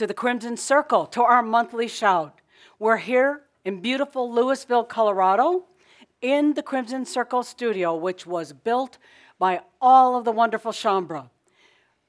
To 0.00 0.06
the 0.06 0.14
Crimson 0.14 0.56
Circle, 0.56 1.04
to 1.08 1.22
our 1.22 1.42
monthly 1.42 1.86
shout. 1.86 2.40
We're 2.78 2.96
here 2.96 3.42
in 3.66 3.82
beautiful 3.82 4.32
Louisville, 4.32 4.82
Colorado, 4.82 5.66
in 6.22 6.54
the 6.54 6.62
Crimson 6.62 7.04
Circle 7.04 7.42
studio, 7.42 7.94
which 7.94 8.26
was 8.26 8.54
built 8.54 8.96
by 9.38 9.60
all 9.78 10.16
of 10.16 10.24
the 10.24 10.32
wonderful 10.32 10.72
Shaumbra. 10.72 11.28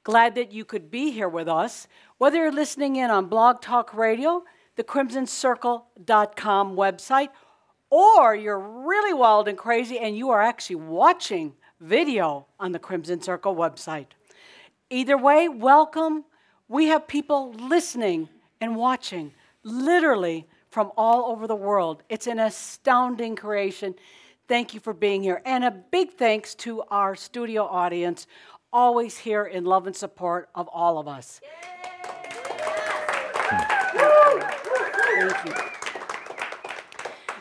Glad 0.06 0.36
that 0.36 0.54
you 0.54 0.64
could 0.64 0.90
be 0.90 1.12
here 1.12 1.28
with 1.28 1.50
us. 1.50 1.90
Whether 2.18 2.38
you're 2.38 2.54
listening 2.54 2.96
in 2.96 3.12
on 3.12 3.26
Blog 3.26 3.62
Talk 3.62 3.94
Radio, 3.94 4.46
the 4.78 4.86
crimsoncircle.com 4.86 6.76
website, 6.78 7.30
or 7.90 8.34
you're 8.34 8.86
really 8.88 9.14
wild 9.14 9.50
and 9.50 9.58
crazy 9.58 10.00
and 10.00 10.16
you 10.16 10.30
are 10.30 10.42
actually 10.42 10.78
watching 10.78 11.56
video 11.82 12.48
on 12.58 12.72
the 12.72 12.80
Crimson 12.80 13.22
Circle 13.22 13.54
website. 13.54 14.08
Either 14.90 15.18
way, 15.18 15.50
welcome. 15.50 16.24
We 16.72 16.86
have 16.86 17.06
people 17.06 17.52
listening 17.52 18.30
and 18.62 18.78
watching 18.78 19.34
literally 19.62 20.48
from 20.70 20.94
all 20.96 21.30
over 21.30 21.46
the 21.46 21.56
world. 21.56 22.02
It's 22.08 22.28
an 22.28 22.40
astounding 22.40 23.36
creation. 23.36 23.94
Thank 24.48 24.74
you 24.74 24.80
for 24.80 24.94
being 24.94 25.22
here. 25.22 25.42
And 25.44 25.66
a 25.66 25.72
big 25.72 26.14
thanks 26.14 26.56
to 26.56 26.84
our 26.84 27.14
studio 27.14 27.66
audience, 27.66 28.26
always 28.72 29.18
here 29.18 29.44
in 29.44 29.66
love 29.66 29.86
and 29.86 29.94
support 29.94 30.48
of 30.56 30.70
all 30.70 30.98
of 30.98 31.10
us. 31.10 31.42
Thank 35.20 35.46
you. 35.46 35.54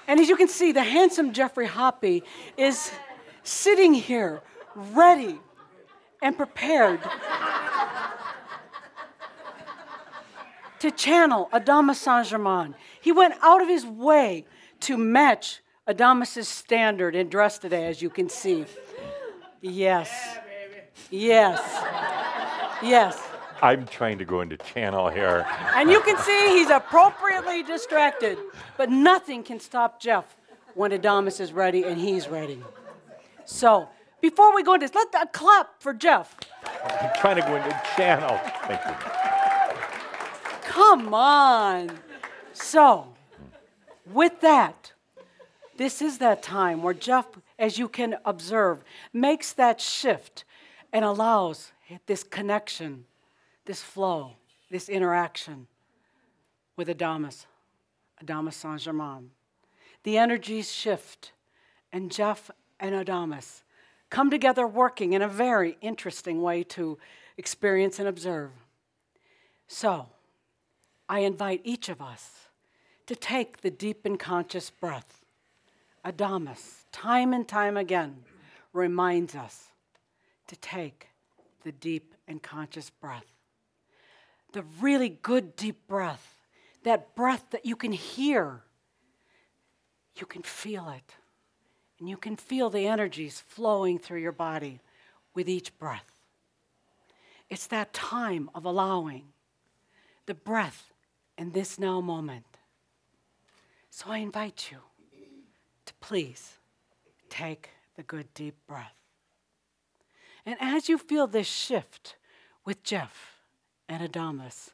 And 0.09 0.19
as 0.19 0.29
you 0.29 0.35
can 0.35 0.49
see, 0.49 0.73
the 0.73 0.83
handsome 0.83 1.33
Geoffrey 1.33 1.69
Hoppe 1.69 2.25
is 2.57 2.91
sitting 3.45 3.95
here, 3.95 4.41
ready 4.75 5.39
and 6.21 6.37
prepared 6.37 6.99
to 10.81 10.91
channel 10.91 11.49
Adamus 11.53 11.97
Saint 11.97 12.27
Germain. 12.27 12.75
He 13.01 13.13
went 13.13 13.35
out 13.43 13.63
of 13.63 13.69
his 13.69 13.87
way 13.87 14.45
to 14.81 14.97
match 14.97 15.61
Adamus's 15.87 16.49
standard 16.49 17.15
in 17.15 17.29
dress 17.29 17.59
today, 17.59 17.87
as 17.87 18.03
you 18.03 18.11
can 18.11 18.29
see. 18.29 18.65
Yes. 19.61 20.39
Yes. 21.11 21.61
Yes. 22.83 23.23
I'm 23.63 23.87
trying 23.87 24.19
to 24.19 24.25
go 24.25 24.41
into 24.41 24.57
channel 24.57 25.09
here. 25.09 25.47
And 25.75 25.91
you 25.91 26.01
can 26.01 26.17
see 26.19 26.59
he's 26.59 26.71
appropriately 26.71 27.63
distracted. 27.63 28.39
But 28.79 28.91
nothing 28.91 29.43
can 29.43 29.61
stop 29.61 30.01
Jeff 30.01 30.37
when 30.75 30.93
Adamus 30.93 31.41
is 31.41 31.53
ready 31.53 31.85
and 31.85 32.01
he's 32.01 32.29
ready. 32.29 32.63
So, 33.45 33.89
before 34.23 34.55
we 34.55 34.63
go 34.63 34.75
into 34.75 34.87
this, 34.87 34.95
let 34.95 35.09
a 35.23 35.27
clap 35.27 35.81
for 35.81 35.93
Jeff. 35.93 36.37
I'm 36.85 37.11
trying 37.21 37.37
to 37.37 37.43
go 37.43 37.57
into 37.57 37.83
channel. 37.97 38.39
Thank 38.67 38.81
you. 38.87 39.20
Come 40.71 41.13
on. 41.13 41.91
So, 42.53 43.09
with 44.07 44.41
that, 44.41 44.93
this 45.77 46.01
is 46.01 46.19
that 46.19 46.45
time 46.45 46.85
where 46.85 46.95
Jeff, 46.95 47.27
as 47.59 47.77
you 47.77 47.89
can 47.89 48.17
observe, 48.25 48.85
makes 49.13 49.53
that 49.55 49.81
shift 49.81 50.45
and 50.93 51.05
allows 51.05 51.73
this 52.07 52.23
connection, 52.23 53.05
this 53.65 53.83
flow, 53.83 54.35
this 54.71 54.89
interaction 54.89 55.67
with 56.77 56.87
Adamus, 56.87 57.47
Adamus 58.25 58.55
Saint 58.55 58.81
Germain. 58.81 59.31
The 60.05 60.19
energies 60.19 60.73
shift, 60.73 61.33
and 61.93 62.13
Jeff 62.13 62.49
and 62.79 62.95
Adamus 62.95 63.63
come 64.09 64.31
together 64.31 64.69
working 64.69 65.15
in 65.15 65.23
a 65.23 65.29
very 65.29 65.77
interesting 65.81 66.41
way 66.41 66.63
to 66.63 66.97
experience 67.37 67.99
and 67.99 68.07
observe. 68.07 68.53
So, 69.67 70.07
I 71.11 71.21
invite 71.21 71.63
each 71.65 71.89
of 71.89 72.01
us 72.01 72.31
to 73.07 73.17
take 73.17 73.63
the 73.63 73.71
deep 73.71 74.07
and 74.07 74.17
conscious 74.17 74.71
breath. 74.71 75.25
Adamus, 76.05 76.85
time 76.93 77.33
and 77.33 77.49
time 77.49 77.77
again, 77.77 78.19
reminds 78.73 79.35
us 79.35 79.71
to 80.47 80.55
take 80.55 81.09
the 81.65 81.73
deep 81.73 82.15
and 82.29 82.41
conscious 82.41 82.91
breath. 82.91 83.27
The 84.53 84.63
really 84.81 85.09
good 85.09 85.57
deep 85.57 85.89
breath, 85.89 86.37
that 86.85 87.17
breath 87.17 87.45
that 87.51 87.67
you 87.67 87.75
can 87.75 87.91
hear, 87.91 88.63
you 90.15 90.27
can 90.27 90.43
feel 90.43 90.91
it. 90.91 91.17
And 91.99 92.09
you 92.09 92.17
can 92.17 92.37
feel 92.37 92.71
the 92.71 92.87
energies 92.87 93.43
flowing 93.49 93.99
through 93.99 94.21
your 94.21 94.31
body 94.31 94.79
with 95.35 95.49
each 95.49 95.77
breath. 95.77 96.13
It's 97.49 97.67
that 97.67 97.93
time 97.93 98.49
of 98.55 98.65
allowing 98.65 99.25
the 100.27 100.35
breath 100.35 100.90
in 101.41 101.53
this 101.53 101.79
now 101.79 102.03
moment. 102.03 102.45
So 103.89 104.11
I 104.11 104.19
invite 104.19 104.69
you 104.71 104.77
to 105.87 105.95
please 105.95 106.59
take 107.31 107.71
the 107.97 108.03
good 108.03 108.33
deep 108.35 108.57
breath. 108.69 108.95
And 110.45 110.57
as 110.61 110.91
you 110.91 110.99
feel 110.99 111.27
this 111.27 111.47
shift 111.47 112.17
with 112.67 112.83
Jeff 112.83 113.41
and 113.89 114.07
Adamus, 114.07 114.73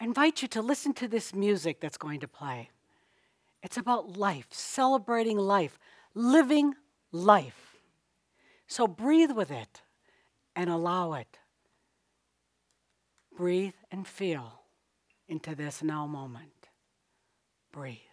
I 0.00 0.04
invite 0.04 0.40
you 0.40 0.48
to 0.48 0.62
listen 0.62 0.94
to 0.94 1.06
this 1.06 1.34
music 1.34 1.80
that's 1.80 1.98
going 1.98 2.20
to 2.20 2.28
play. 2.28 2.70
It's 3.62 3.76
about 3.76 4.16
life, 4.16 4.46
celebrating 4.50 5.36
life, 5.36 5.78
living 6.14 6.76
life. 7.12 7.76
So 8.66 8.86
breathe 8.86 9.32
with 9.32 9.50
it 9.50 9.82
and 10.56 10.70
allow 10.70 11.12
it. 11.12 11.38
Breathe 13.36 13.74
and 13.90 14.06
feel 14.06 14.57
into 15.28 15.54
this 15.54 15.82
now 15.82 16.06
moment. 16.06 16.68
Breathe. 17.72 18.07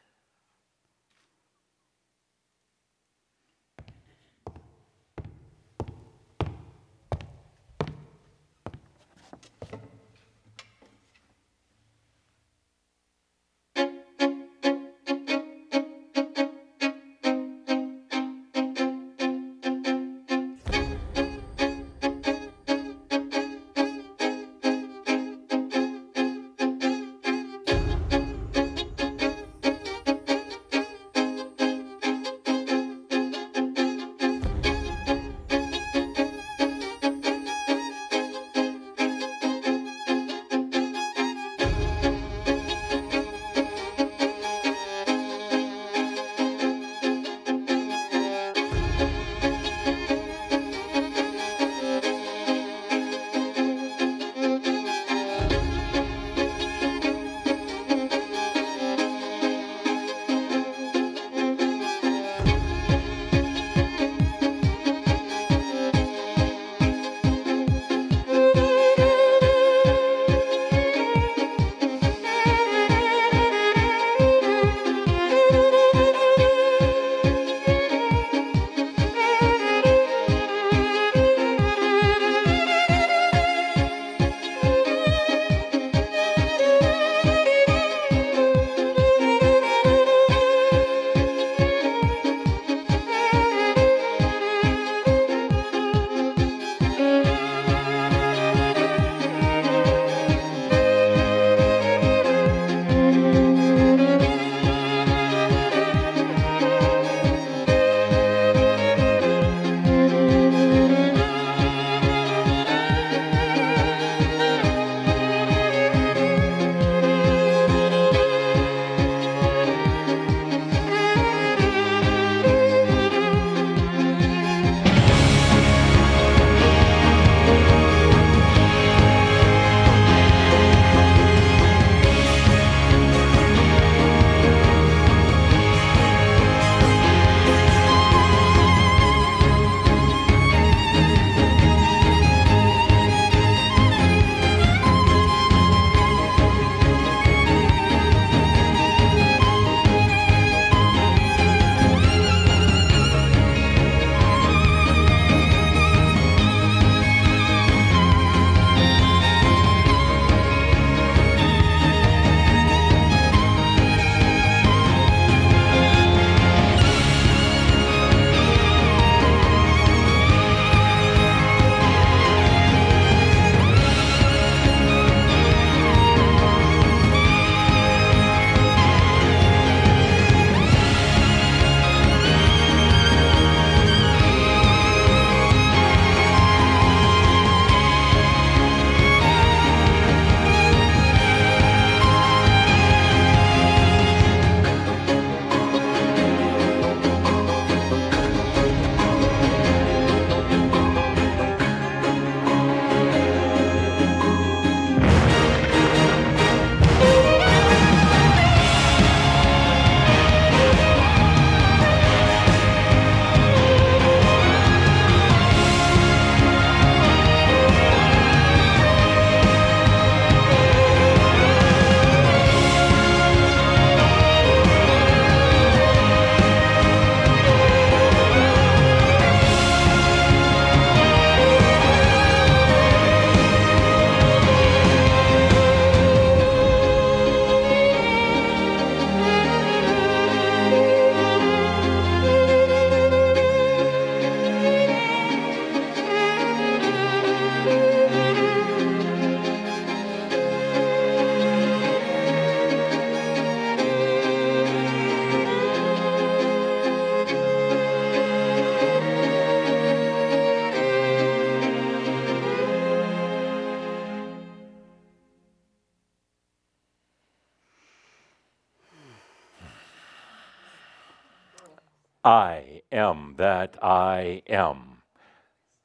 I 274.15 274.41
am. 274.47 275.01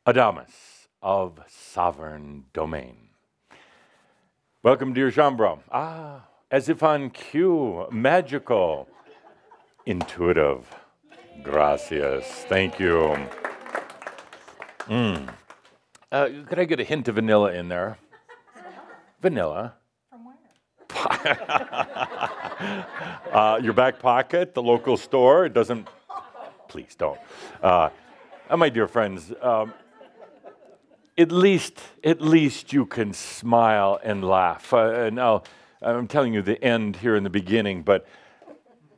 Adamus 0.07 0.87
of 1.03 1.41
sovereign 1.49 2.45
domain. 2.53 3.09
Welcome, 4.63 4.93
dear 4.93 5.11
Shaumbra. 5.11 5.59
Ah, 5.73 6.29
as 6.49 6.69
if 6.69 6.85
on 6.85 7.11
cue, 7.11 7.89
magical, 7.91 8.87
intuitive. 9.85 10.73
Gracias. 11.43 12.25
Thank 12.49 12.79
you. 12.79 13.17
Mm. 14.87 15.29
Uh, 16.13 16.29
could 16.49 16.61
I 16.61 16.65
get 16.67 16.79
a 16.79 16.85
hint 16.85 17.09
of 17.09 17.17
vanilla 17.17 17.53
in 17.53 17.69
there? 17.69 17.99
Vanilla. 19.21 19.75
From 20.09 20.25
where? 20.25 20.37
uh, 23.33 23.59
your 23.61 23.73
back 23.73 23.99
pocket, 23.99 24.55
the 24.55 24.63
local 24.63 24.97
store. 24.97 25.47
It 25.47 25.53
doesn't 25.53 25.89
please 26.71 26.95
don't. 26.95 27.19
Uh, 27.63 27.91
my 28.57 28.69
dear 28.69 28.89
friends, 28.89 29.33
um, 29.43 29.73
at 31.17 31.31
least, 31.31 31.79
at 32.03 32.21
least 32.21 32.73
you 32.73 32.87
can 32.87 33.13
smile 33.13 34.01
and 34.03 34.25
laugh. 34.25 34.73
Uh, 34.73 35.41
I'm 35.83 36.09
telling 36.09 36.35
you 36.35 36.43
the 36.43 36.63
end 36.63 36.97
here 36.97 37.15
in 37.17 37.23
the 37.25 37.31
beginning, 37.31 37.83
but 37.83 38.07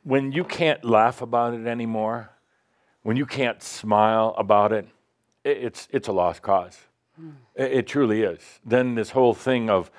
when 0.05 0.33
you 0.33 0.45
can't 0.45 0.85
laugh 0.85 1.21
about 1.21 1.55
it 1.55 1.67
anymore, 1.67 2.31
when 3.03 3.17
you 3.17 3.27
can't 3.27 3.63
smile 3.63 4.35
about 4.39 4.73
it, 4.73 4.87
it 5.45 5.59
it's, 5.59 5.89
it's 5.91 6.09
a 6.09 6.13
lost 6.13 6.43
cause. 6.43 6.79
It, 7.55 7.73
it, 7.73 7.87
truly 7.87 8.23
is. 8.23 8.41
Then 8.65 8.95
this 8.95 9.11
whole 9.11 9.35
thing 9.35 9.69
of 9.69 9.91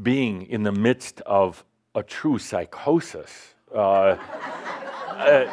being 0.00 0.42
in 0.42 0.62
the 0.62 0.72
midst 0.72 1.20
of 1.22 1.64
a 1.94 2.02
true 2.02 2.38
psychosis 2.38 3.54
uh, 3.74 3.78
uh, 5.18 5.46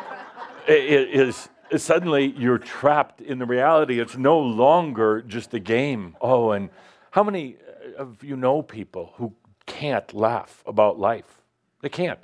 is 0.68 1.50
suddenly 1.76 2.34
you're 2.38 2.58
trapped 2.58 3.22
in 3.22 3.40
the 3.40 3.46
reality. 3.46 4.00
It's 4.00 4.18
no 4.18 4.40
longer 4.40 5.22
just 5.22 5.54
a 5.54 5.60
game. 5.60 6.16
Oh, 6.22 6.52
and 6.52 6.70
how 7.12 7.24
many 7.24 7.58
of 7.98 8.24
you 8.24 8.36
know 8.36 8.62
people 8.62 9.14
who 9.16 9.34
can't 9.66 10.14
laugh 10.14 10.64
about 10.66 11.00
life? 11.00 11.42
They 11.82 11.90
can't. 11.90 12.20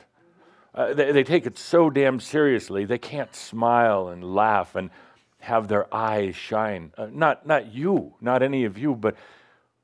Uh, 0.76 0.94
they, 0.94 1.12
they 1.12 1.24
take 1.24 1.46
it 1.46 1.58
so 1.58 1.90
damn 1.90 2.20
seriously, 2.20 2.86
they 2.86 2.98
can't 2.98 3.36
smile 3.36 4.08
and 4.08 4.24
laugh 4.24 4.76
and 4.76 4.90
have 5.40 5.68
their 5.68 5.94
eyes 5.94 6.36
shine. 6.36 6.92
Uh, 6.98 7.08
not, 7.12 7.46
not 7.46 7.72
you, 7.72 8.14
not 8.22 8.42
any 8.42 8.64
of 8.64 8.78
you, 8.78 8.96
but 8.96 9.16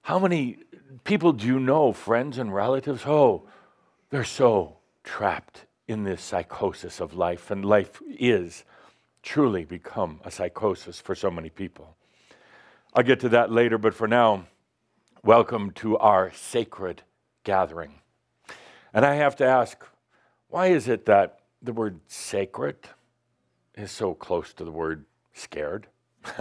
how 0.02 0.18
many 0.18 0.58
people 1.04 1.34
do 1.34 1.46
you 1.46 1.60
know, 1.60 1.94
friends 1.94 2.38
and 2.38 2.54
relatives? 2.54 3.04
Oh, 3.06 3.44
they're 4.10 4.24
so 4.24 4.78
trapped 5.04 5.66
in 5.88 6.04
this 6.04 6.22
psychosis 6.22 7.00
of 7.00 7.14
life, 7.14 7.52
and 7.52 7.64
life 7.66 8.02
is 8.08 8.64
truly 9.22 9.66
become 9.66 10.22
a 10.24 10.32
psychosis 10.32 11.00
for 11.00 11.16
so 11.16 11.30
many 11.30 11.50
people. 11.50 11.96
I'll 12.94 13.04
get 13.04 13.20
to 13.22 13.30
that 13.30 13.52
later, 13.52 13.78
but 13.78 13.94
for 13.94 14.08
now, 14.08 14.46
welcome 15.24 15.72
to 15.72 15.98
our 15.98 16.32
sacred 16.34 17.04
gathering. 17.44 18.00
And 18.94 19.06
I 19.06 19.16
have 19.16 19.36
to 19.38 19.46
ask, 19.46 19.84
why 20.48 20.68
is 20.68 20.88
it 20.88 21.06
that 21.06 21.40
the 21.62 21.74
word 21.74 22.00
sacred 22.08 22.78
is 23.76 23.92
so 23.92 24.14
close 24.14 24.54
to 24.54 24.64
the 24.64 24.72
word 24.72 25.06
scared? 25.34 25.88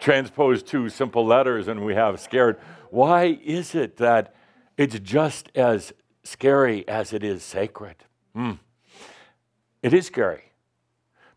Transpose 0.00 0.62
two 0.62 0.88
simple 0.88 1.24
letters 1.24 1.68
and 1.68 1.84
we 1.84 1.94
have 1.94 2.20
scared. 2.20 2.58
Why 2.90 3.38
is 3.42 3.74
it 3.74 3.96
that 3.96 4.34
it's 4.76 4.98
just 5.00 5.50
as 5.54 5.92
scary 6.22 6.86
as 6.86 7.12
it 7.12 7.24
is 7.24 7.42
sacred? 7.42 7.96
Hmm. 8.34 8.52
It 9.82 9.94
is 9.94 10.06
scary 10.06 10.45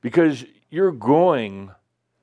because 0.01 0.45
you're 0.69 0.91
going 0.91 1.71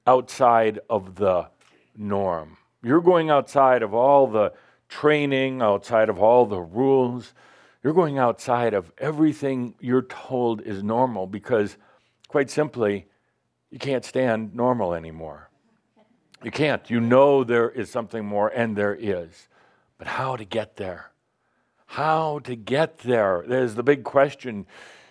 outside 0.06 0.80
of 0.88 1.16
the 1.16 1.49
norm. 1.97 2.56
You're 2.83 3.00
going 3.00 3.30
outside 3.30 3.83
of 3.83 3.95
all 3.95 4.26
the 4.26 4.52
training, 4.88 5.62
outside 5.62 6.09
of 6.09 6.21
all 6.21 6.47
the 6.47 6.61
rules. 6.61 7.35
You're 7.83 7.92
going 7.92 8.18
outside 8.18 8.75
of 8.75 8.92
everything 8.99 9.75
you're 9.80 10.02
told 10.02 10.61
is 10.62 10.83
normal 10.83 11.26
because, 11.26 11.76
quite 12.28 12.50
simply, 12.50 13.06
you 13.71 13.78
can't 13.78 14.04
stand 14.04 14.54
normal 14.54 14.95
anymore. 14.95 15.50
You 16.42 16.50
can't. 16.50 16.88
You 16.90 17.00
know 17.00 17.45
there 17.45 17.71
is 17.71 17.90
something 17.90 18.25
more, 18.25 18.49
and 18.49 18.76
there 18.76 18.95
is. 18.95 19.49
But 19.99 20.06
how 20.06 20.37
to 20.37 20.45
get 20.45 20.76
there? 20.76 21.11
How 21.87 22.40
to 22.40 22.54
get 22.54 22.99
there? 22.99 23.45
There's 23.47 23.75
the 23.75 23.83
big 23.83 24.04
question. 24.04 24.66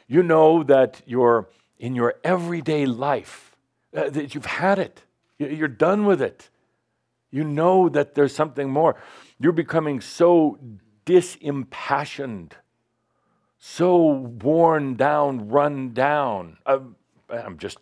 You 0.07 0.23
know 0.23 0.63
that 0.63 1.01
you're 1.05 1.47
in 1.85 1.93
your 1.93 2.15
everyday 2.23 2.87
life, 2.87 3.55
uh, 3.95 4.09
that 4.09 4.33
you've 4.33 4.47
had 4.47 4.79
it, 4.79 5.03
you're 5.37 5.67
done 5.67 6.03
with 6.07 6.19
it. 6.19 6.49
You 7.29 7.43
know 7.43 7.89
that 7.89 8.15
there's 8.15 8.33
something 8.33 8.71
more. 8.71 8.95
You're 9.39 9.51
becoming 9.51 10.01
so 10.01 10.57
disimpassioned, 11.05 12.53
so 13.59 14.03
worn 14.03 14.95
down, 14.95 15.49
run 15.49 15.93
down. 15.93 16.57
I'm, 16.65 16.95
I'm 17.29 17.59
just 17.59 17.77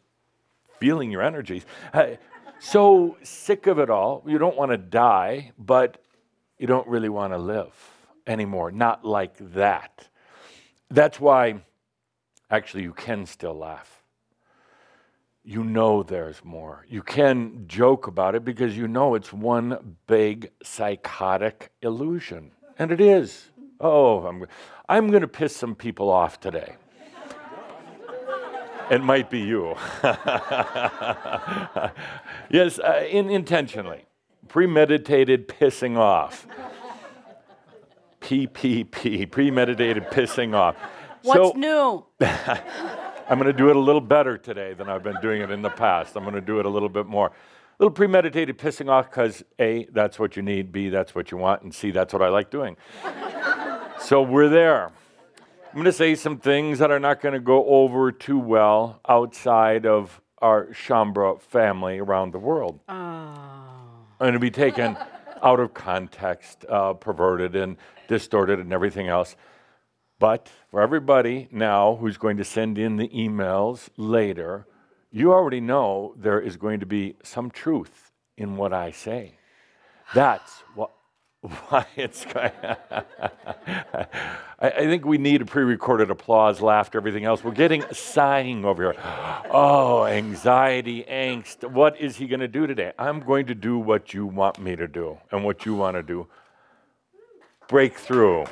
feeling 0.82 1.10
your 1.10 1.22
energies. 1.22 1.66
Uh, 1.94 2.16
so 2.60 3.16
sick 3.24 3.68
of 3.68 3.80
it 3.80 3.90
all. 3.90 4.22
You 4.28 4.38
don't 4.38 4.58
want 4.58 4.72
to 4.72 4.78
die, 4.78 5.54
but 5.58 6.04
you 6.58 6.68
don't 6.68 6.88
really 6.90 7.08
want 7.08 7.32
to 7.32 7.38
live 7.38 7.74
anymore. 8.28 8.70
Not 8.70 9.06
like 9.06 9.38
that. 9.54 10.10
That's 10.90 11.22
why 11.22 11.62
actually 12.54 12.84
you 12.84 12.94
can 12.94 13.26
still 13.26 13.56
laugh. 13.56 14.04
You 15.44 15.64
know 15.64 16.04
there's 16.04 16.44
more. 16.46 16.86
You 16.88 17.02
can 17.02 17.66
joke 17.68 18.06
about 18.08 18.36
it 18.36 18.46
because 18.46 18.78
you 18.78 18.88
know 18.88 19.16
it's 19.16 19.34
one 19.34 19.98
big 20.08 20.52
psychotic 20.62 21.72
illusion. 21.82 22.52
And 22.78 22.92
it 22.92 23.02
is. 23.02 23.50
Oh, 23.80 24.26
I'm, 24.26 24.46
I'm 24.88 25.10
going 25.10 25.22
to 25.22 25.28
piss 25.28 25.56
some 25.56 25.76
people 25.76 26.10
off 26.10 26.40
today. 26.40 26.76
it 28.90 29.04
might 29.04 29.30
be 29.30 29.40
you. 29.40 29.76
yes, 32.50 32.80
uh, 32.80 33.06
in, 33.10 33.30
intentionally. 33.30 34.06
Premeditated 34.48 35.48
pissing 35.48 35.98
off. 35.98 36.48
PPP, 38.22 39.30
premeditated 39.30 40.04
pissing 40.06 40.56
off. 40.56 40.78
What's 41.24 41.38
so, 41.38 41.54
new? 41.56 42.06
I'm 43.30 43.40
going 43.40 43.46
to 43.52 43.58
do 43.58 43.70
it 43.70 43.78
a 43.78 43.80
little 43.80 44.02
better 44.02 44.38
today 44.38 44.74
than 44.74 44.90
I've 44.90 45.04
been 45.04 45.16
doing 45.22 45.42
it 45.42 45.52
in 45.52 45.62
the 45.62 45.70
past. 45.70 46.18
I'm 46.18 46.24
going 46.24 46.36
to 46.36 46.42
do 46.42 46.60
it 46.60 46.66
a 46.66 46.70
little 46.70 46.90
bit 46.90 47.06
more. 47.06 47.28
A 47.28 47.34
little 47.80 47.94
premeditated 47.94 48.58
pissing 48.58 48.90
off 48.90 49.10
because 49.10 49.42
A, 49.58 49.88
that's 49.94 50.20
what 50.20 50.36
you 50.36 50.42
need, 50.42 50.74
B, 50.74 50.90
that's 50.90 51.16
what 51.16 51.32
you 51.32 51.38
want, 51.38 51.62
and 51.62 51.74
C, 51.74 51.92
that's 51.92 52.12
what 52.12 52.22
I 52.22 52.28
like 52.28 52.52
doing. 52.52 52.76
so 54.02 54.22
we're 54.22 54.50
there. 54.50 54.88
I'm 54.88 55.74
going 55.74 55.86
to 55.86 55.94
say 55.94 56.14
some 56.16 56.38
things 56.40 56.80
that 56.80 56.92
are 56.92 57.00
not 57.00 57.22
going 57.22 57.34
to 57.34 57.40
go 57.40 57.66
over 57.68 58.12
too 58.12 58.38
well 58.38 59.00
outside 59.08 59.86
of 59.86 60.20
our 60.40 60.68
Shaumbra 60.68 61.42
family 61.42 62.00
around 62.00 62.34
the 62.34 62.40
world. 62.40 62.82
Oh. 62.90 62.94
I'm 62.94 64.20
going 64.20 64.34
to 64.34 64.40
be 64.40 64.52
taken 64.52 64.98
out 65.42 65.62
of 65.62 65.74
context, 65.74 66.66
uh, 66.68 66.94
perverted 66.94 67.56
and 67.56 67.78
distorted 68.10 68.60
and 68.60 68.74
everything 68.74 69.08
else. 69.08 69.38
But 70.24 70.50
for 70.72 70.80
everybody 70.80 71.50
now 71.52 71.98
who's 71.98 72.16
going 72.16 72.38
to 72.38 72.46
send 72.46 72.78
in 72.78 72.96
the 72.96 73.10
emails 73.10 73.90
later, 73.98 74.66
you 75.12 75.34
already 75.34 75.60
know 75.60 76.14
there 76.18 76.40
is 76.40 76.56
going 76.56 76.80
to 76.80 76.86
be 76.86 77.18
some 77.24 77.52
truth 77.52 78.14
in 78.38 78.56
what 78.56 78.72
I 78.72 78.92
say. 78.92 79.34
That's 80.14 80.64
what, 80.76 80.92
why 81.42 81.86
it's 81.98 82.24
going. 82.24 82.54
I, 82.62 84.08
I 84.62 84.86
think 84.86 85.04
we 85.04 85.18
need 85.18 85.42
a 85.42 85.46
pre-recorded 85.46 86.10
applause, 86.10 86.62
laughter, 86.62 86.98
everything 86.98 87.26
else. 87.26 87.44
We're 87.44 87.52
getting 87.52 87.84
sighing 87.92 88.64
over 88.64 88.94
here. 88.94 89.02
Oh, 89.52 90.06
anxiety, 90.06 91.04
angst. 91.04 91.70
What 91.70 92.00
is 92.00 92.16
he 92.16 92.28
going 92.28 92.40
to 92.40 92.48
do 92.48 92.66
today? 92.66 92.94
I'm 92.98 93.20
going 93.20 93.48
to 93.48 93.56
do 93.56 93.78
what 93.78 94.14
you 94.14 94.26
want 94.26 94.58
me 94.58 94.78
to 94.78 94.88
do 94.88 95.18
and 95.34 95.44
what 95.44 95.66
you 95.66 95.74
want 95.74 95.98
to 95.98 96.02
do. 96.02 96.28
Breakthrough. 97.68 98.46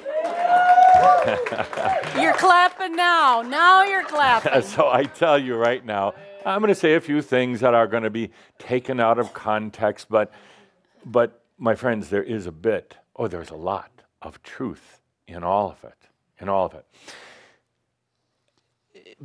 you're 2.21 2.33
clapping 2.33 2.95
now. 2.95 3.41
Now 3.41 3.83
you're 3.83 4.03
clapping. 4.03 4.61
so 4.63 4.89
I 4.89 5.03
tell 5.03 5.37
you 5.37 5.55
right 5.55 5.85
now, 5.85 6.13
I'm 6.45 6.59
going 6.59 6.69
to 6.69 6.75
say 6.75 6.95
a 6.95 7.01
few 7.01 7.21
things 7.21 7.59
that 7.59 7.73
are 7.73 7.87
going 7.87 8.03
to 8.03 8.09
be 8.09 8.31
taken 8.57 8.99
out 8.99 9.19
of 9.19 9.33
context, 9.33 10.07
but, 10.09 10.31
but 11.05 11.43
my 11.57 11.75
friends, 11.75 12.09
there 12.09 12.23
is 12.23 12.47
a 12.47 12.51
bit, 12.51 12.95
oh, 13.15 13.27
there's 13.27 13.51
a 13.51 13.55
lot 13.55 13.91
of 14.21 14.41
truth 14.41 15.01
in 15.27 15.43
all 15.43 15.69
of 15.69 15.83
it, 15.83 16.07
in 16.39 16.49
all 16.49 16.65
of 16.65 16.73
it. 16.73 16.85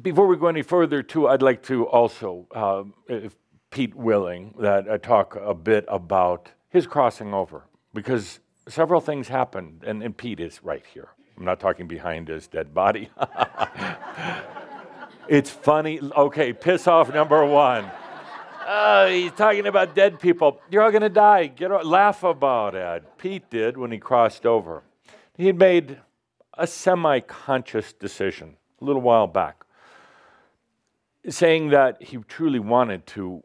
Before 0.00 0.26
we 0.26 0.36
go 0.36 0.48
any 0.48 0.62
further, 0.62 1.02
too, 1.02 1.28
I'd 1.28 1.42
like 1.42 1.62
to 1.64 1.86
also, 1.86 2.46
uh, 2.54 2.84
if 3.08 3.34
Pete 3.70 3.94
willing, 3.94 4.54
that 4.58 4.90
I 4.90 4.98
talk 4.98 5.36
a 5.36 5.54
bit 5.54 5.86
about 5.88 6.50
his 6.68 6.86
crossing 6.86 7.32
over, 7.32 7.64
because 7.94 8.40
several 8.68 9.00
things 9.00 9.28
happened, 9.28 9.84
and, 9.86 10.02
and 10.02 10.14
Pete 10.14 10.40
is 10.40 10.62
right 10.62 10.84
here. 10.92 11.08
I'm 11.36 11.44
not 11.44 11.60
talking 11.60 11.86
behind 11.86 12.28
his 12.28 12.46
dead 12.46 12.72
body. 12.74 13.10
It's 15.28 15.50
funny. 15.50 15.98
Okay, 16.00 16.52
piss 16.52 16.86
off 16.86 17.12
number 17.12 17.44
one. 17.44 17.90
Uh, 18.64 19.08
he's 19.08 19.32
talking 19.32 19.66
about 19.66 19.94
dead 19.94 20.20
people. 20.20 20.60
You're 20.70 20.82
all 20.82 20.90
going 20.90 21.02
to 21.02 21.08
die. 21.08 21.48
Get 21.48 21.70
laugh 21.84 22.22
about 22.22 22.74
it. 22.74 23.04
Pete 23.18 23.48
did 23.50 23.76
when 23.76 23.90
he 23.90 23.98
crossed 23.98 24.46
over. 24.46 24.82
He 25.36 25.46
had 25.46 25.58
made 25.58 25.98
a 26.54 26.66
semi 26.66 27.20
conscious 27.20 27.92
decision 27.92 28.56
a 28.80 28.84
little 28.84 29.02
while 29.02 29.26
back, 29.26 29.64
saying 31.28 31.70
that 31.70 32.02
he 32.02 32.18
truly 32.28 32.60
wanted 32.60 33.06
to 33.08 33.42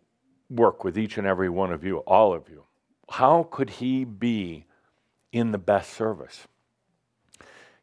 work 0.50 0.84
with 0.84 0.98
each 0.98 1.18
and 1.18 1.26
every 1.26 1.50
one 1.50 1.72
of 1.72 1.84
you, 1.84 1.98
all 2.00 2.34
of 2.34 2.48
you. 2.50 2.64
How 3.10 3.48
could 3.50 3.70
he 3.70 4.06
be 4.06 4.66
in 5.32 5.52
the 5.52 5.58
best 5.58 5.94
service? 5.94 6.48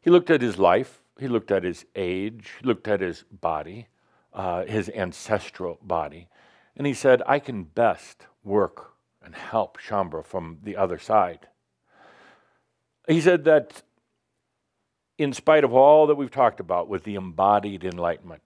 He 0.01 0.09
looked 0.09 0.29
at 0.29 0.41
his 0.41 0.57
life, 0.57 1.01
he 1.19 1.27
looked 1.27 1.51
at 1.51 1.63
his 1.63 1.85
age, 1.95 2.51
he 2.59 2.67
looked 2.67 2.87
at 2.87 3.01
his 3.01 3.23
body, 3.23 3.87
uh, 4.33 4.63
his 4.65 4.89
ancestral 4.89 5.77
body, 5.81 6.29
and 6.75 6.87
he 6.87 6.93
said, 6.93 7.21
I 7.27 7.39
can 7.39 7.63
best 7.63 8.25
work 8.43 8.93
and 9.23 9.35
help 9.35 9.77
Shaumbra 9.77 10.25
from 10.25 10.59
the 10.63 10.77
other 10.77 10.97
side. 10.97 11.47
He 13.07 13.19
said 13.19 13.43
that 13.45 13.81
in 15.17 15.33
spite 15.33 15.65
of 15.65 15.73
all 15.73 16.07
that 16.07 16.15
we've 16.15 16.31
talked 16.31 16.61
about 16.61 16.87
with 16.87 17.03
the 17.03 17.15
embodied 17.15 17.83
enlightenment, 17.83 18.41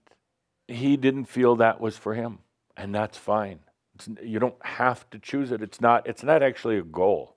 he 0.67 0.97
didn't 0.97 1.25
feel 1.25 1.55
that 1.57 1.79
was 1.79 1.97
for 1.97 2.15
him, 2.15 2.39
and 2.75 2.95
that's 2.95 3.17
fine. 3.17 3.59
It's, 3.95 4.09
you 4.23 4.39
don't 4.39 4.55
have 4.65 5.07
to 5.11 5.19
choose 5.19 5.51
it. 5.51 5.61
It's 5.61 5.79
not, 5.79 6.07
it's 6.07 6.23
not 6.23 6.41
actually 6.41 6.79
a 6.79 6.83
goal. 6.83 7.35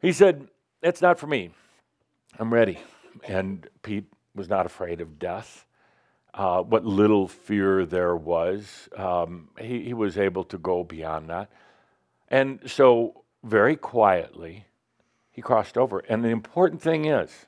He 0.00 0.12
said, 0.12 0.48
It's 0.82 1.02
not 1.02 1.18
for 1.18 1.26
me. 1.26 1.50
I'm 2.38 2.52
ready. 2.52 2.78
And 3.26 3.66
Pete 3.82 4.06
was 4.34 4.48
not 4.48 4.66
afraid 4.66 5.00
of 5.00 5.18
death. 5.18 5.66
Uh, 6.34 6.62
what 6.62 6.84
little 6.84 7.28
fear 7.28 7.84
there 7.84 8.16
was, 8.16 8.88
um, 8.96 9.48
he, 9.60 9.82
he 9.82 9.94
was 9.94 10.16
able 10.16 10.44
to 10.44 10.56
go 10.56 10.82
beyond 10.82 11.28
that. 11.28 11.50
And 12.28 12.60
so, 12.64 13.22
very 13.44 13.76
quietly, 13.76 14.64
he 15.30 15.42
crossed 15.42 15.76
over. 15.76 15.98
And 16.08 16.24
the 16.24 16.30
important 16.30 16.80
thing 16.80 17.04
is 17.04 17.46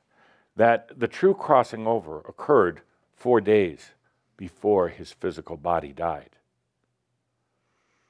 that 0.56 0.90
the 0.99 1.09
true 1.09 1.35
crossing 1.35 1.87
over 1.87 2.18
occurred 2.21 2.83
four 3.16 3.40
days 3.40 3.92
before 4.37 4.88
his 4.88 5.12
physical 5.12 5.56
body 5.56 5.92
died. 5.92 6.30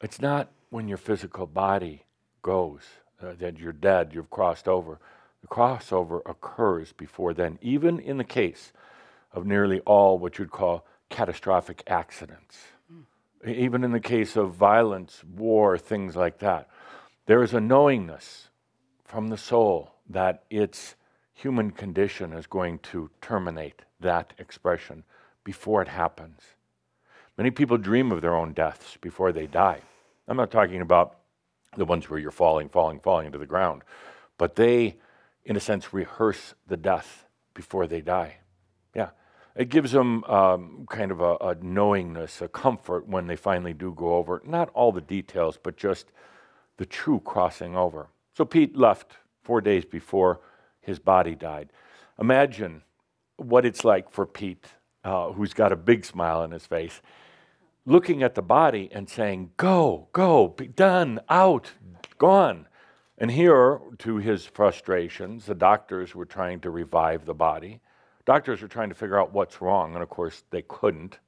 It's 0.01 0.21
not 0.21 0.51
when 0.71 0.89
your 0.89 0.99
physical 0.99 1.47
body 1.47 2.05
goes 2.43 2.81
uh, 3.23 3.33
that 3.39 3.59
you're 3.59 3.73
dead, 3.73 4.11
you've 4.13 4.31
crossed 4.31 4.67
over. 4.69 4.99
The 5.45 5.49
crossover 5.49 6.23
occurs 6.25 6.95
before 6.95 7.35
then, 7.35 7.59
even 7.61 8.01
in 8.01 8.17
the 8.17 8.25
case 8.25 8.73
of 9.31 9.45
nearly 9.45 9.81
all 9.81 10.19
what 10.19 10.39
you'd 10.39 10.51
call 10.51 10.87
catastrophic 11.11 11.83
accidents. 11.87 12.57
Mm. 12.91 13.55
Even 13.55 13.85
in 13.85 13.93
the 13.93 14.01
case 14.01 14.37
of 14.37 14.55
violence, 14.55 15.23
war, 15.23 15.77
things 15.77 16.17
like 16.17 16.39
that, 16.39 16.71
there 17.27 17.43
is 17.43 17.53
a 17.53 17.61
knowingness 17.61 18.49
from 19.05 19.29
the 19.29 19.37
soul 19.37 19.93
that 20.09 20.45
its 20.49 20.95
human 21.35 21.71
condition 21.73 22.33
is 22.33 22.47
going 22.47 22.79
to 22.79 23.11
terminate 23.21 23.83
that 24.01 24.33
expression 24.39 25.05
before 25.45 25.83
it 25.83 25.89
happens. 25.89 26.41
Many 27.37 27.51
people 27.51 27.77
dream 27.77 28.13
of 28.13 28.23
their 28.23 28.35
own 28.35 28.55
deaths 28.55 28.97
before 28.99 29.31
they 29.31 29.47
die. 29.47 29.83
I'm 30.27 30.39
not 30.39 30.51
talking 30.51 30.81
about 30.81 31.19
the 31.77 31.85
ones 31.85 32.09
where 32.09 32.19
you're 32.19 32.31
falling, 32.31 32.71
falling, 32.71 32.99
falling 33.01 33.27
into 33.27 33.37
the 33.37 33.45
ground, 33.45 33.83
but 34.39 34.57
they, 34.57 34.97
in 35.45 35.57
a 35.57 35.61
sense, 35.61 35.93
rehearse 35.93 36.55
the 36.67 36.77
death 36.77 37.27
before 37.53 37.87
they 37.87 38.01
die. 38.01 38.37
Yeah. 38.95 39.11
It 39.55 39.69
gives 39.69 39.93
them 39.93 40.25
um, 40.25 40.87
kind 40.91 41.11
of 41.11 41.21
a, 41.21 41.37
a 41.37 41.55
knowingness, 41.61 42.41
a 42.41 42.49
comfort 42.49 43.07
when 43.07 43.27
they 43.27 43.37
finally 43.37 43.73
do 43.73 43.95
go 43.95 44.17
over. 44.17 44.43
Not 44.45 44.71
all 44.75 44.91
the 44.91 45.01
details, 45.01 45.59
but 45.63 45.77
just 45.77 46.07
the 46.77 46.87
true 46.87 47.21
crossing 47.25 47.77
over. 47.77 48.09
So 48.37 48.45
Pete 48.45 48.77
left 48.77 49.13
four 49.43 49.61
days 49.61 49.85
before 49.85 50.41
his 50.81 50.99
body 50.99 51.35
died. 51.35 51.71
Imagine 52.19 52.83
what 53.37 53.65
it's 53.65 53.85
like 53.85 54.11
for 54.11 54.27
Pete, 54.27 54.67
uh, 55.05 55.33
who's 55.33 55.55
got 55.55 55.73
a 55.73 55.77
big 55.77 56.05
smile 56.05 56.41
on 56.41 56.51
his 56.51 56.67
face, 56.67 57.01
looking 57.87 58.23
at 58.23 58.35
the 58.35 58.43
body 58.43 58.89
and 58.93 59.09
saying, 59.09 59.51
Go, 59.57 60.09
go, 60.13 60.49
be 60.49 60.67
done, 60.67 61.21
out, 61.29 61.73
gone. 62.19 62.67
And 63.17 63.31
here, 63.31 63.81
to 63.99 64.17
his 64.17 64.45
frustrations, 64.45 65.47
the 65.47 65.55
doctors 65.55 66.15
were 66.15 66.25
trying 66.25 66.61
to 66.61 66.71
revive 66.71 67.25
the 67.25 67.35
body. 67.35 67.81
Doctors 68.25 68.61
were 68.61 68.69
trying 68.69 68.89
to 68.89 68.95
figure 68.95 69.19
out 69.19 69.33
what's 69.33 69.61
wrong, 69.61 69.95
and 69.95 70.03
of 70.03 70.09
course, 70.09 70.43
they 70.51 70.63
couldn't 70.63 71.19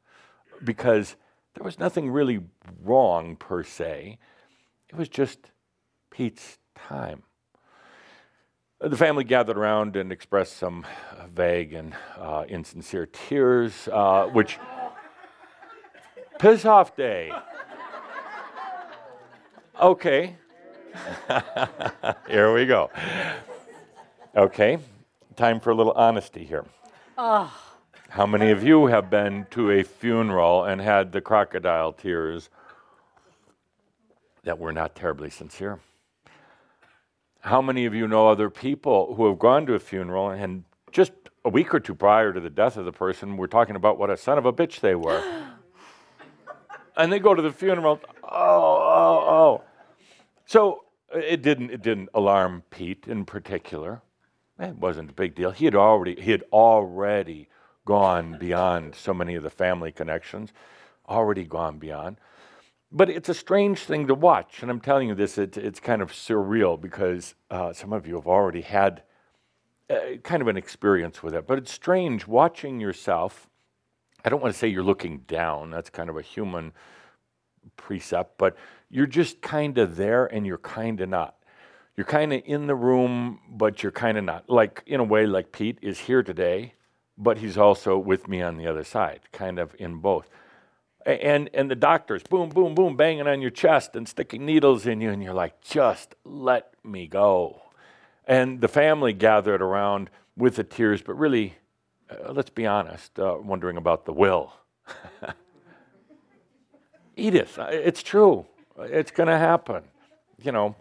because 0.64 1.16
there 1.55 1.64
was 1.64 1.78
nothing 1.78 2.11
really 2.11 2.40
wrong 2.83 3.37
per 3.37 3.62
se. 3.62 4.19
It 4.88 4.97
was 4.97 5.09
just 5.09 5.52
Pete's 6.11 6.59
time. 6.75 7.23
The 8.81 8.97
family 8.97 9.25
gathered 9.25 9.57
around 9.57 9.97
and 9.97 10.12
expressed 10.12 10.57
some 10.57 10.85
vague 11.33 11.73
and 11.73 11.95
uh, 12.19 12.45
insincere 12.49 13.07
tears, 13.07 13.88
uh, 13.93 14.26
which 14.26 14.59
Piss 16.38 16.66
off 16.66 16.95
day. 16.95 17.33
Okay. 19.81 20.37
here 22.28 22.52
we 22.52 22.66
go. 22.66 22.90
Okay, 24.36 24.78
time 25.36 25.60
for 25.60 25.70
a 25.70 25.74
little 25.74 25.92
honesty 25.92 26.44
here. 26.44 26.64
Oh. 27.18 27.52
How 28.08 28.26
many 28.26 28.50
of 28.50 28.62
you 28.62 28.86
have 28.86 29.10
been 29.10 29.46
to 29.50 29.70
a 29.70 29.82
funeral 29.82 30.64
and 30.64 30.80
had 30.80 31.12
the 31.12 31.20
crocodile 31.20 31.92
tears 31.92 32.50
that 34.44 34.58
were 34.58 34.72
not 34.72 34.94
terribly 34.94 35.30
sincere? 35.30 35.80
How 37.40 37.60
many 37.60 37.84
of 37.84 37.94
you 37.94 38.08
know 38.08 38.28
other 38.28 38.48
people 38.50 39.14
who 39.14 39.28
have 39.28 39.38
gone 39.38 39.66
to 39.66 39.74
a 39.74 39.78
funeral 39.78 40.30
and 40.30 40.64
just 40.92 41.12
a 41.44 41.48
week 41.48 41.74
or 41.74 41.80
two 41.80 41.94
prior 41.94 42.32
to 42.32 42.40
the 42.40 42.50
death 42.50 42.76
of 42.76 42.84
the 42.84 42.92
person 42.92 43.36
were 43.36 43.48
talking 43.48 43.76
about 43.76 43.98
what 43.98 44.10
a 44.10 44.16
son 44.16 44.38
of 44.38 44.46
a 44.46 44.52
bitch 44.52 44.80
they 44.80 44.94
were? 44.94 45.22
and 46.96 47.12
they 47.12 47.18
go 47.18 47.34
to 47.34 47.42
the 47.42 47.52
funeral. 47.52 48.00
Oh, 48.22 48.28
oh, 48.30 49.24
oh. 49.28 49.62
So 50.46 50.84
it 51.14 51.42
didn't 51.42 51.70
it 51.70 51.82
didn't 51.82 52.08
alarm 52.14 52.62
Pete 52.70 53.06
in 53.06 53.25
particular. 53.25 54.02
It 54.58 54.76
wasn't 54.76 55.10
a 55.10 55.14
big 55.14 55.34
deal. 55.34 55.50
He 55.50 55.64
had 55.64 55.75
already 55.75 56.20
he 56.20 56.30
had 56.30 56.44
already 56.52 57.48
gone 57.84 58.36
beyond 58.38 58.94
so 58.94 59.14
many 59.14 59.34
of 59.34 59.42
the 59.42 59.50
family 59.50 59.92
connections, 59.92 60.52
already 61.08 61.44
gone 61.44 61.78
beyond. 61.78 62.18
But 62.90 63.10
it's 63.10 63.28
a 63.28 63.34
strange 63.34 63.80
thing 63.80 64.06
to 64.06 64.14
watch, 64.14 64.62
and 64.62 64.70
I'm 64.70 64.80
telling 64.80 65.08
you 65.08 65.14
this. 65.14 65.38
It, 65.38 65.56
it's 65.56 65.80
kind 65.80 66.00
of 66.00 66.12
surreal 66.12 66.80
because 66.80 67.34
uh, 67.50 67.72
some 67.72 67.92
of 67.92 68.06
you 68.06 68.14
have 68.14 68.26
already 68.26 68.62
had 68.62 69.02
uh, 69.90 70.16
kind 70.22 70.40
of 70.40 70.48
an 70.48 70.56
experience 70.56 71.22
with 71.22 71.34
it. 71.34 71.46
But 71.46 71.58
it's 71.58 71.72
strange 71.72 72.26
watching 72.26 72.80
yourself 72.80 73.48
I 74.26 74.28
don't 74.28 74.42
want 74.42 74.52
to 74.52 74.58
say 74.58 74.66
you're 74.66 74.82
looking 74.82 75.18
down, 75.28 75.70
that's 75.70 75.88
kind 75.88 76.10
of 76.10 76.16
a 76.16 76.22
human 76.22 76.72
precept, 77.76 78.38
but 78.38 78.56
you're 78.90 79.07
just 79.07 79.40
kind 79.40 79.78
of 79.78 79.97
there 79.97 80.26
and 80.26 80.47
you're 80.47 80.59
kind 80.59 81.00
of 81.00 81.09
not. 81.09 81.35
You're 81.97 82.07
kind 82.07 82.33
of 82.33 82.43
in 82.45 82.66
the 82.66 82.75
room, 82.75 83.40
but 83.49 83.83
you're 83.83 83.93
kind 83.93 84.19
of 84.19 84.25
not. 84.25 84.50
Like, 84.50 84.83
in 84.87 85.00
a 85.00 85.05
way, 85.05 85.26
like 85.26 85.50
Pete 85.52 85.78
is 85.81 86.00
here 86.00 86.23
today, 86.23 86.75
but 87.16 87.38
he's 87.38 87.57
also 87.57 87.96
with 87.96 88.29
me 88.29 88.42
on 88.42 88.59
the 88.59 88.66
other 88.66 88.85
side, 88.85 89.20
kind 89.33 89.59
of 89.59 89.75
in 89.79 89.96
both. 89.96 90.29
And, 91.07 91.49
and 91.55 91.70
the 91.70 91.77
doctors, 91.77 92.22
boom, 92.22 92.51
boom, 92.51 92.75
boom, 92.75 92.96
banging 92.96 93.27
on 93.27 93.40
your 93.40 93.51
chest 93.51 93.96
and 93.96 94.07
sticking 94.07 94.44
needles 94.44 94.87
in 94.87 95.01
you, 95.01 95.11
and 95.11 95.22
you're 95.22 95.33
like, 95.33 95.61
just 95.62 96.14
let 96.25 96.75
me 96.85 97.07
go. 97.07 97.62
And 98.27 98.61
the 98.61 98.68
family 98.68 99.12
gathered 99.12 99.62
around 99.62 100.11
with 100.37 100.57
the 100.57 100.64
tears, 100.64 101.01
but 101.01 101.14
really 101.14 101.55
uh, 102.09 102.33
let's 102.33 102.51
be 102.51 102.66
honest, 102.66 103.18
uh, 103.18 103.37
wondering 103.40 103.77
about 103.77 104.05
the 104.05 104.12
will. 104.12 104.53
Edith, 107.16 107.59
uh, 107.59 107.66
it's 107.70 108.03
true. 108.03 108.46
It's 108.78 109.10
going 109.10 109.28
to 109.28 109.38
happen. 109.38 109.82
You 110.42 110.52
know, 110.52 110.76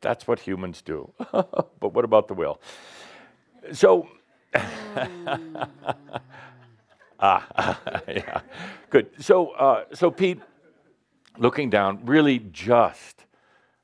that's 0.00 0.26
what 0.26 0.40
humans 0.40 0.82
do. 0.82 1.12
but 1.32 1.92
what 1.92 2.04
about 2.04 2.28
the 2.28 2.34
will? 2.34 2.60
So, 3.72 4.08
ah, 7.20 7.80
yeah, 8.08 8.40
good. 8.90 9.10
So, 9.18 9.50
uh, 9.50 9.84
so 9.92 10.10
Pete, 10.10 10.40
looking 11.38 11.68
down, 11.70 12.04
really 12.04 12.38
just 12.52 13.26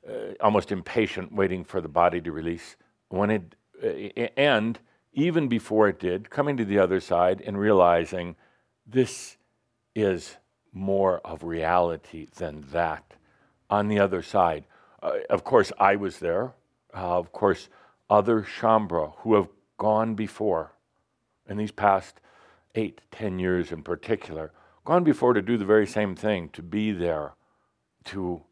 uh, 0.08 0.34
almost 0.40 0.72
impatient, 0.72 1.32
waiting 1.32 1.64
for 1.64 1.80
the 1.80 1.88
body 1.88 2.20
to 2.20 2.32
release. 2.32 2.76
When 3.08 3.30
it 3.30 3.54
uh, 3.82 4.28
and 4.36 4.78
even 5.12 5.48
before 5.48 5.88
it 5.88 5.98
did, 5.98 6.30
coming 6.30 6.56
to 6.56 6.64
the 6.64 6.78
other 6.78 7.00
side 7.00 7.42
and 7.44 7.58
realizing 7.58 8.36
this 8.86 9.36
is 9.94 10.36
more 10.72 11.18
of 11.18 11.44
reality 11.44 12.26
than 12.36 12.64
that. 12.72 13.04
On 13.72 13.88
the 13.88 13.98
other 13.98 14.20
side, 14.20 14.64
uh, 15.02 15.20
of 15.30 15.44
course, 15.44 15.72
I 15.78 15.96
was 15.96 16.18
there. 16.18 16.52
Uh, 16.92 17.16
of 17.16 17.32
course, 17.32 17.70
other 18.10 18.42
Shaumbra 18.42 19.14
who 19.20 19.34
have 19.34 19.48
gone 19.78 20.14
before 20.14 20.72
in 21.48 21.56
these 21.56 21.72
past 21.72 22.20
eight, 22.74 23.00
ten 23.10 23.38
years 23.38 23.72
in 23.72 23.82
particular, 23.82 24.52
gone 24.84 25.04
before 25.04 25.32
to 25.32 25.40
do 25.40 25.56
the 25.56 25.64
very 25.64 25.86
same 25.86 26.14
thing, 26.14 26.50
to 26.50 26.62
be 26.62 26.92
there, 26.92 27.32
to 28.04 28.42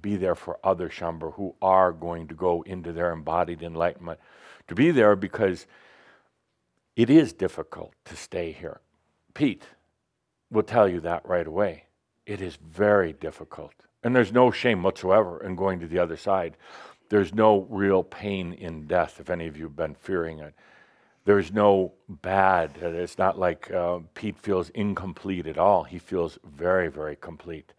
be 0.00 0.14
there 0.14 0.36
for 0.36 0.60
other 0.62 0.88
Shaumbra 0.88 1.34
who 1.34 1.56
are 1.60 1.90
going 1.90 2.28
to 2.28 2.34
go 2.36 2.62
into 2.62 2.92
their 2.92 3.10
embodied 3.10 3.62
enlightenment, 3.62 4.20
to 4.68 4.76
be 4.76 4.92
there 4.92 5.16
because 5.16 5.66
it 6.94 7.10
is 7.10 7.32
difficult 7.32 7.94
to 8.04 8.14
stay 8.14 8.52
here. 8.52 8.80
Pete 9.34 9.64
will 10.52 10.62
tell 10.62 10.88
you 10.88 11.00
that 11.00 11.28
right 11.28 11.48
away. 11.48 11.86
It 12.26 12.40
is 12.40 12.54
very 12.54 13.12
difficult. 13.12 13.74
And 14.02 14.14
there's 14.14 14.32
no 14.32 14.50
shame 14.50 14.82
whatsoever 14.82 15.42
in 15.42 15.56
going 15.56 15.80
to 15.80 15.88
the 15.88 15.98
other 15.98 16.16
side. 16.16 16.56
There's 17.08 17.34
no 17.34 17.66
real 17.70 18.02
pain 18.02 18.52
in 18.52 18.86
death, 18.86 19.18
if 19.18 19.30
any 19.30 19.46
of 19.46 19.56
you 19.56 19.64
have 19.64 19.76
been 19.76 19.94
fearing 19.94 20.38
it. 20.38 20.54
There's 21.24 21.52
no 21.52 21.92
bad. 22.08 22.76
It's 22.80 23.18
not 23.18 23.38
like 23.38 23.70
uh, 23.70 24.00
Pete 24.14 24.38
feels 24.38 24.70
incomplete 24.70 25.46
at 25.46 25.58
all. 25.58 25.84
He 25.84 25.98
feels 25.98 26.38
very, 26.44 26.88
very 26.88 27.16
complete. 27.16 27.72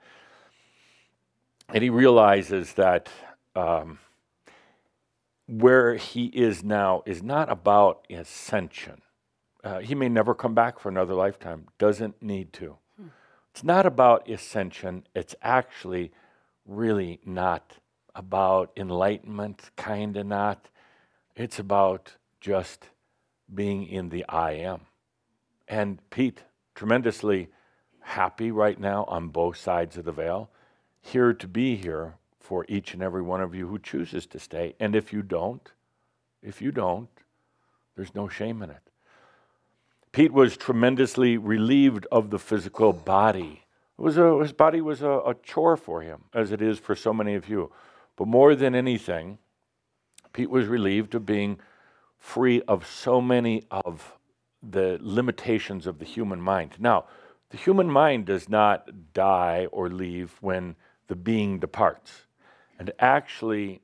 And 1.69 1.83
he 1.83 1.89
realizes 1.89 2.73
that 2.73 3.09
um, 3.55 3.99
where 5.47 5.95
he 5.95 6.25
is 6.25 6.63
now 6.63 7.03
is 7.05 7.21
not 7.23 7.51
about 7.51 8.05
ascension. 8.09 9.01
Uh, 9.63 9.79
he 9.79 9.93
may 9.93 10.09
never 10.09 10.33
come 10.33 10.53
back 10.53 10.79
for 10.79 10.89
another 10.89 11.13
lifetime, 11.13 11.67
doesn't 11.77 12.21
need 12.21 12.53
to. 12.53 12.77
It's 13.59 13.65
not 13.65 13.85
about 13.85 14.29
ascension, 14.29 15.03
it's 15.13 15.35
actually 15.41 16.13
really 16.65 17.19
not 17.25 17.73
about 18.15 18.71
enlightenment, 18.77 19.71
kind 19.75 20.15
of 20.15 20.27
not. 20.27 20.69
It's 21.35 21.59
about 21.59 22.13
just 22.39 22.85
being 23.53 23.85
in 23.85 24.07
the 24.07 24.23
I 24.29 24.51
am. 24.53 24.83
And 25.67 25.99
Pete, 26.09 26.43
tremendously 26.73 27.49
happy 27.99 28.49
right 28.49 28.79
now 28.79 29.03
on 29.09 29.27
both 29.27 29.57
sides 29.57 29.97
of 29.97 30.05
the 30.05 30.13
veil, 30.13 30.49
here 31.01 31.33
to 31.33 31.45
be 31.45 31.75
here 31.75 32.13
for 32.39 32.65
each 32.69 32.93
and 32.93 33.03
every 33.03 33.21
one 33.21 33.41
of 33.41 33.53
you 33.53 33.67
who 33.67 33.77
chooses 33.77 34.25
to 34.27 34.39
stay. 34.39 34.73
And 34.79 34.95
if 34.95 35.11
you 35.11 35.21
don't, 35.21 35.69
if 36.41 36.61
you 36.61 36.71
don't, 36.71 37.09
there's 37.97 38.15
no 38.15 38.29
shame 38.29 38.61
in 38.61 38.69
it. 38.69 38.88
Pete 40.11 40.33
was 40.33 40.57
tremendously 40.57 41.37
relieved 41.37 42.07
of 42.11 42.29
the 42.29 42.39
physical 42.39 42.93
body. 42.93 43.65
A, 43.99 44.39
his 44.41 44.53
body 44.53 44.81
was 44.81 45.01
a, 45.01 45.09
a 45.09 45.35
chore 45.43 45.77
for 45.77 46.01
him, 46.01 46.23
as 46.33 46.51
it 46.51 46.61
is 46.61 46.79
for 46.79 46.95
so 46.95 47.13
many 47.13 47.35
of 47.35 47.47
you. 47.47 47.71
But 48.15 48.27
more 48.27 48.55
than 48.55 48.73
anything, 48.75 49.37
Pete 50.33 50.49
was 50.49 50.67
relieved 50.67 51.15
of 51.15 51.25
being 51.25 51.59
free 52.17 52.61
of 52.63 52.87
so 52.87 53.21
many 53.21 53.63
of 53.71 54.13
the 54.61 54.97
limitations 55.01 55.87
of 55.87 55.99
the 55.99 56.05
human 56.05 56.41
mind. 56.41 56.75
Now, 56.79 57.05
the 57.49 57.57
human 57.57 57.89
mind 57.89 58.25
does 58.25 58.49
not 58.49 59.13
die 59.13 59.67
or 59.71 59.89
leave 59.89 60.37
when 60.41 60.75
the 61.07 61.15
being 61.15 61.59
departs. 61.59 62.25
And 62.77 62.91
actually, 62.99 63.81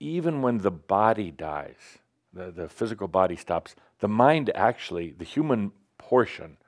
even 0.00 0.42
when 0.42 0.58
the 0.58 0.70
body 0.70 1.30
dies, 1.30 1.98
the, 2.32 2.50
the 2.50 2.68
physical 2.68 3.08
body 3.08 3.36
stops, 3.36 3.76
the 4.00 4.08
mind 4.08 4.50
actually, 4.54 5.10
the 5.10 5.24
human 5.24 5.72
portion 5.98 6.58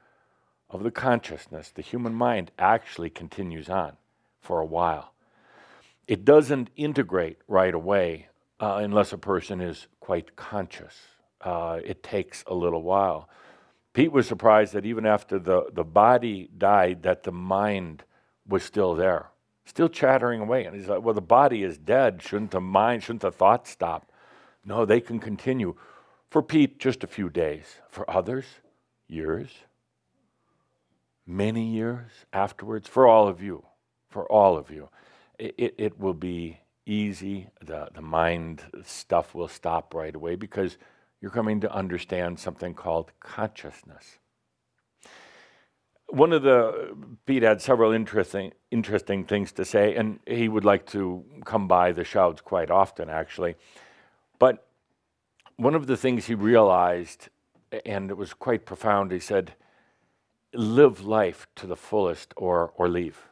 of 0.71 0.83
the 0.83 0.91
consciousness, 0.91 1.71
the 1.71 1.83
human 1.83 2.15
mind 2.15 2.51
actually 2.59 3.11
continues 3.11 3.69
on 3.69 3.97
for 4.41 4.61
a 4.61 4.67
while. 4.67 5.13
It 6.07 6.25
doesn't 6.25 6.71
integrate 6.77 7.39
right 7.47 7.75
away 7.75 8.29
uh, 8.61 8.81
unless 8.83 9.13
a 9.13 9.19
person 9.19 9.61
is 9.61 9.87
quite 10.01 10.37
conscious. 10.37 10.97
Uh, 11.41 11.81
it 11.85 12.03
takes 12.03 12.45
a 12.47 12.55
little 12.55 12.83
while. 12.83 13.29
Pete 13.93 14.13
was 14.13 14.27
surprised 14.27 14.73
that 14.73 14.87
even 14.87 15.07
after 15.07 15.39
the, 15.39 15.67
the 15.73 15.85
body 15.85 16.49
died, 16.57 17.03
that 17.03 17.25
the 17.25 17.33
mind 17.33 18.05
was 18.47 18.63
still 18.63 18.95
there, 18.95 19.29
still 19.65 19.89
chattering 19.89 20.41
away. 20.41 20.65
And 20.65 20.75
he's 20.75 20.89
like, 20.89 21.03
well, 21.03 21.15
the 21.15 21.21
body 21.21 21.63
is 21.63 21.79
dead. 21.79 22.23
Shouldn't 22.23 22.53
the 22.53 22.61
mind, 22.61 23.03
shouldn't 23.03 23.23
the 23.23 23.33
thoughts 23.33 23.71
stop? 23.71 24.11
No, 24.65 24.85
they 24.85 25.01
can 25.01 25.19
continue. 25.19 25.75
For 26.31 26.43
Pete, 26.43 26.79
just 26.79 27.03
a 27.03 27.07
few 27.07 27.31
days. 27.31 27.77
For 27.89 28.09
others, 28.11 28.45
years, 29.07 29.49
many 31.27 31.65
years 31.65 32.11
afterwards. 32.33 32.87
For 32.87 33.07
all 33.07 33.29
of 33.29 33.43
you, 33.43 33.65
for 34.11 34.31
all 34.31 34.57
of 34.57 34.71
you, 34.71 34.89
it, 35.39 35.55
it, 35.57 35.75
it 35.79 36.01
will 36.01 36.15
be 36.15 36.61
easy. 36.85 37.49
The, 37.65 37.89
the 37.95 38.03
mind 38.03 38.63
stuff 38.85 39.35
will 39.35 39.49
stop 39.49 39.95
right 39.95 40.15
away 40.15 40.37
because 40.37 40.77
you're 41.21 41.31
coming 41.31 41.61
to 41.61 41.73
understand 41.73 42.39
something 42.39 42.75
called 42.75 43.11
consciousness. 43.21 44.19
One 46.11 46.33
of 46.33 46.43
the, 46.43 46.97
Pete 47.27 47.43
had 47.43 47.61
several 47.61 47.93
interesting, 47.93 48.53
interesting 48.71 49.25
things 49.25 49.53
to 49.53 49.65
say, 49.65 49.95
and 49.95 50.21
he 50.27 50.49
would 50.49 50.65
like 50.65 50.87
to 50.87 51.25
come 51.45 51.69
by 51.69 51.93
the 51.93 52.05
shouts 52.05 52.41
quite 52.41 52.71
often, 52.71 53.11
actually. 53.11 53.57
But 54.39 54.68
one 55.59 55.75
of 55.75 55.87
the 55.87 55.97
things 55.97 56.27
he 56.27 56.35
realized, 56.35 57.29
and 57.85 58.11
it 58.11 58.17
was 58.17 58.33
quite 58.33 58.65
profound, 58.65 59.13
he 59.13 59.19
said, 59.19 59.55
live 60.55 61.05
life 61.05 61.47
to 61.57 61.67
the 61.67 61.77
fullest 61.77 62.33
or, 62.37 62.73
or 62.77 62.89
leave. 62.89 63.29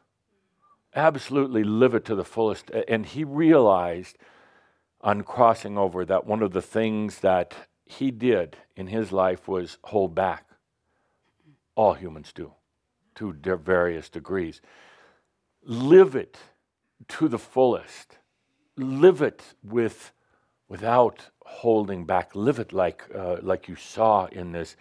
Absolutely 0.95 1.65
live 1.65 1.95
it 1.95 2.05
to 2.05 2.15
the 2.15 2.25
fullest. 2.25 2.71
And 2.89 3.07
he 3.07 3.25
realized 3.25 4.19
on 5.01 5.23
crossing 5.23 5.79
over 5.79 6.05
that 6.05 6.27
one 6.27 6.43
of 6.43 6.53
the 6.53 6.63
things 6.63 7.21
that 7.21 7.55
he 7.85 8.11
did 8.11 8.57
in 8.75 8.89
his 8.89 9.13
life 9.13 9.47
was 9.47 9.79
hold 9.85 10.15
back. 10.15 10.45
All 11.77 11.95
humans 11.95 12.33
do, 12.35 12.53
to 13.15 13.37
their 13.41 13.57
various 13.57 14.09
degrees. 14.09 14.61
Live 15.63 16.17
it 16.17 16.39
to 17.09 17.29
the 17.29 17.39
fullest. 17.39 18.19
Live 18.77 19.23
it 19.23 19.55
with, 19.63 20.13
without 20.69 21.27
holding 21.45 22.05
back. 22.05 22.35
Live 22.35 22.59
it 22.59 22.73
like, 22.73 23.05
uh, 23.15 23.37
like 23.43 23.69
you 23.69 23.77
saw 23.77 24.27
in 24.27 24.53
this 24.53 24.77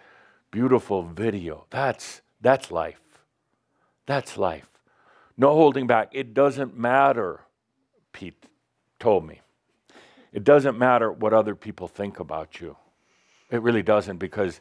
beautiful 0.51 1.03
video. 1.03 1.65
That's, 1.69 2.21
that's 2.41 2.71
life. 2.71 3.01
That's 4.05 4.37
life. 4.37 4.69
No 5.37 5.49
holding 5.53 5.87
back. 5.87 6.09
It 6.11 6.33
doesn't 6.33 6.77
matter, 6.77 7.41
Pete 8.13 8.45
told 8.99 9.27
me. 9.27 9.41
It 10.31 10.43
doesn't 10.43 10.77
matter 10.77 11.11
what 11.11 11.33
other 11.33 11.55
people 11.55 11.87
think 11.87 12.19
about 12.19 12.59
you. 12.59 12.77
It 13.49 13.61
really 13.61 13.83
doesn't 13.83 14.17
because 14.17 14.59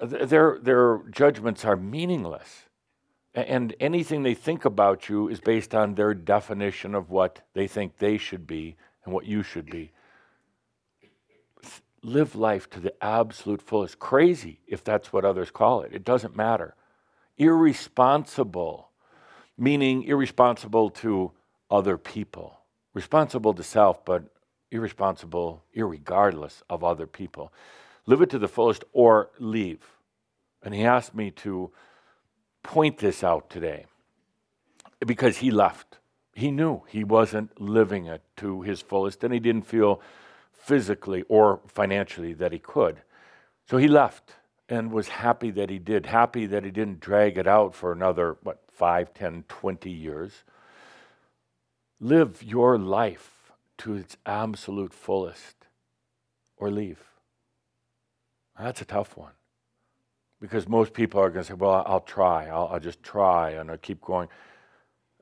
their, 0.00 0.58
their 0.60 1.00
judgments 1.10 1.64
are 1.64 1.76
meaningless. 1.76 2.64
And 3.34 3.74
anything 3.78 4.22
they 4.22 4.34
think 4.34 4.64
about 4.64 5.08
you 5.08 5.28
is 5.28 5.40
based 5.40 5.74
on 5.74 5.94
their 5.94 6.14
definition 6.14 6.94
of 6.94 7.10
what 7.10 7.42
they 7.54 7.68
think 7.68 7.98
they 7.98 8.18
should 8.18 8.46
be 8.46 8.76
and 9.04 9.14
what 9.14 9.26
you 9.26 9.42
should 9.42 9.66
be. 9.66 9.92
Live 12.02 12.34
life 12.34 12.68
to 12.70 12.80
the 12.80 12.94
absolute 13.04 13.60
fullest. 13.60 13.98
Crazy, 13.98 14.60
if 14.66 14.82
that's 14.82 15.12
what 15.12 15.24
others 15.24 15.50
call 15.50 15.82
it. 15.82 15.92
It 15.92 16.04
doesn't 16.04 16.36
matter. 16.36 16.74
Irresponsible, 17.36 18.88
meaning 19.58 20.04
irresponsible 20.04 20.90
to 20.90 21.32
other 21.70 21.98
people. 21.98 22.58
Responsible 22.94 23.54
to 23.54 23.62
self, 23.62 24.04
but 24.04 24.24
irresponsible, 24.70 25.62
irregardless 25.76 26.62
of 26.70 26.82
other 26.82 27.06
people 27.06 27.52
live 28.10 28.22
it 28.22 28.30
to 28.30 28.38
the 28.38 28.48
fullest 28.48 28.84
or 28.92 29.30
leave. 29.38 29.86
And 30.62 30.74
he 30.74 30.84
asked 30.84 31.14
me 31.14 31.30
to 31.32 31.70
point 32.62 32.98
this 32.98 33.22
out 33.22 33.48
today 33.48 33.86
because 35.06 35.38
he 35.38 35.50
left. 35.50 35.98
He 36.34 36.50
knew 36.50 36.82
he 36.88 37.04
wasn't 37.04 37.60
living 37.60 38.06
it 38.06 38.22
to 38.38 38.62
his 38.62 38.80
fullest 38.80 39.22
and 39.22 39.32
he 39.32 39.40
didn't 39.40 39.66
feel 39.66 40.00
physically 40.60 41.24
or 41.28 41.60
financially 41.66 42.34
that 42.34 42.52
he 42.52 42.58
could. 42.58 43.00
So 43.68 43.78
he 43.78 43.88
left 43.88 44.36
and 44.68 44.92
was 44.92 45.08
happy 45.08 45.50
that 45.50 45.70
he 45.70 45.78
did, 45.78 46.06
happy 46.06 46.46
that 46.46 46.64
he 46.64 46.70
didn't 46.70 47.00
drag 47.00 47.38
it 47.38 47.46
out 47.46 47.74
for 47.74 47.92
another, 47.92 48.36
what, 48.42 48.60
5, 48.72 49.12
10, 49.14 49.44
20 49.48 49.90
years. 49.90 50.44
Live 51.98 52.42
your 52.42 52.78
life 52.78 53.52
to 53.78 53.94
its 53.94 54.16
absolute 54.26 54.92
fullest 54.92 55.66
or 56.56 56.70
leave. 56.70 57.02
That's 58.58 58.82
a 58.82 58.84
tough 58.84 59.16
one. 59.16 59.32
Because 60.40 60.68
most 60.68 60.92
people 60.92 61.20
are 61.20 61.30
going 61.30 61.44
to 61.44 61.48
say, 61.48 61.54
well, 61.54 61.82
I'll 61.86 62.00
try. 62.00 62.48
I'll, 62.48 62.68
I'll 62.72 62.80
just 62.80 63.02
try 63.02 63.50
and 63.50 63.70
I'll 63.70 63.76
keep 63.76 64.00
going. 64.00 64.28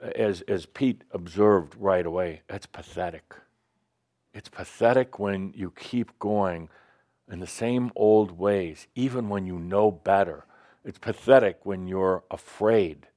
As, 0.01 0.43
as 0.43 0.67
Pete 0.67 1.03
observed 1.13 1.75
right 1.79 2.07
away, 2.07 2.43
that's 2.49 2.67
pathetic. 2.67 3.35
It's 4.33 4.49
pathetic 4.49 5.19
when 5.19 5.53
you 5.57 5.71
keep 5.71 6.19
going 6.19 6.69
in 7.31 7.41
the 7.41 7.47
same 7.47 7.91
old 7.95 8.33
ways, 8.39 8.87
even 8.95 9.29
when 9.29 9.47
you 9.47 9.59
know 9.59 9.91
better. 9.91 10.45
It's 10.85 10.99
pathetic 10.99 11.61
when 11.65 11.87
you're 11.87 12.25
afraid 12.31 13.09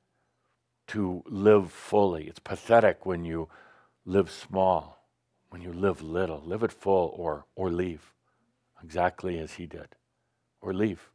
to 0.88 1.24
live 1.28 1.72
fully. 1.72 2.26
It's 2.26 2.40
pathetic 2.40 3.06
when 3.06 3.24
you 3.24 3.48
live 4.06 4.30
small, 4.30 5.06
when 5.50 5.62
you 5.62 5.72
live 5.72 6.02
little. 6.02 6.42
Live 6.46 6.64
it 6.64 6.74
full 6.74 7.14
or, 7.16 7.46
or 7.56 7.70
leave, 7.70 8.14
exactly 8.84 9.40
as 9.40 9.54
he 9.54 9.66
did 9.66 9.96
or 10.62 10.74
leave. 10.74 11.10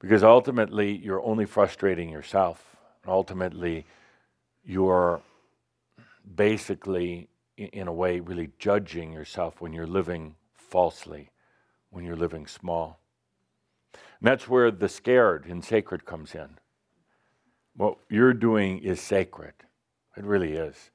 Because 0.00 0.24
ultimately, 0.24 0.96
you're 0.96 1.22
only 1.22 1.44
frustrating 1.44 2.08
yourself. 2.08 2.76
Ultimately, 3.06 3.86
you're 4.64 5.20
basically, 6.34 7.28
in 7.56 7.88
a 7.88 7.92
way, 7.92 8.20
really 8.20 8.50
judging 8.58 9.12
yourself 9.12 9.60
when 9.60 9.72
you're 9.72 9.86
living 9.86 10.36
falsely, 10.54 11.30
when 11.90 12.04
you're 12.04 12.16
living 12.16 12.46
small. 12.46 13.00
And 13.92 14.28
that's 14.28 14.48
where 14.48 14.70
the 14.70 14.88
scared 14.88 15.46
and 15.46 15.64
sacred 15.64 16.04
comes 16.04 16.34
in. 16.34 16.58
What 17.76 17.98
you're 18.08 18.34
doing 18.34 18.78
is 18.78 19.00
sacred. 19.00 19.54
It 20.16 20.24
really 20.24 20.52
is. 20.52 20.90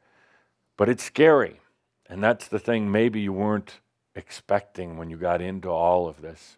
But 0.77 0.89
it's 0.89 1.03
scary. 1.03 1.59
And 2.09 2.23
that's 2.23 2.47
the 2.47 2.59
thing 2.59 2.91
maybe 2.91 3.19
you 3.19 3.33
weren't 3.33 3.79
expecting 4.15 4.97
when 4.97 5.09
you 5.09 5.17
got 5.17 5.41
into 5.41 5.69
all 5.69 6.07
of 6.07 6.21
this. 6.21 6.57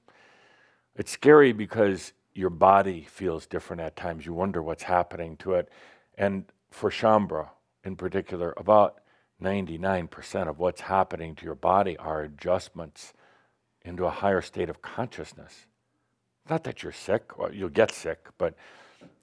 It's 0.95 1.11
scary 1.11 1.53
because 1.53 2.13
your 2.33 2.49
body 2.49 3.07
feels 3.09 3.45
different 3.45 3.81
at 3.81 3.95
times. 3.95 4.25
You 4.25 4.33
wonder 4.33 4.61
what's 4.61 4.83
happening 4.83 5.37
to 5.37 5.55
it. 5.55 5.69
And 6.17 6.45
for 6.71 6.89
Shaumbra 6.89 7.49
in 7.83 7.95
particular, 7.95 8.53
about 8.57 8.99
99% 9.41 10.47
of 10.47 10.59
what's 10.59 10.81
happening 10.81 11.35
to 11.35 11.45
your 11.45 11.55
body 11.55 11.97
are 11.97 12.21
adjustments 12.21 13.13
into 13.83 14.05
a 14.05 14.09
higher 14.09 14.41
state 14.41 14.69
of 14.69 14.81
consciousness. 14.81 15.65
Not 16.49 16.63
that 16.65 16.83
you're 16.83 16.91
sick, 16.91 17.37
or 17.37 17.51
you'll 17.51 17.69
get 17.69 17.91
sick, 17.91 18.27
but 18.37 18.55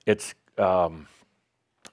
it's 0.06 0.34
um, 0.58 1.06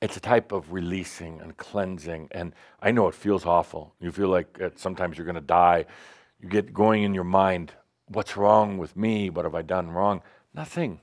it's 0.02 0.18
a 0.18 0.20
type 0.20 0.52
of 0.52 0.74
releasing 0.74 1.40
and 1.42 1.56
cleansing. 1.58 2.28
And 2.32 2.54
I 2.82 2.92
know 2.92 3.08
it 3.08 3.16
feels 3.16 3.46
awful. 3.46 3.94
You 4.00 4.12
feel 4.12 4.30
like 4.30 4.62
uh, 4.62 4.70
sometimes 4.76 5.18
you're 5.18 5.26
going 5.26 5.36
to 5.36 5.42
die. 5.42 5.86
You 6.40 6.50
get 6.50 6.74
going 6.74 7.04
in 7.04 7.14
your 7.14 7.24
mind, 7.24 7.72
what's 8.08 8.36
wrong 8.36 8.78
with 8.78 8.96
me? 8.96 9.30
What 9.30 9.46
have 9.46 9.56
I 9.56 9.62
done 9.62 9.92
wrong? 9.92 10.22
Nothing. 10.54 11.00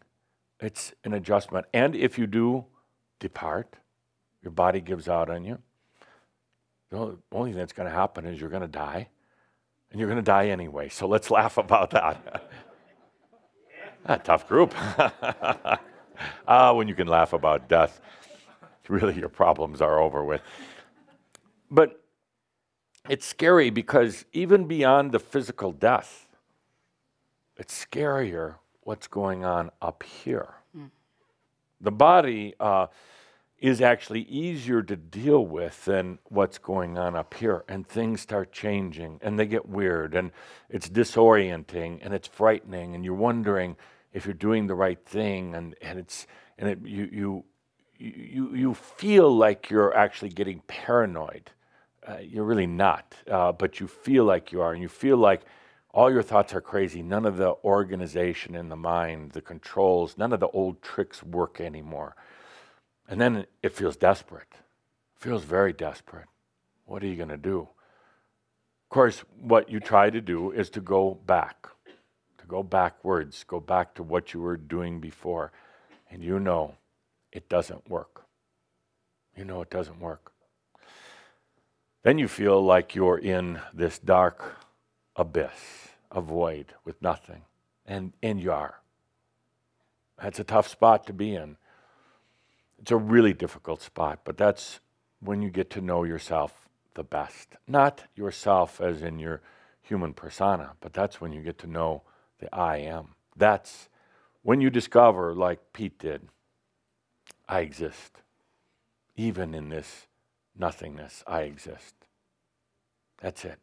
It's 0.60 0.92
an 1.04 1.14
adjustment. 1.14 1.66
And 1.72 1.96
if 1.96 2.18
you 2.18 2.26
do 2.26 2.66
depart, 3.18 3.76
your 4.42 4.52
body 4.52 4.80
gives 4.80 5.08
out 5.08 5.30
on 5.30 5.44
you. 5.44 5.58
The 6.90 7.16
only 7.32 7.52
thing 7.52 7.58
that's 7.58 7.72
going 7.72 7.88
to 7.88 7.94
happen 7.94 8.26
is 8.26 8.40
you're 8.40 8.50
going 8.50 8.62
to 8.62 8.68
die. 8.68 9.08
And 9.90 9.98
you're 9.98 10.08
going 10.08 10.22
to 10.22 10.22
die 10.22 10.48
anyway. 10.48 10.88
So 10.88 11.06
let's 11.06 11.30
laugh 11.38 11.56
about 11.56 11.90
that. 11.90 12.50
a 14.04 14.18
tough 14.24 14.48
group. 14.48 14.74
ah, 16.48 16.72
when 16.72 16.88
you 16.88 16.94
can 16.94 17.06
laugh 17.06 17.32
about 17.32 17.68
death, 17.68 18.00
really 18.88 19.14
your 19.14 19.28
problems 19.28 19.80
are 19.80 20.00
over 20.00 20.24
with. 20.24 20.42
But 21.70 22.02
it's 23.08 23.24
scary 23.24 23.70
because 23.70 24.24
even 24.32 24.66
beyond 24.66 25.12
the 25.12 25.20
physical 25.20 25.72
death, 25.72 26.26
it's 27.56 27.84
scarier 27.84 28.56
what's 28.82 29.06
going 29.06 29.44
on 29.44 29.70
up 29.80 30.02
here. 30.02 30.54
Mm. 30.76 30.90
The 31.80 31.92
body 31.92 32.54
uh, 32.58 32.88
is 33.60 33.80
actually 33.82 34.22
easier 34.22 34.82
to 34.82 34.96
deal 34.96 35.44
with 35.44 35.84
than 35.84 36.18
what's 36.28 36.58
going 36.58 36.96
on 36.96 37.14
up 37.14 37.34
here, 37.34 37.64
and 37.68 37.86
things 37.86 38.20
start 38.20 38.52
changing 38.52 39.18
and 39.22 39.38
they 39.38 39.46
get 39.46 39.68
weird 39.68 40.14
and 40.14 40.30
it's 40.70 40.88
disorienting 40.88 41.98
and 42.02 42.14
it's 42.14 42.28
frightening, 42.28 42.94
and 42.94 43.04
you're 43.04 43.14
wondering 43.14 43.76
if 44.12 44.24
you're 44.24 44.34
doing 44.34 44.66
the 44.66 44.74
right 44.74 45.04
thing, 45.04 45.54
and, 45.54 45.76
and 45.82 45.98
it's 45.98 46.26
and 46.58 46.68
it, 46.68 46.78
you, 46.84 47.08
you 47.12 47.44
you 47.98 48.56
you 48.56 48.74
feel 48.74 49.34
like 49.36 49.70
you're 49.70 49.96
actually 49.96 50.30
getting 50.30 50.60
paranoid. 50.66 51.50
Uh, 52.06 52.16
you're 52.22 52.44
really 52.44 52.66
not, 52.66 53.14
uh, 53.30 53.52
but 53.52 53.78
you 53.78 53.86
feel 53.86 54.24
like 54.24 54.52
you 54.52 54.62
are, 54.62 54.72
and 54.72 54.82
you 54.82 54.88
feel 54.88 55.18
like 55.18 55.42
all 55.92 56.10
your 56.10 56.22
thoughts 56.22 56.54
are 56.54 56.60
crazy. 56.60 57.02
None 57.02 57.26
of 57.26 57.36
the 57.36 57.54
organization 57.62 58.54
in 58.54 58.68
the 58.68 58.76
mind, 58.76 59.32
the 59.32 59.42
controls, 59.42 60.16
none 60.16 60.32
of 60.32 60.40
the 60.40 60.48
old 60.48 60.80
tricks 60.82 61.22
work 61.22 61.60
anymore. 61.60 62.16
And 63.10 63.20
then 63.20 63.44
it 63.60 63.74
feels 63.74 63.96
desperate. 63.96 64.46
Feels 65.16 65.42
very 65.42 65.72
desperate. 65.72 66.28
What 66.86 67.02
are 67.02 67.08
you 67.08 67.16
going 67.16 67.28
to 67.28 67.36
do? 67.36 67.62
Of 67.62 68.88
course, 68.88 69.24
what 69.40 69.68
you 69.68 69.80
try 69.80 70.10
to 70.10 70.20
do 70.20 70.52
is 70.52 70.70
to 70.70 70.80
go 70.80 71.18
back, 71.26 71.66
to 72.38 72.46
go 72.46 72.62
backwards, 72.62 73.44
go 73.44 73.58
back 73.58 73.94
to 73.96 74.04
what 74.04 74.32
you 74.32 74.40
were 74.40 74.56
doing 74.56 75.00
before. 75.00 75.50
And 76.08 76.22
you 76.22 76.38
know 76.38 76.76
it 77.32 77.48
doesn't 77.48 77.90
work. 77.90 78.22
You 79.36 79.44
know 79.44 79.60
it 79.60 79.70
doesn't 79.70 80.00
work. 80.00 80.32
Then 82.04 82.18
you 82.18 82.28
feel 82.28 82.64
like 82.64 82.94
you're 82.94 83.18
in 83.18 83.60
this 83.74 83.98
dark 83.98 84.56
abyss, 85.16 85.88
a 86.12 86.20
void 86.20 86.74
with 86.84 87.02
nothing. 87.02 87.42
And, 87.86 88.12
and 88.22 88.40
you 88.40 88.52
are. 88.52 88.80
That's 90.22 90.38
a 90.38 90.44
tough 90.44 90.68
spot 90.68 91.06
to 91.08 91.12
be 91.12 91.34
in. 91.34 91.56
It's 92.80 92.90
a 92.90 92.96
really 92.96 93.34
difficult 93.34 93.82
spot, 93.82 94.20
but 94.24 94.38
that's 94.38 94.80
when 95.20 95.42
you 95.42 95.50
get 95.50 95.68
to 95.70 95.82
know 95.82 96.04
yourself 96.04 96.68
the 96.94 97.04
best. 97.04 97.56
Not 97.68 98.04
yourself 98.16 98.80
as 98.80 99.02
in 99.02 99.18
your 99.18 99.42
human 99.82 100.14
persona, 100.14 100.72
but 100.80 100.94
that's 100.94 101.20
when 101.20 101.32
you 101.32 101.42
get 101.42 101.58
to 101.58 101.66
know 101.66 102.02
the 102.38 102.52
I 102.54 102.78
am. 102.78 103.08
That's 103.36 103.88
when 104.42 104.62
you 104.62 104.70
discover, 104.70 105.34
like 105.34 105.72
Pete 105.74 105.98
did, 105.98 106.28
I 107.48 107.60
exist. 107.60 108.22
Even 109.14 109.54
in 109.54 109.68
this 109.68 110.06
nothingness, 110.56 111.22
I 111.26 111.42
exist. 111.42 111.94
That's 113.20 113.44
it. 113.44 113.58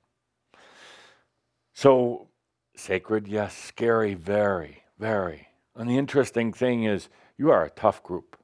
So, 1.73 2.27
sacred, 2.75 3.27
yes, 3.27 3.57
scary, 3.57 4.13
very, 4.13 4.83
very. 4.99 5.47
And 5.75 5.89
the 5.89 5.97
interesting 5.97 6.53
thing 6.53 6.83
is, 6.83 7.09
you 7.37 7.49
are 7.49 7.65
a 7.65 7.69
tough 7.71 8.03
group 8.03 8.36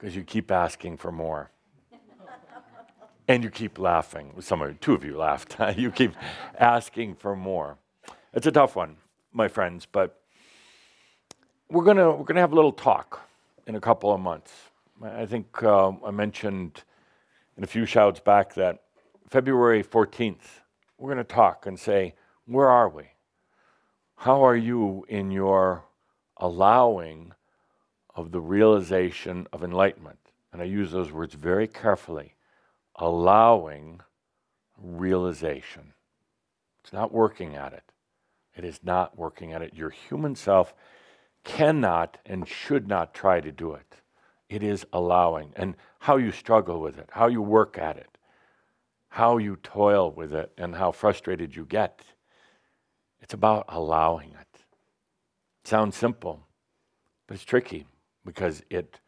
because 0.00 0.16
you 0.16 0.22
keep 0.24 0.50
asking 0.50 0.96
for 0.96 1.12
more. 1.12 1.50
and 3.28 3.44
you 3.44 3.50
keep 3.50 3.78
laughing. 3.78 4.32
Some 4.40 4.62
of 4.62 4.80
two 4.80 4.94
of 4.94 5.04
you 5.04 5.18
laughed. 5.18 5.56
you 5.76 5.90
keep 5.90 6.14
asking 6.58 7.16
for 7.16 7.36
more. 7.36 7.76
It's 8.32 8.46
a 8.46 8.52
tough 8.52 8.76
one, 8.76 8.96
my 9.32 9.48
friends, 9.48 9.86
but 9.90 10.20
we're 11.68 11.84
gonna 11.84 12.10
we're 12.10 12.24
gonna 12.24 12.40
have 12.40 12.52
a 12.52 12.56
little 12.56 12.72
talk 12.72 13.28
in 13.66 13.74
a 13.74 13.80
couple 13.80 14.12
of 14.12 14.20
months. 14.20 14.52
I 15.02 15.26
think 15.26 15.62
uh, 15.62 15.92
I 16.04 16.10
mentioned 16.10 16.82
in 17.56 17.64
a 17.64 17.66
few 17.66 17.86
shouts 17.86 18.20
back 18.20 18.54
that 18.54 18.82
February 19.28 19.82
14th, 19.82 20.62
we're 20.98 21.08
going 21.14 21.24
to 21.24 21.24
talk 21.24 21.66
and 21.66 21.78
say, 21.78 22.14
where 22.46 22.68
are 22.68 22.88
we? 22.88 23.04
How 24.16 24.44
are 24.44 24.56
you 24.56 25.06
in 25.08 25.30
your 25.30 25.84
allowing 26.36 27.32
of 28.20 28.32
the 28.32 28.40
realization 28.40 29.46
of 29.52 29.64
enlightenment? 29.64 30.18
And 30.52 30.60
I 30.60 30.66
use 30.66 30.90
those 30.90 31.12
words 31.12 31.34
very 31.34 31.66
carefully. 31.66 32.34
Allowing 32.96 34.00
realization. 34.76 35.92
It's 36.82 36.92
not 36.92 37.12
working 37.12 37.56
at 37.56 37.72
it. 37.72 37.84
It 38.56 38.64
is 38.64 38.80
not 38.82 39.16
working 39.16 39.52
at 39.52 39.62
it. 39.62 39.74
Your 39.74 39.90
human 39.90 40.34
self 40.34 40.74
cannot 41.44 42.18
and 42.26 42.46
should 42.46 42.88
not 42.88 43.14
try 43.14 43.40
to 43.40 43.52
do 43.52 43.74
it. 43.74 43.96
It 44.48 44.62
is 44.62 44.84
allowing. 44.92 45.52
And 45.56 45.76
how 46.00 46.16
you 46.16 46.32
struggle 46.32 46.80
with 46.80 46.98
it, 46.98 47.08
how 47.12 47.28
you 47.28 47.40
work 47.40 47.78
at 47.78 47.96
it, 47.96 48.18
how 49.08 49.38
you 49.38 49.56
toil 49.56 50.10
with 50.10 50.34
it, 50.34 50.52
and 50.58 50.74
how 50.74 50.92
frustrated 50.92 51.54
you 51.54 51.64
get. 51.64 52.02
It's 53.20 53.34
about 53.34 53.66
allowing 53.68 54.30
it. 54.30 54.64
sounds 55.64 55.96
simple, 55.96 56.46
but 57.26 57.34
it's 57.34 57.44
tricky 57.44 57.86
because 58.24 58.62
it 58.70 59.00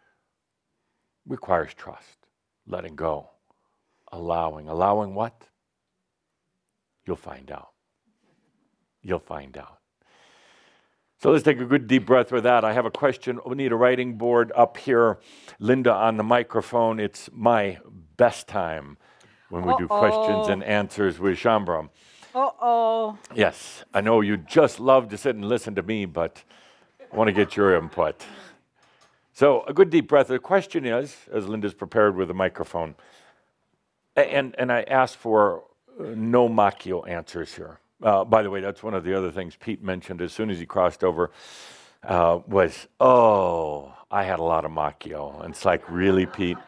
requires 1.27 1.75
trust, 1.75 2.27
letting 2.67 2.97
go, 2.97 3.31
allowing. 4.11 4.69
Allowing 4.69 5.15
what? 5.15 5.49
You'll 7.07 7.17
find 7.17 7.51
out. 7.51 7.71
You'll 9.03 9.19
find 9.19 9.57
out. 9.57 9.79
So 11.21 11.31
let's 11.31 11.45
take 11.45 11.61
a 11.61 11.65
good 11.65 11.87
deep 11.87 12.07
breath 12.07 12.33
with 12.33 12.43
that. 12.45 12.65
I 12.65 12.73
have 12.73 12.85
a 12.87 12.91
question. 12.91 13.39
We 13.47 13.55
need 13.55 13.71
a 13.71 13.77
writing 13.77 14.19
board 14.19 14.51
up 14.57 14.77
here. 14.77 15.19
Linda 15.61 15.93
on 15.93 16.17
the 16.17 16.25
microphone. 16.25 16.99
It's 16.99 17.31
my 17.33 17.79
best 18.17 18.49
time 18.49 18.97
when 19.49 19.63
we 19.65 19.71
Uh-oh. 19.73 19.79
do 19.79 19.87
questions 19.87 20.49
and 20.49 20.65
answers 20.65 21.21
with 21.21 21.39
Shaumbra. 21.39 21.89
Uh 22.35 22.51
oh. 22.61 23.19
Yes, 23.35 23.85
I 23.93 24.01
know 24.01 24.21
you 24.21 24.37
just 24.37 24.81
love 24.81 25.09
to 25.11 25.19
sit 25.19 25.37
and 25.37 25.45
listen 25.45 25.75
to 25.75 25.83
me, 25.83 26.07
but 26.07 26.43
I 27.13 27.17
want 27.17 27.29
to 27.29 27.33
get 27.33 27.57
your 27.57 27.77
input. 27.77 28.25
So, 29.35 29.63
a 29.65 29.73
good 29.73 29.89
deep 29.89 30.09
breath. 30.09 30.29
The 30.29 30.39
question 30.39 30.85
is, 30.85 31.17
as 31.33 31.49
Linda's 31.49 31.73
prepared 31.73 32.17
with 32.17 32.31
a 32.31 32.35
microphone, 32.35 32.95
and, 34.15 34.55
and 34.59 34.71
I 34.71 34.83
ask 34.83 35.19
for 35.19 35.65
uh, 35.99 36.05
no 36.15 36.49
Machio 36.49 37.09
answers 37.09 37.55
here. 37.55 37.79
Uh, 38.03 38.25
by 38.25 38.43
the 38.43 38.51
way, 38.51 38.61
that's 38.61 38.83
one 38.83 38.93
of 38.93 39.05
the 39.05 39.17
other 39.17 39.31
things 39.31 39.57
Pete 39.57 39.83
mentioned 39.83 40.21
as 40.21 40.33
soon 40.33 40.51
as 40.51 40.59
he 40.59 40.67
crossed 40.67 41.03
over 41.03 41.31
uh, 42.05 42.41
was, 42.47 42.89
oh, 43.01 43.95
I 44.11 44.25
had 44.25 44.39
a 44.39 44.43
lot 44.43 44.67
of 44.67 44.71
Machio. 44.71 45.43
And 45.43 45.55
it's 45.55 45.65
like, 45.65 45.89
really, 45.91 46.27
Pete? 46.27 46.59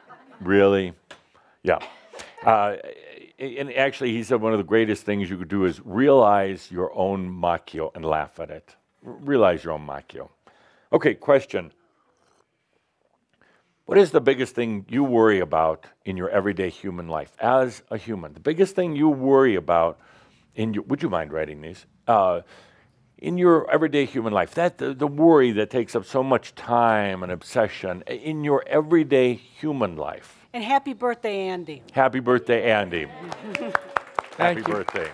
Really? 0.40 0.94
Yeah. 1.62 1.80
Uh, 2.44 2.76
and 3.38 3.74
actually, 3.74 4.12
he 4.12 4.22
said 4.22 4.40
one 4.40 4.52
of 4.52 4.58
the 4.58 4.64
greatest 4.64 5.04
things 5.04 5.28
you 5.28 5.36
could 5.36 5.48
do 5.48 5.64
is 5.64 5.80
realize 5.84 6.70
your 6.70 6.96
own 6.96 7.28
Machio 7.28 7.90
and 7.94 8.04
laugh 8.04 8.40
at 8.40 8.50
it. 8.50 8.74
realize 9.02 9.64
your 9.64 9.74
own 9.74 9.86
Machio. 9.86 10.30
Okay, 10.92 11.14
question. 11.14 11.72
What 13.86 13.98
is 13.98 14.12
the 14.12 14.20
biggest 14.20 14.54
thing 14.54 14.86
you 14.88 15.04
worry 15.04 15.40
about 15.40 15.84
in 16.06 16.16
your 16.16 16.30
everyday 16.30 16.70
human 16.70 17.06
life 17.06 17.32
as 17.38 17.82
a 17.90 17.98
human? 17.98 18.32
The 18.32 18.40
biggest 18.40 18.74
thing 18.74 18.96
you 18.96 19.10
worry 19.10 19.56
about 19.56 19.98
in 20.54 20.72
your, 20.72 20.84
would 20.84 21.02
you 21.02 21.10
mind 21.10 21.34
writing 21.34 21.60
these? 21.60 21.84
Uh, 22.08 22.40
in 23.18 23.36
your 23.36 23.70
everyday 23.70 24.06
human 24.06 24.32
life, 24.32 24.54
that 24.54 24.78
the, 24.78 24.94
the 24.94 25.06
worry 25.06 25.52
that 25.52 25.68
takes 25.68 25.94
up 25.94 26.06
so 26.06 26.22
much 26.22 26.54
time 26.54 27.22
and 27.22 27.30
obsession 27.30 28.02
in 28.06 28.42
your 28.42 28.64
everyday 28.66 29.34
human 29.34 29.96
life. 29.96 30.46
And 30.54 30.64
happy 30.64 30.94
birthday, 30.94 31.48
Andy. 31.48 31.82
Happy 31.92 32.20
birthday, 32.20 32.70
Andy. 32.70 33.06
happy 34.38 34.60
you. 34.60 34.64
birthday. 34.64 35.10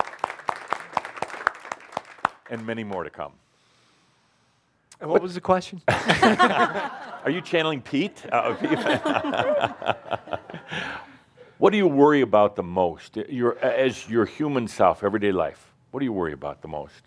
And 2.49 2.65
many 2.65 2.85
more 2.85 3.03
to 3.03 3.09
come. 3.09 3.33
And 5.01 5.09
what 5.09 5.21
was 5.21 5.33
the 5.33 5.41
question? 5.41 5.81
Are 5.87 7.29
you 7.29 7.41
channeling 7.41 7.81
Pete? 7.81 8.23
Uh, 8.31 8.53
what 11.57 11.71
do 11.71 11.77
you 11.77 11.87
worry 11.87 12.21
about 12.21 12.55
the 12.55 12.63
most 12.63 13.17
your, 13.17 13.57
as 13.59 14.07
your 14.07 14.25
human 14.25 14.67
self, 14.67 15.03
everyday 15.03 15.31
life? 15.31 15.73
What 15.89 15.99
do 16.01 16.05
you 16.05 16.13
worry 16.13 16.33
about 16.33 16.61
the 16.61 16.67
most? 16.67 17.01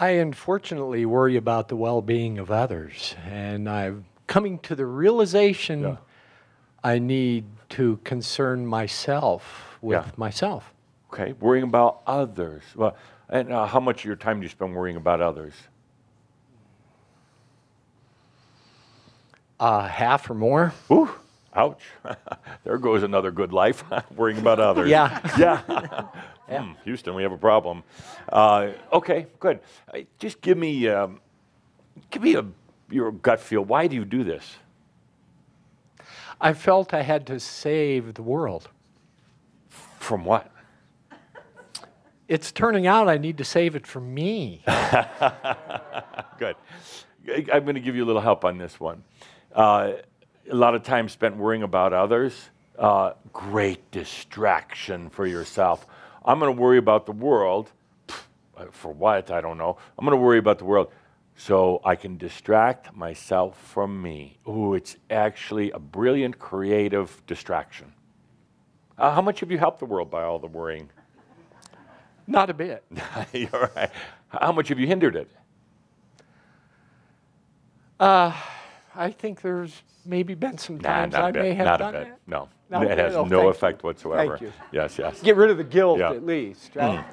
I 0.00 0.10
unfortunately 0.10 1.06
worry 1.06 1.36
about 1.36 1.68
the 1.68 1.76
well 1.76 2.02
being 2.02 2.38
of 2.38 2.50
others. 2.50 3.14
And 3.24 3.70
I'm 3.70 4.06
coming 4.26 4.58
to 4.60 4.74
the 4.74 4.86
realization 4.86 5.82
Yeah. 5.82 5.96
I 6.82 6.98
need 6.98 7.44
to 7.70 7.98
concern 8.04 8.66
myself 8.66 9.78
with 9.80 10.04
Yeah. 10.04 10.10
myself. 10.16 10.74
Okay, 11.12 11.32
worrying 11.34 11.62
about 11.64 12.00
others. 12.08 12.64
Well, 12.74 12.96
and 13.34 13.52
uh, 13.52 13.66
how 13.66 13.80
much 13.80 14.00
of 14.00 14.04
your 14.04 14.16
time 14.16 14.38
do 14.38 14.44
you 14.44 14.48
spend 14.48 14.74
worrying 14.74 14.96
about 14.96 15.20
others? 15.20 15.54
Uh, 19.58 19.88
half 19.88 20.30
or 20.30 20.34
more. 20.34 20.72
Ooh, 20.90 21.10
ouch. 21.52 21.82
there 22.64 22.78
goes 22.78 23.02
another 23.02 23.32
good 23.32 23.52
life, 23.52 23.82
worrying 24.14 24.38
about 24.38 24.60
others. 24.60 24.88
Yeah. 24.88 25.20
Yeah. 26.46 26.60
Hmm, 26.60 26.72
Houston, 26.84 27.14
we 27.14 27.22
have 27.22 27.32
a 27.32 27.38
problem. 27.38 27.82
Uh, 28.28 28.72
okay, 28.92 29.26
good. 29.40 29.60
Uh, 29.92 30.00
just 30.18 30.42
give 30.42 30.58
me, 30.58 30.86
um, 30.88 31.20
give 32.10 32.22
me 32.22 32.34
a, 32.34 32.44
your 32.90 33.10
gut 33.10 33.40
feel. 33.40 33.64
Why 33.64 33.86
do 33.86 33.96
you 33.96 34.04
do 34.04 34.22
this? 34.22 34.56
I 36.38 36.52
felt 36.52 36.92
I 36.92 37.00
had 37.00 37.26
to 37.28 37.40
save 37.40 38.12
the 38.12 38.22
world. 38.22 38.68
From 39.98 40.26
what? 40.26 40.53
It's 42.26 42.52
turning 42.52 42.86
out 42.86 43.08
I 43.08 43.18
need 43.18 43.38
to 43.38 43.44
save 43.44 43.76
it 43.76 43.86
for 43.86 44.00
me. 44.00 44.62
Good. 46.38 46.56
I'm 47.52 47.64
going 47.64 47.74
to 47.74 47.80
give 47.80 47.96
you 47.96 48.04
a 48.04 48.06
little 48.06 48.22
help 48.22 48.44
on 48.44 48.56
this 48.56 48.80
one. 48.80 49.04
Uh, 49.54 49.92
a 50.50 50.54
lot 50.54 50.74
of 50.74 50.82
time 50.82 51.08
spent 51.08 51.36
worrying 51.36 51.62
about 51.62 51.92
others, 51.92 52.50
uh, 52.78 53.12
great 53.32 53.90
distraction 53.90 55.10
for 55.10 55.26
yourself. 55.26 55.86
I'm 56.24 56.38
going 56.38 56.54
to 56.54 56.60
worry 56.60 56.78
about 56.78 57.06
the 57.06 57.12
world. 57.12 57.70
For 58.70 58.92
what? 58.92 59.30
I 59.30 59.40
don't 59.40 59.58
know. 59.58 59.76
I'm 59.98 60.04
going 60.04 60.16
to 60.16 60.22
worry 60.22 60.38
about 60.38 60.58
the 60.58 60.64
world 60.64 60.92
so 61.36 61.80
I 61.84 61.96
can 61.96 62.16
distract 62.16 62.94
myself 62.94 63.58
from 63.60 64.00
me. 64.00 64.38
Ooh, 64.48 64.74
it's 64.74 64.96
actually 65.10 65.72
a 65.72 65.78
brilliant 65.78 66.38
creative 66.38 67.20
distraction. 67.26 67.92
Uh, 68.96 69.12
how 69.12 69.20
much 69.20 69.40
have 69.40 69.50
you 69.50 69.58
helped 69.58 69.80
the 69.80 69.86
world 69.86 70.10
by 70.10 70.22
all 70.22 70.38
the 70.38 70.46
worrying? 70.46 70.88
Not 72.26 72.50
a 72.50 72.54
bit. 72.54 72.84
You're 73.32 73.70
right. 73.76 73.90
How 74.28 74.52
much 74.52 74.68
have 74.68 74.78
you 74.78 74.86
hindered 74.86 75.16
it? 75.16 75.30
I 78.96 79.10
think 79.10 79.40
there's 79.40 79.82
maybe 80.04 80.34
been 80.34 80.58
some 80.58 80.76
Nah, 80.78 80.82
times 80.88 81.12
not 81.14 81.22
a 81.22 81.24
I 81.26 81.30
bit. 81.32 81.42
may 81.42 81.54
have 81.54 81.64
not 81.66 81.78
done 81.78 81.94
a 81.94 81.98
bit. 82.00 82.08
that. 82.08 82.18
No, 82.26 82.48
No? 82.70 82.82
it 82.82 82.98
has 82.98 83.14
no 83.14 83.22
thank 83.22 83.30
you. 83.32 83.48
effect 83.48 83.82
whatsoever. 83.84 84.38
Thank 84.38 84.42
you. 84.42 84.52
Yes, 84.72 84.98
yes. 84.98 85.20
Get 85.22 85.36
rid 85.36 85.50
of 85.50 85.56
the 85.56 85.64
guilt 85.64 85.98
Yeah. 85.98 86.10
at 86.12 86.24
least, 86.24 86.76
right? 86.76 87.04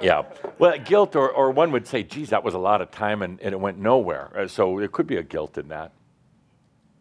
Yeah. 0.00 0.22
Well, 0.58 0.78
guilt, 0.78 1.16
or, 1.16 1.30
or 1.30 1.50
one 1.50 1.70
would 1.72 1.86
say, 1.86 2.02
geez, 2.02 2.30
that 2.30 2.42
was 2.42 2.54
a 2.54 2.58
lot 2.58 2.80
of 2.80 2.90
time 2.90 3.22
and, 3.22 3.40
and 3.40 3.52
it 3.52 3.58
went 3.60 3.78
nowhere. 3.78 4.30
Uh, 4.36 4.48
so 4.48 4.78
it 4.78 4.92
could 4.92 5.06
be 5.06 5.16
a 5.16 5.22
guilt 5.22 5.58
in 5.58 5.68
that. 5.68 5.92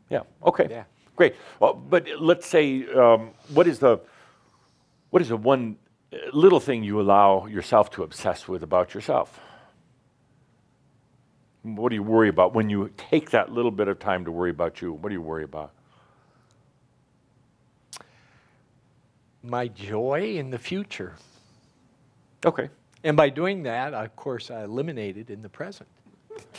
Yeah, 0.09 0.21
okay. 0.45 0.67
Yeah. 0.69 0.83
Great. 1.15 1.35
Well, 1.59 1.73
but 1.73 2.07
let's 2.19 2.45
say, 2.45 2.85
um, 2.93 3.31
what 3.53 3.67
is 3.67 3.79
the 3.79 3.99
what 5.09 5.21
is 5.21 5.29
the 5.29 5.37
one 5.37 5.77
uh, 5.84 5.84
little 6.33 6.59
thing 6.59 6.83
you 6.83 6.99
allow 6.99 7.45
yourself 7.45 7.89
to 7.91 8.03
obsess 8.03 8.47
with 8.47 8.63
about 8.63 8.93
yourself? 8.93 9.39
What 11.63 11.89
do 11.89 11.95
you 11.95 12.03
worry 12.03 12.29
about 12.29 12.53
when 12.53 12.69
you 12.69 12.91
take 12.95 13.31
that 13.31 13.51
little 13.51 13.71
bit 13.71 13.87
of 13.87 13.97
time 13.99 14.25
to 14.25 14.31
worry 14.31 14.51
about 14.51 14.81
you? 14.81 14.93
What 14.93 15.09
do 15.09 15.15
you 15.15 15.21
worry 15.21 15.43
about? 15.43 15.71
My 19.41 19.67
joy 19.67 20.35
in 20.35 20.51
the 20.51 20.59
future. 20.59 21.15
Okay. 22.45 22.69
And 23.03 23.17
by 23.17 23.29
doing 23.29 23.63
that, 23.63 23.93
of 23.93 24.15
course, 24.15 24.51
I 24.51 24.63
eliminated 24.63 25.29
in 25.29 25.41
the 25.41 25.49
present. 25.49 25.89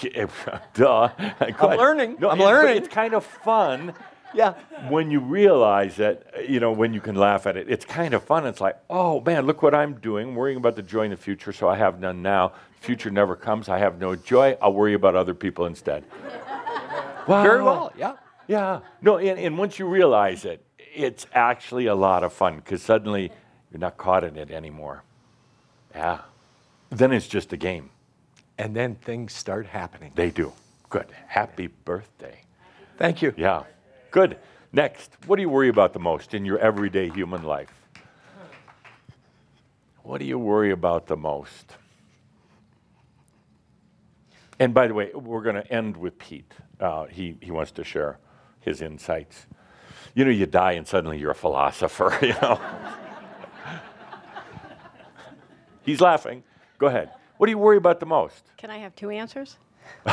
Duh. 0.75 1.09
I'm 1.41 1.79
learning. 1.79 2.17
No, 2.19 2.31
I'm 2.31 2.39
learning. 2.39 2.79
It's 2.79 2.89
kind 2.89 3.15
of 3.15 3.25
fun 3.25 3.95
Yeah. 4.35 4.55
when 4.89 5.11
you 5.11 5.21
realize 5.21 5.97
that, 5.97 6.49
you 6.49 6.61
know, 6.61 6.73
when 6.73 6.93
you 6.93 7.01
can 7.01 7.15
laugh 7.15 7.47
at 7.47 7.57
it. 7.57 7.71
It's 7.71 7.85
kind 7.85 8.13
of 8.13 8.23
fun. 8.23 8.47
It's 8.47 8.61
like, 8.61 8.77
oh 8.91 9.21
man, 9.21 9.47
look 9.47 9.63
what 9.63 9.75
I'm 9.75 9.95
doing, 9.95 10.35
worrying 10.35 10.59
about 10.59 10.77
the 10.77 10.83
joy 10.83 11.03
in 11.03 11.11
the 11.11 11.17
future, 11.17 11.53
so 11.53 11.69
I 11.69 11.77
have 11.77 12.01
none 12.01 12.23
now. 12.23 12.53
Future 12.81 13.11
never 13.11 13.35
comes. 13.37 13.69
I 13.69 13.79
have 13.79 13.99
no 13.99 14.15
joy. 14.15 14.57
I'll 14.61 14.73
worry 14.73 14.95
about 14.95 15.17
other 15.17 15.35
people 15.35 15.67
instead. 15.67 16.05
wow. 17.27 17.43
Very 17.43 17.63
well. 17.63 17.93
Yeah. 17.97 18.15
Yeah. 18.47 18.81
No, 19.01 19.19
and, 19.19 19.39
and 19.39 19.59
once 19.59 19.79
you 19.79 19.87
realize 19.87 20.45
it, 20.45 20.65
it's 20.79 21.27
actually 21.33 21.87
a 21.87 21.95
lot 21.95 22.23
of 22.25 22.33
fun 22.33 22.57
because 22.57 22.83
suddenly 22.83 23.31
you're 23.71 23.81
not 23.81 23.97
caught 23.97 24.25
in 24.25 24.37
it 24.37 24.51
anymore. 24.51 25.03
Yeah. 25.95 26.21
Then 26.91 27.13
it's 27.13 27.27
just 27.27 27.53
a 27.53 27.57
game. 27.57 27.91
And 28.59 28.75
then 28.75 28.95
things 28.95 29.33
start 29.35 29.67
happening. 29.67 30.13
They 30.15 30.31
do. 30.31 30.53
Good. 30.89 31.07
Happy 31.27 31.67
birthday. 31.67 32.41
Thank 32.97 33.21
you. 33.21 33.35
Yeah. 33.37 33.65
Good. 34.17 34.39
Next, 34.73 35.13
what 35.27 35.37
do 35.37 35.43
you 35.43 35.51
worry 35.51 35.69
about 35.69 35.93
the 35.93 35.99
most 35.99 36.33
in 36.33 36.47
your 36.47 36.59
everyday 36.59 37.11
human 37.11 37.43
life? 37.43 37.87
What 40.05 40.21
do 40.21 40.25
you 40.25 40.39
worry 40.39 40.71
about 40.71 41.07
the 41.07 41.19
most? 41.19 41.77
And 44.59 44.73
by 44.73 44.87
the 44.87 44.95
way, 44.95 45.11
we're 45.13 45.43
going 45.43 45.57
to 45.57 45.71
end 45.71 45.99
with 45.99 46.19
Pete. 46.19 46.51
Uh, 46.81 47.05
he, 47.05 47.37
he 47.43 47.51
wants 47.51 47.73
to 47.73 47.85
share 47.85 48.19
his 48.61 48.81
insights. 48.81 49.45
You 50.15 50.25
know, 50.25 50.31
you 50.31 50.47
die 50.47 50.73
and 50.73 50.89
suddenly 50.89 51.19
you're 51.19 51.33
a 51.33 51.35
philosopher, 51.35 52.19
you 52.23 52.33
know. 52.41 52.59
He's 55.83 56.01
laughing. 56.01 56.43
Go 56.79 56.87
ahead. 56.87 57.11
What 57.37 57.49
do 57.49 57.51
you 57.51 57.59
worry 57.59 57.77
about 57.77 58.01
the 58.01 58.07
most? 58.07 58.45
Can 58.57 58.71
I 58.71 58.79
have 58.79 58.97
two 58.97 59.11
answers? 59.11 59.59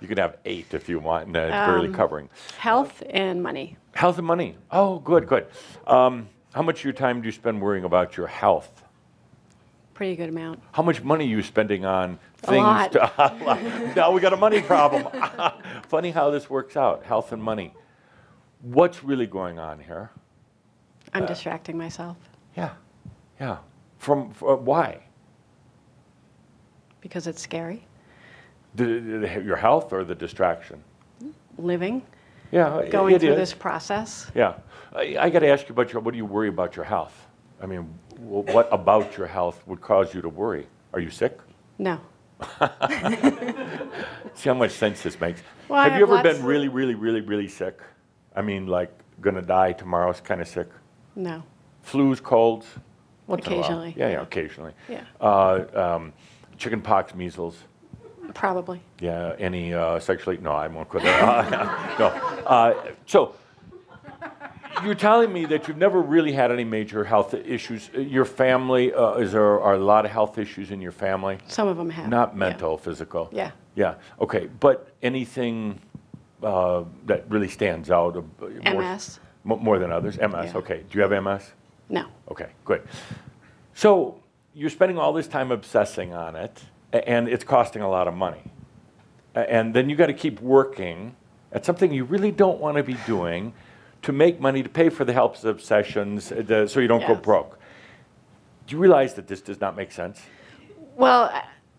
You 0.00 0.08
can 0.08 0.18
have 0.18 0.38
eight 0.44 0.72
if 0.74 0.88
you 0.88 0.98
want, 0.98 1.26
and 1.28 1.36
uh, 1.36 1.40
it's 1.40 1.50
barely 1.52 1.88
Um, 1.88 1.94
covering. 1.94 2.28
Health 2.58 3.02
and 3.10 3.42
money. 3.42 3.76
Health 3.92 4.18
and 4.18 4.26
money. 4.26 4.56
Oh, 4.70 4.98
good, 5.00 5.26
good. 5.26 5.46
Um, 5.86 6.28
how 6.52 6.62
much 6.62 6.80
of 6.80 6.84
your 6.84 6.92
time 6.92 7.20
do 7.20 7.26
you 7.26 7.32
spend 7.32 7.60
worrying 7.60 7.84
about 7.84 8.16
your 8.16 8.26
health? 8.26 8.82
Pretty 9.94 10.16
good 10.16 10.28
amount. 10.28 10.60
How 10.72 10.82
much 10.82 11.02
money 11.02 11.24
are 11.24 11.28
you 11.28 11.42
spending 11.42 11.84
on 11.84 12.18
things? 12.38 12.58
A 12.58 12.62
lot. 12.62 12.92
To, 12.92 13.92
now 13.96 14.10
we 14.10 14.20
got 14.20 14.32
a 14.32 14.36
money 14.36 14.60
problem. 14.60 15.06
Funny 15.88 16.10
how 16.10 16.30
this 16.30 16.50
works 16.50 16.76
out 16.76 17.04
health 17.04 17.32
and 17.32 17.42
money. 17.42 17.72
What's 18.62 19.04
really 19.04 19.26
going 19.26 19.58
on 19.58 19.78
here? 19.78 20.10
I'm 21.12 21.26
distracting 21.26 21.78
myself 21.78 22.16
Yeah, 22.56 22.70
yeah. 23.40 23.58
From, 23.98 24.32
uh, 24.42 24.56
why? 24.56 25.00
because 27.00 27.26
it's 27.26 27.42
scary. 27.42 27.86
The, 28.74 29.42
your 29.44 29.56
health 29.56 29.92
or 29.92 30.04
the 30.04 30.14
distraction? 30.14 30.82
Living, 31.58 32.02
Yeah, 32.50 32.84
going 32.90 33.18
through 33.18 33.30
is. 33.32 33.36
this 33.36 33.54
process. 33.54 34.30
Yeah. 34.34 34.54
I, 34.92 35.16
I 35.18 35.30
got 35.30 35.40
to 35.40 35.48
ask 35.48 35.68
you 35.68 35.72
about 35.72 35.92
your, 35.92 36.02
what 36.02 36.10
do 36.10 36.16
you 36.18 36.24
worry 36.26 36.48
about 36.48 36.74
your 36.74 36.84
health? 36.84 37.26
I 37.62 37.66
mean, 37.66 37.82
what 38.18 38.68
about 38.72 39.16
your 39.16 39.28
health 39.28 39.62
would 39.66 39.80
cause 39.80 40.12
you 40.12 40.20
to 40.22 40.28
worry? 40.28 40.66
Are 40.92 41.00
you 41.00 41.10
sick? 41.10 41.38
No. 41.78 42.00
See 44.34 44.48
how 44.48 44.54
much 44.54 44.72
sense 44.72 45.02
this 45.02 45.20
makes. 45.20 45.42
Well, 45.68 45.78
I 45.78 45.88
have 45.88 45.98
you 45.98 46.04
ever 46.04 46.22
been 46.22 46.44
really, 46.44 46.68
really, 46.68 46.94
really, 46.94 47.20
really 47.20 47.48
sick? 47.48 47.80
I 48.34 48.42
mean, 48.42 48.66
like, 48.66 48.90
gonna 49.20 49.42
die 49.42 49.72
tomorrow's 49.72 50.20
kind 50.20 50.40
of 50.40 50.48
sick? 50.48 50.68
No. 51.14 51.42
Flus, 51.86 52.20
colds? 52.20 52.66
Once 53.28 53.46
in 53.46 53.52
a 53.52 53.56
while. 53.56 53.64
Occasionally. 53.64 53.94
Yeah, 53.96 54.10
yeah, 54.10 54.22
occasionally. 54.22 54.72
Yeah. 54.88 55.04
Uh, 55.20 55.64
um, 55.74 56.12
chicken 56.58 56.80
pox, 56.80 57.14
measles. 57.14 57.56
Probably. 58.32 58.80
Yeah, 59.00 59.34
any 59.38 59.74
uh, 59.74 59.98
sexually? 60.00 60.38
No, 60.38 60.52
I 60.52 60.68
won't 60.68 60.88
go 60.88 60.98
there. 61.00 61.22
Uh, 61.22 61.94
no. 61.98 62.06
Uh, 62.46 62.74
so 63.06 63.34
you're 64.82 64.94
telling 64.94 65.32
me 65.32 65.44
that 65.46 65.68
you've 65.68 65.76
never 65.76 66.00
really 66.00 66.32
had 66.32 66.50
any 66.50 66.64
major 66.64 67.04
health 67.04 67.34
issues. 67.34 67.90
Uh, 67.94 68.00
Your 68.00 68.24
family, 68.24 68.92
uh, 68.92 69.14
is 69.14 69.32
there 69.32 69.60
are 69.60 69.74
a 69.74 69.78
lot 69.78 70.04
of 70.04 70.10
health 70.10 70.38
issues 70.38 70.70
in 70.70 70.80
your 70.80 70.92
family? 70.92 71.38
Some 71.46 71.68
of 71.68 71.76
them 71.76 71.90
have. 71.90 72.08
Not 72.08 72.30
yeah. 72.32 72.38
mental, 72.38 72.76
physical? 72.78 73.28
Yeah. 73.32 73.50
Yeah, 73.76 73.94
okay. 74.20 74.48
But 74.60 74.88
anything 75.02 75.80
uh, 76.42 76.84
that 77.06 77.24
really 77.28 77.48
stands 77.48 77.90
out? 77.90 78.14
more- 78.40 78.82
MS. 78.82 79.20
mo- 79.44 79.56
More 79.56 79.78
than 79.78 79.90
others? 79.92 80.18
MS, 80.18 80.46
Yeah. 80.52 80.56
okay. 80.58 80.84
Do 80.90 80.98
you 80.98 81.02
have 81.02 81.12
MS? 81.24 81.52
No. 81.88 82.06
Okay, 82.30 82.48
good. 82.64 82.82
So 83.74 84.20
you're 84.54 84.70
spending 84.70 84.98
all 84.98 85.12
this 85.12 85.26
time 85.28 85.50
obsessing 85.50 86.12
on 86.14 86.36
it, 86.36 86.62
and 86.94 87.28
it's 87.28 87.44
costing 87.44 87.82
a 87.82 87.88
lot 87.88 88.06
of 88.08 88.14
money. 88.14 88.42
And 89.34 89.74
then 89.74 89.90
you 89.90 89.96
got 89.96 90.06
to 90.06 90.14
keep 90.14 90.40
working 90.40 91.16
at 91.52 91.64
something 91.64 91.92
you 91.92 92.04
really 92.04 92.30
don't 92.30 92.60
want 92.60 92.76
to 92.76 92.82
be 92.82 92.96
doing 93.06 93.52
to 94.02 94.12
make 94.12 94.38
money 94.40 94.62
to 94.62 94.68
pay 94.68 94.88
for 94.90 95.04
the 95.04 95.12
help 95.12 95.42
obsessions 95.44 96.30
uh, 96.30 96.66
so 96.68 96.78
you 96.80 96.86
don't 96.88 97.06
go 97.06 97.14
broke. 97.14 97.58
Do 98.66 98.76
you 98.76 98.80
realize 98.80 99.14
that 99.14 99.26
this 99.26 99.40
does 99.40 99.60
not 99.60 99.76
make 99.76 99.92
sense? 99.92 100.20
Well, 100.96 101.32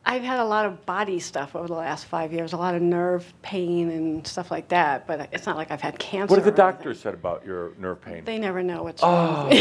I've 0.05 0.21
had 0.21 0.39
a 0.39 0.45
lot 0.45 0.65
of 0.65 0.85
body 0.85 1.19
stuff 1.19 1.55
over 1.55 1.67
the 1.67 1.73
last 1.73 2.05
five 2.05 2.31
years, 2.33 2.53
a 2.53 2.57
lot 2.57 2.75
of 2.75 2.81
nerve 2.81 3.31
pain 3.41 3.89
and 3.89 4.27
stuff 4.27 4.51
like 4.51 4.67
that, 4.67 5.07
but 5.07 5.29
it's 5.31 5.45
not 5.45 5.55
like 5.55 5.71
I've 5.71 5.81
had 5.81 5.97
cancer. 5.97 6.31
What 6.31 6.43
have 6.43 6.55
the 6.55 6.61
anything. 6.63 6.77
doctors 6.77 6.99
said 6.99 7.13
about 7.13 7.45
your 7.45 7.71
nerve 7.79 8.01
pain? 8.01 8.23
They 8.25 8.37
never 8.37 8.61
know 8.61 8.83
what's 8.83 9.01
Oh. 9.03 9.07
wrong. 9.47 9.51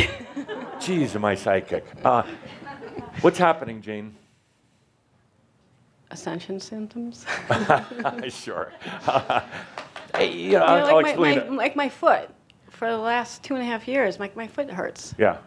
Jeez, 0.81 1.15
am 1.15 1.25
I 1.25 1.35
psychic? 1.35 1.85
Uh, 2.05 2.25
what's 3.21 3.39
happening, 3.39 3.81
Jane? 3.81 4.15
Ascension 6.19 6.61
symptoms. 6.61 7.27
sure. 8.29 8.73
you 10.21 10.21
know, 10.21 10.21
You 10.23 10.51
know, 10.53 10.65
I'll, 10.65 10.87
I'll 10.87 10.95
like, 10.97 11.07
explain 11.07 11.39
my, 11.39 11.45
my, 11.45 11.57
like 11.57 11.77
my 11.77 11.89
foot. 11.89 12.31
For 12.71 12.89
the 12.91 12.99
last 12.99 13.43
two 13.43 13.55
and 13.55 13.63
a 13.63 13.67
half 13.67 13.87
years, 13.89 14.19
my, 14.19 14.31
my 14.35 14.47
foot 14.47 14.71
hurts. 14.71 15.15
Yeah. 15.19 15.39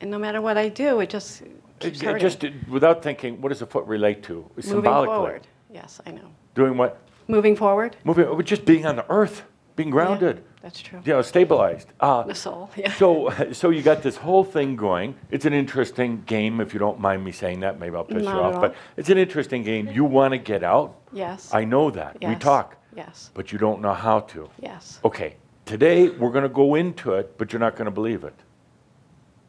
And 0.00 0.10
no 0.10 0.18
matter 0.18 0.40
what 0.42 0.56
I 0.58 0.68
do, 0.68 1.00
it 1.00 1.08
just 1.10 1.42
keeps 1.78 2.00
It- 2.00 2.04
hurting. 2.04 2.20
Just 2.20 2.44
without 2.68 3.02
thinking, 3.02 3.40
what 3.40 3.48
does 3.48 3.60
the 3.60 3.66
foot 3.66 3.86
relate 3.86 4.22
to? 4.24 4.34
Moving 4.56 4.62
Symbolically. 4.62 5.14
forward. 5.14 5.46
Yes, 5.72 6.00
I 6.06 6.10
know. 6.10 6.28
Doing 6.54 6.76
what? 6.76 7.00
Moving 7.28 7.56
forward. 7.56 7.96
Moving, 8.04 8.42
just 8.44 8.64
being 8.64 8.84
on 8.86 8.96
the 8.96 9.10
earth, 9.10 9.44
being 9.76 9.90
grounded, 9.90 10.36
Yeah, 10.36 10.42
that's 10.62 10.80
true. 10.80 11.00
you 11.04 11.12
know, 11.12 11.22
stabilized. 11.22 11.88
Uh, 12.00 12.22
The 12.24 12.34
soul, 12.34 12.70
yeah. 12.76 12.92
so, 12.94 13.30
so 13.52 13.70
you 13.70 13.82
got 13.82 14.02
this 14.02 14.16
whole 14.16 14.44
thing 14.44 14.76
going. 14.76 15.14
It's 15.30 15.44
an 15.46 15.52
interesting 15.52 16.22
game, 16.26 16.60
if 16.60 16.72
you 16.74 16.78
don't 16.78 17.00
mind 17.00 17.24
me 17.24 17.32
saying 17.32 17.60
that. 17.60 17.78
Maybe 17.80 17.96
I'll 17.96 18.04
piss 18.04 18.22
Not 18.24 18.34
you 18.34 18.40
off, 18.40 18.60
but 18.60 18.74
it's 18.96 19.08
an 19.10 19.18
interesting 19.18 19.62
game. 19.62 19.88
You 19.88 20.04
want 20.04 20.32
to 20.32 20.38
get 20.38 20.62
out. 20.62 20.96
Yes. 21.12 21.52
I 21.54 21.64
know 21.64 21.90
that. 21.90 22.18
We 22.22 22.34
talk, 22.36 22.76
Yes. 22.94 23.30
but 23.34 23.52
you 23.52 23.58
don't 23.58 23.80
know 23.80 23.94
how 23.94 24.20
to. 24.20 24.50
Yes. 24.60 25.00
Okay, 25.04 25.36
today 25.64 26.08
we're 26.10 26.30
going 26.32 26.42
to 26.44 26.48
go 26.48 26.74
into 26.74 27.14
it, 27.14 27.36
but 27.38 27.52
you're 27.52 27.60
not 27.60 27.74
going 27.76 27.86
to 27.86 27.90
believe 27.90 28.24
it. 28.24 28.34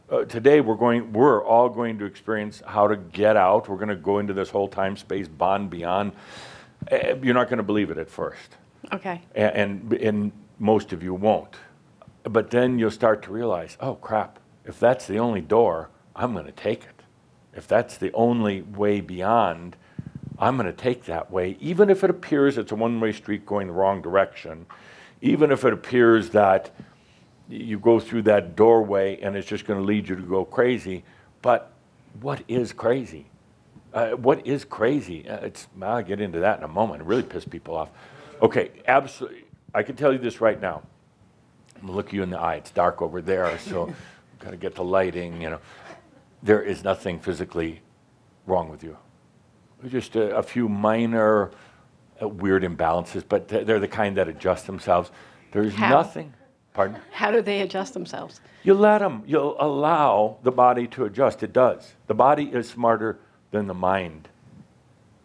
Uh, 0.09 0.25
today 0.25 0.59
we're 0.59 0.75
going, 0.75 1.13
we're 1.13 1.43
all 1.43 1.69
going 1.69 1.97
to 1.97 2.05
experience 2.05 2.61
how 2.65 2.85
to 2.87 2.97
get 2.97 3.37
out. 3.37 3.69
We're 3.69 3.77
going 3.77 3.89
to 3.89 3.95
go 3.95 4.19
into 4.19 4.33
this 4.33 4.49
whole 4.49 4.67
time 4.67 4.97
space 4.97 5.27
bond 5.27 5.69
beyond. 5.69 6.11
Uh, 6.91 7.15
you're 7.21 7.33
not 7.33 7.47
going 7.47 7.57
to 7.57 7.63
believe 7.63 7.91
it 7.91 7.97
at 7.97 8.09
first, 8.09 8.57
Okay. 8.91 9.21
and, 9.35 9.55
and 9.55 9.93
and 9.93 10.31
most 10.61 10.93
of 10.93 11.01
you 11.01 11.13
won't. 11.13 11.55
But 12.23 12.51
then 12.51 12.77
you'll 12.77 12.91
start 12.91 13.23
to 13.23 13.31
realize, 13.31 13.77
oh 13.81 13.95
crap! 13.95 14.39
If 14.63 14.79
that's 14.79 15.07
the 15.07 15.17
only 15.17 15.41
door, 15.41 15.89
I'm 16.15 16.33
going 16.33 16.45
to 16.45 16.51
take 16.51 16.83
it. 16.83 17.01
If 17.53 17.67
that's 17.67 17.97
the 17.97 18.13
only 18.13 18.61
way 18.61 19.01
beyond, 19.01 19.75
I'm 20.37 20.57
going 20.57 20.67
to 20.67 20.73
take 20.73 21.05
that 21.05 21.31
way, 21.31 21.57
even 21.59 21.89
if 21.89 22.03
it 22.03 22.09
appears 22.09 22.57
it's 22.57 22.71
a 22.71 22.75
one-way 22.75 23.11
street 23.11 23.45
going 23.45 23.67
the 23.67 23.73
wrong 23.73 24.01
direction, 24.01 24.67
even 25.21 25.51
if 25.51 25.65
it 25.65 25.73
appears 25.73 26.29
that 26.29 26.71
you 27.49 27.77
go 27.79 27.99
through 27.99 28.21
that 28.23 28.55
doorway 28.55 29.19
and 29.19 29.35
it's 29.35 29.47
just 29.47 29.65
going 29.65 29.79
to 29.79 29.85
lead 29.85 30.07
you 30.07 30.15
to 30.15 30.21
go 30.21 30.45
crazy. 30.45 31.03
But 31.41 31.73
what 32.21 32.43
is 32.47 32.71
crazy? 32.71 33.25
Uh, 33.93 34.11
what 34.11 34.45
is 34.47 34.63
crazy? 34.63 35.27
Uh, 35.27 35.37
it's 35.37 35.67
I'll 35.81 36.01
get 36.01 36.21
into 36.21 36.39
that 36.39 36.59
in 36.59 36.63
a 36.63 36.67
moment. 36.67 37.01
It 37.01 37.07
really 37.07 37.23
pissed 37.23 37.49
people 37.49 37.75
off. 37.75 37.89
Okay, 38.41 38.71
absolutely. 38.87 39.45
I 39.73 39.83
can 39.83 39.95
tell 39.95 40.11
you 40.11 40.19
this 40.19 40.41
right 40.41 40.59
now. 40.59 40.81
I'm 41.75 41.81
gonna 41.81 41.93
look 41.93 42.13
you 42.13 42.23
in 42.23 42.29
the 42.29 42.39
eye. 42.39 42.55
It's 42.55 42.71
dark 42.71 43.01
over 43.01 43.21
there, 43.21 43.57
so 43.59 43.87
I've 43.87 44.39
got 44.39 44.51
to 44.51 44.57
get 44.57 44.75
the 44.75 44.83
lighting. 44.83 45.41
You 45.41 45.51
know, 45.51 45.59
there 46.43 46.61
is 46.61 46.83
nothing 46.83 47.19
physically 47.19 47.81
wrong 48.45 48.69
with 48.69 48.83
you. 48.83 48.97
Just 49.87 50.15
a, 50.15 50.37
a 50.37 50.43
few 50.43 50.69
minor 50.69 51.51
uh, 52.21 52.27
weird 52.27 52.63
imbalances, 52.63 53.23
but 53.27 53.47
th- 53.47 53.65
they're 53.65 53.79
the 53.79 53.87
kind 53.87 54.15
that 54.17 54.27
adjust 54.27 54.67
themselves. 54.67 55.11
There's 55.51 55.73
How? 55.73 55.89
nothing. 55.89 56.33
Pardon? 56.73 56.97
How 57.11 57.31
do 57.31 57.41
they 57.41 57.61
adjust 57.61 57.93
themselves? 57.93 58.41
You 58.63 58.73
let 58.75 58.99
them. 58.99 59.23
You'll 59.25 59.57
allow 59.59 60.37
the 60.43 60.51
body 60.51 60.87
to 60.87 61.05
adjust. 61.05 61.43
It 61.43 61.51
does. 61.51 61.93
The 62.07 62.13
body 62.13 62.45
is 62.45 62.69
smarter 62.69 63.19
than 63.49 63.67
the 63.67 63.73
mind. 63.73 64.29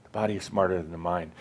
The 0.04 0.10
body 0.10 0.36
is 0.36 0.44
smarter 0.44 0.80
than 0.80 0.90
the 0.90 0.98
mind. 0.98 1.32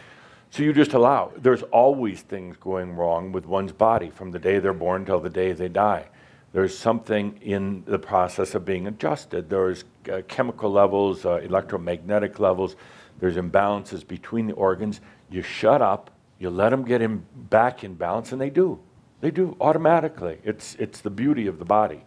So 0.55 0.63
you 0.63 0.71
just 0.71 0.93
allow. 0.93 1.33
There's 1.35 1.63
always 1.63 2.21
things 2.21 2.55
going 2.55 2.95
wrong 2.95 3.33
with 3.33 3.45
one's 3.45 3.73
body 3.73 4.09
from 4.09 4.31
the 4.31 4.39
day 4.39 4.59
they're 4.59 4.71
born 4.71 5.05
till 5.05 5.19
the 5.19 5.29
day 5.29 5.51
they 5.51 5.67
die. 5.67 6.07
There's 6.53 6.77
something 6.77 7.37
in 7.41 7.83
the 7.85 7.99
process 7.99 8.55
of 8.55 8.63
being 8.63 8.87
adjusted. 8.87 9.49
There's 9.49 9.83
uh, 10.09 10.21
chemical 10.29 10.71
levels, 10.71 11.25
uh, 11.25 11.41
electromagnetic 11.43 12.39
levels. 12.39 12.77
There's 13.19 13.35
imbalances 13.35 14.07
between 14.07 14.47
the 14.47 14.53
organs. 14.53 15.01
You 15.29 15.41
shut 15.41 15.81
up. 15.81 16.09
You 16.39 16.49
let 16.49 16.69
them 16.69 16.85
get 16.85 17.01
in 17.01 17.25
back 17.35 17.83
in 17.83 17.95
balance, 17.95 18.31
and 18.31 18.39
they 18.39 18.49
do. 18.49 18.79
They 19.19 19.31
do 19.31 19.57
automatically. 19.59 20.39
It's 20.45 20.75
it's 20.75 21.01
the 21.01 21.09
beauty 21.09 21.47
of 21.47 21.59
the 21.59 21.65
body 21.65 22.01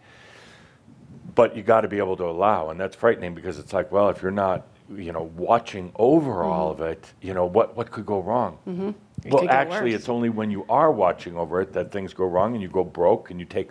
but 1.35 1.55
you 1.55 1.61
got 1.61 1.81
to 1.81 1.87
be 1.87 1.99
able 1.99 2.17
to 2.17 2.25
allow 2.25 2.71
and 2.71 2.79
that's 2.79 2.95
frightening 2.95 3.35
because 3.35 3.59
it's 3.59 3.71
like 3.71 3.91
well 3.91 4.09
if 4.09 4.21
you're 4.23 4.31
not 4.31 4.65
you 4.95 5.11
know 5.11 5.31
watching 5.35 5.91
over 5.95 6.43
all 6.43 6.71
of 6.71 6.81
it 6.81 7.13
you 7.21 7.33
know 7.33 7.45
what 7.45 7.75
what 7.77 7.91
could 7.91 8.05
go 8.05 8.19
wrong 8.21 8.57
Mm-hmm. 8.67 8.91
Well 9.29 9.49
actually 9.49 9.91
worse. 9.91 10.01
it's 10.01 10.09
only 10.09 10.29
when 10.29 10.49
you 10.49 10.65
are 10.69 10.91
watching 10.91 11.35
over 11.37 11.61
it 11.61 11.73
that 11.73 11.91
things 11.91 12.13
go 12.13 12.25
wrong 12.25 12.53
and 12.53 12.61
you 12.61 12.69
go 12.69 12.83
broke 12.83 13.31
and 13.31 13.39
you 13.39 13.45
take 13.45 13.69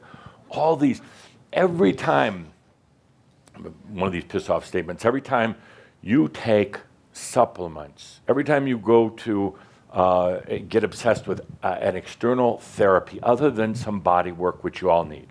all 0.51 0.77
these 0.77 1.01
every 1.53 1.93
time 1.93 2.49
one 3.89 4.07
of 4.07 4.13
these 4.13 4.25
piss 4.25 4.49
off 4.51 4.65
statements 4.67 5.05
every 5.05 5.23
time 5.23 5.57
you 6.03 6.29
take 6.29 6.79
supplements 7.13 8.21
every 8.29 8.45
time 8.45 8.67
you 8.67 8.79
go 8.79 9.09
to 9.11 9.57
uh, 9.93 10.41
get 10.69 10.85
obsessed 10.85 11.27
with 11.27 11.41
uh, 11.63 11.79
an 11.81 11.97
external 11.97 12.59
therapy 12.59 13.19
other 13.23 13.51
than 13.51 13.75
some 13.75 14.01
body 14.01 14.31
work 14.33 14.63
which 14.63 14.83
you 14.83 14.91
all 14.91 15.05
need 15.05 15.29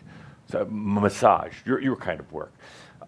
so 0.49 0.67
massage 0.69 1.53
your, 1.65 1.79
your 1.81 1.95
kind 1.95 2.19
of 2.19 2.31
work 2.33 2.51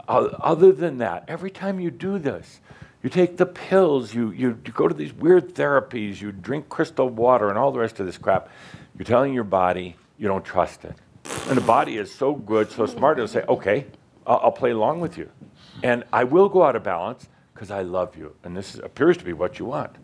uh, 0.07 0.29
other 0.39 0.71
than 0.71 0.99
that 0.99 1.23
every 1.27 1.49
time 1.51 1.79
you 1.79 1.89
do 1.91 2.19
this 2.19 2.61
you 3.03 3.09
take 3.09 3.37
the 3.37 3.45
pills 3.45 4.13
you, 4.13 4.31
you, 4.31 4.59
you 4.65 4.71
go 4.73 4.87
to 4.87 4.93
these 4.93 5.13
weird 5.13 5.53
therapies 5.55 6.19
you 6.21 6.31
drink 6.31 6.69
crystal 6.69 7.09
water 7.09 7.49
and 7.49 7.57
all 7.57 7.71
the 7.71 7.79
rest 7.79 7.99
of 7.99 8.05
this 8.05 8.17
crap. 8.17 8.49
You're 8.97 9.05
telling 9.05 9.33
your 9.33 9.43
body 9.43 9.95
you 10.17 10.27
don't 10.27 10.43
trust 10.43 10.83
it. 10.85 10.95
And 11.47 11.57
the 11.57 11.61
body 11.61 11.97
is 11.97 12.13
so 12.13 12.33
good 12.33 12.71
so 12.71 12.85
smart 12.85 13.17
it'll 13.17 13.27
say 13.27 13.43
okay 13.47 13.85
I'll, 14.25 14.39
I'll 14.43 14.51
play 14.51 14.71
along 14.71 15.01
with 15.01 15.17
you. 15.17 15.29
And 15.83 16.03
i 16.11 16.23
will 16.23 16.49
go 16.49 16.63
out 16.63 16.75
of 16.75 16.83
balance 16.83 17.27
because 17.53 17.71
i 17.71 17.81
love 17.81 18.15
you. 18.15 18.35
And 18.43 18.55
this 18.55 18.75
is, 18.75 18.81
appears 18.81 19.17
to 19.17 19.25
be 19.25 19.33
what 19.33 19.59
you 19.59 19.65
want. 19.65 19.95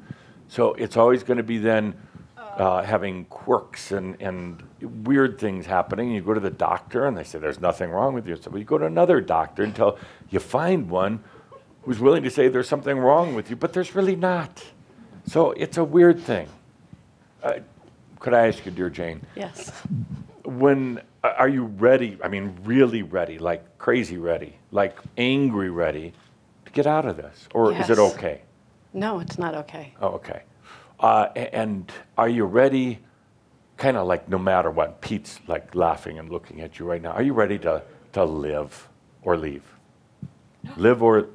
So 0.47 0.73
it's 0.73 0.97
always 0.97 1.23
going 1.23 1.37
to 1.37 1.43
be 1.43 1.57
then 1.57 1.95
uh, 2.37 2.83
having 2.83 3.25
quirks 3.25 3.91
and, 3.91 4.19
and 4.21 4.63
weird 4.81 5.39
things 5.39 5.65
happening. 5.65 6.11
You 6.11 6.21
go 6.21 6.33
to 6.33 6.39
the 6.39 6.49
doctor 6.49 7.05
and 7.05 7.17
they 7.17 7.23
say 7.23 7.39
there's 7.39 7.59
nothing 7.59 7.89
wrong 7.89 8.13
with 8.13 8.27
you. 8.27 8.37
So 8.37 8.55
you 8.55 8.63
go 8.63 8.77
to 8.77 8.85
another 8.85 9.19
doctor 9.19 9.63
until 9.63 9.97
you 10.29 10.39
find 10.39 10.89
one 10.89 11.23
who's 11.85 11.99
willing 11.99 12.23
to 12.23 12.29
say 12.31 12.47
there's 12.47 12.67
something 12.67 12.97
wrong 12.97 13.35
with 13.35 13.49
you, 13.49 13.55
but 13.55 13.73
there's 13.73 13.95
really 13.95 14.15
not. 14.15 14.63
So 15.27 15.51
it's 15.51 15.77
a 15.77 15.83
weird 15.83 16.19
thing. 16.19 16.47
Uh, 17.43 17.59
could 18.19 18.33
I 18.33 18.47
ask 18.47 18.65
you, 18.65 18.71
dear 18.71 18.89
Jane, 18.89 19.21
Yes. 19.35 19.71
when 20.43 20.99
uh, 21.23 21.33
are 21.37 21.47
you 21.47 21.65
ready? 21.65 22.17
I 22.23 22.27
mean, 22.27 22.57
really 22.63 23.03
ready, 23.03 23.37
like 23.37 23.77
crazy 23.77 24.17
ready, 24.17 24.57
like 24.71 24.97
angry 25.17 25.69
ready 25.69 26.13
to 26.65 26.71
get 26.71 26.87
out 26.87 27.05
of 27.05 27.17
this, 27.17 27.47
or 27.53 27.71
is 27.71 27.89
it 27.89 27.99
okay? 27.99 28.41
No, 28.93 29.19
it's 29.19 29.37
not 29.37 29.53
okay. 29.55 29.93
Oh, 30.01 30.09
okay. 30.09 30.41
Uh, 30.99 31.27
and 31.35 31.91
are 32.17 32.29
you 32.29 32.45
ready? 32.45 32.99
Kind 33.77 33.97
of 33.97 34.07
like 34.07 34.29
no 34.29 34.37
matter 34.39 34.71
what. 34.71 35.01
Pete's 35.01 35.39
like 35.47 35.75
laughing 35.75 36.17
and 36.17 36.29
looking 36.29 36.61
at 36.61 36.79
you 36.79 36.85
right 36.85 37.01
now. 37.01 37.11
Are 37.11 37.21
you 37.21 37.33
ready 37.33 37.59
to 37.59 37.83
to 38.13 38.23
live 38.23 38.87
or 39.21 39.37
leave? 39.37 39.63
Live 40.77 41.03
or 41.03 41.27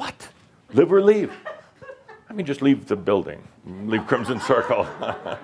what? 0.00 0.28
Live 0.72 0.90
or 0.92 1.02
leave? 1.02 1.30
I 2.30 2.32
mean, 2.32 2.46
just 2.46 2.62
leave 2.62 2.86
the 2.86 2.96
building. 2.96 3.46
Leave 3.84 4.06
Crimson 4.06 4.40
Circle. 4.52 4.86
I, 4.98 5.36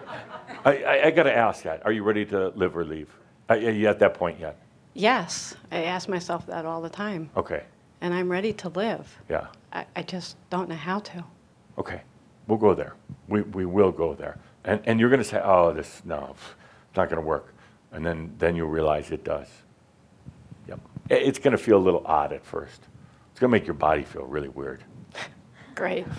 I, 0.64 1.02
I 1.06 1.10
got 1.10 1.24
to 1.24 1.36
ask 1.36 1.62
that. 1.64 1.84
Are 1.84 1.92
you 1.92 2.02
ready 2.02 2.24
to 2.26 2.48
live 2.50 2.74
or 2.74 2.82
leave? 2.84 3.08
Are 3.50 3.56
you 3.58 3.86
at 3.86 3.98
that 3.98 4.14
point 4.14 4.40
yet? 4.40 4.56
Yes, 4.94 5.54
I 5.70 5.84
ask 5.84 6.08
myself 6.08 6.46
that 6.46 6.64
all 6.64 6.80
the 6.80 6.88
time, 6.88 7.28
Okay. 7.36 7.64
and 8.00 8.14
I'm 8.14 8.30
ready 8.32 8.54
to 8.54 8.70
live. 8.70 9.14
Yeah. 9.28 9.48
I, 9.74 9.84
I 9.94 10.02
just 10.02 10.36
don't 10.48 10.70
know 10.70 10.74
how 10.74 11.00
to. 11.00 11.22
Okay, 11.76 12.00
we'll 12.46 12.56
go 12.56 12.72
there. 12.72 12.94
We, 13.28 13.42
we 13.42 13.66
will 13.66 13.92
go 13.92 14.14
there. 14.14 14.38
And, 14.64 14.80
and 14.86 14.98
you're 14.98 15.10
going 15.10 15.22
to 15.22 15.28
say, 15.28 15.38
oh, 15.44 15.74
this, 15.74 16.00
no, 16.06 16.30
it's 16.88 16.96
not 16.96 17.10
going 17.10 17.20
to 17.20 17.26
work. 17.28 17.52
And 17.92 18.06
then, 18.06 18.32
then 18.38 18.56
you'll 18.56 18.70
realize 18.70 19.10
it 19.10 19.22
does. 19.22 19.48
Yep. 20.66 20.80
It's 21.10 21.38
going 21.38 21.52
to 21.52 21.62
feel 21.62 21.76
a 21.76 21.84
little 21.84 22.02
odd 22.06 22.32
at 22.32 22.42
first. 22.44 22.80
It's 23.36 23.40
going 23.42 23.50
to 23.50 23.58
make 23.58 23.66
your 23.66 23.74
body 23.74 24.02
feel 24.02 24.22
really 24.22 24.48
weird. 24.48 24.82
Great. 25.74 26.06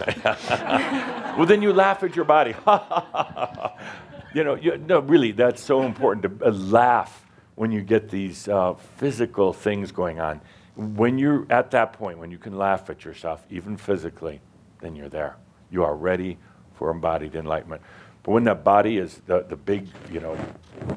Well, 1.36 1.48
then 1.48 1.64
you 1.64 1.74
laugh 1.74 2.04
at 2.04 2.16
your 2.16 2.26
body. 2.26 2.56
you 4.34 4.44
know, 4.44 4.56
you, 4.56 4.78
no, 4.78 5.00
really, 5.00 5.32
that's 5.32 5.62
so 5.62 5.84
important 5.84 6.40
to 6.40 6.48
uh, 6.48 6.52
laugh 6.52 7.26
when 7.56 7.72
you 7.72 7.82
get 7.82 8.10
these 8.10 8.48
uh, 8.48 8.74
physical 8.98 9.54
things 9.54 9.92
going 9.92 10.20
on. 10.20 10.42
When 10.76 11.20
you're 11.20 11.46
at 11.52 11.72
that 11.72 11.94
point, 11.94 12.18
when 12.18 12.32
you 12.32 12.40
can 12.40 12.56
laugh 12.58 12.90
at 12.90 13.06
yourself, 13.06 13.46
even 13.52 13.78
physically, 13.78 14.42
then 14.80 14.96
you're 14.96 15.10
there. 15.10 15.38
You 15.72 15.84
are 15.84 15.96
ready 15.96 16.38
for 16.74 16.90
embodied 16.90 17.36
enlightenment. 17.36 17.84
But 18.28 18.34
when 18.34 18.44
that 18.44 18.66
body 18.66 18.98
is 18.98 19.22
the, 19.26 19.46
the 19.48 19.56
big, 19.56 19.88
you 20.12 20.20
know, 20.20 20.38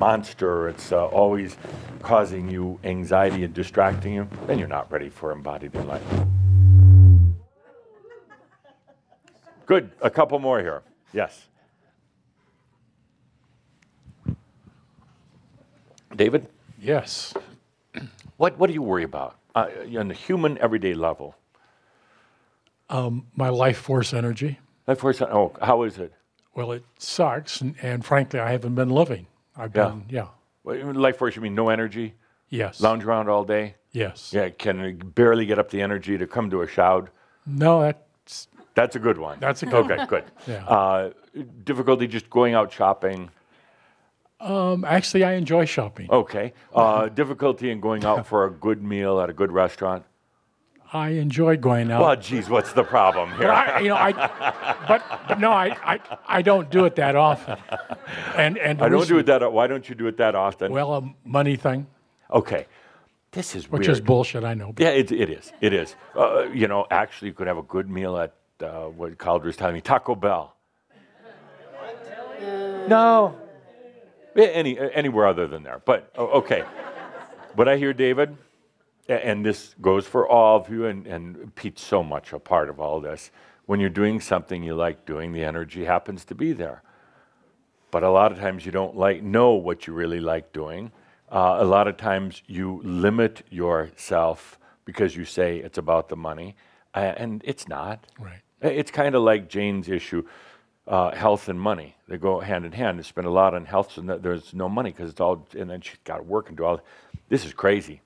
monster, 0.00 0.68
it's 0.68 0.90
uh, 0.90 1.06
always 1.06 1.56
causing 2.02 2.50
you 2.50 2.80
anxiety 2.82 3.44
and 3.44 3.54
distracting 3.54 4.14
you, 4.14 4.28
then 4.48 4.58
you're 4.58 4.66
not 4.66 4.90
ready 4.90 5.08
for 5.08 5.30
embodied 5.30 5.72
enlightenment. 5.76 6.28
Good. 9.64 9.92
A 10.02 10.10
couple 10.10 10.40
more 10.40 10.58
here. 10.58 10.82
Yes. 11.12 11.46
David, 16.16 16.48
Yes. 16.80 17.32
what, 18.38 18.58
what 18.58 18.66
do 18.66 18.72
you 18.74 18.82
worry 18.82 19.04
about 19.04 19.36
uh, 19.54 19.68
on 19.96 20.08
the 20.08 20.14
human 20.14 20.58
everyday 20.58 20.94
level? 20.94 21.36
My 22.88 23.50
life 23.50 23.78
force 23.78 24.12
energy. 24.12 24.58
Life 24.88 24.98
force, 24.98 25.22
oh, 25.22 25.52
how 25.62 25.84
is 25.84 25.96
it? 25.98 26.12
Well, 26.54 26.72
it 26.72 26.84
sucks, 26.98 27.60
and, 27.60 27.74
and 27.82 28.04
frankly, 28.04 28.40
I 28.40 28.50
haven't 28.52 28.74
been 28.74 28.90
living. 28.90 29.26
I've 29.56 29.74
Yeah. 29.74 29.88
been, 29.88 30.04
yeah, 30.08 30.26
Well, 30.64 30.92
Life 30.94 31.16
force, 31.18 31.36
you 31.36 31.42
mean 31.42 31.54
no 31.54 31.68
energy? 31.68 32.14
yes, 32.48 32.80
Lounge 32.80 33.04
around 33.04 33.28
all 33.28 33.44
day? 33.44 33.76
yes. 33.92 34.32
Yeah, 34.32 34.48
can 34.50 34.98
barely 35.14 35.46
get 35.46 35.58
up 35.58 35.70
the 35.70 35.80
energy 35.82 36.18
to 36.18 36.26
come 36.26 36.50
to 36.50 36.62
a 36.62 36.66
Shoud. 36.68 37.10
No, 37.46 37.80
that's 37.80 38.48
That's 38.74 38.94
a 38.96 38.98
good 38.98 39.18
one. 39.18 39.38
That's 39.40 39.62
a 39.62 39.66
good 39.74 39.90
Okay, 39.90 40.06
good. 40.06 40.24
Yeah. 40.46 40.64
Uh, 40.66 41.10
difficulty 41.64 42.06
just 42.06 42.28
going 42.30 42.54
out 42.54 42.72
shopping. 42.72 43.30
um, 44.40 44.84
actually 44.84 45.22
I 45.24 45.32
enjoy 45.34 45.64
shopping. 45.66 46.08
Okay. 46.10 46.52
Uh, 46.74 47.08
difficulty 47.08 47.70
in 47.70 47.80
going 47.80 48.04
out 48.04 48.26
for 48.26 48.44
a 48.46 48.50
good 48.50 48.82
meal 48.82 49.20
at 49.20 49.28
a 49.30 49.32
good 49.32 49.52
restaurant. 49.52 50.04
I 50.92 51.10
enjoy 51.10 51.56
going 51.56 51.90
out. 51.92 52.00
Well, 52.00 52.16
geez, 52.16 52.48
what's 52.50 52.72
the 52.72 52.82
problem 52.82 53.30
but 53.30 53.38
here? 53.38 53.50
I, 53.52 53.80
you 53.80 53.88
know, 53.90 53.94
I, 53.94 54.12
but, 54.88 55.02
but 55.28 55.38
no, 55.38 55.52
I, 55.52 55.68
I, 55.94 56.00
I 56.26 56.42
don't 56.42 56.68
do 56.70 56.84
it 56.84 56.96
that 56.96 57.14
often. 57.14 57.58
And 58.36 58.58
and 58.58 58.82
I 58.82 58.88
don't 58.88 59.00
reason- 59.00 59.14
do 59.14 59.18
it 59.20 59.26
that. 59.26 59.52
Why 59.52 59.66
don't 59.68 59.88
you 59.88 59.94
do 59.94 60.06
it 60.08 60.16
that 60.16 60.34
often? 60.34 60.72
Well, 60.72 60.94
a 60.94 61.14
money 61.24 61.56
thing, 61.56 61.86
Okay. 62.32 62.66
This 63.32 63.54
is 63.54 63.70
which 63.70 63.80
weird. 63.86 63.90
is 63.92 64.00
bullshit. 64.00 64.42
I 64.42 64.54
know. 64.54 64.72
But 64.72 64.82
Yeah, 64.82 64.90
it, 64.90 65.12
it 65.12 65.30
is. 65.30 65.52
It 65.60 65.72
is. 65.72 65.94
Uh, 66.16 66.48
you 66.52 66.66
know, 66.66 66.86
actually, 66.90 67.28
you 67.28 67.34
could 67.34 67.46
have 67.46 67.58
a 67.58 67.62
good 67.62 67.88
meal 67.88 68.16
at 68.18 68.34
uh, 68.60 68.86
what 68.86 69.16
Cauldre's 69.18 69.56
telling 69.56 69.74
me, 69.74 69.80
Taco 69.80 70.16
Bell. 70.16 70.56
No. 72.88 73.36
Yeah, 74.34 74.46
Any, 74.46 74.78
anywhere 74.78 75.26
other 75.28 75.46
than 75.46 75.62
there. 75.62 75.80
But, 75.84 76.10
oh, 76.16 76.26
okay. 76.40 76.64
But 77.54 77.68
I 77.68 77.76
hear, 77.76 77.92
David, 77.92 78.36
and 79.10 79.44
this 79.44 79.74
goes 79.80 80.06
for 80.06 80.28
all 80.28 80.60
of 80.60 80.68
you, 80.68 80.86
and, 80.86 81.06
and 81.06 81.54
Pete's 81.54 81.82
so 81.82 82.02
much 82.02 82.32
a 82.32 82.38
part 82.38 82.68
of 82.68 82.78
all 82.78 83.00
this. 83.00 83.30
When 83.66 83.80
you're 83.80 83.90
doing 83.90 84.20
something 84.20 84.62
you 84.62 84.74
like 84.74 85.06
doing, 85.06 85.32
the 85.32 85.44
energy 85.44 85.84
happens 85.84 86.24
to 86.26 86.34
be 86.34 86.52
there. 86.52 86.82
But 87.90 88.02
a 88.02 88.10
lot 88.10 88.32
of 88.32 88.38
times 88.38 88.64
you 88.64 88.72
don't 88.72 88.96
like 88.96 89.22
know 89.22 89.52
what 89.52 89.86
you 89.86 89.92
really 89.92 90.20
like 90.20 90.52
doing. 90.52 90.92
Uh, 91.30 91.58
a 91.60 91.64
lot 91.64 91.88
of 91.88 91.96
times 91.96 92.42
you 92.46 92.80
limit 92.84 93.42
yourself 93.50 94.58
because 94.84 95.16
you 95.16 95.24
say 95.24 95.58
it's 95.58 95.78
about 95.78 96.08
the 96.08 96.16
money, 96.16 96.56
uh, 96.94 97.14
and 97.16 97.42
it's 97.44 97.68
not. 97.68 98.06
Right. 98.18 98.40
It's 98.60 98.90
kind 98.90 99.14
of 99.14 99.22
like 99.22 99.48
Jane's 99.48 99.88
issue, 99.88 100.24
uh, 100.86 101.12
health 101.12 101.48
and 101.48 101.60
money. 101.60 101.96
They 102.08 102.18
go 102.18 102.40
hand 102.40 102.64
in 102.64 102.72
hand. 102.72 102.98
They 102.98 103.02
spend 103.02 103.26
a 103.26 103.30
lot 103.30 103.54
on 103.54 103.64
health, 103.64 103.92
so 103.92 104.02
there's 104.02 104.52
no 104.54 104.68
money 104.68 104.90
because 104.90 105.10
it's 105.10 105.20
all, 105.20 105.46
and 105.56 105.70
then 105.70 105.80
she's 105.80 105.98
got 106.04 106.18
to 106.18 106.22
work 106.22 106.48
and 106.48 106.56
do 106.56 106.64
all. 106.64 106.80
This 107.28 107.44
is 107.44 107.52
crazy. 107.52 108.02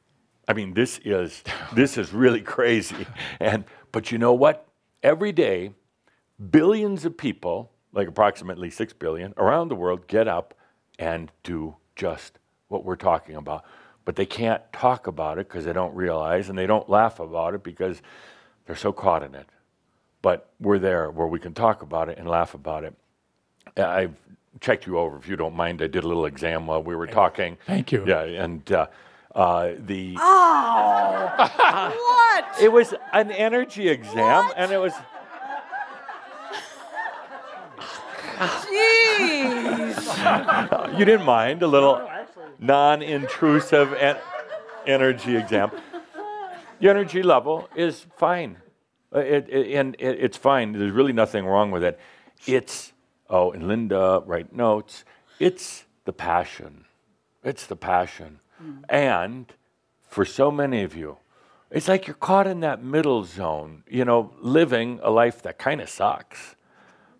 I 0.46 0.52
mean, 0.52 0.74
this 0.74 1.00
is 1.04 1.42
this 1.74 1.98
is 1.98 2.12
really 2.12 2.40
crazy. 2.40 3.06
And 3.40 3.64
but 3.92 4.12
you 4.12 4.18
know 4.18 4.32
what? 4.32 4.66
Every 5.02 5.32
day, 5.32 5.72
billions 6.50 7.04
of 7.04 7.16
people, 7.16 7.70
like 7.92 8.08
approximately 8.08 8.70
six 8.70 8.92
billion 8.92 9.34
around 9.36 9.68
the 9.68 9.74
world, 9.74 10.06
get 10.06 10.28
up 10.28 10.54
and 10.98 11.30
do 11.42 11.76
just 11.96 12.38
what 12.68 12.84
we're 12.84 12.96
talking 12.96 13.36
about. 13.36 13.64
But 14.04 14.16
they 14.16 14.26
can't 14.26 14.62
talk 14.72 15.06
about 15.06 15.38
it 15.38 15.48
because 15.48 15.64
they 15.64 15.72
don't 15.72 15.94
realize, 15.94 16.48
and 16.48 16.58
they 16.58 16.66
don't 16.66 16.88
laugh 16.90 17.20
about 17.20 17.54
it 17.54 17.62
because 17.62 18.02
they're 18.66 18.76
so 18.76 18.92
caught 18.92 19.22
in 19.22 19.34
it. 19.34 19.48
But 20.20 20.50
we're 20.60 20.78
there 20.78 21.10
where 21.10 21.26
we 21.26 21.38
can 21.38 21.54
talk 21.54 21.82
about 21.82 22.08
it 22.08 22.18
and 22.18 22.28
laugh 22.28 22.54
about 22.54 22.84
it. 22.84 22.94
I've 23.76 24.14
checked 24.60 24.86
you 24.86 24.98
over, 24.98 25.16
if 25.16 25.28
you 25.28 25.36
don't 25.36 25.54
mind. 25.54 25.82
I 25.82 25.86
did 25.86 26.04
a 26.04 26.08
little 26.08 26.26
exam 26.26 26.66
while 26.66 26.82
we 26.82 26.94
were 26.94 27.06
talking. 27.06 27.56
Thank 27.66 27.92
you. 27.92 28.04
Yeah, 28.06 28.22
and 28.22 28.70
uh, 28.72 28.86
uh, 29.34 29.70
the 29.78 30.14
What? 31.34 32.44
it 32.60 32.70
was 32.72 32.94
an 33.12 33.30
energy 33.32 33.88
exam, 33.88 34.50
and 34.56 34.70
it 34.72 34.78
was 34.78 34.92
Jeez. 39.54 39.94
you 40.98 41.04
didn't 41.04 41.24
mind 41.26 41.62
a 41.62 41.66
little 41.66 42.08
non-intrusive 42.58 43.92
en- 43.94 44.16
energy 44.86 45.36
exam. 45.36 45.70
Your 46.80 46.90
energy 46.90 47.22
level 47.22 47.68
is 47.76 48.06
fine, 48.16 48.56
Uh, 49.14 49.20
it, 49.20 49.48
it- 49.48 49.74
and 49.76 49.94
it, 49.98 50.18
it's 50.20 50.36
fine. 50.36 50.72
There's 50.72 50.90
really 50.92 51.12
nothing 51.12 51.46
wrong 51.46 51.70
with 51.70 51.84
it. 51.84 51.98
It's 52.46 52.92
oh, 53.30 53.52
and 53.52 53.68
Linda 53.68 54.22
write 54.26 54.52
notes. 54.52 55.04
It's 55.38 55.84
the 56.04 56.12
passion. 56.12 56.84
It's 57.44 57.66
the 57.66 57.76
passion, 57.76 58.40
and 58.88 59.52
for 60.08 60.24
so 60.24 60.50
many 60.50 60.82
of 60.82 60.94
you, 60.96 61.18
it's 61.70 61.88
like 61.88 62.06
you're 62.06 62.14
caught 62.14 62.46
in 62.46 62.60
that 62.60 62.82
middle 62.82 63.24
zone. 63.24 63.82
You 63.88 64.04
know, 64.04 64.32
living 64.40 65.00
a 65.02 65.10
life 65.10 65.42
that 65.42 65.58
kind 65.58 65.80
of 65.80 65.88
sucks 65.88 66.56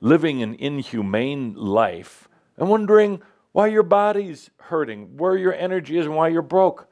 living 0.01 0.43
an 0.43 0.55
inhumane 0.57 1.55
life 1.55 2.29
and 2.59 2.69
wondering 2.69 3.23
why 3.53 3.67
your 3.69 3.83
body's 3.83 4.51
hurting, 4.59 5.17
where 5.17 5.35
your 5.37 5.55
energy 5.55 5.97
is, 5.97 6.05
and 6.05 6.15
why 6.15 6.29
you're 6.29 6.43
broke. 6.43 6.89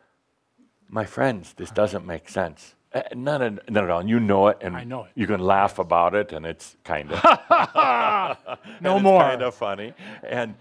My 0.88 1.05
friends, 1.05 1.53
this 1.55 1.70
doesn't 1.70 2.07
make 2.07 2.28
sense. 2.30 2.74
Uh, 2.94 3.03
None, 3.14 3.42
of, 3.42 3.61
none 3.68 3.84
at 3.84 3.90
all. 3.90 4.00
And 4.00 4.09
you 4.09 4.18
know 4.20 4.48
it, 4.48 4.59
and 4.62 4.74
I 4.76 4.84
know 4.84 5.05
it. 5.05 5.11
you 5.14 5.26
can 5.26 5.40
laugh 5.40 5.78
about 5.78 6.14
it, 6.14 6.32
and 6.32 6.46
it's 6.46 6.76
kind 6.84 7.12
of 7.12 7.18
No 8.80 8.98
more. 8.98 9.20
kind 9.22 9.42
of 9.42 9.55
funny. 9.55 9.92
And 10.22 10.55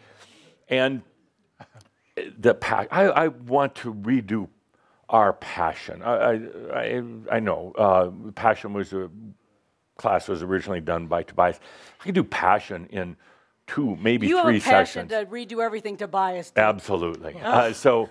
and 0.68 1.02
the 2.38 2.54
pa- 2.54 2.86
I, 2.92 3.04
I 3.06 3.28
want 3.30 3.76
to 3.76 3.94
redo 3.94 4.48
our 5.10 5.34
passion. 5.34 6.02
I 6.04 6.14
I, 6.14 6.40
I, 6.74 7.04
I 7.32 7.40
know 7.40 7.74
uh, 7.78 8.10
passion 8.34 8.74
was 8.74 8.94
a 8.94 9.10
class 9.98 10.28
was 10.28 10.42
originally 10.42 10.82
done 10.82 11.08
by 11.08 11.24
Tobias. 11.24 11.60
I 12.00 12.04
could 12.06 12.16
do 12.16 12.24
passion 12.24 12.88
in 12.92 13.16
two, 13.68 13.96
maybe 13.98 14.28
You 14.28 14.38
have 14.38 14.46
three 14.46 14.58
a 14.58 14.62
passion 14.62 15.08
sessions. 15.10 15.30
to 15.30 15.32
redo 15.56 15.64
everything 15.64 15.96
Tobias 15.96 16.52
did. 16.52 16.62
Absolutely. 16.62 17.36
Uh, 17.40 17.72
so, 17.72 18.10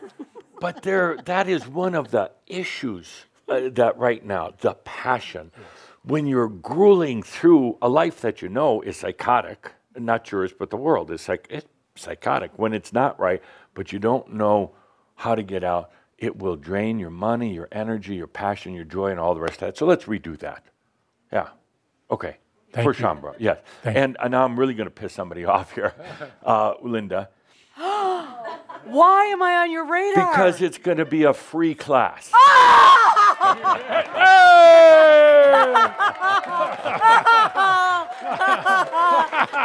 but 0.60 0.82
there, 0.82 1.16
that 1.24 1.48
is 1.48 1.66
one 1.66 1.94
of 1.96 2.10
the 2.12 2.30
issues 2.46 3.24
uh, 3.48 3.68
that 3.72 3.98
right 3.98 4.24
now, 4.24 4.52
the 4.60 4.74
passion. 4.74 5.50
When 6.02 6.26
you're 6.26 6.48
grueling 6.48 7.22
through 7.22 7.76
a 7.82 7.88
life 7.88 8.20
that 8.22 8.40
you 8.40 8.48
know 8.48 8.80
is 8.80 8.96
psychotic, 8.96 9.72
not 9.96 10.30
yours, 10.32 10.50
but 10.58 10.70
the 10.70 10.78
world 10.78 11.10
is 11.10 11.20
psych- 11.20 11.46
it's 11.50 11.66
psychotic. 11.94 12.52
When 12.56 12.72
it's 12.72 12.92
not 12.92 13.20
right, 13.20 13.42
but 13.74 13.92
you 13.92 13.98
don't 13.98 14.32
know 14.34 14.72
how 15.16 15.34
to 15.34 15.42
get 15.42 15.64
out, 15.64 15.90
it 16.18 16.36
will 16.36 16.56
drain 16.56 16.98
your 16.98 17.10
money, 17.10 17.52
your 17.52 17.68
energy, 17.72 18.14
your 18.14 18.26
passion, 18.26 18.74
your 18.74 18.84
joy, 18.84 19.10
and 19.10 19.18
all 19.20 19.34
the 19.34 19.40
rest 19.40 19.54
of 19.54 19.60
that. 19.60 19.76
So 19.76 19.86
let's 19.86 20.04
redo 20.04 20.38
that. 20.38 20.64
Yeah. 21.32 21.48
Okay. 22.10 22.36
Thank 22.72 22.84
For 22.84 22.94
you. 22.94 23.04
Shaumbra, 23.04 23.34
yes. 23.38 23.58
Thank 23.82 23.96
and, 23.96 24.16
and 24.20 24.30
now 24.30 24.44
I'm 24.44 24.58
really 24.58 24.74
going 24.74 24.86
to 24.86 24.94
piss 24.94 25.12
somebody 25.12 25.44
off 25.46 25.74
here. 25.74 25.94
Uh, 26.44 26.74
Linda. 26.82 27.30
Why 27.76 29.26
am 29.26 29.42
I 29.42 29.56
on 29.56 29.70
your 29.70 29.84
radar? 29.84 30.30
Because 30.30 30.62
it's 30.62 30.78
going 30.78 30.98
to 30.98 31.04
be 31.04 31.24
a 31.24 31.34
free 31.34 31.74
class. 31.74 32.30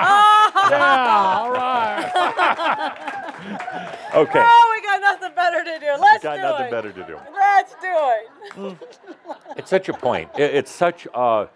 Yeah, 0.67 1.41
all 1.41 1.51
right. 1.51 2.11
Okay. 4.15 4.41
oh, 4.43 4.73
we 4.75 4.81
got 4.87 5.01
nothing 5.01 5.35
better 5.35 5.63
to 5.63 5.79
do. 5.79 5.87
Let's 5.99 6.23
we 6.23 6.29
Got 6.29 6.35
do 6.37 6.41
nothing 6.41 6.65
it. 6.67 6.71
better 6.71 6.91
to 6.91 7.03
do. 7.03 7.19
Let's 7.33 7.73
do 7.81 7.93
it. 8.71 8.77
It's 9.57 9.69
such 9.69 9.89
a 9.89 9.93
point. 9.93 10.29
I- 10.35 10.41
It's 10.41 10.71
such 10.71 11.07
uh, 11.13 11.47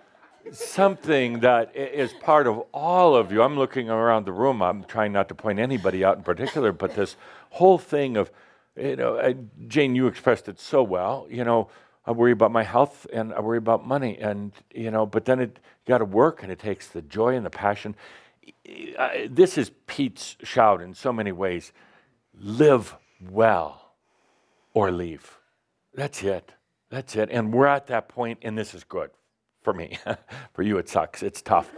something 0.52 1.40
that 1.42 1.76
is 1.76 2.14
part 2.14 2.48
of 2.48 2.60
all 2.74 3.16
of 3.16 3.32
you. 3.32 3.42
I'm 3.44 3.58
looking 3.58 3.90
around 3.90 4.26
the 4.26 4.32
room. 4.32 4.62
I'm 4.62 4.84
trying 4.86 5.12
not 5.12 5.28
to 5.30 5.36
point 5.36 5.60
anybody 5.60 6.04
out 6.04 6.18
in 6.18 6.24
particular, 6.24 6.72
but 6.72 6.96
this 6.96 7.16
whole 7.52 7.78
thing 7.78 8.18
of 8.18 8.32
you 8.78 8.96
know, 8.96 9.16
uh, 9.18 9.34
Jane, 9.68 9.96
you 9.96 10.08
expressed 10.08 10.48
it 10.48 10.60
so 10.60 10.82
well. 10.82 11.28
You 11.30 11.44
know, 11.44 11.70
I 12.06 12.12
worry 12.12 12.32
about 12.32 12.52
my 12.52 12.64
health 12.64 13.06
and 13.12 13.34
I 13.34 13.42
worry 13.42 13.58
about 13.58 13.86
money, 13.86 14.18
and 14.18 14.54
you 14.74 14.92
know, 14.92 15.06
but 15.06 15.26
then 15.26 15.40
it 15.40 15.60
got 15.86 15.98
to 16.00 16.06
work, 16.06 16.44
and 16.44 16.52
it 16.52 16.60
takes 16.60 16.88
the 16.88 17.02
joy 17.02 17.36
and 17.36 17.46
the 17.46 17.50
passion. 17.50 17.96
This 19.30 19.58
is 19.58 19.72
Pete's 19.88 20.38
shout 20.44 20.82
in 20.82 20.94
so 20.94 21.12
many 21.12 21.32
ways: 21.34 21.74
live 22.40 22.96
well 23.30 23.94
or 24.74 24.92
leave. 24.92 25.38
That's 25.94 26.24
it. 26.24 26.52
That's 26.90 27.16
it. 27.16 27.30
And 27.32 27.54
we're 27.54 27.68
at 27.68 27.88
that 27.88 28.10
point, 28.10 28.40
and 28.42 28.58
this 28.58 28.74
is 28.74 28.84
good 28.84 29.12
for 29.62 29.74
me. 29.74 29.98
for 30.54 30.64
you, 30.64 30.78
it 30.78 30.90
sucks. 30.90 31.22
It's 31.22 31.42
tough. 31.42 31.72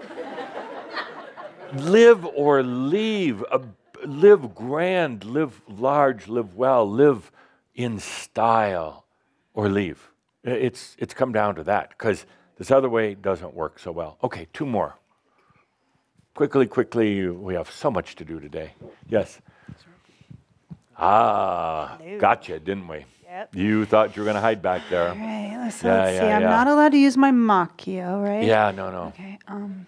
live 1.74 2.26
or 2.26 2.64
leave. 2.64 3.43
Uh, 3.51 3.59
live 4.05 4.55
grand, 4.55 5.24
live 5.24 5.62
large, 5.68 6.28
live 6.28 6.55
well, 6.55 6.89
live 6.89 7.32
in 7.76 7.99
style, 7.99 9.05
or 9.53 9.70
leave. 9.70 10.09
It's, 10.43 10.95
it's 10.99 11.14
come 11.14 11.32
down 11.32 11.55
to 11.55 11.64
that 11.64 11.89
because 11.89 12.26
this 12.57 12.72
other 12.72 12.89
way 12.89 13.16
doesn't 13.16 13.53
work 13.53 13.80
so 13.80 13.91
well. 13.91 14.18
Okay, 14.24 14.47
two 14.53 14.66
more. 14.66 14.95
Quickly, 16.34 16.66
quickly, 16.66 17.28
we 17.28 17.53
have 17.53 17.70
so 17.70 17.91
much 17.91 18.16
to 18.16 18.26
do 18.26 18.39
today. 18.39 18.74
Yes. 19.07 19.41
Ah, 21.01 21.97
gotcha, 22.19 22.59
didn't 22.59 22.87
we? 22.87 23.05
Yep. 23.25 23.55
You 23.55 23.85
thought 23.85 24.15
you 24.15 24.21
were 24.21 24.25
going 24.25 24.35
to 24.35 24.41
hide 24.41 24.61
back 24.61 24.81
there. 24.89 25.09
All 25.09 25.15
right, 25.15 25.55
let's, 25.57 25.81
Yeah, 25.83 25.93
let's 26.03 26.19
see. 26.19 26.25
yeah, 26.25 26.35
I'm 26.37 26.43
not 26.43 26.67
allowed 26.67 26.91
to 26.91 26.97
use 26.97 27.17
my 27.17 27.31
Macchio, 27.31 28.21
right? 28.23 28.43
Yeah, 28.43 28.71
no, 28.71 28.91
no. 28.91 29.03
Okay. 29.07 29.39
Um, 29.47 29.87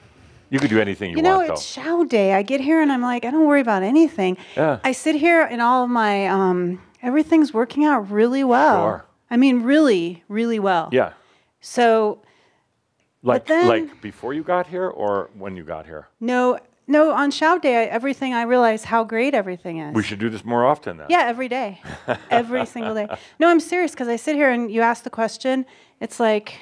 You 0.49 0.59
could 0.59 0.69
do 0.69 0.79
anything 0.79 1.11
you, 1.11 1.17
want. 1.17 1.25
you 1.25 1.31
know, 1.31 1.37
want, 1.39 1.49
it's 1.51 1.61
show 1.63 2.03
day. 2.05 2.33
I 2.33 2.41
get 2.41 2.61
here 2.61 2.81
and 2.81 2.91
I'm 2.91 3.01
like, 3.01 3.25
I 3.25 3.31
don't 3.31 3.45
worry 3.45 3.61
about 3.61 3.83
anything. 3.83 4.37
Yeah. 4.55 4.79
I 4.83 4.91
sit 4.93 5.15
here 5.15 5.41
and 5.43 5.61
all 5.61 5.83
of 5.83 5.89
my, 5.89 6.27
um, 6.27 6.81
everything's 7.01 7.53
working 7.53 7.83
out 7.85 8.09
really 8.09 8.43
well. 8.43 8.81
Sure. 8.83 9.05
I 9.29 9.37
mean, 9.37 9.61
really, 9.63 10.23
really 10.29 10.59
well. 10.59 10.89
Yeah. 10.91 11.13
So, 11.59 12.21
Like, 13.23 13.45
then- 13.45 13.67
like 13.67 14.01
before 14.01 14.33
you 14.33 14.43
got 14.43 14.67
here 14.67 14.87
or 14.87 15.29
when 15.37 15.55
you 15.57 15.63
got 15.63 15.85
here? 15.85 16.07
no, 16.19 16.59
no, 16.87 17.11
on 17.11 17.31
show 17.31 17.57
day, 17.59 17.83
I, 17.83 17.85
everything, 17.85 18.33
I 18.33 18.43
realize 18.43 18.83
how 18.85 19.03
great 19.03 19.33
everything 19.33 19.77
is. 19.79 19.93
We 19.95 20.03
should 20.03 20.19
do 20.19 20.29
this 20.29 20.43
more 20.43 20.65
often 20.65 20.97
then. 20.97 21.07
Yeah, 21.09 21.23
every 21.25 21.47
day, 21.47 21.81
every 22.29 22.65
single 22.65 22.93
day. 22.93 23.07
No, 23.39 23.49
I'm 23.49 23.59
serious 23.59 23.91
because 23.91 24.07
I 24.07 24.15
sit 24.17 24.35
here 24.35 24.49
and 24.51 24.71
you 24.71 24.81
ask 24.81 25.03
the 25.03 25.09
question. 25.09 25.65
It's 25.99 26.19
like 26.19 26.55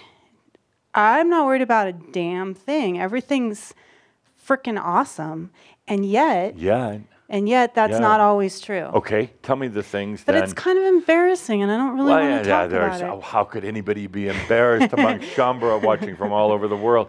I'm 0.93 1.29
not 1.29 1.45
worried 1.45 1.61
about 1.61 1.87
a 1.87 1.93
damn 1.93 2.53
thing. 2.53 2.99
Everything's 2.99 3.73
freaking 4.47 4.79
awesome, 4.79 5.51
and 5.87 6.05
yet, 6.05 6.57
Yeah. 6.57 6.97
and 7.29 7.47
yet, 7.47 7.73
that's 7.73 7.93
Yeah. 7.93 7.99
not 7.99 8.19
always 8.19 8.59
true. 8.59 8.89
Okay. 8.93 9.31
Tell 9.41 9.55
me 9.55 9.67
the 9.69 9.83
things 9.83 10.23
But 10.25 10.33
then. 10.33 10.43
it's 10.43 10.53
kind 10.53 10.77
of 10.77 10.83
embarrassing, 10.83 11.61
and 11.63 11.71
I 11.71 11.77
don't 11.77 11.95
really 11.95 12.11
Well, 12.11 12.19
want 12.29 12.43
to 12.43 12.49
yeah, 12.49 12.61
talk 12.61 12.69
there's, 12.69 13.01
about 13.01 13.13
oh, 13.13 13.17
it. 13.19 13.23
how 13.23 13.43
could 13.45 13.63
anybody 13.63 14.07
be 14.07 14.27
embarrassed 14.27 14.91
among 14.93 15.19
Shaumbra 15.35 15.81
watching 15.81 16.15
from 16.15 16.31
all 16.33 16.51
over 16.51 16.67
the 16.67 16.75
world? 16.77 17.07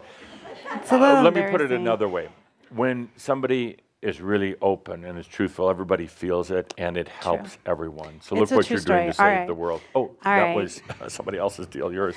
It's 0.75 0.91
a 0.91 0.97
little 0.97 1.17
Uh, 1.17 1.23
Let 1.23 1.33
me 1.35 1.43
put 1.51 1.61
it 1.61 1.71
another 1.71 2.07
way. 2.07 2.29
When 2.75 3.09
somebody 3.17 3.77
is 4.01 4.19
really 4.19 4.55
open 4.61 5.05
and 5.05 5.17
is 5.17 5.27
truthful, 5.27 5.69
everybody 5.69 6.07
feels 6.07 6.51
it 6.51 6.73
and 6.77 6.97
it 6.97 7.07
helps 7.07 7.57
everyone. 7.65 8.19
So 8.21 8.35
look 8.35 8.43
It's 8.43 8.51
a 8.51 8.55
what 8.55 8.69
you're 8.69 8.79
doing 8.79 9.07
to 9.07 9.13
save 9.13 9.19
All 9.25 9.31
right. 9.31 9.47
the 9.47 9.53
world. 9.53 9.81
Oh, 9.95 10.11
that 10.23 10.41
right. 10.43 10.55
was 10.55 10.81
somebody 11.07 11.37
else's 11.37 11.67
deal, 11.67 11.93
yours. 11.93 12.15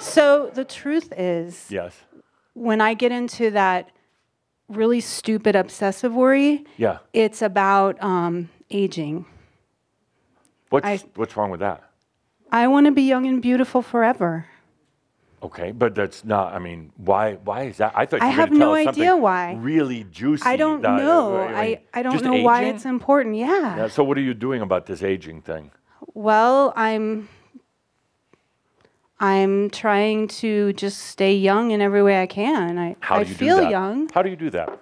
So 0.00 0.50
the 0.54 0.64
truth 0.64 1.12
is, 1.16 1.66
Yes. 1.70 1.96
when 2.54 2.80
I 2.80 2.94
get 2.94 3.10
into 3.10 3.50
that 3.50 3.90
really 4.68 5.00
stupid 5.00 5.56
obsessive 5.56 6.14
worry, 6.14 6.64
Yeah. 6.76 6.98
it's 7.12 7.42
about 7.42 8.00
um, 8.02 8.48
aging. 8.70 9.24
What's, 10.70 10.86
I- 10.86 11.02
what's 11.16 11.36
wrong 11.36 11.50
with 11.50 11.60
that? 11.60 11.82
I 12.52 12.68
want 12.68 12.86
to 12.86 12.92
be 12.92 13.02
young 13.02 13.26
and 13.26 13.42
beautiful 13.42 13.82
forever. 13.82 14.46
Okay, 15.40 15.70
but 15.70 15.94
that's 15.94 16.24
not. 16.24 16.52
I 16.52 16.58
mean, 16.58 16.92
why? 16.96 17.34
Why 17.34 17.64
is 17.64 17.76
that? 17.76 17.92
I 17.94 18.06
thought 18.06 18.22
I 18.22 18.26
you 18.26 18.36
were 18.36 18.40
have 18.40 18.50
no 18.50 18.74
idea 18.74 19.16
why. 19.16 19.54
Really 19.54 20.04
juicy. 20.04 20.42
I 20.44 20.56
don't 20.56 20.84
uh, 20.84 20.96
know. 20.96 21.36
uh, 21.36 21.52
I, 21.54 21.80
I 21.94 22.02
don't 22.02 22.12
just 22.12 22.24
know 22.24 22.42
why 22.42 22.64
it's 22.64 22.84
important. 22.84 23.36
Yeah. 23.36 23.76
Yeah, 23.76 23.88
so 23.88 24.02
what 24.02 24.18
are 24.18 24.22
you 24.22 24.34
doing 24.34 24.62
about 24.62 24.86
this 24.86 25.02
aging 25.02 25.42
thing? 25.42 25.70
Well, 26.14 26.72
I'm 26.74 27.28
I'm 29.20 29.70
trying 29.70 30.28
to 30.42 30.72
just 30.72 30.98
stay 31.02 31.34
young 31.34 31.70
in 31.70 31.80
every 31.80 32.02
way 32.02 32.20
I 32.20 32.26
can. 32.26 32.78
I 32.78 32.96
How 33.00 33.16
I 33.16 33.24
do 33.24 33.30
you 33.30 33.36
feel 33.36 33.56
do 33.56 33.62
that? 33.62 33.70
young. 33.70 34.02
Um, 34.02 34.08
How 34.12 34.22
do 34.22 34.30
you 34.30 34.36
do 34.36 34.50
that? 34.50 34.80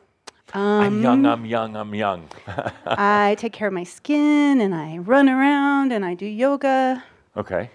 I'm 0.54 1.02
young. 1.02 1.26
I'm 1.26 1.44
young. 1.44 1.76
I'm 1.76 1.94
young. 1.94 2.28
I 2.86 3.36
take 3.38 3.52
care 3.52 3.68
of 3.68 3.74
my 3.74 3.84
skin 3.84 4.60
and 4.60 4.74
I 4.74 4.98
run 4.98 5.28
around 5.28 5.92
and 5.92 6.04
I 6.04 6.14
do 6.14 6.24
yoga 6.24 7.04
okay. 7.36 7.70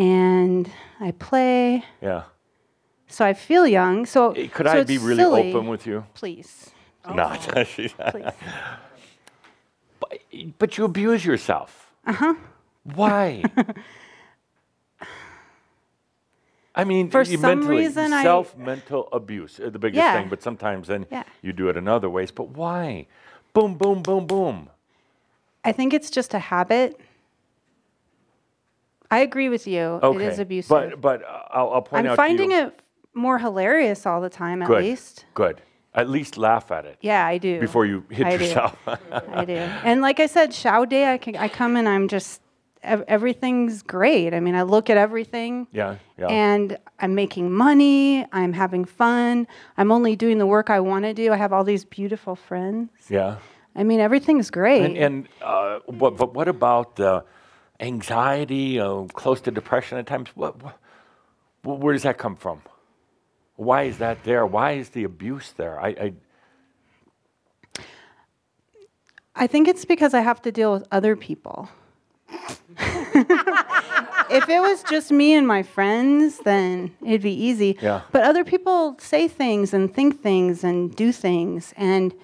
And 0.00 0.70
I 0.98 1.10
play. 1.12 1.84
Yeah. 2.00 2.22
So 3.06 3.24
I 3.24 3.34
feel 3.34 3.66
young. 3.66 4.06
So 4.06 4.32
Eh, 4.32 4.48
Could 4.48 4.66
so 4.66 4.72
I 4.80 4.84
be 4.84 4.98
really 4.98 5.16
silly. 5.22 5.52
open 5.54 5.68
with 5.68 5.86
you? 5.86 6.04
Please. 6.14 6.70
Not. 7.14 7.42
She's- 7.66 7.94
Please. 8.10 8.24
but, 10.00 10.18
but 10.58 10.78
you 10.78 10.84
abuse 10.84 11.24
yourself. 11.24 11.92
Uh 12.06 12.12
huh. 12.14 12.34
Why? 12.84 13.42
I 16.74 16.84
mean, 16.84 17.10
For 17.10 17.22
you 17.22 17.36
some 17.36 17.58
mentally, 17.60 17.78
reason 17.78 18.12
I- 18.12 18.22
self 18.22 18.56
mental 18.56 19.08
abuse, 19.12 19.60
uh, 19.60 19.70
the 19.70 19.78
biggest 19.78 19.96
Yeah. 19.98 20.14
thing. 20.18 20.28
But 20.28 20.42
sometimes 20.42 20.86
then 20.88 21.06
Yeah. 21.10 21.24
you 21.42 21.52
do 21.52 21.68
it 21.68 21.76
in 21.76 21.88
other 21.88 22.08
ways. 22.08 22.30
But 22.30 22.50
why? 22.56 23.06
Boom, 23.52 23.74
boom, 23.74 24.02
boom, 24.02 24.26
boom. 24.26 24.68
I 25.64 25.72
think 25.72 25.92
it's 25.92 26.10
just 26.10 26.32
a 26.32 26.38
habit. 26.38 26.98
I 29.10 29.20
agree 29.20 29.48
with 29.48 29.66
you. 29.66 29.80
Okay. 30.02 30.24
It 30.24 30.32
is 30.32 30.38
abusive. 30.38 30.68
But 30.68 31.00
but 31.00 31.22
uh, 31.24 31.42
I'll, 31.50 31.70
I'll 31.74 31.82
point 31.82 32.06
I'm 32.06 32.12
out 32.12 32.16
finding 32.16 32.50
to 32.50 32.54
you. 32.56 32.62
it 32.68 32.80
more 33.14 33.38
hilarious 33.38 34.06
all 34.06 34.20
the 34.20 34.30
time, 34.30 34.62
at 34.62 34.68
good. 34.68 34.82
least. 34.84 35.24
Good. 35.34 35.62
At 35.92 36.08
least 36.08 36.36
laugh 36.38 36.70
at 36.70 36.84
it 36.86 36.98
Yeah, 37.00 37.26
I 37.26 37.38
do. 37.38 37.58
before 37.58 37.84
you 37.84 38.04
hit 38.10 38.24
I 38.24 38.36
do. 38.36 38.54
I 39.32 39.44
do. 39.44 39.54
And 39.54 40.00
like 40.00 40.20
I 40.20 40.26
said, 40.26 40.54
Shoud 40.54 40.88
day, 40.88 41.12
I, 41.12 41.18
can, 41.18 41.34
I 41.34 41.48
come 41.48 41.74
and 41.76 41.88
I'm 41.88 42.06
just, 42.06 42.40
everything's 43.08 43.82
great. 43.82 44.32
I 44.32 44.38
mean, 44.38 44.54
I 44.54 44.62
look 44.62 44.88
at 44.90 44.96
everything. 44.96 45.66
yeah. 45.72 45.96
Yeah. 46.16 46.28
And 46.28 46.78
I'm 47.00 47.14
making 47.16 47.50
money. 47.52 48.24
I'm 48.32 48.52
having 48.52 48.84
fun. 48.84 49.48
I'm 49.78 49.90
only 49.90 50.14
doing 50.14 50.38
the 50.38 50.46
work 50.46 50.70
I 50.70 50.78
want 50.78 51.04
to 51.06 51.14
do. 51.14 51.32
I 51.32 51.36
have 51.36 51.52
all 51.52 51.64
these 51.64 51.84
beautiful 51.84 52.36
friends. 52.36 52.90
yeah. 53.08 53.36
I 53.74 53.84
mean, 53.84 54.00
everything's 54.00 54.50
great. 54.50 54.84
And, 54.84 54.96
and 54.96 55.28
uh, 55.42 55.78
what, 55.86 56.16
but 56.16 56.34
what 56.34 56.48
about 56.48 56.96
the 56.96 57.24
anxiety, 57.80 58.78
uh, 58.78 59.04
close 59.14 59.40
to 59.42 59.50
depression 59.50 59.98
at 59.98 60.06
times? 60.06 60.28
What, 60.34 60.62
what, 60.62 61.78
where 61.80 61.92
does 61.92 62.04
that 62.04 62.18
come 62.18 62.36
from? 62.36 62.62
Why 63.56 63.82
is 63.82 63.98
that 63.98 64.24
there? 64.24 64.46
Why 64.46 64.72
is 64.72 64.90
the 64.90 65.04
abuse 65.04 65.52
there? 65.56 65.80
I, 65.80 65.88
I 65.88 66.12
I 69.36 69.46
think 69.46 69.68
it's 69.68 69.84
because 69.84 70.12
I 70.12 70.20
have 70.20 70.42
to 70.42 70.52
deal 70.52 70.72
with 70.72 70.86
other 70.92 71.16
people. 71.16 71.70
if 74.30 74.48
it 74.48 74.60
was 74.60 74.82
just 74.84 75.10
me 75.10 75.34
and 75.34 75.46
my 75.46 75.62
friends, 75.62 76.38
then 76.38 76.94
it'd 77.02 77.22
be 77.22 77.32
easy. 77.32 77.78
Yeah. 77.80 78.02
But 78.12 78.22
other 78.22 78.44
people 78.44 78.96
say 78.98 79.28
things 79.28 79.72
and 79.72 79.92
think 79.92 80.20
things 80.22 80.62
and 80.62 80.94
do 80.94 81.10
things, 81.10 81.72
and 81.76 82.14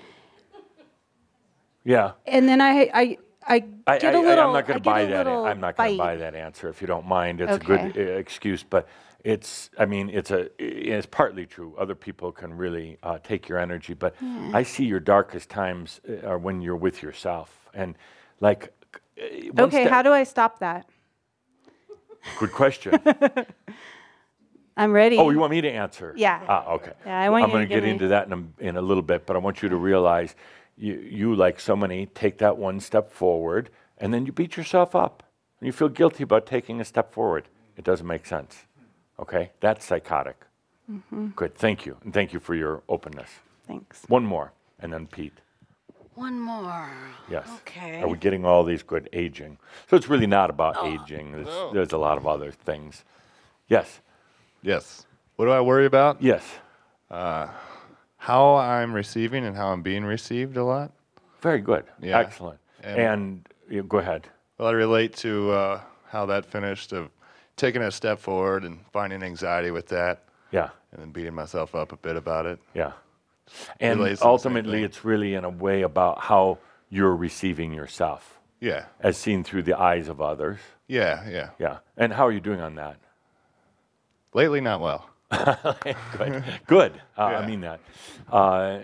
yeah. 1.85 2.13
and 2.27 2.49
then 2.49 2.61
I 2.61 2.91
I 2.93 3.19
I 3.47 3.61
get 3.61 3.81
I, 3.87 3.97
a 3.97 4.21
little. 4.21 4.45
I, 4.45 4.47
am 4.49 4.53
not 4.53 4.67
going 4.67 4.79
to 4.79 4.83
buy 4.83 5.05
that. 5.05 5.27
I'm 5.27 5.61
not 5.61 5.77
going 5.77 5.93
to 5.93 5.99
buy 5.99 6.17
that 6.17 6.35
answer 6.35 6.69
if 6.69 6.81
you 6.81 6.87
don't 6.87 7.07
mind. 7.07 7.41
It's 7.41 7.57
a 7.57 7.61
good 7.61 7.97
uh, 7.97 8.01
excuse, 8.01 8.63
but 8.63 8.89
it's. 9.25 9.71
I 9.79 9.87
mean, 9.87 10.11
it's 10.11 10.31
a. 10.31 10.51
It's 10.59 11.07
partly 11.07 11.47
true. 11.47 11.75
Other 11.79 11.95
people 11.95 12.33
can 12.33 12.57
really 12.57 12.99
uh, 13.03 13.19
take 13.23 13.49
your 13.49 13.59
energy, 13.59 13.95
but 13.95 14.15
I 14.53 14.63
see 14.63 14.85
your 14.85 15.01
darkest 15.01 15.49
times 15.49 16.01
uh, 16.09 16.27
are 16.27 16.39
when 16.39 16.61
you're 16.61 16.77
with 16.77 17.03
yourself, 17.03 17.69
and 17.75 17.95
like. 18.41 18.73
uh, 18.95 19.23
Okay, 19.59 19.83
step- 19.83 19.91
how 19.91 20.03
do 20.03 20.13
I 20.13 20.25
stop 20.25 20.59
that? 20.59 20.89
Good 22.39 22.53
question. 22.53 22.99
I'm 24.77 24.93
ready. 24.93 25.17
Oh, 25.17 25.31
you 25.31 25.39
want 25.39 25.53
me 25.53 25.63
to 25.63 25.71
answer? 25.71 26.13
Yeah. 26.17 26.43
Ah, 26.47 26.73
okay. 26.73 26.93
Yeah, 27.07 27.19
I 27.19 27.31
want 27.31 27.45
I'm 27.45 27.51
going 27.51 27.67
to 27.67 27.75
get 27.75 27.83
me- 27.85 27.91
into 27.91 28.09
that 28.09 28.27
in 28.27 28.33
a, 28.33 28.63
in 28.63 28.77
a 28.77 28.83
little 28.83 29.03
bit, 29.03 29.25
but 29.25 29.35
I 29.37 29.39
want 29.39 29.63
you 29.63 29.71
to 29.71 29.77
realize 29.77 30.35
you, 30.77 30.95
you, 30.95 31.35
like 31.35 31.61
so 31.61 31.77
many, 31.77 32.07
take 32.07 32.39
that 32.39 32.57
one 32.59 32.81
step 32.81 33.11
forward, 33.11 33.71
and 33.99 34.13
then 34.13 34.27
you 34.27 34.33
beat 34.33 34.57
yourself 34.57 34.95
up. 34.95 35.23
And 35.61 35.67
you 35.67 35.73
feel 35.73 35.89
guilty 35.89 36.23
about 36.23 36.47
taking 36.47 36.81
a 36.81 36.85
step 36.85 37.13
forward. 37.13 37.49
It 37.77 37.85
doesn't 37.85 38.07
make 38.07 38.27
sense. 38.27 38.65
Okay? 39.19 39.53
That's 39.61 39.85
psychotic. 39.85 40.37
Mm-hmm. 40.91 41.29
Good. 41.29 41.55
Thank 41.55 41.87
you. 41.87 41.97
And 42.05 42.13
thank 42.13 42.33
you 42.33 42.41
for 42.41 42.55
your 42.55 42.83
openness. 42.89 43.31
Thanks. 43.67 44.05
One 44.09 44.25
more, 44.25 44.53
and 44.81 44.93
then 44.93 45.07
Pete. 45.07 45.33
One 46.15 46.41
more. 46.41 46.91
Yes. 47.31 47.49
Okay. 47.63 48.01
Are 48.01 48.09
we 48.09 48.17
getting 48.17 48.45
all 48.45 48.65
these 48.65 48.83
good 48.83 49.09
aging? 49.13 49.59
So 49.91 49.97
it's 49.97 50.09
really 50.09 50.27
not 50.27 50.49
about 50.49 50.77
aging. 50.87 51.33
There's, 51.33 51.73
there's 51.75 51.93
a 51.93 51.99
lot 51.99 52.17
of 52.17 52.27
other 52.27 52.53
things. 52.53 53.05
Yes. 53.69 54.01
Yes. 54.63 55.05
What 55.37 55.45
do 55.45 55.51
I 55.51 55.61
worry 55.61 55.85
about? 55.85 56.23
Yes. 56.23 56.43
How 58.27 58.57
I'm 58.57 58.93
receiving 58.93 59.45
and 59.45 59.57
how 59.57 59.69
I'm 59.69 59.83
being 59.83 60.05
received 60.05 60.57
a 60.57 60.65
lot. 60.65 60.91
Very 61.43 61.61
good. 61.61 61.85
Yeah. 62.03 62.19
Excellent. 62.19 62.59
And- 62.83 62.99
And, 62.99 63.49
you 63.71 63.85
go 63.85 63.99
ahead. 63.99 64.27
Well, 64.59 64.67
I 64.67 64.73
relate 64.73 65.15
to 65.19 65.53
uh, 65.53 65.81
how 66.09 66.27
that 66.27 66.45
finished 66.45 66.93
of 66.93 67.09
taking 67.57 67.83
a 67.83 67.91
step 67.93 68.19
forward 68.19 68.65
and 68.65 68.81
finding 68.93 69.23
anxiety 69.23 69.71
with 69.71 69.87
that, 69.89 70.25
Yeah, 70.51 70.71
and 70.91 71.01
then 71.01 71.11
beating 71.13 71.35
myself 71.35 71.77
up 71.77 71.93
a 71.93 71.97
bit 71.97 72.17
about 72.17 72.47
it. 72.47 72.59
yeah. 72.75 72.93
And 73.79 74.01
Relates 74.01 74.19
to 74.21 74.25
the 74.25 74.27
same 74.27 74.31
ultimately, 74.33 74.83
it's 74.83 75.05
really 75.05 75.35
in 75.35 75.45
a 75.45 75.51
way 75.51 75.83
about 75.83 76.19
how 76.23 76.59
you're 76.91 77.15
receiving 77.15 77.73
yourself 77.73 78.41
Yeah, 78.61 78.87
as 79.01 79.17
seen 79.17 79.45
through 79.45 79.63
the 79.63 79.79
eyes 79.79 80.09
of 80.09 80.21
others. 80.21 80.59
yeah, 80.89 81.29
yeah. 81.29 81.51
Yeah. 81.61 81.79
And 81.97 82.13
how 82.13 82.27
are 82.27 82.33
you 82.33 82.41
doing 82.41 82.61
on 82.61 82.75
that? 82.75 82.97
Lately, 84.35 84.61
not 84.61 84.81
well. 84.81 85.11
Good. 85.31 86.45
Good. 86.67 86.93
Uh, 87.19 87.23
I 87.23 87.47
mean 87.47 87.61
that. 87.61 87.81
Uh, 88.31 88.81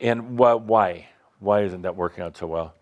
and 0.00 0.38
wh- 0.38 0.60
why? 0.66 1.08
Why 1.40 1.62
isn't 1.62 1.82
that 1.82 1.96
working 1.96 2.22
out 2.24 2.36
so 2.36 2.46
well? 2.46 2.74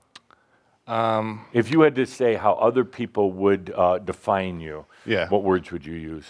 Um, 0.87 1.45
If 1.53 1.71
you 1.71 1.83
had 1.83 1.95
to 1.97 2.07
say 2.07 2.35
how 2.35 2.55
other 2.55 2.85
people 2.85 3.33
would 3.33 3.73
uh, 3.77 3.99
define 3.99 4.61
you, 4.61 4.87
Yeah. 5.07 5.29
what 5.29 5.43
words 5.43 5.71
would 5.71 5.85
you 5.87 5.95
use? 5.95 6.27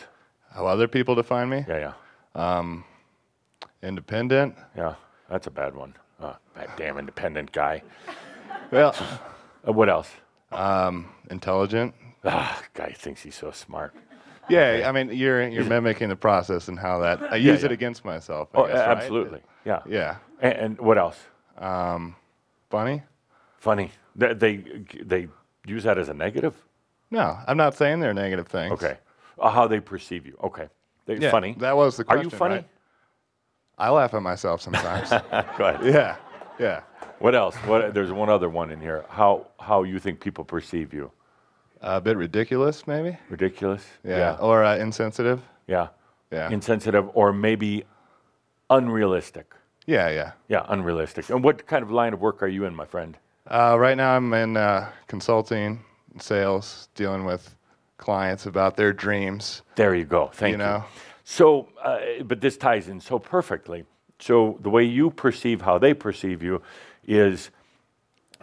how 0.54 0.66
other 0.66 0.88
people 0.88 1.14
define 1.14 1.48
me? 1.50 1.64
Yeah, 1.68 1.92
yeah, 2.34 2.72
Independent. 3.82 4.56
yeah. 4.76 4.94
That's 5.30 5.46
a 5.46 5.50
bad 5.50 5.74
one. 5.74 5.94
Uh, 6.20 6.32
that 6.56 6.76
damn 6.76 6.98
independent 6.98 7.52
guy. 7.52 7.82
Well, 8.72 8.94
Uh, 9.66 9.72
what 9.72 9.88
else? 9.88 10.10
intelligent. 11.30 11.94
Ah, 12.24 12.60
guy 12.74 12.90
thinks 12.96 13.22
he's 13.22 13.34
so 13.36 13.50
smart. 13.52 13.94
Yeah, 14.48 14.84
I 14.88 14.92
mean, 14.92 15.10
you're 15.16 15.46
you're 15.48 15.64
mimicking 15.64 16.08
the 16.08 16.16
process 16.16 16.68
and 16.68 16.78
how 16.78 16.98
that 17.00 17.32
I 17.32 17.36
use 17.36 17.64
it 17.64 17.70
yeah. 17.70 17.74
against 17.74 18.04
myself. 18.04 18.48
I 18.54 18.58
Oh, 18.58 18.66
guess, 18.66 18.76
right? 18.76 18.88
absolutely. 18.98 19.40
Yeah. 19.64 19.80
Yeah. 19.86 20.16
And, 20.40 20.52
and 20.58 20.78
what 20.78 20.98
else? 20.98 21.18
Funny? 22.70 23.02
Funny. 23.58 23.90
They, 24.16 24.34
they 24.34 24.56
they 25.02 25.28
use 25.66 25.84
that 25.84 25.98
as 25.98 26.08
a 26.08 26.14
negative. 26.14 26.54
No, 27.10 27.38
I'm 27.46 27.56
not 27.56 27.74
saying 27.74 28.00
they're 28.00 28.14
negative 28.14 28.46
things. 28.48 28.72
Okay. 28.72 28.98
Uh, 29.38 29.50
how 29.50 29.66
they 29.66 29.80
perceive 29.80 30.26
you. 30.26 30.36
Okay. 30.42 30.68
They're 31.06 31.16
Yeah, 31.16 31.30
funny. 31.30 31.54
That 31.58 31.76
was 31.76 31.96
the 31.96 32.04
question. 32.04 32.20
Are 32.20 32.24
you 32.24 32.30
funny? 32.30 32.54
right? 32.56 32.68
I 33.78 33.90
laugh 33.90 34.12
at 34.14 34.22
myself 34.22 34.60
sometimes. 34.60 35.08
Go 35.58 35.64
ahead. 35.66 35.84
yeah. 35.84 36.16
Yeah. 36.58 36.80
What 37.20 37.34
else? 37.34 37.54
What? 37.58 37.94
There's 37.94 38.12
one 38.12 38.28
other 38.28 38.48
one 38.48 38.70
in 38.70 38.80
here. 38.80 39.04
How 39.08 39.46
how 39.58 39.84
you 39.84 39.98
think 39.98 40.20
people 40.20 40.44
perceive 40.44 40.92
you? 40.92 41.10
A 41.82 42.00
bit 42.00 42.16
ridiculous, 42.16 42.86
maybe. 42.86 43.16
Ridiculous. 43.30 43.84
Yeah. 44.04 44.16
Yeah. 44.18 44.36
Or 44.40 44.64
uh, 44.64 44.76
insensitive. 44.76 45.40
Yeah. 45.66 45.88
Yeah. 46.32 46.50
Insensitive 46.50 47.08
or 47.14 47.32
maybe 47.32 47.84
unrealistic. 48.70 49.52
yeah. 49.86 50.10
Yeah. 50.10 50.32
Yeah, 50.48 50.66
unrealistic. 50.68 51.30
And 51.30 51.42
what 51.42 51.66
kind 51.66 51.82
of 51.82 51.90
line 51.90 52.12
of 52.12 52.20
work 52.20 52.42
are 52.42 52.48
you 52.48 52.64
in, 52.64 52.74
my 52.74 52.84
friend? 52.84 53.16
Uh, 53.46 53.76
right 53.78 53.96
now, 53.96 54.14
I'm 54.16 54.32
in 54.34 54.56
uh, 54.56 54.90
consulting, 55.06 55.80
sales, 56.20 56.88
dealing 56.94 57.24
with 57.24 57.54
clients 57.96 58.46
about 58.46 58.76
their 58.76 58.92
dreams. 58.92 59.62
There 59.76 59.94
you 59.94 60.04
go. 60.04 60.30
Thank 60.34 60.52
you. 60.52 60.58
know? 60.58 60.84
So, 61.24 61.68
uh, 61.82 61.98
but 62.24 62.40
this 62.40 62.56
ties 62.56 62.88
in 62.88 63.00
so 63.00 63.18
perfectly. 63.18 63.84
So 64.18 64.58
the 64.60 64.70
way 64.70 64.84
you 64.84 65.10
perceive 65.10 65.62
how 65.62 65.78
they 65.78 65.94
perceive 65.94 66.42
you 66.42 66.60
is 67.06 67.50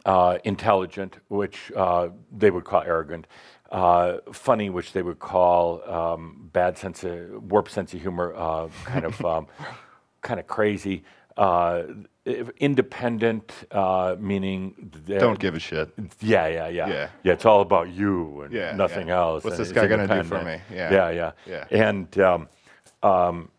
uh, 0.05 0.37
intelligent, 0.43 1.17
which 1.29 1.71
uh, 1.75 2.09
they 2.31 2.51
would 2.51 2.63
call 2.63 2.83
arrogant, 2.83 3.27
uh, 3.71 4.17
funny, 4.31 4.69
which 4.69 4.93
they 4.93 5.01
would 5.01 5.19
call 5.19 5.81
um, 5.89 6.49
bad 6.53 6.77
sense 6.77 7.03
of 7.03 7.51
warped 7.51 7.71
sense 7.71 7.93
of 7.93 8.01
humor, 8.01 8.33
uh, 8.35 8.67
kind 8.85 9.05
of 9.05 9.25
um, 9.25 9.47
kind 10.21 10.39
of 10.39 10.47
crazy. 10.47 11.03
Uh, 11.37 11.83
independent, 12.57 13.53
uh, 13.71 14.15
meaning 14.19 14.73
Don't 15.05 15.37
give 15.37 15.53
a 15.53 15.59
shit. 15.59 15.91
Yeah, 16.21 16.47
yeah, 16.47 16.67
yeah, 16.69 16.87
Yeah. 16.87 17.09
Yeah, 17.23 17.33
it's 17.33 17.45
all 17.45 17.61
about 17.61 17.89
you 17.89 18.41
and 18.41 18.53
Yeah, 18.53 18.75
nothing 18.75 19.09
yeah. 19.09 19.17
else. 19.19 19.43
What's 19.43 19.57
this 19.57 19.71
guy 19.71 19.85
gonna 19.87 20.07
do 20.07 20.23
for 20.23 20.41
me? 20.43 20.59
Yeah. 20.71 20.91
yeah, 20.91 21.09
yeah, 21.09 21.31
Yeah. 21.45 21.87
And 21.87 22.19
um, 22.19 22.49
um, 23.03 23.49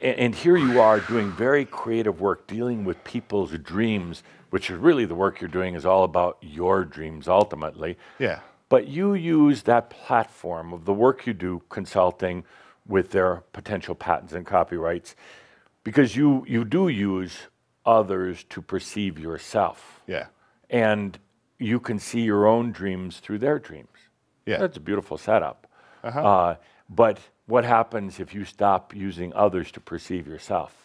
and, 0.00 0.16
and 0.18 0.34
here 0.34 0.56
you 0.56 0.80
are 0.80 1.00
doing 1.00 1.32
very 1.32 1.64
creative 1.64 2.20
work, 2.20 2.46
dealing 2.46 2.84
with 2.84 3.02
people's 3.02 3.52
dreams, 3.58 4.22
which 4.52 4.68
is 4.70 4.76
really 4.76 5.06
the 5.06 5.14
work 5.14 5.40
you're 5.40 5.48
doing 5.48 5.74
is 5.74 5.86
all 5.86 6.04
about 6.04 6.36
your 6.42 6.84
dreams 6.84 7.26
ultimately. 7.26 7.96
Yeah. 8.18 8.40
But 8.68 8.86
you 8.86 9.14
use 9.14 9.62
that 9.62 9.88
platform 9.88 10.74
of 10.74 10.84
the 10.84 10.92
work 10.92 11.26
you 11.26 11.32
do 11.32 11.62
consulting 11.70 12.44
with 12.86 13.12
their 13.12 13.42
potential 13.54 13.94
patents 13.94 14.34
and 14.34 14.44
copyrights 14.44 15.16
because 15.84 16.16
you, 16.16 16.44
you 16.46 16.66
do 16.66 16.88
use 16.88 17.34
others 17.86 18.44
to 18.50 18.60
perceive 18.60 19.18
yourself 19.18 20.02
Yeah. 20.06 20.26
and 20.68 21.18
you 21.58 21.80
can 21.80 21.98
see 21.98 22.20
your 22.20 22.46
own 22.46 22.72
dreams 22.72 23.20
through 23.20 23.38
their 23.38 23.58
dreams. 23.58 23.88
Yeah. 24.44 24.58
That's 24.58 24.76
a 24.76 24.80
beautiful 24.80 25.16
setup. 25.16 25.66
Uh 26.04 26.10
huh. 26.10 26.54
but 26.90 27.18
what 27.46 27.64
happens 27.64 28.20
if 28.20 28.34
you 28.34 28.44
stop 28.44 28.94
using 28.94 29.32
others 29.34 29.72
to 29.72 29.80
perceive 29.80 30.26
yourself? 30.26 30.81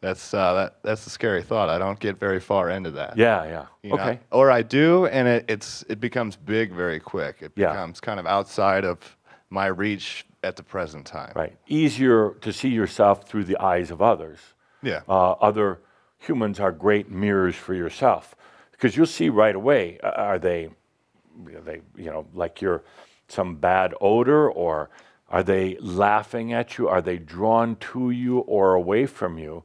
That's 0.00 0.32
uh, 0.32 0.54
that. 0.54 0.76
That's 0.82 1.04
the 1.04 1.10
scary 1.10 1.42
thought. 1.42 1.68
I 1.68 1.78
don't 1.78 1.98
get 1.98 2.18
very 2.18 2.40
far 2.40 2.70
into 2.70 2.90
that. 2.92 3.16
Yeah, 3.18 3.44
yeah. 3.44 3.66
you 3.82 3.90
know? 3.90 3.96
okay. 3.96 4.20
Or 4.32 4.50
I 4.50 4.62
do, 4.62 5.06
and 5.06 5.28
it, 5.28 5.44
it's 5.48 5.84
it 5.88 6.00
becomes 6.00 6.36
big 6.36 6.72
very 6.72 6.98
quick. 7.00 7.38
It 7.40 7.52
Yeah. 7.54 7.70
becomes 7.70 8.00
kind 8.00 8.18
of 8.18 8.26
outside 8.26 8.84
of 8.84 9.16
my 9.50 9.66
reach 9.66 10.24
at 10.42 10.56
the 10.56 10.62
present 10.62 11.06
time. 11.06 11.32
Right. 11.36 11.56
Easier 11.66 12.30
to 12.40 12.52
see 12.52 12.68
yourself 12.70 13.28
through 13.28 13.44
the 13.44 13.58
eyes 13.58 13.90
of 13.90 14.00
others. 14.00 14.38
Yeah. 14.82 15.00
Uh, 15.08 15.32
other 15.32 15.80
humans 16.18 16.60
are 16.60 16.72
great 16.72 17.10
mirrors 17.10 17.56
for 17.56 17.74
yourself 17.74 18.34
because 18.72 18.96
you'll 18.96 19.06
see 19.06 19.28
right 19.28 19.54
away 19.54 19.98
uh, 20.02 20.08
are 20.16 20.38
they, 20.38 20.70
are 21.54 21.60
they, 21.60 21.80
you 21.96 22.10
know, 22.10 22.26
like 22.32 22.62
you're 22.62 22.82
some 23.28 23.56
bad 23.56 23.94
odor 24.00 24.50
or 24.50 24.88
are 25.30 25.42
they 25.42 25.76
laughing 25.80 26.52
at 26.52 26.76
you? 26.76 26.88
Are 26.88 27.00
they 27.00 27.16
drawn 27.16 27.76
to 27.76 28.10
you 28.10 28.38
or 28.40 28.74
away 28.74 29.06
from 29.06 29.38
you? 29.38 29.62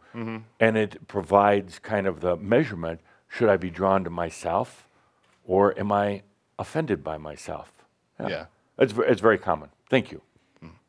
And 0.59 0.77
it 0.77 1.07
provides 1.07 1.79
kind 1.79 2.05
of 2.07 2.21
the 2.21 2.35
measurement 2.37 3.01
should 3.27 3.49
I 3.49 3.57
be 3.57 3.69
drawn 3.69 4.03
to 4.03 4.09
myself 4.09 4.87
or 5.43 5.77
am 5.77 5.91
I 5.91 6.21
offended 6.59 7.03
by 7.03 7.17
myself? 7.17 7.71
Yeah. 8.19 8.45
It's, 8.77 8.93
it's 8.97 9.21
very 9.21 9.37
common. 9.37 9.69
Thank 9.89 10.11
you. 10.11 10.21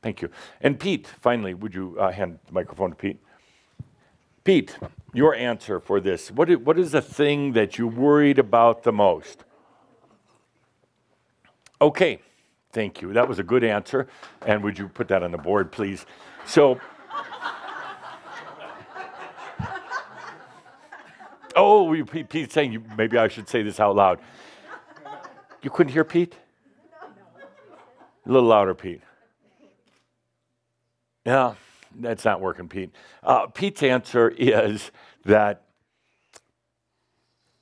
Thank 0.02 0.22
you. 0.22 0.30
And 0.60 0.78
Pete, 0.78 1.06
finally, 1.20 1.54
would 1.54 1.74
you 1.74 1.96
uh, 1.98 2.12
hand 2.12 2.38
the 2.46 2.52
microphone 2.52 2.90
to 2.90 2.96
Pete? 2.96 3.18
Pete, 4.44 4.78
your 5.12 5.34
answer 5.34 5.80
for 5.80 5.98
this. 5.98 6.30
What 6.30 6.48
is, 6.48 6.58
what 6.58 6.78
is 6.78 6.92
the 6.92 7.02
thing 7.02 7.52
that 7.54 7.78
you 7.78 7.88
worried 7.88 8.38
about 8.38 8.84
the 8.84 8.92
most? 8.92 9.42
Okay, 11.80 12.20
thank 12.76 13.00
you. 13.00 13.14
That 13.14 13.26
was 13.26 13.38
a 13.38 13.42
good 13.42 13.64
answer. 13.64 14.06
And 14.44 14.62
would 14.62 14.78
you 14.78 14.86
put 14.86 15.08
that 15.08 15.22
on 15.22 15.32
the 15.32 15.38
board, 15.38 15.72
please? 15.72 16.04
So, 16.44 16.78
oh, 21.56 22.04
Pete's 22.28 22.52
saying 22.52 22.84
maybe 22.98 23.16
I 23.16 23.28
should 23.28 23.48
say 23.48 23.62
this 23.62 23.80
out 23.80 23.96
loud. 23.96 24.20
You 25.62 25.70
couldn't 25.70 25.94
hear 25.94 26.04
Pete? 26.04 26.34
A 28.26 28.30
little 28.30 28.50
louder, 28.50 28.74
Pete. 28.74 29.00
Yeah, 31.24 31.54
that's 31.98 32.26
not 32.26 32.42
working, 32.42 32.68
Pete. 32.68 32.90
Uh, 33.22 33.46
Pete's 33.46 33.82
answer 33.82 34.28
is 34.28 34.90
that 35.24 35.62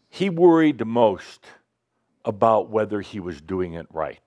he 0.09 0.29
worried 0.29 0.79
the 0.79 0.85
most 0.85 1.47
about 2.25 2.69
whether 2.69 3.01
he 3.01 3.21
was 3.21 3.41
doing 3.41 3.75
it 3.75 3.87
right. 3.93 4.19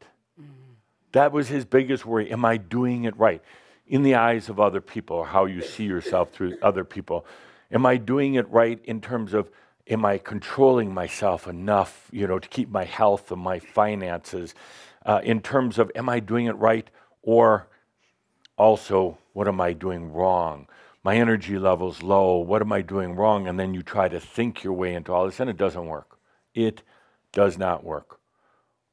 That 1.18 1.32
was 1.32 1.47
his 1.47 1.65
biggest 1.65 2.05
worry. 2.05 2.32
Am 2.32 2.45
I 2.45 2.57
doing 2.57 3.05
it 3.05 3.18
right? 3.18 3.41
In 3.88 4.03
the 4.03 4.13
eyes 4.13 4.49
of 4.49 4.59
other 4.59 4.82
people, 4.82 5.24
how 5.24 5.45
you 5.45 5.63
see 5.63 5.84
yourself 5.84 6.32
through 6.32 6.59
other 6.61 6.84
people. 6.84 7.26
Am 7.72 7.88
I 7.88 7.97
doing 7.97 8.36
it 8.36 8.47
right 8.51 8.80
in 8.84 9.01
terms 9.01 9.34
of 9.34 9.49
am 9.88 10.05
I 10.05 10.20
controlling 10.20 10.93
myself 10.93 11.47
enough, 11.47 12.07
you 12.11 12.28
know, 12.28 12.38
to 12.38 12.47
keep 12.47 12.70
my 12.70 12.84
health 12.84 13.32
and 13.32 13.41
my 13.41 13.57
finances? 13.57 14.53
Uh, 15.07 15.20
in 15.24 15.41
terms 15.41 15.80
of 15.80 15.91
am 15.95 16.07
I 16.07 16.20
doing 16.20 16.45
it 16.45 16.55
right 16.57 16.88
or 17.24 17.68
also 18.55 19.18
what 19.34 19.47
am 19.47 19.59
I 19.59 19.74
doing 19.74 20.13
wrong? 20.13 20.68
My 21.03 21.15
energy 21.15 21.57
level's 21.57 22.03
low. 22.03 22.38
What 22.38 22.61
am 22.61 22.72
I 22.72 22.84
doing 22.84 23.15
wrong? 23.15 23.47
And 23.47 23.59
then 23.59 23.74
you 23.74 23.82
try 23.82 24.07
to 24.07 24.20
think 24.20 24.63
your 24.63 24.74
way 24.74 24.93
into 24.93 25.11
all 25.11 25.26
this, 25.26 25.39
and 25.39 25.49
it 25.49 25.57
doesn't 25.57 25.88
work. 25.88 26.20
It 26.53 26.84
does 27.32 27.57
not 27.57 27.84
work. 27.84 28.20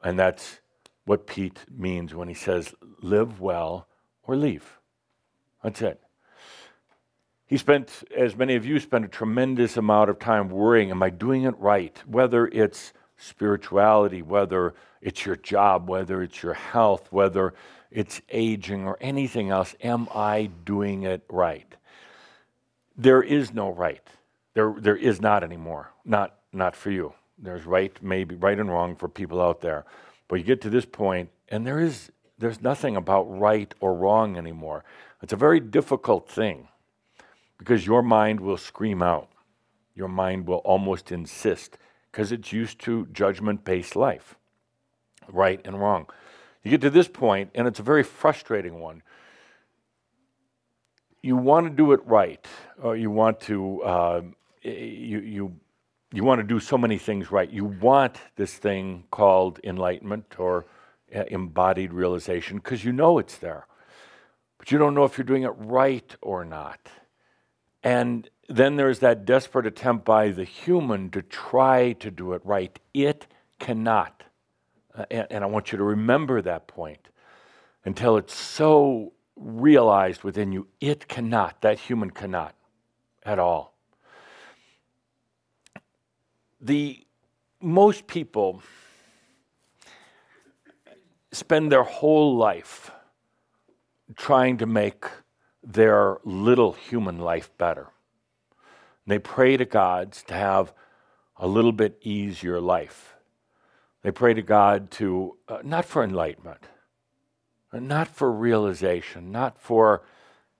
And 0.03 0.18
that's 0.18 0.61
what 1.05 1.27
Pete 1.27 1.61
means 1.71 2.15
when 2.15 2.29
he 2.29 2.35
says, 2.35 2.75
live 3.03 3.41
well 3.41 3.87
or 4.23 4.37
leave. 4.37 4.79
That's 5.63 5.83
it. 5.83 6.01
He 7.47 7.59
spent, 7.59 8.05
as 8.17 8.37
many 8.37 8.55
of 8.55 8.65
you 8.65 8.81
spend, 8.81 9.05
a 9.05 9.09
tremendous 9.09 9.77
amount 9.77 10.11
of 10.11 10.19
time 10.19 10.49
worrying 10.49 10.91
Am 10.91 11.03
I 11.03 11.11
doing 11.11 11.45
it 11.45 11.57
right? 11.59 11.97
Whether 12.07 12.47
it's 12.49 12.93
spirituality, 13.17 14.23
whether 14.23 14.75
it's 15.01 15.25
your 15.27 15.37
job, 15.37 15.89
whether 15.89 16.23
it's 16.23 16.43
your 16.43 16.55
health, 16.55 17.09
whether 17.11 17.55
it's 17.91 18.21
aging 18.31 18.87
or 18.87 18.97
anything 19.01 19.51
else, 19.51 19.75
am 19.83 20.09
I 20.15 20.51
doing 20.65 21.05
it 21.05 21.23
right? 21.29 21.77
There 22.97 23.23
is 23.23 23.53
no 23.53 23.71
right. 23.71 24.07
There, 24.55 24.75
there 24.79 24.97
is 24.97 25.21
not 25.21 25.45
anymore. 25.45 25.91
Not, 26.05 26.37
not 26.53 26.75
for 26.75 26.91
you. 26.91 27.13
There's 27.39 27.67
right, 27.67 27.97
maybe 28.03 28.37
right 28.37 28.59
and 28.59 28.71
wrong 28.71 28.97
for 28.97 29.09
people 29.09 29.41
out 29.41 29.61
there. 29.61 29.85
But 30.29 30.37
you 30.37 30.45
get 30.45 30.61
to 30.62 30.70
this 30.70 30.85
point, 30.85 31.31
and 31.49 31.66
there 31.66 31.81
is 31.81 32.11
there's 32.39 32.61
nothing 32.61 32.97
about 32.97 33.25
right 33.25 33.72
or 33.81 33.95
wrong 33.95 34.37
anymore. 34.37 34.85
It's 35.22 35.33
a 35.33 35.37
very 35.37 35.61
difficult 35.61 36.29
thing 36.29 36.68
because 37.59 37.87
your 37.87 38.03
mind 38.03 38.41
will 38.41 38.57
scream 38.57 39.03
out. 39.03 39.29
Your 39.95 40.09
mind 40.09 40.47
will 40.47 40.59
almost 40.59 41.12
insist 41.12 41.79
because 42.11 42.33
it's 42.33 42.53
used 42.53 42.79
to 42.81 43.07
judgment 43.07 43.64
based 43.64 43.97
life, 43.97 44.35
right 45.29 45.61
and 45.64 45.81
wrong. 45.81 46.07
You 46.62 46.70
get 46.70 46.81
to 46.81 46.91
this 46.91 47.09
point, 47.09 47.51
and 47.55 47.68
it's 47.68 47.79
a 47.79 47.83
very 47.83 48.03
frustrating 48.03 48.81
one. 48.81 49.03
You 51.22 51.37
want 51.37 51.66
to 51.66 51.70
do 51.70 51.93
it 51.93 52.01
right, 52.07 52.47
or 52.83 52.97
you 52.97 53.11
want 53.11 53.41
to 53.43 53.83
uh, 53.83 54.22
you 54.62 55.20
you 55.20 55.57
you 56.15 56.23
want 56.23 56.39
to 56.39 56.47
do 56.47 56.61
so 56.61 56.79
many 56.79 56.97
things 56.97 57.33
right. 57.33 57.51
You 57.51 57.65
want 57.65 58.19
this 58.37 58.55
thing 58.55 59.05
called 59.11 59.59
enlightenment 59.65 60.39
or 60.39 60.67
uh, 61.15 61.25
embodied 61.29 61.93
realization 61.93 62.59
because 62.59 62.85
you 62.85 62.93
know 62.93 63.19
it's 63.19 63.37
there, 63.39 63.67
but 64.59 64.71
you 64.71 64.79
don't 64.79 64.95
know 64.95 65.05
if 65.05 65.19
you're 65.19 65.25
doing 65.25 65.43
it 65.43 65.53
right 65.57 66.15
or 66.23 66.45
not. 66.45 66.89
And 67.83 68.31
then 68.49 68.77
there's 68.77 69.01
that 69.01 69.25
desperate 69.25 69.67
attempt 69.67 70.05
by 70.05 70.31
the 70.31 70.45
human 70.45 71.11
to 71.11 71.23
try 71.23 71.93
to 71.95 72.11
do 72.11 72.33
it 72.33 72.43
right. 72.45 72.79
It 72.95 73.27
cannot. 73.59 74.23
Uh, 74.95 75.05
and, 75.11 75.27
and 75.31 75.45
I 75.45 75.49
want 75.49 75.73
you 75.73 75.79
to 75.79 75.85
remember 75.85 76.41
that 76.43 76.69
point 76.69 77.09
until 77.85 78.17
it's 78.17 78.35
so 78.35 79.12
realized 79.37 80.23
within 80.23 80.53
you. 80.53 80.69
It 80.81 81.09
cannot. 81.09 81.61
That 81.62 81.79
human 81.81 82.11
cannot 82.11 82.55
at 83.25 83.41
all. 83.41 83.74
The 86.65 87.07
most 87.61 88.07
people 88.07 88.62
spend 91.31 91.71
their 91.71 91.83
whole 91.83 92.39
life 92.39 92.91
trying 94.17 94.57
to 94.57 94.67
make 94.67 95.05
their 95.62 96.17
little 96.25 96.73
human 96.73 97.19
life 97.19 97.51
better. 97.59 97.89
They 99.07 99.19
pray 99.19 99.59
to 99.59 99.67
God 99.67 100.12
to 100.12 100.33
have 100.33 100.73
a 101.37 101.47
little 101.47 101.73
bit 101.73 101.99
easier 102.01 102.62
life. 102.62 103.15
They 104.01 104.11
pray 104.11 104.33
to 104.33 104.41
God 104.41 104.91
to, 104.93 105.37
uh, 105.47 105.59
not 105.62 105.85
for 105.85 106.03
enlightenment, 106.03 106.65
not 107.75 108.09
for 108.09 108.33
realization, 108.33 109.31
not 109.31 109.59
for 109.59 110.03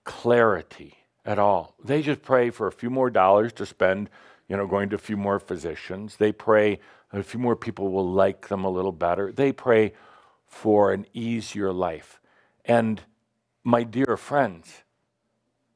clarity 0.05 0.99
at 1.25 1.39
all. 1.39 1.77
They 1.83 2.03
just 2.03 2.21
pray 2.21 2.51
for 2.51 2.67
a 2.67 2.73
few 2.73 2.91
more 2.91 3.09
dollars 3.09 3.55
to 3.55 3.65
spend, 3.65 4.11
you 4.49 4.57
know, 4.57 4.67
going 4.67 4.91
to 4.91 4.97
a 4.97 4.99
few 4.99 5.17
more 5.17 5.39
physicians. 5.39 6.17
They 6.17 6.33
pray 6.33 6.81
a 7.13 7.23
few 7.23 7.39
more 7.39 7.55
people 7.55 7.91
will 7.91 8.11
like 8.11 8.49
them 8.49 8.65
a 8.65 8.71
little 8.71 8.93
better. 8.93 9.31
They 9.31 9.53
pray 9.53 9.93
for 10.47 10.93
an 10.93 11.07
easier 11.13 11.73
life. 11.73 12.21
And 12.65 13.03
my 13.63 13.85
dear 13.85 14.17
friends, 14.17 14.83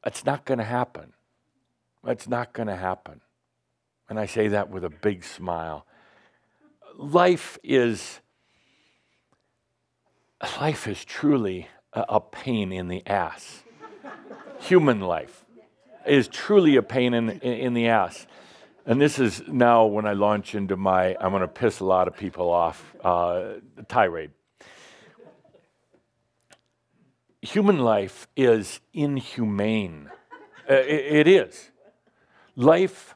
it's 0.05 0.25
not 0.25 0.45
going 0.45 0.59
to 0.59 0.65
happen. 0.65 1.13
It's 2.05 2.29
not 2.29 2.53
going 2.53 2.69
to 2.69 2.77
happen. 2.77 3.21
And 4.09 4.19
I 4.19 4.27
say 4.27 4.49
that 4.49 4.71
with 4.71 4.85
a 4.85 4.91
big 4.91 5.23
smile. 5.23 5.87
Life 6.97 7.59
is 7.63 8.21
life 10.61 10.87
is 10.87 11.05
truly 11.05 11.69
a, 11.93 12.21
pain 12.21 12.73
in 12.73 12.89
the 12.89 13.05
ass. 13.07 13.65
Human 14.61 15.01
life 15.01 15.45
is 16.07 16.29
truly 16.29 16.77
a 16.77 16.83
pain 16.83 17.13
in, 17.13 17.31
in, 17.31 17.53
in 17.53 17.75
the 17.75 17.89
ass. 17.89 18.27
And 18.89 18.99
this 18.99 19.19
is 19.19 19.43
now 19.47 19.85
when 19.85 20.07
I 20.07 20.15
launch 20.15 20.55
into 20.55 20.75
my, 20.75 21.15
I'm 21.21 21.31
going 21.31 21.43
to 21.43 21.47
piss 21.47 21.81
a 21.81 21.85
lot 21.85 22.09
of 22.09 22.17
people 22.17 22.51
off 22.51 22.97
uh, 23.05 23.57
tirade. 23.87 24.31
Human 27.43 27.81
life 27.81 28.27
is 28.35 28.81
inhumane. 28.95 30.11
Uh, 30.69 30.73
it, 30.73 31.27
it 31.27 31.29
is. 31.29 31.71
Life 32.57 33.15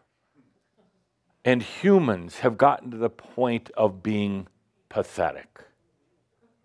and 1.42 1.62
humans 1.62 2.40
have 2.40 2.58
gotten 2.58 2.90
to 2.90 2.98
the 2.98 3.08
point 3.08 3.70
of 3.74 4.02
being 4.02 4.48
pathetic. 4.90 5.58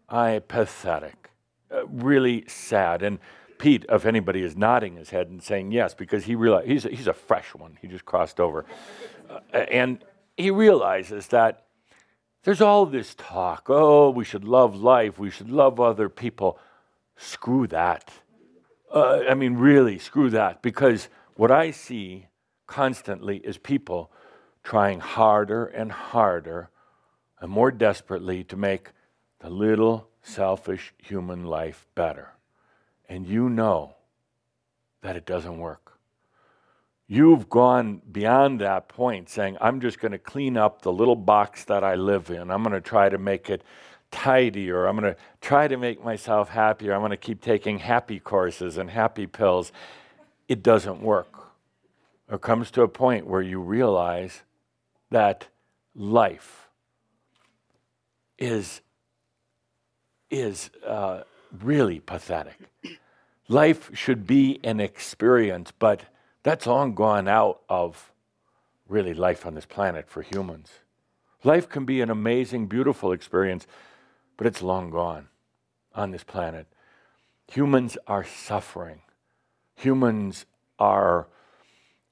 I 0.09 0.39
pathetic. 0.39 1.29
Uh, 1.71 1.87
really 1.87 2.43
sad. 2.49 3.03
And 3.03 3.19
Pete, 3.57 3.85
if 3.89 4.05
anybody 4.05 4.43
is 4.43 4.55
nodding 4.55 4.95
his 4.95 5.09
head 5.09 5.29
and 5.29 5.41
saying 5.41 5.71
yes, 5.71 5.93
because 5.93 6.25
he 6.25 6.35
realized 6.35 6.67
he's 6.67 6.85
a, 6.85 6.89
he's 6.89 7.07
a 7.07 7.13
fresh 7.13 7.53
one. 7.55 7.77
He 7.81 7.87
just 7.87 8.05
crossed 8.05 8.39
over. 8.39 8.65
Uh, 9.29 9.57
and 9.57 10.03
he 10.35 10.51
realizes 10.51 11.27
that 11.27 11.65
there's 12.43 12.61
all 12.61 12.85
this 12.85 13.15
talk 13.15 13.69
oh, 13.69 14.09
we 14.09 14.23
should 14.23 14.45
love 14.45 14.75
life, 14.75 15.19
we 15.19 15.29
should 15.29 15.49
love 15.49 15.79
other 15.79 16.09
people. 16.09 16.59
Screw 17.15 17.67
that. 17.67 18.11
Uh, 18.93 19.21
I 19.29 19.33
mean, 19.33 19.55
really, 19.55 19.97
screw 19.97 20.29
that. 20.29 20.61
Because 20.61 21.09
what 21.35 21.51
I 21.51 21.71
see 21.71 22.27
constantly 22.67 23.37
is 23.37 23.57
people 23.57 24.11
trying 24.63 24.99
harder 24.99 25.65
and 25.65 25.91
harder 25.91 26.69
and 27.39 27.51
more 27.51 27.71
desperately 27.71 28.43
to 28.43 28.55
make 28.55 28.91
the 29.39 29.49
little 29.49 30.09
selfish 30.21 30.93
human 30.97 31.45
life 31.45 31.87
better. 31.95 32.36
And 33.09 33.25
you 33.27 33.49
know 33.49 33.95
that 35.01 35.15
it 35.15 35.25
doesn't 35.25 35.57
work. 35.57 35.99
You've 37.07 37.49
gone 37.49 38.01
beyond 38.11 38.59
that 38.59 38.89
point 38.89 39.29
saying, 39.29 39.57
I'm 39.61 39.79
just 39.79 39.99
going 39.99 40.11
to 40.11 40.17
clean 40.17 40.57
up 40.57 40.81
the 40.81 40.91
little 40.91 41.15
box 41.15 41.63
that 41.65 41.83
I 41.83 41.95
live 41.95 42.29
in. 42.29 42.51
I'm 42.51 42.63
going 42.63 42.73
to 42.73 42.81
try 42.81 43.07
to 43.07 43.17
make 43.17 43.49
it 43.49 43.63
tidier. 44.11 44.85
I'm 44.85 44.97
going 44.99 45.13
to 45.13 45.19
try 45.39 45.69
to 45.69 45.77
make 45.77 46.03
myself 46.03 46.49
happier. 46.49 46.93
I'm 46.93 46.99
going 46.99 47.11
to 47.11 47.17
keep 47.17 47.41
taking 47.41 47.79
happy 47.79 48.19
courses 48.19 48.77
and 48.77 48.89
happy 48.89 49.25
pills. 49.25 49.71
It 50.49 50.61
doesn't 50.61 51.01
work. 51.01 51.33
It 52.29 52.41
comes 52.41 52.71
to 52.71 52.81
a 52.81 52.89
point 52.89 53.25
where 53.25 53.41
you 53.41 53.61
realize 53.61 54.43
that 55.09 55.47
life 55.95 56.67
is, 58.37 58.81
is 60.29 60.69
uh, 60.85 61.21
really 61.51 61.99
pathetic. 61.99 62.57
life 63.47 63.89
should 63.93 64.27
be 64.27 64.59
an 64.63 64.79
experience, 64.79 65.71
but 65.71 66.03
that's 66.43 66.65
long 66.65 66.93
gone 66.95 67.27
out 67.27 67.61
of 67.69 68.11
really 68.87 69.13
life 69.13 69.45
on 69.45 69.55
this 69.55 69.65
planet 69.65 70.09
for 70.09 70.21
humans. 70.21 70.71
Life 71.43 71.69
can 71.69 71.85
be 71.85 72.01
an 72.01 72.09
amazing, 72.09 72.67
beautiful 72.67 73.11
experience, 73.11 73.67
but 74.37 74.47
it's 74.47 74.61
long 74.61 74.89
gone 74.89 75.27
on 75.93 76.11
this 76.11 76.23
planet. 76.23 76.67
Humans 77.51 77.97
are 78.07 78.23
suffering. 78.23 79.01
Humans 79.75 80.45
are 80.79 81.27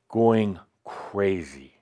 going 0.09 0.59
crazy 0.83 1.74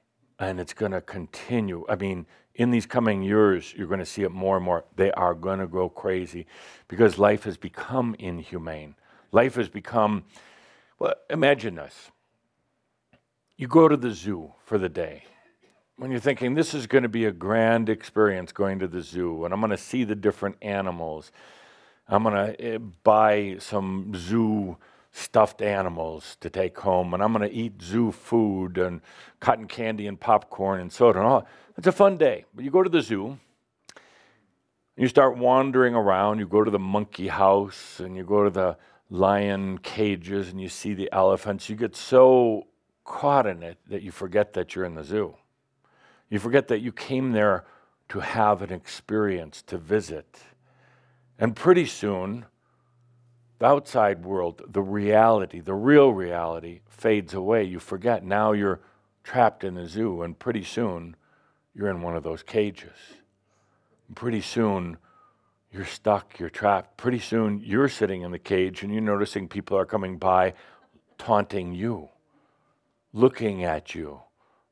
and 0.50 0.60
it's 0.60 0.74
going 0.74 0.92
to 0.92 1.02
continue. 1.02 1.86
I 1.90 1.96
mean, 1.96 2.26
in 2.56 2.72
these 2.72 2.86
coming 2.86 3.24
years, 3.24 3.74
you're 3.76 3.88
going 3.88 4.00
to 4.00 4.06
see 4.06 4.24
it 4.24 4.32
more 4.32 4.58
and 4.58 4.66
more. 4.66 4.86
They 4.96 5.12
are 5.14 5.34
going 5.34 5.60
to 5.60 5.68
go 5.68 5.90
crazy 5.90 6.46
because 6.88 7.18
life 7.18 7.44
has 7.44 7.58
become 7.58 8.16
inhumane. 8.20 8.96
Life 9.32 9.56
has 9.56 9.70
become, 9.70 10.26
well, 11.00 11.16
imagine 11.30 11.76
this. 11.76 12.12
You 13.58 13.68
go 13.68 13.88
to 13.88 13.98
the 13.98 14.12
zoo 14.12 14.54
for 14.66 14.78
the 14.78 14.90
day 14.90 15.24
when 15.98 16.12
you're 16.12 16.20
thinking 16.20 16.54
this 16.54 16.74
is 16.74 16.88
going 16.88 17.04
to 17.04 17.10
be 17.10 17.26
a 17.26 17.32
grand 17.32 17.88
experience 17.88 18.52
going 18.52 18.80
to 18.80 18.88
the 18.88 19.02
zoo 19.02 19.46
and 19.46 19.54
I'm 19.54 19.60
going 19.60 19.72
to 19.72 19.78
see 19.78 20.04
the 20.04 20.16
different 20.16 20.58
animals. 20.62 21.32
I'm 22.08 22.24
going 22.24 22.36
to 22.36 22.62
eh, 22.62 22.78
buy 22.78 23.58
some 23.60 24.14
zoo 24.16 24.78
stuffed 25.14 25.62
animals 25.62 26.38
to 26.42 26.50
take 26.50 26.78
home 26.80 27.14
and 27.14 27.22
I'm 27.22 27.32
going 27.32 27.48
to 27.48 27.56
eat 27.56 27.82
zoo 27.82 28.12
food 28.12 28.78
and 28.80 29.00
cotton 29.40 29.68
candy 29.68 30.08
and 30.08 30.20
popcorn 30.20 30.82
and 30.82 30.92
soda 30.92 31.20
and 31.20 31.28
all. 31.28 31.48
It's 31.78 31.88
a 31.88 31.92
fun 31.92 32.18
day. 32.18 32.46
But 32.54 32.66
you 32.66 32.72
go 32.72 32.82
to 32.82 32.90
the 32.90 33.02
zoo, 33.02 33.38
you 34.98 35.08
start 35.08 35.38
wandering 35.38 35.94
around, 35.94 36.40
you 36.40 36.48
go 36.48 36.64
to 36.64 36.72
the 36.72 36.80
monkey 36.80 37.28
house 37.28 38.00
and 38.00 38.16
you 38.18 38.24
go 38.24 38.44
to 38.44 38.50
the 38.50 38.78
lion 39.12 39.78
cages 39.78 40.50
and 40.50 40.60
you 40.60 40.68
see 40.68 40.96
the 40.96 41.10
elephants. 41.12 41.70
You 41.70 41.76
get 41.76 41.96
so 41.96 42.66
caught 43.04 43.46
in 43.46 43.62
it 43.62 43.78
that 43.88 44.02
you 44.02 44.12
forget 44.12 44.54
that 44.54 44.76
you're 44.76 44.86
in 44.86 44.96
the 44.96 45.04
zoo. 45.04 45.36
You 46.30 46.40
forget 46.40 46.68
that 46.70 46.80
you 46.80 46.92
came 46.92 47.34
there 47.34 47.66
to 48.10 48.20
have 48.20 48.64
an 48.64 48.72
experience, 48.72 49.62
to 49.64 49.78
visit. 49.78 50.40
And 51.38 51.56
pretty 51.56 51.86
soon, 51.86 52.46
the 53.64 53.70
outside 53.70 54.26
world, 54.26 54.62
the 54.68 54.82
reality, 54.82 55.62
the 55.62 55.74
real 55.74 56.12
reality, 56.12 56.82
fades 56.90 57.34
away. 57.34 57.64
You 57.64 57.80
forget. 57.80 58.22
Now 58.22 58.52
you're 58.52 58.82
trapped 59.24 59.64
in 59.64 59.76
the 59.76 59.88
zoo, 59.88 60.22
and 60.22 60.38
pretty 60.38 60.66
soon, 60.66 61.16
you're 61.74 61.88
in 61.88 62.02
one 62.02 62.18
of 62.18 62.24
those 62.24 62.44
cages. 62.44 62.98
And 64.10 64.18
pretty 64.18 64.42
soon, 64.42 64.98
you're 65.72 65.86
stuck, 65.86 66.40
you're 66.40 66.50
trapped. 66.50 66.98
Pretty 66.98 67.20
soon, 67.20 67.62
you're 67.64 67.88
sitting 67.88 68.24
in 68.24 68.32
the 68.32 68.38
cage 68.38 68.84
and 68.84 68.92
you're 68.92 69.02
noticing 69.02 69.48
people 69.48 69.78
are 69.78 69.86
coming 69.86 70.18
by, 70.18 70.56
taunting 71.18 71.72
you, 71.72 72.10
looking 73.14 73.64
at 73.64 73.96
you, 73.96 74.20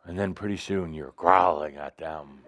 and 0.04 0.20
then 0.20 0.34
pretty 0.34 0.58
soon 0.58 0.94
you're 0.94 1.14
growling 1.16 1.78
at 1.78 1.98
them. 1.98 2.42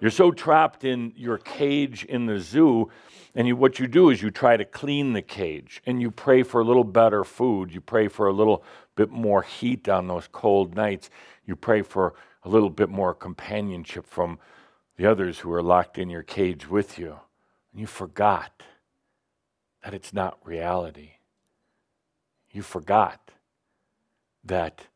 You're 0.00 0.10
so 0.10 0.30
trapped 0.30 0.84
in 0.84 1.12
your 1.16 1.38
cage 1.38 2.04
in 2.04 2.26
the 2.26 2.38
zoo, 2.38 2.90
and 3.34 3.48
you, 3.48 3.56
what 3.56 3.78
you 3.78 3.86
do 3.86 4.10
is 4.10 4.22
you 4.22 4.30
try 4.30 4.56
to 4.56 4.64
clean 4.64 5.12
the 5.12 5.22
cage 5.22 5.82
and 5.86 6.00
you 6.00 6.10
pray 6.10 6.42
for 6.42 6.60
a 6.60 6.64
little 6.64 6.84
better 6.84 7.22
food. 7.22 7.72
You 7.72 7.80
pray 7.80 8.08
for 8.08 8.28
a 8.28 8.32
little 8.32 8.64
bit 8.94 9.10
more 9.10 9.42
heat 9.42 9.88
on 9.88 10.08
those 10.08 10.28
cold 10.32 10.74
nights. 10.74 11.10
You 11.44 11.54
pray 11.54 11.82
for 11.82 12.14
a 12.44 12.48
little 12.48 12.70
bit 12.70 12.88
more 12.88 13.12
companionship 13.12 14.06
from 14.06 14.38
the 14.96 15.06
others 15.06 15.40
who 15.40 15.52
are 15.52 15.62
locked 15.62 15.98
in 15.98 16.08
your 16.08 16.22
cage 16.22 16.68
with 16.68 16.98
you. 16.98 17.18
And 17.72 17.80
you 17.80 17.86
forgot 17.86 18.62
that 19.82 19.92
it's 19.92 20.14
not 20.14 20.38
reality. 20.42 21.12
You 22.50 22.62
forgot 22.62 23.32
that 24.44 24.86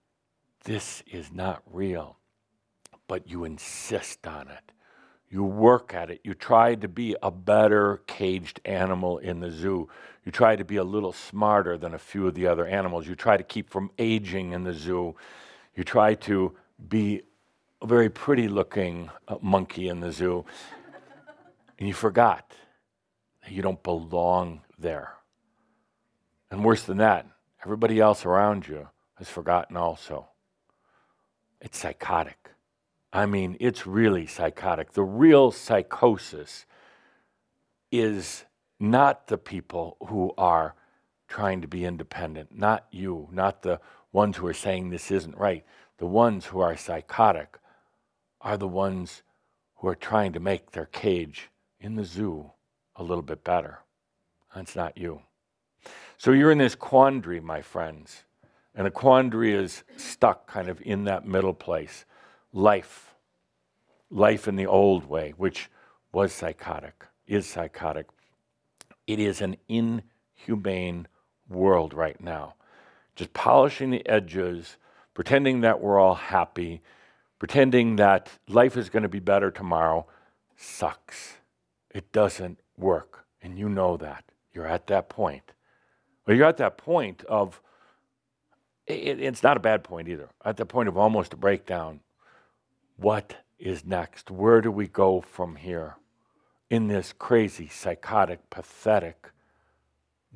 this 0.65 1.03
is 1.07 1.31
not 1.31 1.63
real, 1.71 2.17
but 3.07 3.29
you 3.29 3.45
insist 3.45 4.27
on 4.27 4.49
it. 4.49 4.73
You 5.31 5.45
work 5.45 5.95
at 5.95 6.11
it. 6.11 6.21
You 6.25 6.35
try 6.35 6.75
to 6.75 6.89
be 6.89 7.15
a 7.23 7.31
better 7.31 8.03
caged 8.09 8.61
animal 8.65 9.19
in 9.19 9.39
the 9.39 9.51
zoo. 9.51 9.89
You 10.25 10.33
try 10.33 10.57
to 10.57 10.65
be 10.65 10.77
a 10.77 10.85
little 10.85 11.13
smarter 11.13 11.79
than 11.79 11.95
a 11.95 11.99
few 11.99 12.27
of 12.27 12.35
the 12.35 12.49
other 12.49 12.67
animals. 12.67 13.07
You 13.07 13.15
try 13.15 13.37
to 13.37 13.45
keep 13.45 13.71
from 13.71 13.93
aging 13.97 14.53
in 14.53 14.65
the 14.65 14.75
zoo. 14.75 15.15
You 15.77 15.85
try 15.85 16.15
to 16.15 16.57
be 16.89 17.23
a 17.81 17.87
very 17.87 18.11
pretty 18.11 18.49
looking 18.49 19.09
uh, 19.29 19.37
monkey 19.41 19.89
in 19.89 20.01
the 20.01 20.11
zoo. 20.11 20.45
And 21.79 21.87
you 21.87 21.95
forgot 21.95 22.53
that 23.43 23.53
you 23.53 23.63
don't 23.63 23.83
belong 23.85 24.63
there. 24.79 25.15
And 26.51 26.65
worse 26.65 26.83
than 26.83 26.99
that, 26.99 27.27
everybody 27.65 28.01
else 28.01 28.27
around 28.27 28.67
you 28.67 28.89
has 29.15 29.29
forgotten 29.29 29.77
also. 29.77 30.27
It's 31.61 31.79
psychotic. 31.79 32.51
I 33.13 33.27
mean, 33.27 33.57
it's 33.59 33.87
really 33.87 34.27
psychotic. 34.27 34.93
The 34.93 35.03
real 35.03 35.51
psychosis 35.51 36.65
is 37.91 38.45
not 38.79 39.27
the 39.27 39.39
people 39.39 39.97
who 40.07 40.33
are 40.39 40.75
trying 41.29 41.61
to 41.61 41.69
be 41.69 41.85
independent, 41.85 42.57
not 42.57 42.87
you, 42.91 43.29
not 43.33 43.63
the 43.63 43.81
ones 44.13 44.37
who 44.37 44.47
are 44.47 44.55
saying 44.55 44.91
this 44.91 45.11
isn't 45.11 45.37
right. 45.37 45.65
The 45.99 46.07
ones 46.07 46.47
who 46.47 46.61
are 46.61 46.77
psychotic 46.77 47.59
are 48.41 48.57
the 48.57 48.69
ones 48.69 49.23
who 49.77 49.89
are 49.89 49.95
trying 49.95 50.33
to 50.33 50.41
make 50.41 50.71
their 50.71 50.87
cage 50.87 51.51
in 51.81 51.95
the 51.95 52.05
zoo 52.05 52.51
a 52.97 53.03
little 53.03 53.23
bit 53.23 53.45
better. 53.45 53.81
That's 54.55 54.77
not 54.77 54.97
you. 54.97 55.23
So 56.17 56.33
you're 56.33 56.53
in 56.53 56.59
this 56.59 56.75
quandary, 56.75 57.41
my 57.41 57.63
friends. 57.63 58.25
And 58.75 58.87
a 58.87 58.91
quandary 58.91 59.53
is 59.53 59.83
stuck 59.97 60.47
kind 60.47 60.69
of 60.69 60.81
in 60.83 61.05
that 61.05 61.27
middle 61.27 61.55
place 61.55 62.05
life. 62.53 63.15
Life 64.11 64.49
in 64.49 64.57
the 64.57 64.67
old 64.67 65.07
way, 65.07 65.35
which 65.37 65.71
was 66.13 66.33
psychotic, 66.33 67.05
is 67.27 67.47
psychotic. 67.47 68.07
It 69.07 69.21
is 69.21 69.41
an 69.41 69.57
inhumane 69.69 71.07
world 71.49 71.95
right 71.95 72.21
now. 72.21 72.55
Just 73.15 73.33
polishing 73.33 73.91
the 73.91 74.07
edges, 74.09 74.77
pretending 75.15 75.61
that 75.61 75.81
we're 75.81 75.99
all 75.99 76.15
happy, 76.15 76.83
pretending 77.39 77.97
that 77.97 78.29
life 78.49 78.77
is 78.77 78.91
going 78.91 79.03
to 79.03 79.09
be 79.09 79.21
better 79.21 79.51
tomorrow 79.51 80.07
sucks. 80.57 81.35
It 81.91 82.13
doesn't 82.13 82.59
work. 82.77 83.25
And 83.43 83.59
you 83.59 83.69
know 83.69 83.97
that. 83.97 84.25
You're 84.53 84.67
at 84.67 84.87
that 84.89 85.09
point. 85.09 85.53
Well, 86.27 86.37
you're 86.37 86.47
at 86.47 86.59
that 86.59 86.77
point 86.77 87.25
of, 87.25 87.61
it, 88.87 89.21
it's 89.21 89.43
not 89.43 89.57
a 89.57 89.61
bad 89.61 89.83
point 89.85 90.09
either, 90.09 90.29
at 90.45 90.57
the 90.57 90.67
point 90.67 90.89
of 90.89 90.97
almost 90.97 91.33
a 91.33 91.37
breakdown. 91.37 92.01
What 93.01 93.37
is 93.59 93.87
next? 93.87 94.31
Where 94.31 94.61
do 94.61 94.71
we 94.71 94.87
go 94.87 95.23
from 95.23 95.57
here 95.57 95.97
in 96.69 96.87
this 96.87 97.15
crazy, 97.19 97.67
psychotic, 97.67 98.51
pathetic 98.51 99.31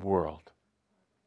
world? 0.00 0.50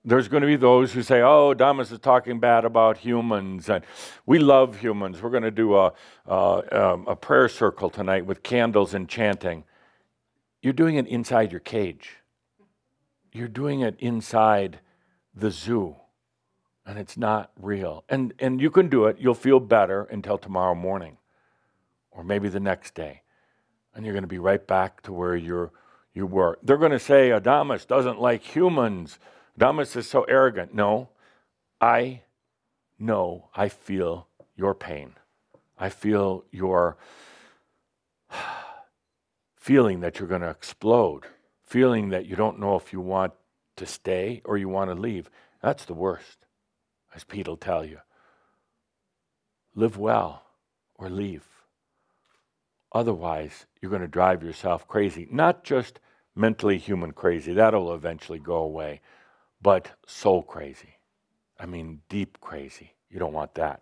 There's 0.04 0.30
going 0.30 0.42
to 0.42 0.48
be 0.48 0.56
those 0.56 0.94
who 0.94 1.04
say, 1.04 1.22
oh, 1.22 1.54
Damas 1.54 1.92
is 1.92 2.00
talking 2.00 2.40
bad 2.40 2.66
about 2.66 2.98
humans, 2.98 3.70
and 3.70 3.86
we 4.26 4.40
love 4.40 4.80
humans. 4.80 5.22
We're 5.22 5.30
going 5.30 5.44
to 5.44 5.52
do 5.52 5.76
a, 5.76 5.94
um, 6.26 7.06
a 7.08 7.16
prayer 7.16 7.50
circle 7.50 7.92
tonight 7.92 8.26
with 8.26 8.42
candles 8.42 8.96
and 8.96 9.08
chanting. 9.08 9.64
You're 10.64 10.74
doing 10.74 10.96
it 10.96 11.06
inside 11.06 11.52
your 11.52 11.60
cage. 11.60 12.16
You're 13.32 13.48
doing 13.48 13.82
it 13.82 13.96
inside 14.00 14.80
the 15.36 15.52
zoo, 15.52 15.98
and 16.84 16.98
it's 16.98 17.16
not 17.16 17.52
real. 17.62 18.06
And, 18.10 18.34
and 18.40 18.60
you 18.60 18.72
can 18.72 18.90
do 18.90 19.06
it. 19.06 19.18
You'll 19.20 19.36
feel 19.36 19.60
better 19.60 20.06
until 20.06 20.40
tomorrow 20.40 20.74
morning 20.74 21.18
or 22.18 22.24
maybe 22.24 22.50
the 22.50 22.60
next 22.60 22.96
day. 22.96 23.22
And 23.94 24.04
you're 24.04 24.14
going 24.14 24.24
to 24.24 24.28
be 24.28 24.40
right 24.40 24.66
back 24.66 25.02
to 25.04 25.14
where 25.14 25.36
you're, 25.36 25.72
you 26.14 26.26
were. 26.26 26.58
They're 26.64 26.78
going 26.78 26.92
to 26.92 27.00
say 27.00 27.30
Adamus 27.30 27.88
doesn't 27.88 28.20
like 28.20 28.44
humans. 28.44 29.20
Adamus 29.58 29.96
is 29.96 30.10
so 30.10 30.24
arrogant. 30.24 30.74
No, 30.74 31.10
I 31.80 32.24
know, 33.00 33.50
I 33.56 33.70
feel 33.70 34.28
your 34.56 34.74
pain. 34.74 35.14
I 35.78 35.90
feel 35.90 36.44
your 36.52 36.98
feeling 39.56 40.00
that 40.00 40.20
you're 40.20 40.28
going 40.28 40.42
to 40.42 40.50
explode, 40.50 41.26
feeling 41.64 42.10
that 42.10 42.26
you 42.26 42.36
don't 42.36 42.60
know 42.60 42.76
if 42.76 42.92
you 42.92 43.00
want 43.00 43.34
to 43.76 43.86
stay 43.86 44.42
or 44.44 44.58
you 44.58 44.68
want 44.70 44.90
to 44.90 44.96
leave. 44.96 45.30
That's 45.62 45.86
the 45.86 45.94
worst, 45.94 46.40
as 47.14 47.24
Pete 47.24 47.48
will 47.48 47.58
tell 47.58 47.86
you. 47.86 48.00
Live 49.76 49.98
well 49.98 50.42
or 50.96 51.12
leave. 51.12 51.57
Otherwise, 52.92 53.66
you're 53.82 53.90
going 53.92 54.02
to 54.02 54.08
drive 54.08 54.44
yourself 54.44 54.88
crazy. 54.88 55.28
Not 55.32 55.64
just 55.64 56.00
mentally 56.36 56.78
human 56.78 57.12
crazy, 57.12 57.54
that'll 57.54 57.94
eventually 57.94 58.40
go 58.40 58.58
away, 58.58 59.02
but 59.62 59.92
soul 60.06 60.44
crazy. 60.44 60.98
I 61.60 61.66
mean, 61.66 62.02
deep 62.10 62.40
crazy. 62.40 62.94
You 63.10 63.20
don't 63.20 63.34
want 63.34 63.56
that. 63.56 63.82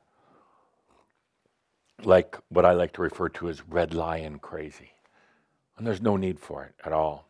Like 2.04 2.38
what 2.50 2.66
I 2.66 2.74
like 2.74 2.94
to 2.94 3.02
refer 3.02 3.30
to 3.30 3.50
as 3.50 3.68
red 3.68 3.94
lion 3.94 4.40
crazy. 4.40 4.92
And 5.78 5.86
there's 5.86 6.02
no 6.02 6.16
need 6.18 6.40
for 6.40 6.64
it 6.64 6.74
at 6.86 6.94
all. 6.94 7.28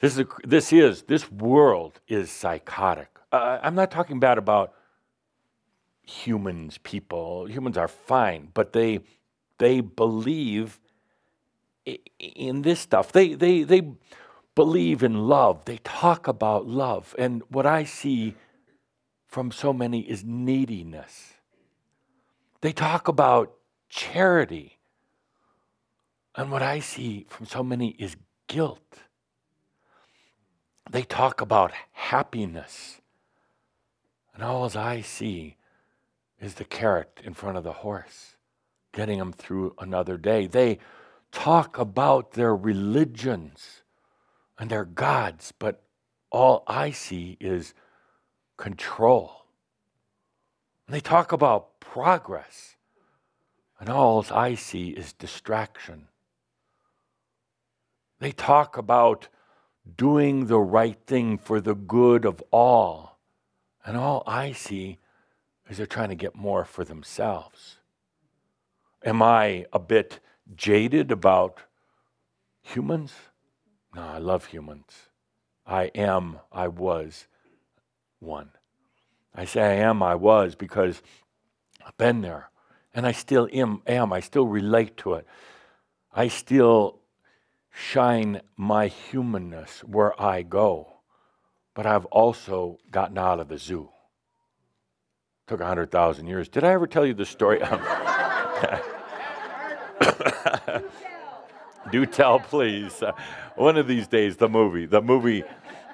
This 0.00 0.14
is, 0.14 0.20
a, 0.20 0.26
this 0.44 0.72
is, 0.72 1.02
this 1.02 1.30
world 1.30 2.00
is 2.08 2.30
psychotic. 2.30 3.08
Uh, 3.30 3.60
I'm 3.62 3.76
not 3.76 3.92
talking 3.92 4.18
bad 4.18 4.36
about 4.36 4.74
humans, 6.02 6.78
people. 6.78 7.46
Humans 7.46 7.76
are 7.76 7.88
fine, 7.88 8.48
but 8.52 8.72
they 8.72 9.00
they 9.62 9.80
believe 9.80 10.80
in 12.18 12.62
this 12.62 12.80
stuff. 12.80 13.12
They, 13.12 13.34
they, 13.34 13.62
they 13.62 13.92
believe 14.56 15.04
in 15.04 15.28
love. 15.28 15.66
They 15.66 15.78
talk 15.84 16.26
about 16.26 16.66
love. 16.66 17.14
And 17.16 17.44
what 17.48 17.64
I 17.64 17.84
see 17.84 18.34
from 19.28 19.52
so 19.52 19.72
many 19.72 20.00
is 20.00 20.24
neediness. 20.24 21.34
They 22.60 22.72
talk 22.72 23.06
about 23.06 23.54
charity. 23.88 24.78
And 26.34 26.50
what 26.50 26.62
I 26.62 26.80
see 26.80 27.26
from 27.28 27.46
so 27.46 27.62
many 27.62 27.90
is 28.00 28.16
guilt. 28.48 28.98
They 30.90 31.02
talk 31.02 31.40
about 31.40 31.70
happiness. 31.92 33.00
And 34.34 34.42
all 34.42 34.68
I 34.76 35.02
see 35.02 35.56
is 36.40 36.54
the 36.54 36.64
carrot 36.64 37.20
in 37.22 37.32
front 37.32 37.56
of 37.56 37.62
the 37.62 37.74
horse 37.74 38.31
getting 38.92 39.18
them 39.18 39.32
through 39.32 39.74
another 39.78 40.16
day. 40.16 40.46
They 40.46 40.78
talk 41.32 41.78
about 41.78 42.32
their 42.32 42.54
religions 42.54 43.82
and 44.58 44.70
their 44.70 44.84
gods, 44.84 45.52
but 45.58 45.82
all 46.30 46.62
I 46.66 46.90
see 46.90 47.36
is 47.40 47.74
control. 48.56 49.46
And 50.86 50.94
they 50.94 51.00
talk 51.00 51.32
about 51.32 51.80
progress, 51.80 52.76
and 53.80 53.88
all 53.88 54.24
I 54.30 54.54
see 54.54 54.90
is 54.90 55.12
distraction. 55.12 56.08
They 58.18 58.32
talk 58.32 58.76
about 58.76 59.28
doing 59.96 60.46
the 60.46 60.60
right 60.60 60.98
thing 61.06 61.38
for 61.38 61.60
the 61.60 61.74
good 61.74 62.24
of 62.24 62.42
all, 62.50 63.18
and 63.84 63.96
all 63.96 64.22
I 64.26 64.52
see 64.52 64.98
is 65.68 65.76
they're 65.78 65.86
trying 65.86 66.10
to 66.10 66.14
get 66.14 66.36
more 66.36 66.64
for 66.64 66.84
themselves. 66.84 67.78
Am 69.04 69.20
I 69.20 69.66
a 69.72 69.78
bit 69.78 70.20
jaded 70.54 71.10
about 71.10 71.58
humans? 72.62 73.12
No, 73.94 74.02
I 74.02 74.18
love 74.18 74.46
humans. 74.46 75.08
I 75.66 75.84
am, 75.94 76.38
I 76.52 76.68
was 76.68 77.26
one. 78.20 78.50
I 79.34 79.44
say 79.44 79.62
I 79.62 79.88
am, 79.88 80.02
I 80.02 80.14
was 80.14 80.54
because 80.54 81.02
I've 81.84 81.96
been 81.96 82.20
there 82.20 82.50
and 82.94 83.06
I 83.06 83.12
still 83.12 83.48
am, 83.52 83.82
am. 83.86 84.12
I 84.12 84.20
still 84.20 84.46
relate 84.46 84.96
to 84.98 85.14
it. 85.14 85.26
I 86.12 86.28
still 86.28 87.00
shine 87.70 88.42
my 88.56 88.86
humanness 88.86 89.80
where 89.80 90.20
I 90.20 90.42
go, 90.42 90.98
but 91.74 91.86
I've 91.86 92.04
also 92.06 92.78
gotten 92.90 93.18
out 93.18 93.40
of 93.40 93.48
the 93.48 93.58
zoo. 93.58 93.88
Took 95.48 95.60
100,000 95.60 96.26
years. 96.26 96.48
Did 96.48 96.62
I 96.62 96.72
ever 96.72 96.86
tell 96.86 97.04
you 97.04 97.14
the 97.14 97.26
story? 97.26 97.60
Do 101.90 102.06
tell, 102.06 102.38
please. 102.38 103.02
Uh, 103.02 103.12
one 103.56 103.76
of 103.76 103.86
these 103.88 104.06
days, 104.06 104.36
the 104.36 104.48
movie, 104.48 104.86
the 104.86 105.02
movie 105.02 105.42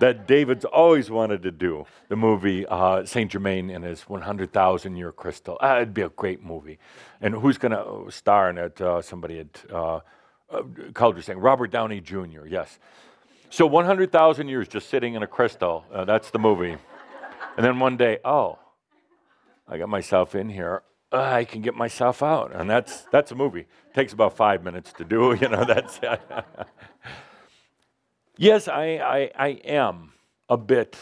that 0.00 0.26
David's 0.26 0.64
always 0.64 1.10
wanted 1.10 1.42
to 1.42 1.50
do, 1.50 1.86
the 2.08 2.16
movie 2.16 2.66
uh, 2.66 3.04
Saint 3.04 3.32
Germain 3.32 3.70
and 3.70 3.84
his 3.84 4.02
100,000 4.02 4.96
year 4.96 5.12
crystal. 5.12 5.58
Uh, 5.60 5.76
it'd 5.76 5.94
be 5.94 6.02
a 6.02 6.08
great 6.10 6.42
movie. 6.42 6.78
And 7.20 7.34
who's 7.34 7.58
going 7.58 7.72
to 7.72 8.10
star 8.10 8.50
in 8.50 8.58
it? 8.58 8.80
Uh, 8.80 9.02
somebody 9.02 9.38
had 9.38 9.48
uh, 9.72 10.00
uh, 10.50 10.62
called 10.94 11.22
saying 11.22 11.38
Robert 11.38 11.70
Downey 11.70 12.00
Jr. 12.00 12.46
Yes. 12.48 12.78
So 13.50 13.66
100,000 13.66 14.48
years 14.48 14.68
just 14.68 14.88
sitting 14.88 15.14
in 15.14 15.22
a 15.22 15.26
crystal. 15.26 15.84
That's 16.06 16.30
the 16.30 16.38
movie. 16.38 16.76
And 17.56 17.64
then 17.64 17.80
one 17.80 17.96
day, 17.96 18.18
oh, 18.24 18.58
I 19.66 19.78
got 19.78 19.88
myself 19.88 20.34
in 20.34 20.48
here. 20.48 20.82
Uh, 21.11 21.22
I 21.22 21.44
can 21.44 21.62
get 21.62 21.74
myself 21.74 22.22
out, 22.22 22.54
and 22.54 22.68
that's 22.68 23.06
that's 23.11 23.30
a 23.30 23.34
movie. 23.34 23.61
It 23.61 23.94
takes 23.94 24.12
about 24.12 24.36
five 24.36 24.62
minutes 24.62 24.92
to 24.94 25.04
do. 25.04 25.34
You 25.40 25.48
know, 25.48 25.64
that's. 25.64 26.00
yes, 28.36 28.68
I, 28.68 28.84
I 28.98 29.30
I 29.38 29.48
am 29.64 30.12
a 30.48 30.56
bit 30.59 30.98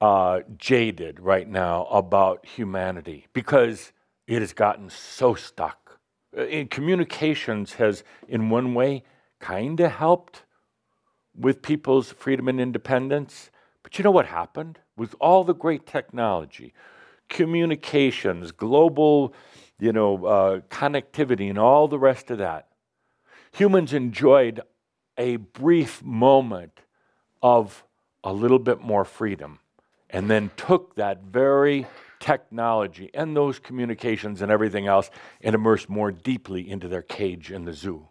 uh, 0.00 0.40
jaded 0.56 1.20
right 1.20 1.48
now 1.48 1.84
about 1.86 2.46
humanity 2.46 3.26
because 3.32 3.92
it 4.26 4.40
has 4.40 4.52
gotten 4.52 4.90
so 4.90 5.34
stuck. 5.34 5.98
Uh, 6.36 6.44
in 6.44 6.68
communications 6.68 7.74
has, 7.74 8.04
in 8.28 8.50
one 8.50 8.74
way, 8.74 9.02
kind 9.40 9.80
of 9.80 9.90
helped 9.92 10.42
with 11.34 11.62
people's 11.62 12.12
freedom 12.12 12.48
and 12.48 12.60
independence. 12.60 13.50
But 13.82 13.98
you 13.98 14.04
know 14.04 14.10
what 14.10 14.26
happened? 14.26 14.78
With 14.96 15.14
all 15.20 15.44
the 15.44 15.54
great 15.54 15.86
technology, 15.86 16.74
communications, 17.28 18.52
global, 18.52 19.34
you 19.78 19.92
know, 19.92 20.24
uh, 20.24 20.60
connectivity, 20.70 21.48
and 21.48 21.58
all 21.58 21.88
the 21.88 21.98
rest 21.98 22.30
of 22.30 22.38
that, 22.38 22.68
humans 23.52 23.92
enjoyed 23.92 24.60
a 25.16 25.36
brief 25.36 26.02
moment 26.02 26.80
of 27.42 27.84
a 28.24 28.32
little 28.32 28.58
bit 28.58 28.80
more 28.80 29.04
freedom 29.04 29.58
and 30.10 30.30
then 30.30 30.50
took 30.56 30.94
that 30.96 31.22
very 31.22 31.86
technology 32.20 33.10
and 33.14 33.36
those 33.36 33.58
communications 33.58 34.42
and 34.42 34.50
everything 34.50 34.86
else 34.86 35.10
and 35.40 35.54
immersed 35.54 35.88
more 35.88 36.10
deeply 36.10 36.68
into 36.68 36.88
their 36.88 37.02
cage 37.02 37.52
in 37.52 37.64
the 37.64 37.72
zoo. 37.72 38.08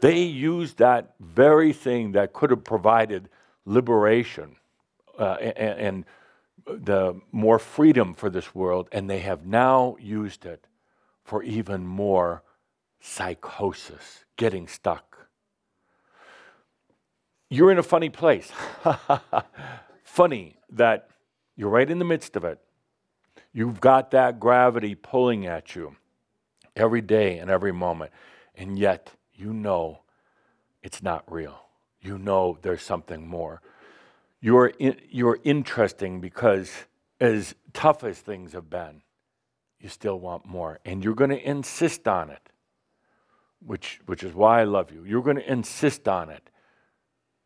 They 0.00 0.22
used 0.22 0.78
that 0.78 1.14
very 1.20 1.72
thing 1.72 2.12
that 2.12 2.32
could 2.32 2.50
have 2.50 2.64
provided 2.64 3.28
liberation 3.66 4.56
uh, 5.18 5.36
and, 5.40 5.78
and 5.78 6.04
the 6.66 7.20
more 7.32 7.58
freedom 7.58 8.14
for 8.14 8.30
this 8.30 8.54
world, 8.54 8.88
and 8.92 9.08
they 9.08 9.20
have 9.20 9.46
now 9.46 9.96
used 10.00 10.44
it 10.44 10.66
for 11.24 11.42
even 11.42 11.86
more 11.86 12.42
psychosis, 13.00 14.24
getting 14.36 14.66
stuck. 14.66 15.28
You're 17.48 17.72
in 17.72 17.78
a 17.78 17.82
funny 17.82 18.10
place. 18.10 18.52
funny 20.04 20.56
that 20.70 21.08
you're 21.56 21.70
right 21.70 21.90
in 21.90 21.98
the 21.98 22.04
midst 22.04 22.36
of 22.36 22.44
it. 22.44 22.58
You've 23.52 23.80
got 23.80 24.10
that 24.12 24.38
gravity 24.38 24.94
pulling 24.94 25.46
at 25.46 25.74
you 25.74 25.96
every 26.76 27.00
day 27.00 27.38
and 27.38 27.50
every 27.50 27.72
moment, 27.72 28.12
and 28.54 28.78
yet 28.78 29.12
you 29.32 29.52
know 29.52 30.00
it's 30.82 31.02
not 31.02 31.30
real. 31.30 31.60
You 32.00 32.18
know 32.18 32.58
there's 32.62 32.82
something 32.82 33.26
more 33.26 33.60
you're, 34.40 34.68
in, 34.68 34.96
you're 35.08 35.38
interesting 35.44 36.20
because 36.20 36.72
as 37.20 37.54
tough 37.72 38.04
as 38.04 38.18
things 38.18 38.52
have 38.52 38.70
been, 38.70 39.02
you 39.78 39.88
still 39.88 40.18
want 40.18 40.46
more. 40.46 40.78
And 40.84 41.04
you're 41.04 41.14
going 41.14 41.30
to 41.30 41.48
insist 41.48 42.08
on 42.08 42.30
it, 42.30 42.48
which, 43.64 44.00
which 44.06 44.22
is 44.22 44.34
why 44.34 44.60
I 44.60 44.64
love 44.64 44.90
you. 44.92 45.04
You're 45.04 45.22
going 45.22 45.36
to 45.36 45.50
insist 45.50 46.08
on 46.08 46.30
it 46.30 46.50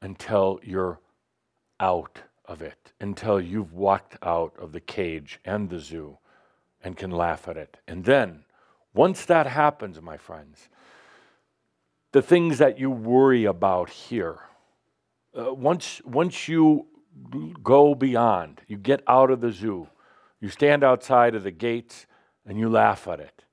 until 0.00 0.60
you're 0.62 1.00
out 1.80 2.20
of 2.44 2.62
it, 2.62 2.92
until 3.00 3.40
you've 3.40 3.72
walked 3.72 4.16
out 4.22 4.54
of 4.58 4.72
the 4.72 4.80
cage 4.80 5.40
and 5.44 5.70
the 5.70 5.78
zoo 5.78 6.18
and 6.82 6.96
can 6.96 7.10
laugh 7.10 7.48
at 7.48 7.56
it. 7.56 7.78
And 7.88 8.04
then, 8.04 8.44
once 8.92 9.24
that 9.24 9.46
happens, 9.46 10.00
my 10.00 10.16
friends, 10.16 10.68
the 12.12 12.22
things 12.22 12.58
that 12.58 12.78
you 12.78 12.90
worry 12.90 13.44
about 13.44 13.90
here, 13.90 14.38
uh, 15.36 15.52
once, 15.52 16.00
once 16.04 16.48
you 16.48 16.86
go 17.62 17.94
beyond, 17.94 18.60
you 18.66 18.76
get 18.76 19.02
out 19.06 19.30
of 19.30 19.40
the 19.40 19.50
zoo, 19.50 19.88
you 20.40 20.48
stand 20.48 20.84
outside 20.84 21.34
of 21.34 21.42
the 21.42 21.50
gates 21.50 22.06
and 22.46 22.58
you 22.58 22.68
laugh 22.68 23.08
at 23.08 23.20
it. 23.20 23.44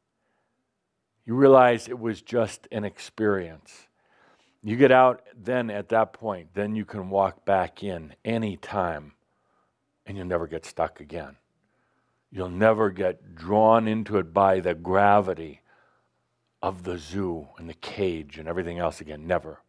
You 1.25 1.35
realize 1.35 1.87
it 1.87 1.99
was 1.99 2.21
just 2.21 2.67
an 2.71 2.83
experience. 2.83 3.87
You 4.63 4.75
get 4.75 4.91
out, 4.91 5.23
then 5.35 5.69
at 5.69 5.89
that 5.89 6.13
point, 6.13 6.49
then 6.53 6.75
you 6.75 6.85
can 6.85 7.09
walk 7.09 7.45
back 7.45 7.83
in 7.83 8.13
any 8.25 8.57
time 8.57 9.13
and 10.05 10.17
you'll 10.17 10.27
never 10.27 10.47
get 10.47 10.65
stuck 10.65 10.99
again. 10.99 11.37
You'll 12.31 12.49
never 12.49 12.89
get 12.89 13.35
drawn 13.35 13.87
into 13.87 14.17
it 14.17 14.33
by 14.33 14.59
the 14.59 14.73
gravity 14.73 15.61
of 16.61 16.83
the 16.83 16.97
zoo 16.97 17.47
and 17.57 17.69
the 17.69 17.73
cage 17.75 18.37
and 18.37 18.47
everything 18.47 18.79
else 18.79 19.01
again. 19.01 19.27
Never. 19.27 19.61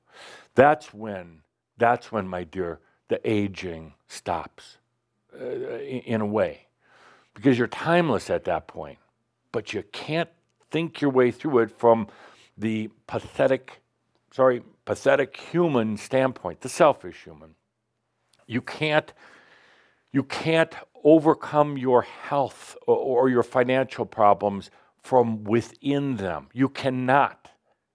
That's 0.54 0.92
when, 0.92 1.40
that's 1.78 2.12
when, 2.12 2.28
my 2.28 2.44
dear, 2.44 2.80
the 3.08 3.20
aging 3.28 3.94
stops 4.08 4.78
uh, 5.38 5.44
in 5.44 6.20
a 6.20 6.26
way 6.26 6.66
because 7.34 7.58
you're 7.58 7.66
timeless 7.66 8.30
at 8.30 8.44
that 8.44 8.66
point. 8.66 8.98
But 9.50 9.72
you 9.72 9.82
can't 9.92 10.30
think 10.70 11.00
your 11.00 11.10
way 11.10 11.30
through 11.30 11.58
it 11.60 11.78
from 11.78 12.08
the 12.56 12.90
pathetic, 13.06 13.82
sorry, 14.30 14.62
pathetic 14.84 15.36
human 15.36 15.96
standpoint, 15.96 16.60
the 16.60 16.68
selfish 16.68 17.24
human. 17.24 17.54
You 18.46 18.60
can't, 18.60 19.12
you 20.12 20.22
can't 20.22 20.74
overcome 21.04 21.76
your 21.76 22.02
health 22.02 22.76
or, 22.86 22.96
or 22.96 23.28
your 23.28 23.42
financial 23.42 24.06
problems 24.06 24.70
from 25.02 25.44
within 25.44 26.16
them. 26.16 26.48
You 26.52 26.68
cannot. 26.68 27.41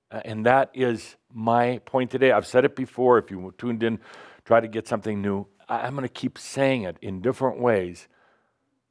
Uh, 0.10 0.22
and 0.24 0.46
that 0.46 0.72
is 0.74 1.16
my 1.34 1.80
point 1.86 2.12
today. 2.12 2.32
I've 2.32 2.48
said 2.48 2.66
it 2.66 2.76
before. 2.76 3.18
If 3.18 3.30
you 3.30 3.54
tuned 3.58 3.84
in 3.84 4.00
try 4.48 4.62
to 4.62 4.68
get 4.68 4.88
something 4.88 5.22
new. 5.22 5.46
I'm 5.68 5.94
going 5.94 6.08
to 6.08 6.14
keep 6.14 6.38
saying 6.38 6.84
it 6.84 6.96
in 7.02 7.22
different 7.22 7.60
ways 7.60 8.08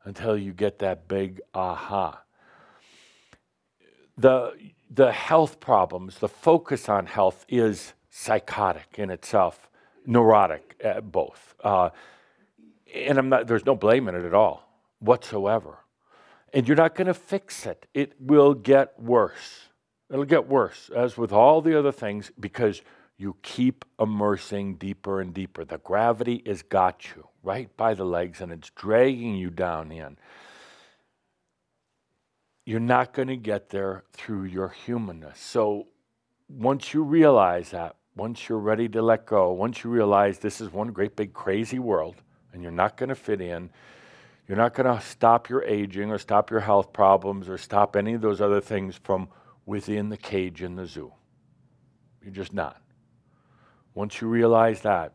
until 0.05 0.37
you 0.37 0.53
get 0.53 0.79
that 0.81 1.09
big 1.09 1.41
aha. 1.55 2.23
The, 4.19 4.53
the 4.91 5.13
health 5.13 5.59
problems, 5.59 6.19
the 6.19 6.29
focus 6.29 6.91
on 6.91 7.07
health 7.07 7.47
is 7.49 7.95
psychotic 8.11 8.97
in 8.99 9.11
itself, 9.11 9.71
neurotic, 10.05 10.79
uh, 10.85 11.01
both. 11.01 11.55
Uh, 11.65 11.89
and 12.95 13.19
I'm 13.19 13.31
not, 13.31 13.47
there's 13.47 13.65
no 13.65 13.75
blame 13.75 14.09
in 14.09 14.15
it 14.15 14.27
at 14.27 14.35
all 14.35 14.69
whatsoever. 14.99 15.79
And 16.53 16.69
you're 16.69 16.77
not 16.77 16.95
going 16.95 17.07
to 17.07 17.15
fix 17.15 17.65
it, 17.65 17.87
it 17.95 18.13
will 18.21 18.53
get 18.53 18.99
worse. 19.01 19.69
It'll 20.11 20.25
get 20.25 20.49
worse, 20.49 20.91
as 20.95 21.17
with 21.17 21.33
all 21.33 21.61
the 21.61 21.79
other 21.79 21.93
things, 21.93 22.31
because 22.39 22.83
you 23.19 23.37
keep 23.43 23.85
immersing 23.99 24.75
deeper 24.75 25.21
and 25.21 25.33
deeper. 25.33 25.65
The 25.65 25.79
gravity 25.79 26.43
has 26.47 26.63
got 26.63 27.15
you 27.15 27.29
right 27.43 27.75
by 27.77 27.95
the 27.95 28.05
legs 28.05 28.41
and 28.41 28.53
it's 28.53 28.71
dragging 28.71 29.37
you 29.37 29.51
down 29.51 29.91
in. 29.91 30.19
You're 32.67 32.81
not 32.81 33.15
going 33.15 33.29
to 33.29 33.37
get 33.37 33.71
there 33.71 34.05
through 34.13 34.45
your 34.45 34.69
humanness. 34.69 35.39
So 35.39 35.87
once 36.49 36.93
you 36.93 37.03
realize 37.03 37.71
that, 37.71 37.97
once 38.17 38.49
you're 38.49 38.59
ready 38.59 38.89
to 38.89 39.03
let 39.03 39.25
go, 39.27 39.53
once 39.53 39.85
you 39.85 39.91
realize 39.91 40.39
this 40.39 40.61
is 40.61 40.73
one 40.73 40.89
great 40.89 41.17
big 41.17 41.33
crazy 41.33 41.79
world 41.79 42.17
and 42.53 42.63
you're 42.63 42.73
not 42.73 42.97
going 42.97 43.09
to 43.09 43.15
fit 43.15 43.41
in, 43.41 43.71
you're 44.49 44.59
not 44.59 44.75
going 44.75 44.93
to 44.93 45.05
stop 45.05 45.49
your 45.49 45.63
aging 45.65 46.11
or 46.11 46.19
stop 46.19 46.51
your 46.51 46.61
health 46.61 46.93
problems 46.93 47.49
or 47.49 47.57
stop 47.57 47.97
any 47.97 48.15
of 48.15 48.21
those 48.21 48.41
other 48.41 48.61
things 48.61 48.99
from 49.03 49.29
within 49.67 50.09
the 50.09 50.17
cage 50.17 50.63
in 50.63 50.77
the 50.77 50.87
zoo. 50.87 51.13
You're 52.23 52.33
just 52.33 52.55
not. 52.55 52.81
Once 53.95 54.21
you 54.21 54.29
realize 54.29 54.81
that, 54.83 55.13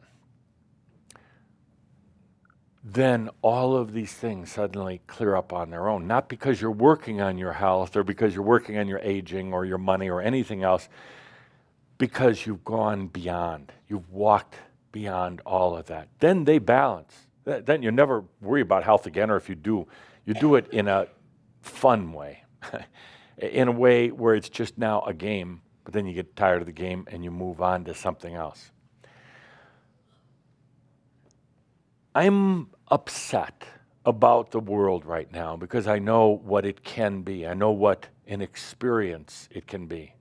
then 2.84 3.30
all 3.42 3.76
of 3.76 3.94
these 3.94 4.12
things 4.12 4.52
suddenly 4.52 5.02
clear 5.08 5.36
up 5.36 5.54
on 5.54 5.70
their 5.70 5.88
own. 5.88 6.08
Not 6.08 6.28
because 6.30 6.60
you're 6.60 6.72
working 6.72 7.22
on 7.22 7.38
your 7.38 7.54
health 7.54 7.96
or 7.96 8.04
because 8.04 8.34
you're 8.34 8.44
working 8.44 8.78
on 8.78 8.88
your 8.88 9.00
aging 9.00 9.54
or 9.54 9.66
your 9.66 9.78
money 9.78 10.10
or 10.10 10.22
anything 10.22 10.64
else, 10.64 10.90
because 12.00 12.46
you've 12.48 12.66
gone 12.66 13.08
beyond. 13.08 13.72
You've 13.88 14.10
walked 14.10 14.56
beyond 14.92 15.42
all 15.46 15.78
of 15.78 15.86
that. 15.88 16.08
Then 16.20 16.44
they 16.44 16.58
balance. 16.58 17.16
Then 17.44 17.84
you 17.84 17.92
never 17.92 18.24
worry 18.42 18.62
about 18.62 18.84
health 18.84 19.06
again, 19.06 19.30
or 19.30 19.38
if 19.38 19.48
you 19.48 19.56
do, 19.56 19.88
you 20.26 20.34
do 20.34 20.56
it 20.56 20.68
in 20.72 20.88
a 20.88 21.08
fun 21.62 22.14
way, 22.14 22.44
in 23.42 23.68
a 23.68 23.72
way 23.72 24.10
where 24.10 24.36
it's 24.36 24.50
just 24.50 24.78
now 24.78 25.02
a 25.02 25.14
game 25.14 25.62
but 25.84 25.94
then 25.94 26.06
you 26.06 26.14
get 26.14 26.36
tired 26.36 26.62
of 26.62 26.66
the 26.66 26.72
game 26.72 27.06
and 27.12 27.24
you 27.24 27.32
move 27.32 27.62
on 27.62 27.86
to 27.86 27.94
something 27.94 28.36
else. 28.36 28.72
I'm 32.14 32.70
upset 32.90 33.64
about 34.06 34.52
the 34.52 34.60
world 34.60 35.06
right 35.06 35.32
now 35.32 35.56
because 35.56 35.88
I 35.88 36.00
know 36.00 36.42
what 36.44 36.66
it 36.66 36.84
can 36.84 37.22
be. 37.22 37.48
I 37.48 37.54
know 37.54 37.72
what 37.72 38.08
an 38.28 38.42
experience 38.42 39.48
it 39.52 39.68
can 39.68 39.88
be. 39.88 40.14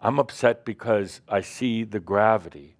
I'm 0.00 0.18
upset 0.18 0.64
because 0.64 1.20
I 1.28 1.40
see 1.40 1.84
the 1.84 2.00
gravity. 2.00 2.76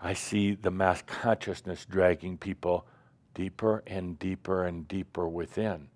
I 0.00 0.14
see 0.14 0.54
the 0.54 0.70
mass 0.70 1.02
consciousness 1.02 1.84
dragging 1.84 2.38
people 2.38 2.86
deeper 3.34 3.82
and 3.86 4.18
deeper 4.18 4.64
and 4.64 4.88
deeper 4.88 5.28
within. 5.28 5.88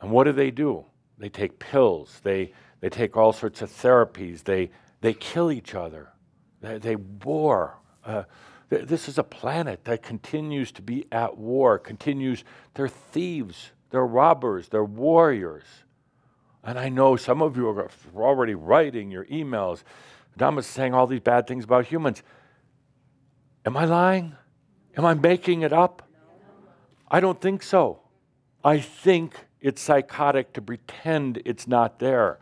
And 0.00 0.10
what 0.10 0.24
do 0.24 0.32
they 0.32 0.50
do? 0.50 0.86
They 1.18 1.28
take 1.28 1.58
pills, 1.58 2.20
they, 2.22 2.52
they 2.80 2.88
take 2.88 3.16
all 3.16 3.32
sorts 3.32 3.60
of 3.60 3.70
therapies, 3.70 4.44
they, 4.44 4.70
they 5.00 5.12
kill 5.14 5.50
each 5.50 5.74
other, 5.74 6.10
they, 6.60 6.78
they 6.78 6.96
war. 6.96 7.78
Uh, 8.04 8.22
th- 8.70 8.86
this 8.86 9.08
is 9.08 9.18
a 9.18 9.24
planet 9.24 9.84
that 9.84 10.02
continues 10.02 10.70
to 10.72 10.82
be 10.82 11.06
at 11.10 11.36
war, 11.36 11.78
continues, 11.78 12.44
they're 12.74 12.88
thieves, 12.88 13.72
they're 13.90 14.06
robbers, 14.06 14.68
they're 14.68 14.84
warriors. 14.84 15.64
And 16.62 16.78
I 16.78 16.88
know 16.88 17.16
some 17.16 17.42
of 17.42 17.56
you 17.56 17.68
are 17.68 17.90
already 18.16 18.54
writing 18.54 19.10
your 19.10 19.24
emails. 19.26 19.82
Adamus 20.38 20.60
is 20.60 20.66
saying 20.66 20.94
all 20.94 21.06
these 21.06 21.20
bad 21.20 21.46
things 21.46 21.64
about 21.64 21.86
humans. 21.86 22.22
Am 23.64 23.76
I 23.76 23.86
lying? 23.86 24.34
Am 24.96 25.04
I 25.04 25.14
making 25.14 25.62
it 25.62 25.72
up? 25.72 26.02
I 27.10 27.20
don't 27.20 27.40
think 27.40 27.62
so. 27.62 28.00
I 28.62 28.80
think 28.80 29.34
it's 29.60 29.82
psychotic 29.82 30.52
to 30.54 30.62
pretend 30.62 31.42
it's 31.44 31.66
not 31.66 31.98
there. 31.98 32.38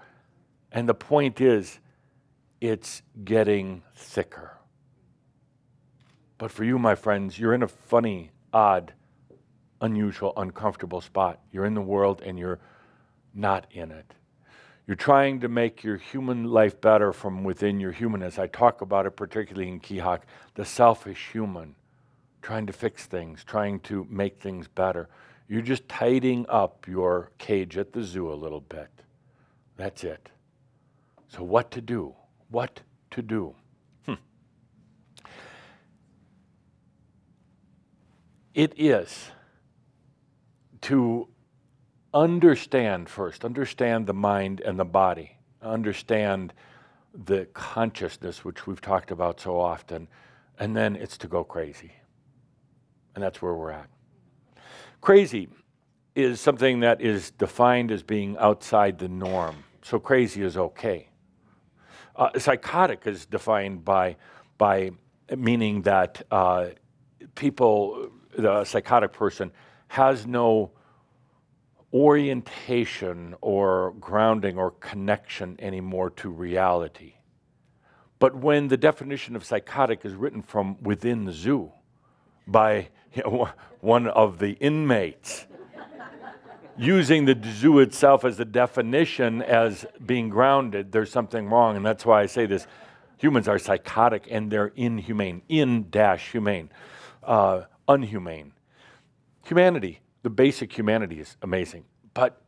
And 0.73 0.89
the 0.89 0.95
point 0.95 1.41
is, 1.41 1.79
it's 2.61 3.03
getting 3.25 3.83
thicker. 3.95 4.57
But 6.39 6.51
for 6.51 6.65
you, 6.65 6.79
my 6.79 6.95
friends, 6.95 7.39
you're 7.39 7.55
in 7.55 7.63
a 7.63 7.69
funny, 7.69 8.31
odd, 8.53 8.93
unusual, 9.81 10.33
uncomfortable 10.37 11.01
spot. 11.01 11.41
You're 11.51 11.65
in 11.65 11.75
the 11.75 11.81
world 11.81 12.23
and 12.25 12.39
you're 12.39 12.61
not 13.35 13.67
in 13.71 13.91
it. 13.91 14.15
You're 14.87 14.97
trying 14.97 15.41
to 15.41 15.49
make 15.49 15.83
your 15.83 15.97
human 15.97 16.45
life 16.45 16.81
better 16.81 17.13
from 17.13 17.43
within 17.43 17.81
your 17.81 17.93
humanness. 17.93 18.39
I 18.39 18.47
talk 18.47 18.83
about 18.83 19.07
it 19.07 19.17
particularly 19.17 19.69
in 19.69 19.81
Keahak, 19.81 20.21
the 20.55 20.65
selfish 20.65 21.31
human, 21.33 21.75
trying 22.41 22.67
to 22.67 22.73
fix 22.73 23.07
things, 23.07 23.43
trying 23.43 23.81
to 23.81 24.07
make 24.09 24.39
things 24.39 24.69
better. 24.69 25.09
You're 25.49 25.63
just 25.63 25.89
tidying 25.89 26.47
up 26.49 26.87
your 26.89 27.31
cage 27.39 27.77
at 27.77 27.93
the 27.93 28.03
zoo 28.03 28.33
a 28.33 28.35
little 28.35 28.61
bit. 28.61 28.89
That's 29.77 30.03
it. 30.05 30.29
So, 31.29 31.43
what 31.43 31.71
to 31.73 31.81
do? 31.81 32.15
What 32.51 32.81
to 33.13 33.23
do? 33.23 33.55
Hmm. 34.07 34.15
It 38.55 38.73
is 38.77 39.31
to 40.83 41.29
understand 42.15 43.09
first, 43.09 43.45
understand 43.45 44.07
the 44.07 44.15
mind 44.15 44.61
and 44.61 44.79
the 44.79 44.85
body, 44.85 45.39
understand 45.63 46.53
the 47.13 47.47
consciousness, 47.53 48.45
which 48.45 48.67
we've 48.67 48.81
talked 48.81 49.11
about 49.11 49.41
so 49.41 49.59
often, 49.59 50.09
and 50.59 50.77
then 50.77 50.97
it's 50.97 51.19
to 51.19 51.29
go 51.29 51.45
crazy. 51.45 51.93
And 53.15 53.23
that's 53.23 53.41
where 53.41 53.55
we're 53.55 53.71
at. 53.71 53.89
Crazy 55.07 55.47
is 56.17 56.41
something 56.41 56.81
that 56.81 57.01
is 57.01 57.31
defined 57.31 57.93
as 57.93 58.03
being 58.03 58.37
outside 58.39 58.99
the 58.99 59.07
norm. 59.07 59.55
So 59.83 60.01
crazy 60.01 60.43
is 60.43 60.57
okay. 60.57 61.11
Uh, 62.17 62.37
psychotic 62.41 63.07
is 63.07 63.25
defined 63.25 63.85
by, 63.85 64.17
by 64.59 64.91
meaning 65.37 65.83
that 65.83 66.25
uh, 66.33 66.71
people, 67.37 68.11
the 68.37 68.65
psychotic 68.65 69.13
person, 69.13 69.53
has 69.87 70.27
no 70.27 70.73
orientation 71.93 73.37
or 73.41 73.95
grounding 74.01 74.59
or 74.59 74.73
connection 74.73 75.55
anymore 75.61 76.11
to 76.11 76.31
reality. 76.31 77.15
But 78.19 78.35
when 78.35 78.67
the 78.67 78.77
definition 78.77 79.37
of 79.37 79.45
psychotic 79.45 80.05
is 80.05 80.15
written 80.15 80.43
from 80.43 80.83
within 80.83 81.27
the 81.27 81.33
zoo 81.33 81.71
by 82.49 82.89
you 83.15 83.23
know, 83.23 83.49
one 83.81 84.09
of 84.09 84.39
the 84.39 84.53
inmates, 84.53 85.47
using 86.77 87.25
the 87.25 87.39
zoo 87.55 87.79
itself 87.79 88.25
as 88.25 88.37
the 88.37 88.45
definition 88.45 89.43
as 89.43 89.87
being 90.05 90.29
grounded, 90.29 90.93
there's 90.93 91.11
something 91.11 91.49
wrong. 91.49 91.77
And 91.77 91.85
that's 91.85 92.05
why 92.05 92.21
I 92.21 92.27
say 92.27 92.47
this 92.47 92.67
humans 93.17 93.49
are 93.49 93.59
psychotic 93.59 94.27
and 94.31 94.51
they're 94.51 94.73
inhumane, 94.77 95.43
in 95.49 95.89
dash 95.91 96.33
humane, 96.33 96.71
uh, 97.23 97.63
unhumane. 97.89 98.51
Humanity 99.47 100.01
the 100.27 100.31
basic 100.31 100.77
humanity 100.77 101.21
is 101.21 101.37
amazing. 101.41 101.85
But 102.13 102.43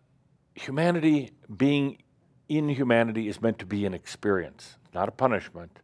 humanity, 0.56 1.30
being 1.56 1.98
in 2.48 2.68
humanity, 2.68 3.28
is 3.28 3.40
meant 3.40 3.60
to 3.60 3.66
be 3.66 3.86
an 3.86 3.94
experience, 3.94 4.78
not 4.93 5.09
a 5.09 5.12
punishment. 5.12 5.78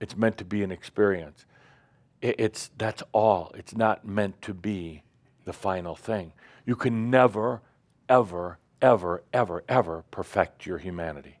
It's 0.00 0.16
meant 0.16 0.38
to 0.38 0.46
be 0.46 0.62
an 0.62 0.72
experience. 0.72 1.44
It's 2.24 2.70
that's 2.78 3.02
all. 3.12 3.52
It's 3.54 3.76
not 3.76 4.06
meant 4.06 4.40
to 4.42 4.54
be 4.54 5.02
the 5.44 5.52
final 5.52 5.94
thing. 5.94 6.32
You 6.64 6.74
can 6.74 7.10
never, 7.10 7.60
ever, 8.08 8.58
ever, 8.80 9.22
ever, 9.32 9.62
ever 9.68 10.04
perfect 10.10 10.64
your 10.64 10.78
humanity. 10.78 11.38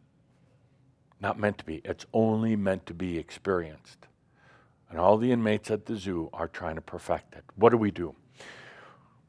Not 1.20 1.38
meant 1.38 1.58
to 1.58 1.64
be. 1.64 1.80
It's 1.84 2.04
only 2.12 2.54
meant 2.54 2.84
to 2.86 2.94
be 2.94 3.18
experienced. 3.18 4.06
And 4.90 4.98
all 5.00 5.16
the 5.16 5.32
inmates 5.32 5.70
at 5.70 5.86
the 5.86 5.96
zoo 5.96 6.28
are 6.34 6.48
trying 6.48 6.74
to 6.74 6.82
perfect 6.82 7.34
it. 7.34 7.44
What 7.56 7.70
do 7.70 7.78
we 7.78 7.90
do? 7.90 8.14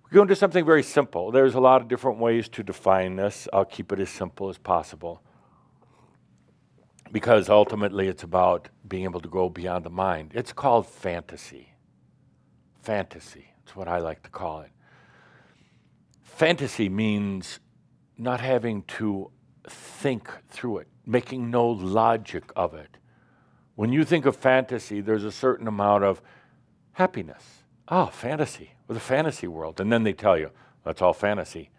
We 0.03 0.15
go 0.15 0.21
into 0.21 0.35
something 0.35 0.65
very 0.65 0.83
simple. 0.83 1.31
There's 1.31 1.55
a 1.55 1.59
lot 1.59 1.81
of 1.81 1.87
different 1.87 2.19
ways 2.19 2.49
to 2.49 2.63
define 2.63 3.15
this. 3.15 3.47
I'll 3.53 3.65
keep 3.65 3.91
it 3.93 3.99
as 3.99 4.09
simple 4.09 4.49
as 4.49 4.57
possible 4.57 5.21
because 7.15 7.47
ultimately 7.47 8.09
it's 8.09 8.23
about 8.23 8.67
being 8.85 9.05
able 9.05 9.21
to 9.21 9.29
go 9.29 9.47
beyond 9.47 9.85
the 9.85 9.89
mind. 9.89 10.33
It's 10.35 10.51
called 10.51 10.85
fantasy. 10.85 11.69
Fantasy. 12.83 13.45
It's 13.63 13.73
what 13.73 13.87
I 13.87 13.99
like 13.99 14.21
to 14.23 14.29
call 14.29 14.59
it. 14.59 14.71
Fantasy 16.23 16.89
means 16.89 17.61
not 18.17 18.41
having 18.41 18.81
to 18.99 19.31
think 19.65 20.29
through 20.49 20.79
it, 20.79 20.89
making 21.05 21.49
no 21.49 21.65
logic 21.65 22.51
of 22.53 22.73
it. 22.73 22.97
When 23.75 23.93
you 23.93 24.03
think 24.03 24.25
of 24.25 24.35
fantasy, 24.35 24.99
there's 24.99 25.23
a 25.23 25.31
certain 25.31 25.69
amount 25.69 26.03
of 26.03 26.21
happiness. 26.91 27.63
Oh, 27.87 28.07
fantasy 28.07 28.71
with 28.89 28.97
a 28.97 28.99
fantasy 28.99 29.47
world. 29.47 29.79
And 29.79 29.89
then 29.89 30.03
they 30.03 30.11
tell 30.11 30.37
you, 30.37 30.51
that's 30.83 31.01
all 31.01 31.13
fantasy. 31.13 31.69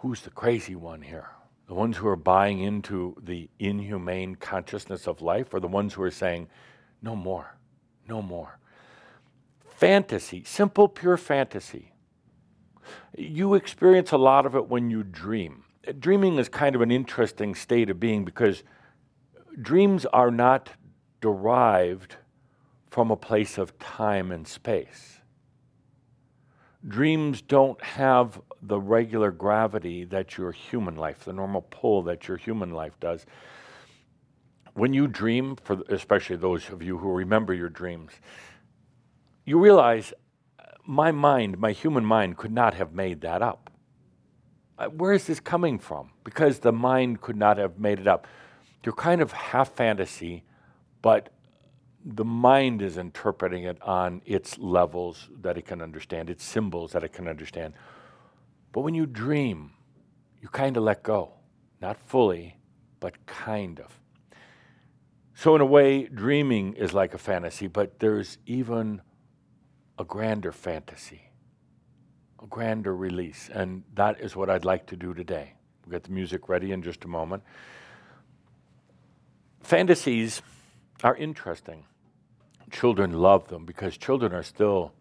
Who's 0.00 0.22
the 0.22 0.30
crazy 0.30 0.74
one 0.74 1.02
here? 1.02 1.28
The 1.70 1.76
ones 1.76 1.98
who 1.98 2.08
are 2.08 2.16
buying 2.16 2.58
into 2.58 3.14
the 3.22 3.48
inhumane 3.60 4.34
consciousness 4.34 5.06
of 5.06 5.22
life, 5.22 5.54
are 5.54 5.60
the 5.60 5.68
ones 5.68 5.94
who 5.94 6.02
are 6.02 6.10
saying, 6.10 6.48
no 7.00 7.14
more, 7.14 7.58
no 8.08 8.20
more? 8.20 8.58
Fantasy, 9.76 10.42
simple, 10.42 10.88
pure 10.88 11.16
fantasy. 11.16 11.92
You 13.16 13.54
experience 13.54 14.10
a 14.10 14.18
lot 14.18 14.46
of 14.46 14.56
it 14.56 14.66
when 14.66 14.90
you 14.90 15.04
dream. 15.04 15.62
Dreaming 15.96 16.40
is 16.40 16.48
kind 16.48 16.74
of 16.74 16.80
an 16.80 16.90
interesting 16.90 17.54
state 17.54 17.88
of 17.88 18.00
being 18.00 18.24
because 18.24 18.64
dreams 19.62 20.04
are 20.06 20.32
not 20.32 20.70
derived 21.20 22.16
from 22.90 23.12
a 23.12 23.16
place 23.16 23.58
of 23.58 23.78
time 23.78 24.32
and 24.32 24.48
space 24.48 25.19
dreams 26.86 27.42
don't 27.42 27.82
have 27.82 28.40
the 28.62 28.78
regular 28.80 29.30
gravity 29.30 30.04
that 30.04 30.36
your 30.36 30.52
human 30.52 30.96
life, 30.96 31.24
the 31.24 31.32
normal 31.32 31.62
pull 31.62 32.02
that 32.02 32.28
your 32.28 32.36
human 32.36 32.72
life 32.72 32.98
does. 33.00 33.26
When 34.74 34.92
you 34.92 35.06
dream, 35.06 35.56
for 35.56 35.82
especially 35.88 36.36
those 36.36 36.68
of 36.70 36.82
you 36.82 36.98
who 36.98 37.10
remember 37.10 37.52
your 37.52 37.68
dreams, 37.68 38.12
you 39.44 39.58
realize 39.58 40.12
uh, 40.58 40.64
my 40.86 41.10
mind, 41.10 41.58
my 41.58 41.72
human 41.72 42.04
mind, 42.04 42.36
could 42.36 42.52
not 42.52 42.74
have 42.74 42.92
made 42.92 43.20
that 43.22 43.42
up. 43.42 43.70
Uh, 44.78 44.86
where 44.86 45.12
is 45.12 45.26
this 45.26 45.40
coming 45.40 45.78
from? 45.78 46.10
Because 46.24 46.60
the 46.60 46.72
mind 46.72 47.20
could 47.20 47.36
not 47.36 47.58
have 47.58 47.78
made 47.78 47.98
it 47.98 48.06
up. 48.06 48.26
You're 48.84 48.94
kind 48.94 49.20
of 49.20 49.32
half 49.32 49.72
fantasy, 49.74 50.44
but 51.02 51.30
the 52.04 52.24
mind 52.24 52.82
is 52.82 52.96
interpreting 52.96 53.64
it 53.64 53.80
on 53.82 54.22
its 54.24 54.58
levels 54.58 55.28
that 55.42 55.58
it 55.58 55.66
can 55.66 55.82
understand, 55.82 56.30
its 56.30 56.44
symbols 56.44 56.92
that 56.92 57.04
it 57.04 57.12
can 57.12 57.28
understand. 57.28 57.74
But 58.72 58.80
when 58.82 58.94
you 58.94 59.06
dream, 59.06 59.72
you 60.40 60.48
kind 60.48 60.76
of 60.76 60.82
let 60.82 61.02
go. 61.02 61.32
Not 61.80 61.98
fully, 62.06 62.56
but 63.00 63.26
kind 63.26 63.80
of. 63.80 63.98
So, 65.34 65.54
in 65.54 65.60
a 65.60 65.66
way, 65.66 66.04
dreaming 66.04 66.74
is 66.74 66.92
like 66.92 67.14
a 67.14 67.18
fantasy, 67.18 67.66
but 67.66 67.98
there's 67.98 68.38
even 68.46 69.00
a 69.98 70.04
grander 70.04 70.52
fantasy, 70.52 71.30
a 72.42 72.46
grander 72.46 72.94
release. 72.94 73.48
And 73.52 73.82
that 73.94 74.20
is 74.20 74.36
what 74.36 74.50
I'd 74.50 74.66
like 74.66 74.86
to 74.88 74.96
do 74.96 75.14
today. 75.14 75.54
We'll 75.84 75.92
get 75.92 76.04
the 76.04 76.12
music 76.12 76.48
ready 76.48 76.72
in 76.72 76.82
just 76.82 77.04
a 77.04 77.08
moment. 77.08 77.42
Fantasies 79.62 80.42
are 81.04 81.16
interesting 81.16 81.84
children 82.70 83.12
love 83.12 83.48
them 83.48 83.64
because 83.64 83.96
children 83.96 84.32
are 84.32 84.44
still 84.44 84.92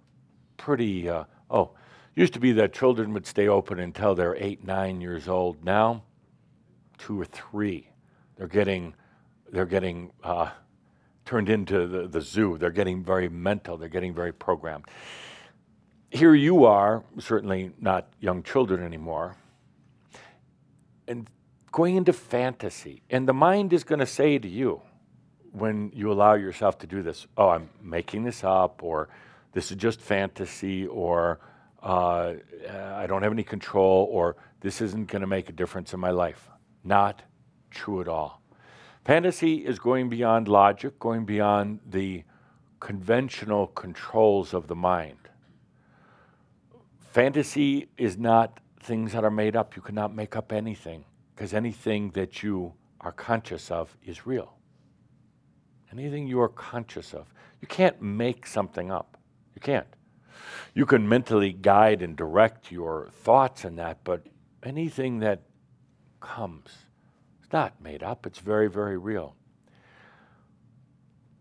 pretty 0.58 1.08
uh, 1.08 1.24
Oh, 1.50 1.72
used 2.16 2.34
to 2.34 2.40
be 2.40 2.52
that 2.54 2.74
children 2.74 3.14
would 3.14 3.26
stay 3.26 3.48
open 3.48 3.80
until 3.80 4.14
they're 4.14 4.36
eight, 4.36 4.64
nine 4.64 5.02
years 5.02 5.28
old. 5.28 5.64
Now, 5.64 6.04
two 6.98 7.20
or 7.20 7.26
three. 7.26 7.90
They're 8.38 8.48
getting, 8.48 8.94
they're 9.52 9.66
getting 9.66 10.12
uh, 10.24 10.50
turned 11.26 11.50
into 11.50 11.88
the, 11.88 12.08
the 12.08 12.22
zoo. 12.22 12.58
They're 12.58 12.72
getting 12.72 13.04
very 13.04 13.30
mental. 13.30 13.78
They're 13.78 13.90
getting 13.90 14.14
very 14.14 14.32
programmed. 14.32 14.86
Here 16.12 16.34
you 16.34 16.66
are, 16.66 17.04
certainly 17.20 17.72
not 17.80 18.08
young 18.20 18.42
children 18.44 18.84
anymore, 18.84 19.36
and 21.08 21.28
going 21.72 21.96
into 21.96 22.14
fantasy. 22.14 23.04
And 23.10 23.28
the 23.28 23.34
mind 23.34 23.74
is 23.74 23.84
going 23.84 24.00
to 24.00 24.08
say 24.08 24.40
to 24.40 24.48
you, 24.48 24.82
when 25.52 25.92
you 25.94 26.12
allow 26.12 26.34
yourself 26.34 26.78
to 26.80 26.88
do 26.88 27.02
this, 27.02 27.28
oh, 27.38 27.50
I'm 27.50 27.70
making 27.82 28.24
this 28.24 28.44
up, 28.44 28.82
or 28.84 29.10
this 29.54 29.72
is 29.72 29.78
just 29.78 30.00
fantasy, 30.00 30.88
or 30.88 31.40
uh, 31.82 32.34
I 32.70 33.08
don't 33.08 33.24
have 33.24 33.32
any 33.32 33.44
control, 33.44 34.08
or 34.12 34.36
this 34.62 34.82
isn't 34.82 35.08
going 35.08 35.22
to 35.22 35.28
make 35.28 35.50
a 35.50 35.54
difference 35.54 35.94
in 35.94 36.00
my 36.00 36.12
life. 36.12 36.50
Not 36.84 37.24
true 37.72 38.02
at 38.02 38.08
all. 38.08 38.42
Fantasy 39.06 39.66
is 39.66 39.80
going 39.80 40.10
beyond 40.10 40.48
logic, 40.48 41.00
going 41.00 41.26
beyond 41.26 41.80
the 41.90 42.24
conventional 42.80 43.68
controls 43.68 44.54
of 44.54 44.68
the 44.68 44.76
mind. 44.76 45.18
Fantasy 47.12 47.90
is 47.98 48.18
not 48.18 48.60
things 48.82 49.14
that 49.14 49.24
are 49.24 49.32
made 49.32 49.56
up. 49.56 49.76
You 49.76 49.82
cannot 49.82 50.14
make 50.14 50.36
up 50.36 50.52
anything 50.52 51.06
because 51.36 51.54
anything 51.54 52.12
that 52.12 52.44
you 52.44 52.74
are 53.02 53.12
conscious 53.12 53.72
of 53.72 53.98
is 54.06 54.28
real. 54.28 54.59
Anything 55.92 56.28
you 56.28 56.40
are 56.42 56.50
conscious 56.50 57.14
of. 57.14 57.34
You 57.62 57.68
can't 57.68 58.02
make 58.02 58.46
something 58.46 58.92
up. 58.92 59.18
You 59.56 59.62
can't. 59.62 59.88
You 60.74 60.86
can 60.86 61.08
mentally 61.08 61.52
guide 61.52 62.02
and 62.02 62.16
direct 62.16 62.72
your 62.72 63.10
thoughts 63.12 63.66
in 63.66 63.76
that, 63.78 64.04
but 64.04 64.28
anything 64.64 65.20
that 65.20 65.42
comes, 66.22 66.70
it's 67.42 67.52
not 67.52 67.82
made 67.82 68.04
up. 68.04 68.26
It's 68.26 68.40
very, 68.40 68.70
very 68.70 68.98
real. 68.98 69.36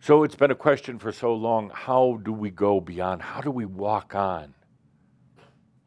So 0.00 0.22
it's 0.22 0.34
been 0.34 0.50
a 0.50 0.56
question 0.56 0.98
for 0.98 1.12
so 1.12 1.34
long 1.34 1.70
how 1.74 2.20
do 2.22 2.32
we 2.32 2.50
go 2.50 2.80
beyond? 2.80 3.22
How 3.22 3.40
do 3.40 3.50
we 3.50 3.64
walk 3.64 4.14
on? 4.14 4.54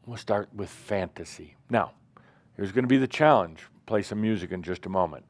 We'll 0.06 0.16
start 0.16 0.48
with 0.54 0.68
fantasy. 0.68 1.56
Now, 1.70 1.92
here's 2.56 2.72
going 2.72 2.84
to 2.84 2.88
be 2.88 2.98
the 2.98 3.08
challenge. 3.08 3.60
Play 3.86 4.02
some 4.02 4.20
music 4.20 4.52
in 4.52 4.62
just 4.62 4.86
a 4.86 4.88
moment. 4.88 5.24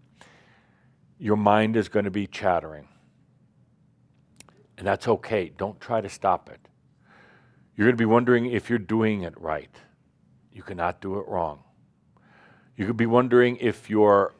Your 1.18 1.36
mind 1.36 1.76
is 1.76 1.88
going 1.88 2.04
to 2.04 2.10
be 2.10 2.26
chattering. 2.26 2.88
And 4.82 4.88
that's 4.88 5.06
okay. 5.06 5.48
Don't 5.56 5.80
try 5.80 6.00
to 6.00 6.08
stop 6.08 6.50
it. 6.50 6.58
You're 7.76 7.86
going 7.86 7.96
to 7.96 8.02
be 8.02 8.04
wondering 8.04 8.46
if 8.46 8.68
you're 8.68 8.80
doing 8.80 9.22
it 9.22 9.40
right. 9.40 9.70
You 10.52 10.64
cannot 10.64 11.00
do 11.00 11.20
it 11.20 11.28
wrong. 11.28 11.60
You 12.76 12.86
could 12.86 12.96
be 12.96 13.06
wondering 13.06 13.58
if 13.58 13.88
you're 13.88 14.34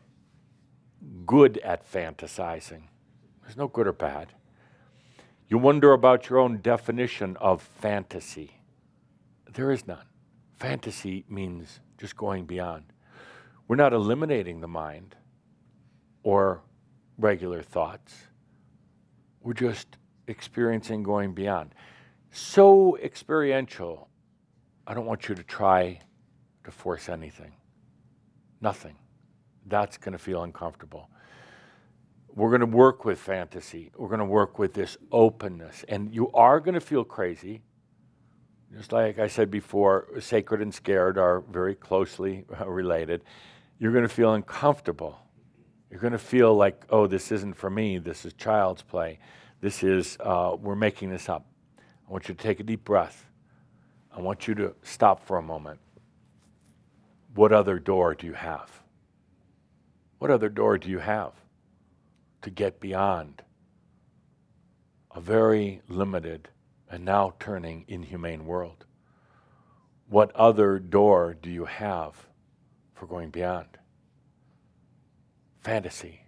good 1.24 1.58
at 1.58 1.88
fantasizing. 1.88 2.88
There's 3.40 3.56
no 3.56 3.68
good 3.68 3.86
or 3.86 3.92
bad. 3.92 4.32
You 5.46 5.58
wonder 5.58 5.92
about 5.92 6.28
your 6.28 6.40
own 6.40 6.60
definition 6.60 7.36
of 7.36 7.62
fantasy. 7.62 8.62
There 9.48 9.70
is 9.70 9.86
none. 9.86 10.06
Fantasy 10.56 11.24
means 11.28 11.78
just 11.98 12.16
going 12.16 12.46
beyond. 12.46 12.86
We're 13.68 13.76
not 13.76 13.92
eliminating 13.92 14.60
the 14.60 14.66
mind 14.66 15.14
or 16.24 16.62
regular 17.16 17.62
thoughts. 17.62 18.12
We're 19.40 19.52
just 19.52 19.98
experiencing 20.32 21.02
going 21.02 21.34
beyond. 21.34 21.74
So 22.32 22.96
experiential, 22.96 24.08
I 24.86 24.94
don't 24.94 25.06
want 25.06 25.28
you 25.28 25.34
to 25.34 25.42
try 25.42 26.00
to 26.64 26.70
force 26.70 27.08
anything. 27.08 27.52
Nothing. 28.60 28.96
That's 29.66 29.98
going 29.98 30.12
to 30.12 30.18
feel 30.18 30.42
uncomfortable. 30.42 31.08
We're 32.34 32.48
going 32.48 32.60
to 32.60 32.76
work 32.84 33.04
with 33.04 33.18
fantasy. 33.18 33.92
We're 33.96 34.08
going 34.08 34.18
to 34.18 34.24
work 34.24 34.58
with 34.58 34.72
this 34.72 34.96
openness. 35.10 35.84
And 35.88 36.14
you 36.14 36.30
are 36.32 36.58
going 36.60 36.74
to 36.74 36.80
feel 36.80 37.04
crazy. 37.04 37.62
Just 38.74 38.90
like 38.90 39.18
I 39.18 39.26
said 39.26 39.50
before, 39.50 40.08
sacred 40.18 40.62
and 40.62 40.72
scared 40.72 41.18
are 41.18 41.40
very 41.40 41.74
closely 41.74 42.46
uh, 42.58 42.66
related. 42.66 43.22
You're 43.78 43.92
going 43.92 44.08
to 44.08 44.14
feel 44.14 44.32
uncomfortable. 44.32 45.18
You're 45.90 46.00
going 46.00 46.14
to 46.14 46.18
feel 46.18 46.54
like, 46.54 46.86
oh, 46.88 47.06
this 47.06 47.30
isn't 47.30 47.54
for 47.54 47.68
me. 47.68 47.98
This 47.98 48.24
is 48.24 48.32
child's 48.32 48.80
play. 48.80 49.18
This 49.62 49.84
is, 49.84 50.18
uh, 50.18 50.56
we're 50.60 50.74
making 50.74 51.10
this 51.10 51.28
up. 51.28 51.46
I 51.78 52.10
want 52.10 52.28
you 52.28 52.34
to 52.34 52.42
take 52.42 52.58
a 52.58 52.64
deep 52.64 52.84
breath. 52.84 53.26
I 54.14 54.20
want 54.20 54.48
you 54.48 54.56
to 54.56 54.74
stop 54.82 55.24
for 55.24 55.38
a 55.38 55.42
moment. 55.42 55.78
What 57.36 57.52
other 57.52 57.78
door 57.78 58.16
do 58.16 58.26
you 58.26 58.32
have? 58.32 58.82
What 60.18 60.32
other 60.32 60.48
door 60.48 60.78
do 60.78 60.90
you 60.90 60.98
have 60.98 61.32
to 62.42 62.50
get 62.50 62.80
beyond 62.80 63.42
a 65.14 65.20
very 65.20 65.80
limited 65.88 66.48
and 66.90 67.04
now 67.04 67.34
turning 67.38 67.84
inhumane 67.86 68.44
world? 68.44 68.84
What 70.08 70.34
other 70.34 70.80
door 70.80 71.36
do 71.40 71.48
you 71.48 71.66
have 71.66 72.26
for 72.94 73.06
going 73.06 73.30
beyond? 73.30 73.78
Fantasy 75.60 76.22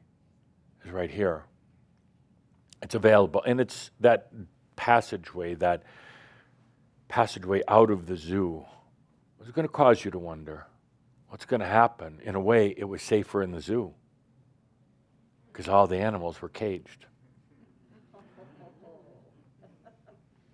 is 0.85 0.93
right 0.93 1.11
here. 1.11 1.47
It's 2.85 2.94
available. 2.94 3.43
And 3.44 3.61
it's 3.61 3.90
that 4.01 4.31
passageway, 4.77 5.55
that 5.55 5.82
passageway 7.09 7.62
out 7.66 7.90
of 7.90 8.06
the 8.06 8.15
zoo, 8.16 8.66
was 9.39 9.48
going 9.51 9.66
to 9.66 9.73
cause 9.73 10.05
you 10.05 10.11
to 10.11 10.19
wonder 10.19 10.66
what's 11.28 11.47
going 11.47 11.61
to 11.61 11.66
happen. 11.66 12.20
In 12.23 12.35
a 12.35 12.40
way, 12.40 12.74
it 12.77 12.85
was 12.85 13.01
safer 13.02 13.43
in 13.43 13.52
the 13.52 13.61
zoo 13.61 13.94
because 15.51 15.66
all 15.66 15.86
the 15.86 15.97
animals 15.97 16.40
were 16.43 16.51
caged. 16.51 17.06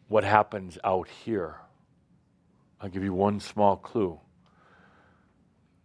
What 0.06 0.24
happens 0.24 0.76
out 0.82 1.08
here? 1.08 1.56
I'll 2.80 2.88
give 2.88 3.04
you 3.04 3.14
one 3.14 3.38
small 3.38 3.76
clue. 3.76 4.18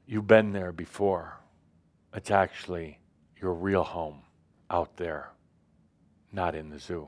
You've 0.07 0.25
been 0.25 0.51
there 0.51 0.71
before. 0.71 1.39
It's 2.11 2.31
actually 2.31 2.99
your 3.39 3.53
real 3.53 3.83
home 3.83 4.23
out 4.71 4.97
there 4.97 5.29
not 6.35 6.53
in 6.53 6.69
the 6.69 6.77
zoo. 6.77 7.07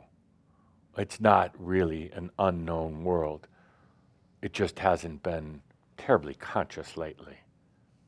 It's 0.98 1.22
not 1.22 1.54
really 1.60 2.10
an 2.14 2.32
unknown 2.40 3.04
world. 3.04 3.48
It 4.42 4.54
just 4.54 4.80
hasn't 4.80 5.22
been 5.22 5.62
terribly 5.98 6.34
conscious 6.34 6.98
lately. 6.98 7.38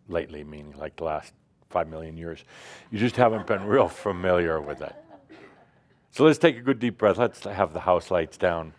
Lately, 0.07 0.43
meaning 0.43 0.73
like 0.77 0.95
the 0.95 1.03
last 1.03 1.33
five 1.69 1.87
million 1.87 2.17
years. 2.17 2.43
You 2.89 2.97
just 2.97 3.15
haven't 3.15 3.45
been 3.45 3.65
real 3.65 3.87
familiar 3.87 4.59
with 4.59 4.81
it. 4.81 4.95
So 6.11 6.23
let's 6.23 6.39
take 6.39 6.57
a 6.57 6.61
good 6.61 6.79
deep 6.79 6.97
breath. 6.97 7.17
Let's 7.17 7.43
have 7.43 7.73
the 7.73 7.81
house 7.81 8.09
lights 8.09 8.37
down. 8.37 8.73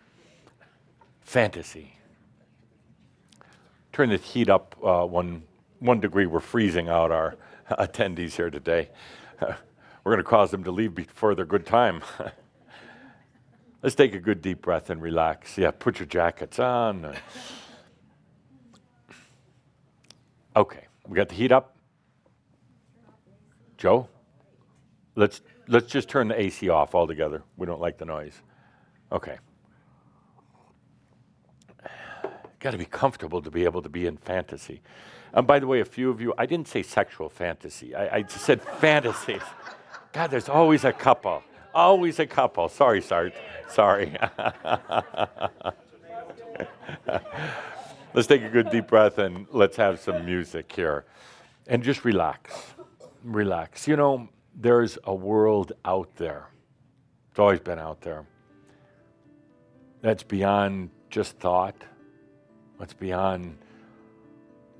Fantasy. 1.21 1.95
Turn 3.93 4.09
the 4.09 4.17
heat 4.17 4.49
up 4.49 4.75
uh, 4.83 5.05
one, 5.05 5.43
one 5.79 6.01
degree. 6.01 6.25
We're 6.25 6.41
freezing 6.41 6.89
out 6.89 7.11
our 7.11 7.37
attendees 7.71 8.33
here 8.33 8.49
today. 8.49 8.89
we're 10.03 10.13
going 10.13 10.23
to 10.23 10.29
cause 10.29 10.51
them 10.51 10.63
to 10.63 10.71
leave 10.71 10.95
before 10.95 11.35
their 11.35 11.45
good 11.45 11.65
time. 11.65 12.01
Let's 13.83 13.95
take 13.95 14.13
a 14.13 14.19
good 14.19 14.41
deep 14.41 14.61
breath 14.61 14.89
and 14.89 15.01
relax. 15.01 15.57
Yeah, 15.57 15.71
put 15.71 15.99
your 15.99 16.05
jackets 16.05 16.59
on. 16.59 17.15
Okay, 20.55 20.85
we 21.07 21.15
got 21.15 21.29
the 21.29 21.35
heat 21.35 21.51
up. 21.51 21.75
Joe, 23.77 24.07
let's 25.15 25.41
let's 25.67 25.87
just 25.87 26.07
turn 26.09 26.27
the 26.27 26.39
AC 26.39 26.69
off 26.69 26.93
altogether. 26.93 27.41
We 27.57 27.65
don't 27.65 27.81
like 27.81 27.97
the 27.97 28.05
noise. 28.05 28.39
Okay. 29.11 29.39
Got 32.59 32.71
to 32.71 32.77
be 32.77 32.85
comfortable 32.85 33.41
to 33.41 33.49
be 33.49 33.63
able 33.63 33.81
to 33.81 33.89
be 33.89 34.05
in 34.05 34.17
fantasy. 34.17 34.81
And 35.33 35.47
by 35.47 35.57
the 35.57 35.65
way, 35.65 35.79
a 35.79 35.85
few 35.85 36.11
of 36.11 36.21
you, 36.21 36.35
I 36.37 36.45
didn't 36.45 36.67
say 36.67 36.83
sexual 36.83 37.29
fantasy. 37.29 37.95
I, 37.95 38.17
I 38.17 38.25
said 38.27 38.61
fantasies. 38.61 39.41
God, 40.13 40.29
there's 40.29 40.49
always 40.49 40.83
a 40.83 40.91
couple. 40.91 41.41
Always 41.73 42.19
a 42.19 42.27
couple. 42.27 42.67
Sorry, 42.67 43.01
Sarge. 43.01 43.33
Sorry. 43.69 44.13
let's 48.13 48.27
take 48.27 48.43
a 48.43 48.49
good 48.49 48.69
deep 48.69 48.87
breath 48.87 49.17
and 49.19 49.47
let's 49.51 49.77
have 49.77 50.01
some 50.01 50.25
music 50.25 50.69
here. 50.71 51.05
And 51.67 51.81
just 51.81 52.03
relax. 52.03 52.53
Relax. 53.23 53.87
You 53.87 53.95
know, 53.95 54.27
there's 54.53 54.97
a 55.05 55.15
world 55.15 55.71
out 55.85 56.13
there. 56.17 56.47
It's 57.29 57.39
always 57.39 57.61
been 57.61 57.79
out 57.79 58.01
there. 58.01 58.25
That's 60.01 60.23
beyond 60.23 60.89
just 61.09 61.37
thought. 61.37 61.75
That's 62.79 62.93
beyond 62.93 63.57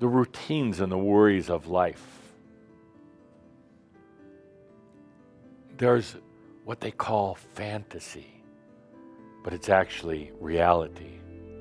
the 0.00 0.08
routines 0.08 0.80
and 0.80 0.92
the 0.92 0.98
worries 0.98 1.48
of 1.48 1.68
life. 1.68 2.21
There's 5.82 6.14
what 6.64 6.78
they 6.78 6.92
call 6.92 7.34
fantasy, 7.34 8.40
but 9.42 9.52
it's 9.52 9.68
actually 9.68 10.30
reality. 10.38 11.18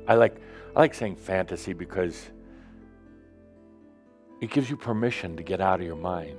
I 0.08 0.14
like, 0.14 0.40
I 0.76 0.80
like 0.80 0.94
saying 0.94 1.16
fantasy 1.16 1.74
because 1.74 2.30
it 4.40 4.52
gives 4.52 4.70
you 4.70 4.78
permission 4.78 5.36
to 5.38 5.42
get 5.42 5.60
out 5.60 5.80
of 5.80 5.88
your 5.88 5.96
mind. 5.96 6.38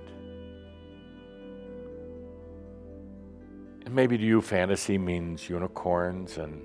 And 3.85 3.93
maybe 3.93 4.17
to 4.17 4.25
you, 4.25 4.41
fantasy 4.41 4.97
means 4.97 5.49
unicorns 5.49 6.39
and 6.39 6.63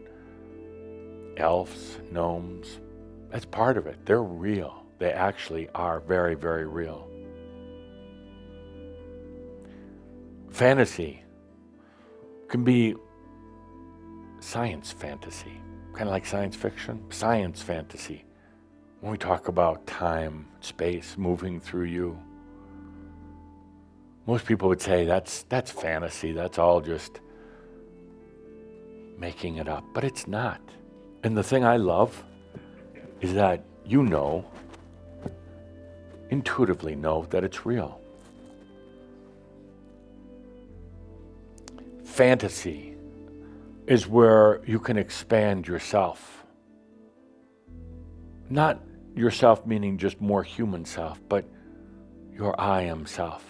elves, 1.37 1.97
gnomes. 2.11 2.79
That's 3.31 3.45
part 3.45 3.79
of 3.79 3.87
it. 3.87 4.05
They're 4.05 4.21
real. 4.21 4.85
They 4.99 5.13
actually 5.13 5.67
are 5.73 5.99
very, 5.99 6.35
very 6.35 6.67
real. 6.67 7.06
Fantasy 10.57 11.23
can 12.47 12.63
be 12.63 12.95
science 14.39 14.91
fantasy, 14.91 15.61
kind 15.93 16.09
of 16.09 16.11
like 16.11 16.25
science 16.25 16.55
fiction, 16.55 16.99
science 17.11 17.61
fantasy. 17.61 18.25
When 19.01 19.11
we 19.11 19.19
talk 19.19 19.49
about 19.49 19.85
time, 19.85 20.47
space 20.61 21.15
moving 21.15 21.59
through 21.59 21.83
you, 21.83 22.17
most 24.25 24.47
people 24.47 24.67
would 24.67 24.81
say 24.81 25.05
that's, 25.05 25.43
that's 25.43 25.69
fantasy, 25.69 26.31
that's 26.31 26.57
all 26.57 26.81
just 26.81 27.19
making 29.15 29.57
it 29.57 29.67
up, 29.67 29.83
but 29.93 30.03
it's 30.03 30.27
not. 30.27 30.59
And 31.21 31.37
the 31.37 31.43
thing 31.43 31.65
I 31.65 31.77
love 31.77 32.25
is 33.21 33.35
that 33.35 33.63
you 33.85 34.01
know, 34.01 34.43
intuitively 36.31 36.95
know 36.95 37.27
that 37.29 37.43
it's 37.43 37.63
real. 37.63 38.01
Fantasy 42.07 42.95
is 43.85 44.07
where 44.07 44.61
you 44.65 44.79
can 44.79 44.97
expand 44.97 45.67
yourself. 45.67 46.45
Not 48.49 48.81
yourself 49.13 49.67
meaning 49.67 49.97
just 49.99 50.19
more 50.19 50.41
human 50.41 50.83
self, 50.83 51.19
but 51.29 51.45
your 52.33 52.59
I 52.59 52.83
am 52.83 53.05
self. 53.05 53.45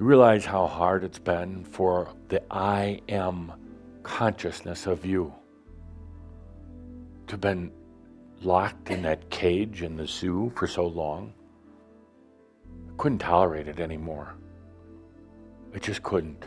You 0.00 0.06
realize 0.06 0.44
how 0.44 0.66
hard 0.66 1.04
it's 1.04 1.20
been 1.20 1.62
for 1.64 2.08
the 2.28 2.42
I 2.50 3.00
am 3.08 3.52
consciousness 4.02 4.86
of 4.86 5.04
you 5.04 5.32
to 7.26 7.32
have 7.34 7.40
been 7.40 7.70
locked 8.40 8.90
in 8.90 9.02
that 9.02 9.28
cage 9.30 9.82
in 9.82 9.96
the 9.96 10.06
zoo 10.06 10.50
for 10.56 10.66
so 10.66 10.86
long. 10.86 11.34
I 12.88 12.92
couldn't 12.96 13.18
tolerate 13.18 13.68
it 13.68 13.78
anymore. 13.78 14.34
I 15.74 15.78
just 15.78 16.02
couldn't. 16.02 16.44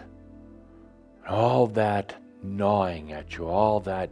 All 1.28 1.68
that 1.68 2.16
gnawing 2.44 3.12
at 3.12 3.38
you, 3.38 3.48
all 3.48 3.80
that 3.82 4.10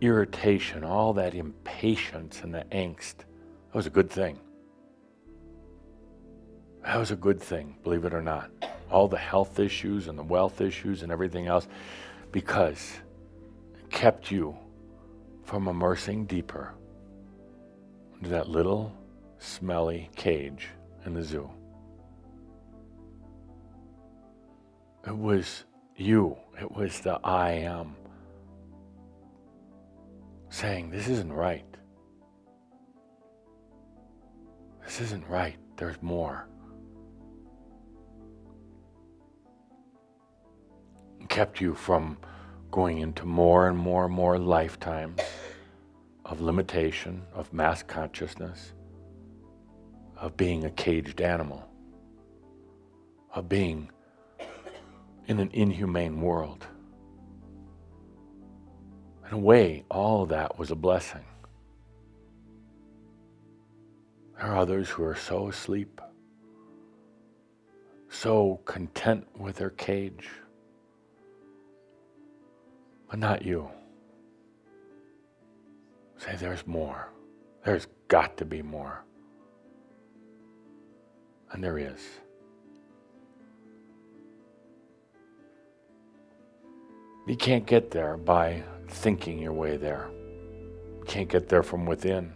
irritation, 0.00 0.84
all 0.84 1.12
that 1.14 1.34
impatience 1.34 2.42
and 2.42 2.52
the 2.52 2.64
angst. 2.72 3.18
That 3.18 3.74
was 3.74 3.86
a 3.86 3.90
good 3.90 4.10
thing. 4.10 4.38
That 6.84 6.98
was 6.98 7.10
a 7.10 7.16
good 7.16 7.40
thing, 7.40 7.76
believe 7.82 8.04
it 8.04 8.12
or 8.12 8.22
not. 8.22 8.50
All 8.90 9.08
the 9.08 9.16
health 9.16 9.58
issues 9.58 10.08
and 10.08 10.18
the 10.18 10.22
wealth 10.22 10.60
issues 10.60 11.02
and 11.02 11.10
everything 11.10 11.46
else, 11.46 11.66
because 12.32 12.92
it 13.78 13.90
kept 13.90 14.30
you 14.30 14.56
from 15.44 15.68
immersing 15.68 16.26
deeper 16.26 16.74
into 18.16 18.28
that 18.30 18.48
little 18.48 18.92
smelly 19.38 20.10
cage 20.16 20.68
in 21.06 21.14
the 21.14 21.22
zoo. 21.22 21.50
It 25.06 25.16
was 25.16 25.64
you, 25.96 26.36
it 26.60 26.70
was 26.70 27.00
the 27.00 27.20
I 27.22 27.50
am 27.52 27.94
saying, 30.48 30.90
This 30.90 31.08
isn't 31.08 31.32
right. 31.32 31.66
This 34.84 35.00
isn't 35.00 35.26
right. 35.28 35.56
There's 35.76 36.00
more. 36.02 36.46
kept 41.34 41.60
you 41.60 41.74
from 41.74 42.16
going 42.70 42.98
into 42.98 43.24
more 43.24 43.66
and 43.68 43.76
more 43.76 44.04
and 44.04 44.14
more 44.14 44.38
lifetimes 44.38 45.20
of 46.24 46.40
limitation, 46.40 47.22
of 47.34 47.52
mass 47.52 47.82
consciousness, 47.82 48.72
of 50.16 50.36
being 50.36 50.62
a 50.62 50.70
caged 50.70 51.20
animal, 51.20 51.68
of 53.34 53.48
being 53.48 53.90
in 55.26 55.40
an 55.40 55.50
inhumane 55.52 56.20
world. 56.20 56.66
In 59.26 59.34
a 59.34 59.38
way, 59.38 59.84
all 59.90 60.26
that 60.26 60.58
was 60.58 60.70
a 60.70 60.74
blessing. 60.74 61.24
There 64.36 64.46
are 64.46 64.58
others 64.58 64.90
who 64.90 65.04
are 65.04 65.14
so 65.14 65.48
asleep, 65.48 66.00
so 68.10 68.60
content 68.64 69.26
with 69.38 69.56
their 69.56 69.70
cage, 69.70 70.28
but 73.08 73.18
not 73.18 73.44
you. 73.44 73.70
Say, 76.18 76.36
there's 76.36 76.66
more. 76.66 77.08
There's 77.64 77.86
got 78.08 78.36
to 78.38 78.44
be 78.44 78.60
more. 78.60 79.04
And 81.52 81.62
there 81.62 81.78
is. 81.78 82.00
You 87.26 87.36
can't 87.36 87.64
get 87.64 87.90
there 87.90 88.16
by 88.18 88.62
thinking 88.88 89.38
your 89.38 89.54
way 89.54 89.76
there. 89.78 90.10
You 90.98 91.04
can't 91.06 91.28
get 91.28 91.48
there 91.48 91.62
from 91.62 91.86
within. 91.86 92.32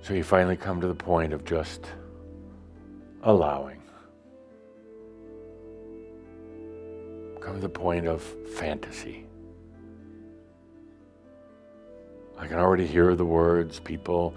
So 0.00 0.14
you 0.14 0.24
finally 0.24 0.56
come 0.56 0.80
to 0.80 0.86
the 0.86 0.94
point 0.94 1.34
of 1.34 1.44
just 1.44 1.84
allowing. 3.22 3.82
Come 7.40 7.56
to 7.56 7.60
the 7.60 7.68
point 7.68 8.06
of 8.06 8.22
fantasy. 8.56 9.26
I 12.38 12.46
can 12.46 12.58
already 12.58 12.86
hear 12.86 13.14
the 13.14 13.26
words 13.26 13.80
people 13.80 14.34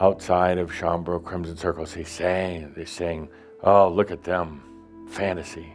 outside 0.00 0.58
of 0.58 0.72
Shaumbra 0.72 1.22
Crimson 1.22 1.56
Circle 1.56 1.86
say, 1.86 2.66
they're 2.74 2.86
saying, 2.86 3.28
oh, 3.62 3.88
look 3.88 4.10
at 4.10 4.24
them, 4.24 4.67
fantasy. 5.08 5.74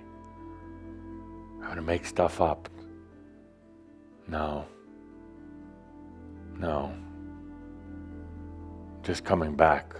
I'm 1.55 1.63
going 1.63 1.75
to 1.75 1.81
make 1.81 2.05
stuff 2.05 2.41
up. 2.41 2.69
No. 4.27 4.65
No. 6.57 6.93
Just 9.01 9.23
coming 9.25 9.55
back 9.55 9.95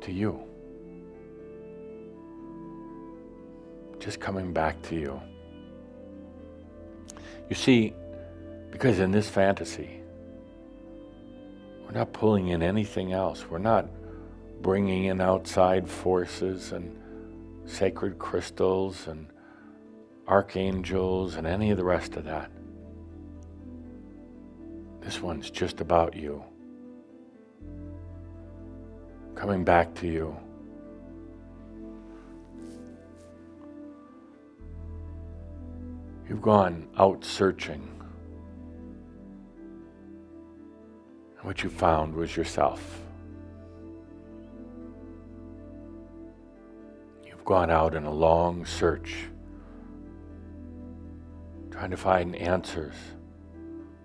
to 0.00 0.12
you. 0.12 0.40
Just 4.00 4.18
coming 4.18 4.52
back 4.52 4.82
to 4.82 4.96
you. 4.96 5.20
You 7.48 7.54
see, 7.54 7.94
because 8.70 8.98
in 8.98 9.12
this 9.12 9.28
fantasy, 9.28 10.00
we're 11.84 11.92
not 11.92 12.12
pulling 12.12 12.48
in 12.48 12.62
anything 12.62 13.12
else. 13.12 13.44
We're 13.48 13.58
not 13.58 13.88
bringing 14.60 15.04
in 15.04 15.20
outside 15.20 15.88
forces 15.88 16.72
and 16.72 16.96
sacred 17.72 18.18
crystals 18.18 19.08
and 19.08 19.26
archangels 20.28 21.36
and 21.36 21.46
any 21.46 21.70
of 21.70 21.78
the 21.78 21.84
rest 21.84 22.16
of 22.16 22.24
that. 22.24 22.50
This 25.00 25.20
one's 25.20 25.50
just 25.50 25.80
about 25.80 26.14
you. 26.14 26.44
Coming 29.34 29.64
back 29.64 29.94
to 29.96 30.06
you. 30.06 30.36
You've 36.28 36.42
gone 36.42 36.88
out 36.98 37.24
searching. 37.24 37.88
And 41.36 41.44
what 41.44 41.62
you 41.64 41.70
found 41.70 42.14
was 42.14 42.36
yourself. 42.36 43.01
You've 47.42 47.48
gone 47.48 47.72
out 47.72 47.96
in 47.96 48.04
a 48.04 48.12
long 48.12 48.64
search, 48.64 49.24
trying 51.72 51.90
to 51.90 51.96
find 51.96 52.36
answers 52.36 52.94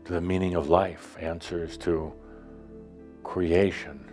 to 0.06 0.14
the 0.14 0.22
meaning 0.22 0.56
of 0.56 0.70
life, 0.70 1.16
answers 1.20 1.78
to 1.78 2.12
creation, 3.24 4.04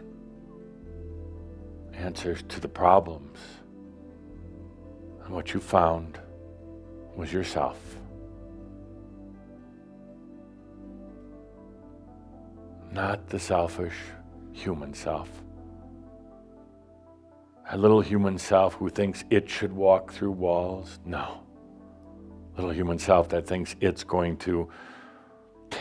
answers 1.95 2.43
to 2.51 2.61
the 2.61 2.69
problems. 2.69 3.39
And 5.25 5.33
what 5.33 5.55
you 5.55 5.61
found 5.61 6.19
was 7.17 7.33
yourself. 7.33 7.81
Not 12.93 13.27
the 13.31 13.41
selfish 13.41 13.97
human 14.53 14.93
self. 14.93 15.44
A 17.75 17.77
little 17.77 18.01
human 18.01 18.39
self 18.39 18.75
who 18.75 18.89
thinks 18.89 19.25
it 19.31 19.51
should 19.51 19.73
walk 19.73 20.13
through 20.13 20.31
walls. 20.31 21.01
No. 21.05 21.41
Little 22.57 22.71
human 22.71 23.01
self 23.01 23.29
that 23.31 23.49
thinks 23.49 23.75
it's 23.81 24.05
going 24.05 24.37
to 24.37 24.69
t- 25.71 25.79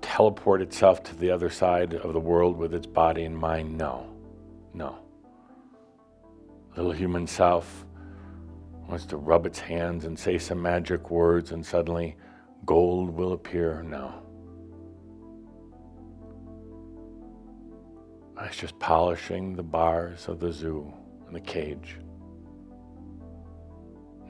teleport 0.00 0.62
itself 0.62 1.02
to 1.02 1.14
the 1.14 1.30
other 1.30 1.50
side 1.50 1.96
of 1.96 2.14
the 2.14 2.18
world 2.18 2.56
with 2.56 2.72
its 2.72 2.86
body 2.86 3.24
and 3.24 3.36
mind. 3.36 3.76
No, 3.76 4.08
no. 4.72 4.96
Little 6.78 6.92
human 6.92 7.26
self 7.26 7.84
wants 8.88 9.04
to 9.04 9.18
rub 9.18 9.44
its 9.44 9.58
hands 9.58 10.06
and 10.06 10.18
say 10.18 10.38
some 10.38 10.62
magic 10.62 11.10
words 11.10 11.52
and 11.52 11.64
suddenly 11.64 12.16
gold 12.64 13.10
will 13.10 13.34
appear. 13.34 13.82
No. 13.82 14.14
It's 18.40 18.56
just 18.56 18.78
polishing 18.78 19.54
the 19.56 19.62
bars 19.62 20.26
of 20.26 20.40
the 20.40 20.50
zoo 20.50 20.90
and 21.26 21.34
the 21.34 21.40
cage. 21.40 21.98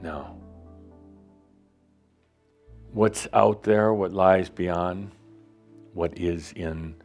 No. 0.01 0.41
What's 2.91 3.27
out 3.33 3.63
there, 3.63 3.93
what 3.93 4.13
lies 4.13 4.49
beyond, 4.49 5.11
what 5.93 6.17
is 6.17 6.53
in 6.55 6.95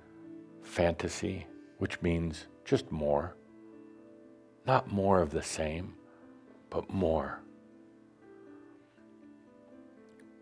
fantasy, 0.62 1.46
which 1.78 2.00
means 2.02 2.46
just 2.64 2.90
more. 2.92 3.34
Not 4.66 4.92
more 4.92 5.20
of 5.20 5.30
the 5.30 5.42
same, 5.42 5.94
but 6.68 6.88
more. 6.90 7.40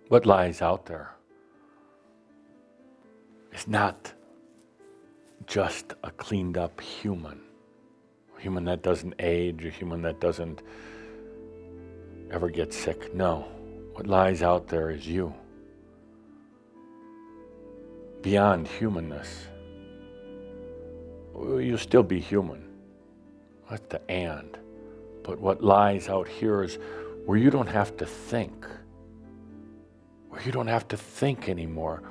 What 0.08 0.26
lies 0.26 0.60
out 0.62 0.86
there 0.86 1.14
is 3.52 3.68
not 3.68 4.12
just 5.46 5.94
a 6.02 6.10
cleaned 6.10 6.58
up 6.58 6.80
human, 6.80 7.40
human 8.38 8.64
that 8.64 8.82
doesn't 8.82 9.14
age, 9.18 9.64
a 9.64 9.70
human 9.70 10.02
that 10.02 10.20
doesn't 10.20 10.62
ever 12.30 12.48
get 12.48 12.72
sick. 12.72 13.14
No, 13.14 13.46
what 13.94 14.06
lies 14.06 14.42
out 14.42 14.68
there 14.68 14.90
is 14.90 15.06
you. 15.06 15.34
Beyond 18.22 18.66
humanness, 18.66 19.46
you'll 21.34 21.78
still 21.78 22.02
be 22.02 22.20
human. 22.20 22.64
That's 23.70 23.86
the 23.88 24.10
and. 24.10 24.58
But 25.22 25.40
what 25.40 25.62
lies 25.62 26.08
out 26.08 26.26
here 26.26 26.62
is 26.62 26.78
where 27.26 27.38
you 27.38 27.50
don't 27.50 27.68
have 27.68 27.96
to 27.98 28.06
think, 28.06 28.66
where 30.30 30.42
you 30.42 30.50
don't 30.52 30.66
have 30.66 30.88
to 30.88 30.96
think 30.96 31.48
anymore. 31.48 32.02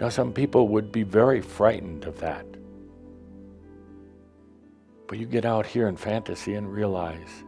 Now, 0.00 0.10
some 0.10 0.32
people 0.32 0.68
would 0.68 0.92
be 0.92 1.02
very 1.02 1.40
frightened 1.40 2.04
of 2.04 2.20
that. 2.20 2.46
But 5.08 5.18
you 5.18 5.26
get 5.26 5.46
out 5.46 5.66
here 5.66 5.88
in 5.88 5.96
fantasy 5.96 6.54
and 6.54 6.70
realize 6.70 7.44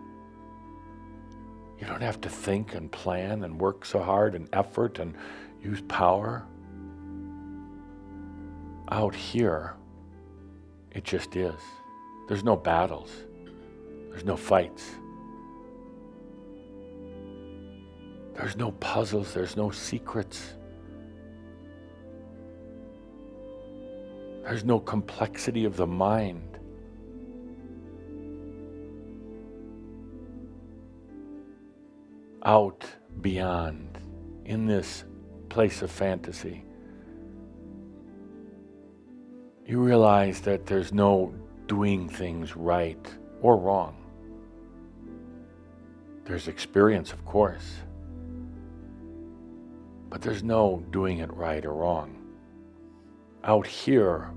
you 1.78 1.86
don't 1.86 2.02
have 2.02 2.20
to 2.22 2.28
think 2.28 2.74
and 2.74 2.90
plan 2.90 3.44
and 3.44 3.60
work 3.60 3.84
so 3.84 4.02
hard 4.02 4.34
and 4.34 4.48
effort 4.52 4.98
and 4.98 5.14
use 5.62 5.82
power. 5.82 6.46
Out 8.90 9.14
here, 9.14 9.74
it 10.92 11.04
just 11.04 11.36
is. 11.36 11.60
There's 12.28 12.42
no 12.42 12.56
battles, 12.56 13.10
there's 14.08 14.24
no 14.24 14.36
fights, 14.36 14.84
there's 18.34 18.56
no 18.56 18.72
puzzles, 18.72 19.34
there's 19.34 19.56
no 19.56 19.70
secrets. 19.70 20.54
There's 24.42 24.64
no 24.64 24.80
complexity 24.80 25.64
of 25.64 25.76
the 25.76 25.86
mind. 25.86 26.49
Out 32.44 32.84
beyond 33.20 33.98
in 34.44 34.66
this 34.66 35.04
place 35.48 35.82
of 35.82 35.90
fantasy, 35.90 36.64
you 39.66 39.80
realize 39.80 40.40
that 40.40 40.66
there's 40.66 40.92
no 40.92 41.34
doing 41.66 42.08
things 42.08 42.56
right 42.56 43.06
or 43.42 43.56
wrong. 43.56 43.96
There's 46.24 46.48
experience, 46.48 47.12
of 47.12 47.24
course, 47.24 47.74
but 50.08 50.20
there's 50.22 50.42
no 50.42 50.84
doing 50.90 51.18
it 51.18 51.32
right 51.32 51.64
or 51.64 51.74
wrong. 51.74 52.16
Out 53.44 53.66
here, 53.66 54.30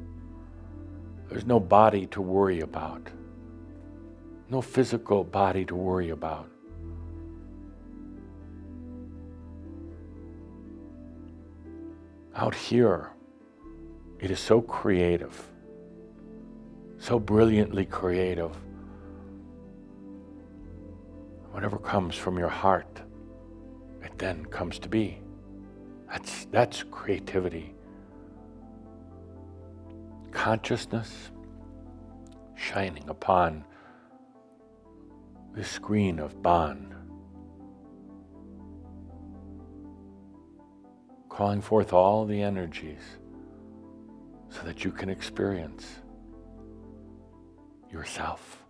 there's 1.30 1.45
no 1.45 1.59
body 1.59 2.05
to 2.07 2.21
worry 2.21 2.61
about, 2.61 3.09
no 4.49 4.61
physical 4.61 5.23
body 5.23 5.65
to 5.65 5.75
worry 5.75 6.11
about. 6.11 6.52
Out 12.35 12.55
here, 12.55 13.11
it 14.19 14.31
is 14.31 14.39
so 14.39 14.60
creative, 14.60 15.39
so 16.97 17.19
brilliantly 17.19 17.85
creative. 17.85 18.55
Whatever 21.51 21.77
comes 21.77 22.15
from 22.15 22.39
your 22.39 22.49
heart, 22.49 23.01
it 24.01 24.18
then 24.18 24.45
comes 24.47 24.80
to 24.80 24.89
be. 24.89 25.19
That's, 26.10 26.45
that's 26.45 26.84
creativity. 26.89 27.76
Consciousness 30.31 31.30
shining 32.55 33.07
upon 33.10 33.64
the 35.53 35.64
screen 35.64 36.18
of 36.18 36.41
Bon. 36.41 36.93
Calling 41.34 41.61
forth 41.61 41.93
all 41.93 42.26
the 42.26 42.39
energies 42.39 43.01
so 44.49 44.61
that 44.61 44.85
you 44.85 44.91
can 44.91 45.10
experience 45.10 45.88
yourself. 47.91 48.64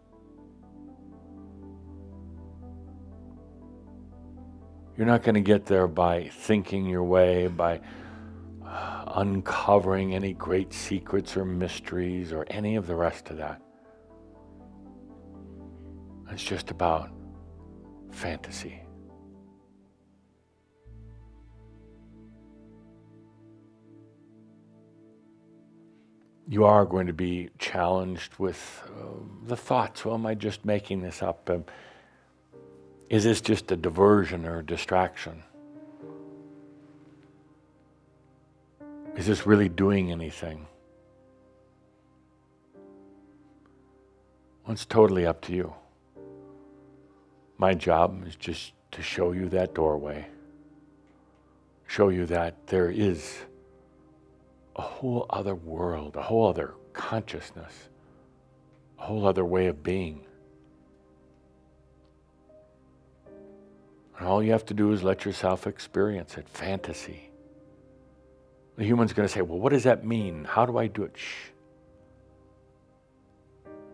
You're 4.98 5.08
not 5.08 5.24
going 5.24 5.36
to 5.36 5.42
get 5.42 5.66
there 5.66 5.88
by 5.88 6.30
thinking 6.30 6.86
your 6.86 7.04
way, 7.04 7.48
by 7.48 7.82
uh, 8.66 9.04
uncovering 9.16 10.16
any 10.16 10.34
great 10.34 10.72
secrets 10.72 11.36
or 11.36 11.44
mysteries 11.44 12.32
or 12.32 12.46
any 12.50 12.78
of 12.78 12.88
the 12.88 12.96
rest 12.96 13.30
of 13.30 13.38
that. 13.38 13.62
It's 16.32 16.44
just 16.44 16.72
about 16.72 17.10
fantasy. 18.12 18.83
You 26.54 26.66
are 26.66 26.86
going 26.86 27.08
to 27.08 27.14
be 27.14 27.50
challenged 27.58 28.36
with 28.38 28.84
uh, 28.86 29.06
the 29.48 29.58
thoughts 29.58 30.06
well, 30.06 30.14
am 30.14 30.28
I 30.28 30.36
just 30.36 30.64
making 30.64 31.02
this 31.02 31.24
up? 31.24 31.50
Um, 31.50 31.66
is 33.10 33.24
this 33.24 33.42
just 33.42 33.72
a 33.72 33.76
diversion 33.76 34.46
or 34.46 34.60
a 34.60 34.64
distraction? 34.64 35.42
Is 39.16 39.26
this 39.26 39.48
really 39.48 39.68
doing 39.68 40.12
anything? 40.12 40.68
Well, 44.64 44.74
it's 44.74 44.86
totally 44.86 45.26
up 45.26 45.42
to 45.42 45.54
you. 45.54 45.74
My 47.58 47.74
job 47.74 48.28
is 48.28 48.36
just 48.36 48.74
to 48.92 49.02
show 49.02 49.32
you 49.32 49.50
that 49.50 49.74
doorway, 49.74 50.28
show 51.88 52.10
you 52.10 52.28
that 52.28 52.68
there 52.68 52.92
is 52.92 53.40
a 54.76 54.82
whole 54.82 55.26
other 55.30 55.56
world, 55.56 56.16
a 56.16 56.22
whole 56.22 56.48
other 56.48 56.74
consciousness, 56.94 57.90
a 59.00 59.04
whole 59.04 59.26
other 59.28 59.46
way 59.46 59.68
of 59.68 59.84
being. 59.84 60.26
And 64.18 64.28
all 64.28 64.42
you 64.44 64.52
have 64.52 64.66
to 64.68 64.74
do 64.74 64.92
is 64.92 65.04
let 65.04 65.26
yourself 65.26 65.68
experience 65.68 66.38
it 66.38 66.48
fantasy. 66.48 67.30
The 68.78 68.86
human's 68.86 69.14
going 69.14 69.28
to 69.28 69.34
say, 69.34 69.42
Well, 69.42 69.60
what 69.60 69.72
does 69.72 69.84
that 69.84 70.06
mean? 70.06 70.46
How 70.46 70.66
do 70.66 70.78
I 70.78 70.88
do 70.88 71.04
it? 71.04 71.14
Shh. 71.16 71.50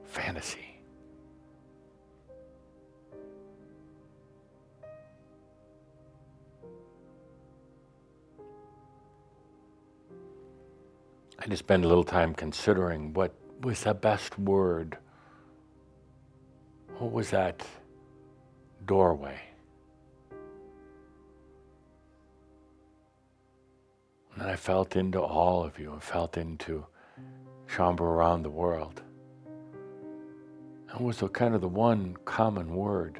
Fantasy. 0.05 0.68
I 11.39 11.43
had 11.43 11.51
to 11.51 11.57
spend 11.57 11.85
a 11.85 11.87
little 11.87 12.03
time 12.03 12.33
considering 12.33 13.13
what 13.13 13.33
was 13.61 13.83
the 13.83 13.93
best 13.93 14.37
word. 14.37 14.97
What 16.97 17.13
was 17.13 17.29
that 17.29 17.65
doorway? 18.85 19.39
And 24.35 24.43
I 24.43 24.57
felt 24.57 24.97
into 24.97 25.21
all 25.21 25.63
of 25.63 25.79
you. 25.79 25.93
I 25.95 25.99
felt 26.01 26.35
into 26.35 26.85
Shaumbra 27.67 28.01
around 28.01 28.43
the 28.43 28.49
world. 28.49 29.01
And 30.91 31.05
was 31.05 31.19
the 31.19 31.29
kind 31.29 31.55
of 31.55 31.61
the 31.61 31.69
one 31.69 32.17
common 32.25 32.75
word. 32.75 33.17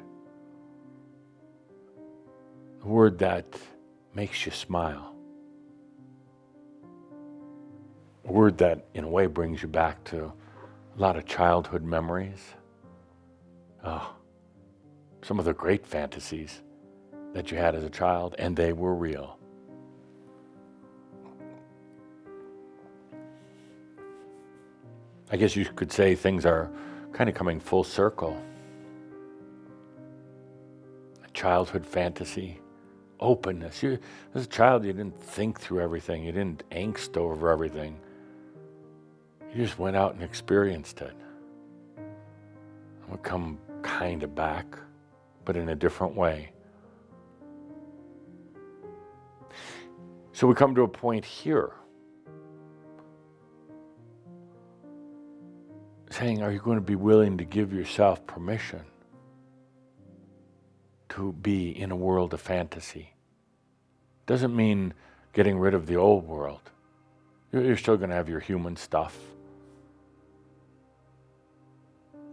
The 2.80 2.86
word 2.86 3.18
that 3.20 3.46
makes 4.14 4.44
you 4.44 4.52
smile. 4.52 5.09
Word 8.30 8.58
that, 8.58 8.86
in 8.94 9.04
a 9.04 9.08
way, 9.08 9.26
brings 9.26 9.62
you 9.62 9.68
back 9.68 10.02
to 10.04 10.24
a 10.24 11.00
lot 11.00 11.16
of 11.16 11.26
childhood 11.26 11.82
memories. 11.82 12.54
Oh, 13.84 14.14
some 15.22 15.38
of 15.38 15.44
the 15.44 15.54
great 15.54 15.86
fantasies 15.86 16.62
that 17.32 17.50
you 17.50 17.58
had 17.58 17.74
as 17.74 17.84
a 17.84 17.90
child, 17.90 18.34
and 18.38 18.56
they 18.56 18.72
were 18.72 18.94
real. 18.94 19.38
I 25.32 25.36
guess 25.36 25.54
you 25.54 25.64
could 25.64 25.92
say 25.92 26.14
things 26.14 26.44
are 26.44 26.70
kind 27.12 27.30
of 27.30 27.36
coming 27.36 27.60
full 27.60 27.84
circle. 27.84 28.36
A 31.24 31.30
childhood 31.32 31.86
fantasy, 31.86 32.58
openness. 33.20 33.82
You, 33.82 33.98
as 34.34 34.44
a 34.44 34.48
child, 34.48 34.84
you 34.84 34.92
didn't 34.92 35.22
think 35.22 35.60
through 35.60 35.80
everything, 35.80 36.24
you 36.24 36.32
didn't 36.32 36.64
angst 36.70 37.16
over 37.16 37.50
everything. 37.50 37.96
You 39.54 39.64
just 39.64 39.78
went 39.78 39.96
out 39.96 40.14
and 40.14 40.22
experienced 40.22 41.00
it. 41.00 41.14
I'm 41.98 43.08
going 43.08 43.18
to 43.18 43.28
come 43.28 43.58
kind 43.82 44.22
of 44.22 44.34
back, 44.34 44.78
but 45.44 45.56
in 45.56 45.70
a 45.70 45.74
different 45.74 46.14
way. 46.14 46.52
So 50.32 50.46
we 50.46 50.54
come 50.54 50.74
to 50.76 50.82
a 50.82 50.88
point 50.88 51.24
here 51.24 51.72
saying, 56.10 56.42
Are 56.42 56.52
you 56.52 56.60
going 56.60 56.78
to 56.78 56.84
be 56.84 56.94
willing 56.94 57.36
to 57.38 57.44
give 57.44 57.72
yourself 57.72 58.24
permission 58.26 58.82
to 61.10 61.32
be 61.32 61.76
in 61.76 61.90
a 61.90 61.96
world 61.96 62.32
of 62.34 62.40
fantasy? 62.40 63.14
Doesn't 64.26 64.54
mean 64.54 64.94
getting 65.32 65.58
rid 65.58 65.74
of 65.74 65.86
the 65.86 65.96
old 65.96 66.26
world. 66.26 66.70
You're 67.52 67.76
still 67.76 67.96
going 67.96 68.10
to 68.10 68.16
have 68.16 68.28
your 68.28 68.38
human 68.38 68.76
stuff. 68.76 69.18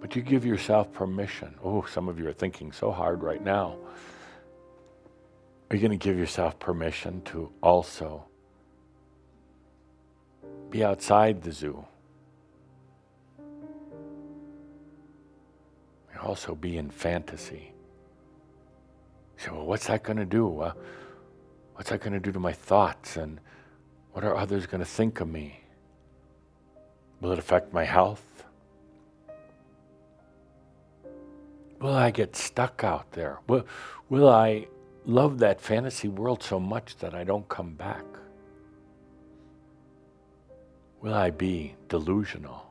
But 0.07 0.15
you 0.15 0.21
give 0.21 0.45
yourself 0.45 0.93
permission. 0.93 1.53
Oh, 1.61 1.83
some 1.83 2.07
of 2.07 2.17
you 2.17 2.29
are 2.29 2.33
thinking 2.33 2.71
so 2.71 2.91
hard 2.91 3.23
right 3.23 3.43
now. 3.43 3.75
Are 5.69 5.75
you 5.75 5.81
going 5.81 5.99
to 5.99 6.01
give 6.01 6.17
yourself 6.17 6.57
permission 6.59 7.21
to 7.23 7.51
also 7.61 8.23
be 10.69 10.81
outside 10.81 11.41
the 11.41 11.51
zoo? 11.51 11.85
And 13.37 13.67
also 16.21 16.55
be 16.55 16.77
in 16.77 16.89
fantasy. 16.89 17.73
So, 19.35 19.55
well, 19.55 19.65
what's 19.65 19.87
that 19.87 20.03
going 20.03 20.19
to 20.19 20.25
do? 20.25 20.61
Uh, 20.61 20.71
what's 21.75 21.89
that 21.89 21.99
going 21.99 22.13
to 22.13 22.21
do 22.21 22.31
to 22.31 22.39
my 22.39 22.53
thoughts? 22.53 23.17
And 23.17 23.41
what 24.13 24.23
are 24.23 24.37
others 24.37 24.67
going 24.67 24.79
to 24.79 24.85
think 24.85 25.19
of 25.19 25.27
me? 25.27 25.59
Will 27.19 27.33
it 27.33 27.39
affect 27.39 27.73
my 27.73 27.83
health? 27.83 28.45
Will 31.79 31.93
I 31.93 32.09
get 32.09 32.35
stuck 32.35 32.83
out 32.83 33.11
there? 33.11 33.39
Will, 33.47 33.65
will 34.09 34.29
I 34.29 34.67
love 35.05 35.37
that 35.39 35.61
fantasy 35.61 36.07
world 36.07 36.41
so 36.41 36.59
much 36.59 36.97
that 36.97 37.13
I 37.13 37.23
don't 37.23 37.47
come 37.49 37.73
back? 37.73 38.03
Will 41.01 41.13
I 41.13 41.29
be 41.29 41.75
delusional? 41.87 42.65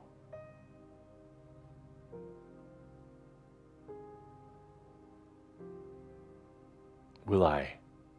Will 7.27 7.45
I 7.45 7.75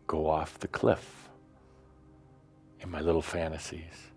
go 0.05 0.30
off 0.30 0.57
the 0.59 0.68
cliff 0.68 1.30
in 2.80 2.89
my 2.89 3.01
little 3.01 3.22
fantasies? 3.22 4.11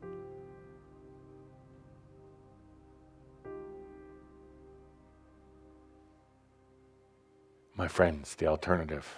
My 7.81 7.89
friends, 7.89 8.35
the 8.35 8.47
alternative 8.47 9.09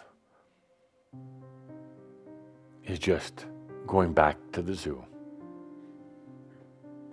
is 2.87 3.01
just 3.01 3.47
going 3.89 4.13
back 4.13 4.37
to 4.53 4.63
the 4.63 4.73
zoo. 4.73 5.05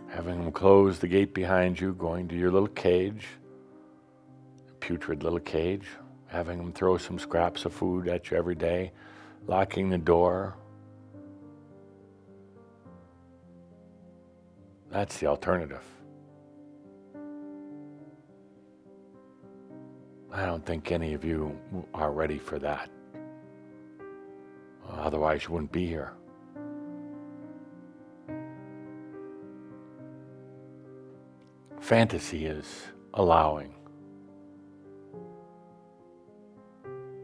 Having 0.09 0.43
them 0.43 0.51
close 0.51 0.99
the 0.99 1.07
gate 1.07 1.33
behind 1.33 1.79
you, 1.79 1.95
going 1.95 2.27
to 2.27 2.35
your 2.35 2.51
little 2.51 2.67
cage, 2.67 3.25
putrid 4.79 5.23
little 5.23 5.39
cage, 5.39 5.87
having 6.27 6.59
them 6.59 6.71
throw 6.71 6.99
some 6.99 7.17
scraps 7.17 7.65
of 7.65 7.73
food 7.73 8.07
at 8.07 8.29
you 8.29 8.37
every 8.37 8.53
day, 8.53 8.91
locking 9.47 9.89
the 9.89 9.97
door. 9.97 10.55
That's 14.91 15.17
the 15.17 15.25
alternative. 15.25 15.81
I 20.31 20.45
don't 20.45 20.65
think 20.65 20.91
any 20.91 21.13
of 21.13 21.25
you 21.25 21.57
are 21.93 22.11
ready 22.11 22.37
for 22.37 22.59
that. 22.59 22.89
Otherwise, 24.87 25.45
you 25.45 25.53
wouldn't 25.53 25.71
be 25.71 25.87
here. 25.87 26.13
Fantasy 31.79 32.45
is 32.45 32.83
allowing, 33.15 33.73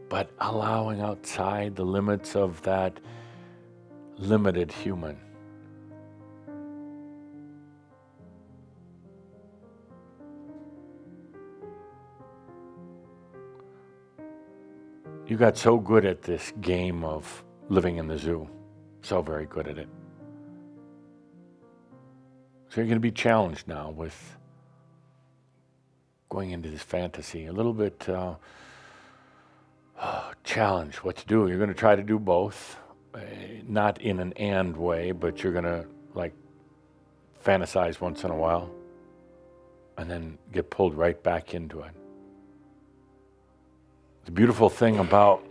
but 0.08 0.30
allowing 0.40 1.00
outside 1.00 1.76
the 1.76 1.84
limits 1.84 2.34
of 2.34 2.60
that 2.62 2.98
limited 4.18 4.72
human. 4.72 5.16
You 15.36 15.40
got 15.40 15.58
so 15.58 15.76
good 15.76 16.06
at 16.06 16.22
this 16.22 16.50
game 16.62 17.04
of 17.04 17.44
living 17.68 17.98
in 17.98 18.06
the 18.06 18.16
zoo, 18.16 18.48
so 19.02 19.20
very 19.20 19.44
good 19.44 19.68
at 19.68 19.76
it. 19.76 19.86
So 22.70 22.80
you're 22.80 22.86
going 22.86 22.96
to 22.96 23.00
be 23.00 23.10
challenged 23.10 23.68
now 23.68 23.90
with 23.90 24.38
going 26.30 26.52
into 26.52 26.70
this 26.70 26.80
fantasy, 26.80 27.44
a 27.44 27.52
little 27.52 27.74
bit 27.74 28.08
uh, 28.08 28.36
what 31.02 31.16
to 31.16 31.26
do. 31.26 31.48
You're 31.48 31.58
going 31.58 31.68
to 31.68 31.74
try 31.74 31.94
to 31.94 32.02
do 32.02 32.18
both, 32.18 32.78
uh, 33.14 33.20
not 33.68 34.00
in 34.00 34.20
an 34.20 34.32
and 34.38 34.74
way, 34.74 35.12
but 35.12 35.42
you're 35.42 35.52
going 35.52 35.64
to 35.66 35.84
like 36.14 36.32
fantasize 37.44 38.00
once 38.00 38.24
in 38.24 38.30
a 38.30 38.36
while 38.36 38.70
and 39.98 40.10
then 40.10 40.38
get 40.50 40.70
pulled 40.70 40.94
right 40.94 41.22
back 41.22 41.52
into 41.52 41.82
it. 41.82 41.92
The 44.26 44.32
beautiful 44.32 44.68
thing 44.68 44.98
about 44.98 45.46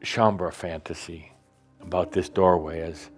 Shaumbra 0.00 0.52
fantasy, 0.52 1.32
about 1.80 2.12
this 2.12 2.28
doorway, 2.28 2.78
is 2.78 3.10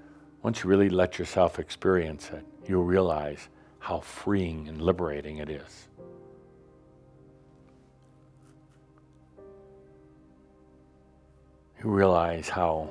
once 0.43 0.65
you 0.65 0.71
really 0.71 0.89
let 0.89 1.19
yourself 1.19 1.59
experience 1.59 2.31
it, 2.31 2.43
you'll 2.67 2.83
realize 2.85 3.51
how 3.81 4.01
freeing 4.01 4.67
and 4.67 4.81
liberating 4.81 5.39
it 5.39 5.51
is. 5.51 5.89
You 11.85 11.91
realize 11.91 12.49
how 12.49 12.89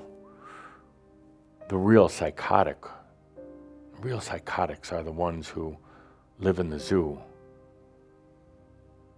the 1.67 1.77
real 1.77 2.07
psychotic, 2.09 2.77
real 4.01 4.21
psychotics 4.21 4.91
are 4.91 5.01
the 5.01 5.11
ones 5.11 5.49
who 5.49 5.75
live 6.39 6.59
in 6.59 6.69
the 6.69 6.79
zoo 6.79 7.19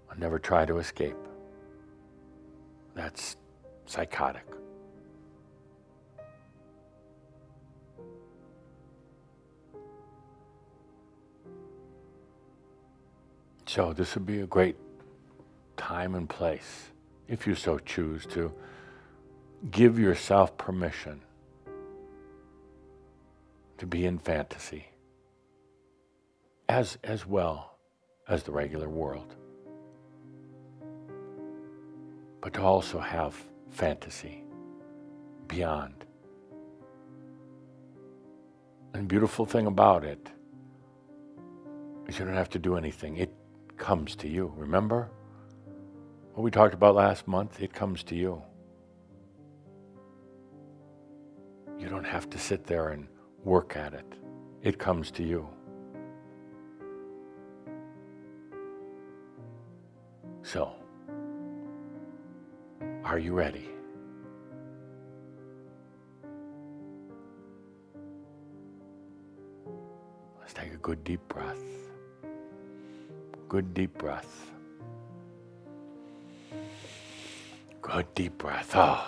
and 0.10 0.18
never 0.18 0.40
try 0.40 0.64
to 0.64 0.78
escape. 0.78 1.18
That's 2.98 3.38
psychotic. 3.86 4.44
So, 13.68 13.94
this 13.94 14.16
would 14.16 14.26
be 14.26 14.42
a 14.42 14.48
great 14.48 14.78
time 15.76 16.16
and 16.16 16.28
place, 16.28 16.90
if 17.28 17.46
you 17.46 17.54
so 17.54 17.78
choose, 17.78 18.26
to 18.28 18.52
give 19.70 20.00
yourself 20.00 20.58
permission 20.58 21.22
to 23.78 23.86
be 23.86 24.08
in 24.08 24.18
fantasy 24.18 24.88
as, 26.68 26.98
as 27.04 27.28
well 27.28 27.78
as 28.28 28.42
the 28.42 28.52
regular 28.52 28.90
world 28.90 29.36
but 32.48 32.54
to 32.54 32.62
also 32.62 32.98
have 32.98 33.36
fantasy 33.72 34.42
beyond. 35.50 36.06
And 38.94 39.04
the 39.04 39.06
beautiful 39.06 39.46
thing 39.46 39.68
about 39.68 40.06
it 40.06 40.30
is 42.08 42.18
you 42.18 42.24
don't 42.24 42.36
have 42.36 42.50
to 42.52 42.58
do 42.58 42.78
anything. 42.78 43.18
It 43.18 43.34
comes 43.76 44.16
to 44.16 44.30
you. 44.30 44.54
Remember 44.56 45.10
what 46.36 46.44
we 46.44 46.50
talked 46.50 46.74
about 46.74 46.96
last 46.96 47.28
month? 47.28 47.62
It 47.62 47.74
comes 47.74 48.02
to 48.04 48.16
you. 48.16 48.42
You 51.78 51.90
don't 51.90 52.06
have 52.06 52.30
to 52.30 52.40
sit 52.40 52.64
there 52.66 52.92
and 52.92 53.10
work 53.44 53.76
at 53.76 53.94
it, 53.94 54.14
it 54.64 54.80
comes 54.80 55.12
to 55.12 55.22
you. 55.22 55.50
So, 60.44 60.72
are 63.08 63.20
you 63.20 63.34
ready? 63.34 63.70
Let's 70.40 70.54
take 70.54 70.74
a 70.74 70.78
good 70.78 71.04
deep 71.06 71.26
breath. 71.30 71.64
Good 73.48 73.74
deep 73.74 73.98
breath. 73.98 74.52
Good 77.82 78.14
deep 78.14 78.38
breath. 78.38 78.72
Oh. 78.76 79.08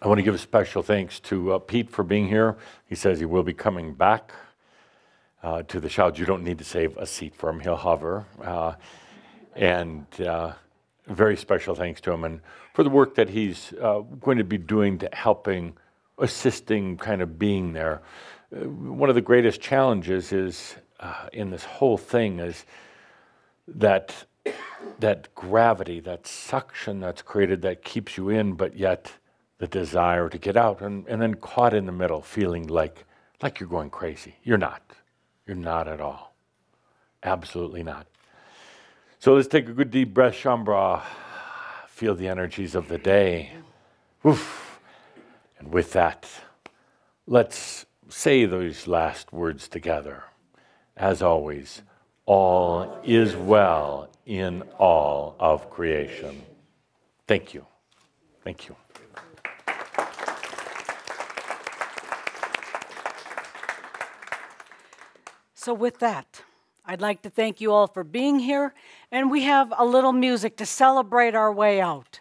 I 0.00 0.06
want 0.06 0.18
to 0.18 0.22
give 0.22 0.34
a 0.34 0.38
special 0.38 0.84
thanks 0.84 1.18
to 1.20 1.54
uh, 1.54 1.58
Pete 1.58 1.90
for 1.90 2.04
being 2.04 2.28
here. 2.28 2.56
He 2.88 2.94
says 2.94 3.18
he 3.18 3.24
will 3.24 3.42
be 3.42 3.52
coming 3.52 3.94
back 3.94 4.32
uh, 5.42 5.62
to 5.64 5.80
the 5.80 5.88
Shouds. 5.88 6.20
You 6.20 6.26
don't 6.26 6.44
need 6.44 6.58
to 6.58 6.64
save 6.64 6.96
a 6.98 7.06
seat 7.06 7.34
for 7.34 7.50
him, 7.50 7.58
he'll 7.58 7.74
hover. 7.74 8.26
Uh, 8.40 8.74
and 9.56 10.06
uh, 10.20 10.52
very 11.06 11.36
special 11.36 11.74
thanks 11.74 12.00
to 12.02 12.12
him 12.12 12.24
and 12.24 12.40
for 12.74 12.82
the 12.82 12.90
work 12.90 13.14
that 13.14 13.28
he's 13.28 13.72
uh, 13.80 14.00
going 14.20 14.38
to 14.38 14.44
be 14.44 14.58
doing 14.58 14.98
to 14.98 15.08
helping, 15.12 15.76
assisting, 16.18 16.96
kind 16.96 17.22
of 17.22 17.38
being 17.38 17.72
there. 17.72 18.02
Uh, 18.54 18.68
one 18.68 19.08
of 19.08 19.14
the 19.14 19.20
greatest 19.20 19.60
challenges 19.60 20.32
is 20.32 20.76
in 21.32 21.50
this 21.50 21.64
whole 21.64 21.98
thing 21.98 22.38
is 22.38 22.64
that 23.68 24.24
that 25.00 25.34
gravity, 25.34 26.00
that 26.00 26.26
suction 26.26 27.00
that's 27.00 27.22
created 27.22 27.62
that 27.62 27.82
keeps 27.82 28.16
you 28.16 28.28
in, 28.28 28.54
but 28.54 28.76
yet 28.76 29.12
the 29.58 29.66
desire 29.66 30.28
to 30.28 30.38
get 30.38 30.56
out, 30.56 30.80
and, 30.80 31.06
and 31.08 31.20
then 31.20 31.34
caught 31.34 31.74
in 31.74 31.86
the 31.86 31.92
middle, 31.92 32.22
feeling 32.22 32.66
like, 32.66 33.04
like 33.42 33.58
you're 33.58 33.68
going 33.68 33.90
crazy. 33.90 34.36
You're 34.44 34.58
not. 34.58 34.82
You're 35.46 35.56
not 35.56 35.88
at 35.88 36.00
all. 36.00 36.34
Absolutely 37.22 37.82
not. 37.82 38.06
So 39.26 39.34
let's 39.34 39.48
take 39.48 39.68
a 39.68 39.72
good 39.72 39.90
deep 39.90 40.14
breath, 40.14 40.34
Shaumbra. 40.34 41.02
Feel 41.88 42.14
the 42.14 42.28
energies 42.28 42.76
of 42.76 42.86
the 42.86 42.96
day. 42.96 43.50
Oof. 44.24 44.78
And 45.58 45.72
with 45.72 45.94
that, 45.94 46.28
let's 47.26 47.86
say 48.08 48.44
those 48.44 48.86
last 48.86 49.32
words 49.32 49.66
together. 49.66 50.22
As 50.96 51.22
always, 51.22 51.82
all 52.24 53.00
is 53.02 53.34
well 53.34 54.10
in 54.26 54.62
all 54.78 55.34
of 55.40 55.70
creation. 55.70 56.42
Thank 57.26 57.52
you. 57.52 57.66
Thank 58.44 58.68
you. 58.68 58.76
So, 65.54 65.74
with 65.74 65.98
that, 65.98 66.42
I'd 66.88 67.00
like 67.00 67.22
to 67.22 67.30
thank 67.30 67.60
you 67.60 67.72
all 67.72 67.88
for 67.88 68.04
being 68.04 68.38
here, 68.38 68.72
and 69.10 69.28
we 69.28 69.42
have 69.42 69.72
a 69.76 69.84
little 69.84 70.12
music 70.12 70.56
to 70.58 70.66
celebrate 70.66 71.34
our 71.34 71.52
way 71.52 71.80
out. 71.80 72.20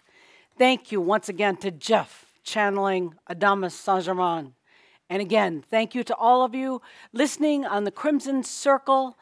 Thank 0.57 0.91
you 0.91 0.99
once 0.99 1.29
again 1.29 1.57
to 1.57 1.69
Jeff 1.69 2.25
channeling 2.43 3.13
Adamus 3.29 3.73
Saint 3.73 4.05
Germain. 4.05 4.53
And 5.07 5.21
again, 5.21 5.63
thank 5.69 5.93
you 5.93 6.03
to 6.05 6.15
all 6.15 6.43
of 6.43 6.55
you 6.55 6.81
listening 7.13 7.63
on 7.63 7.83
the 7.83 7.91
Crimson 7.91 8.43
Circle, 8.43 9.15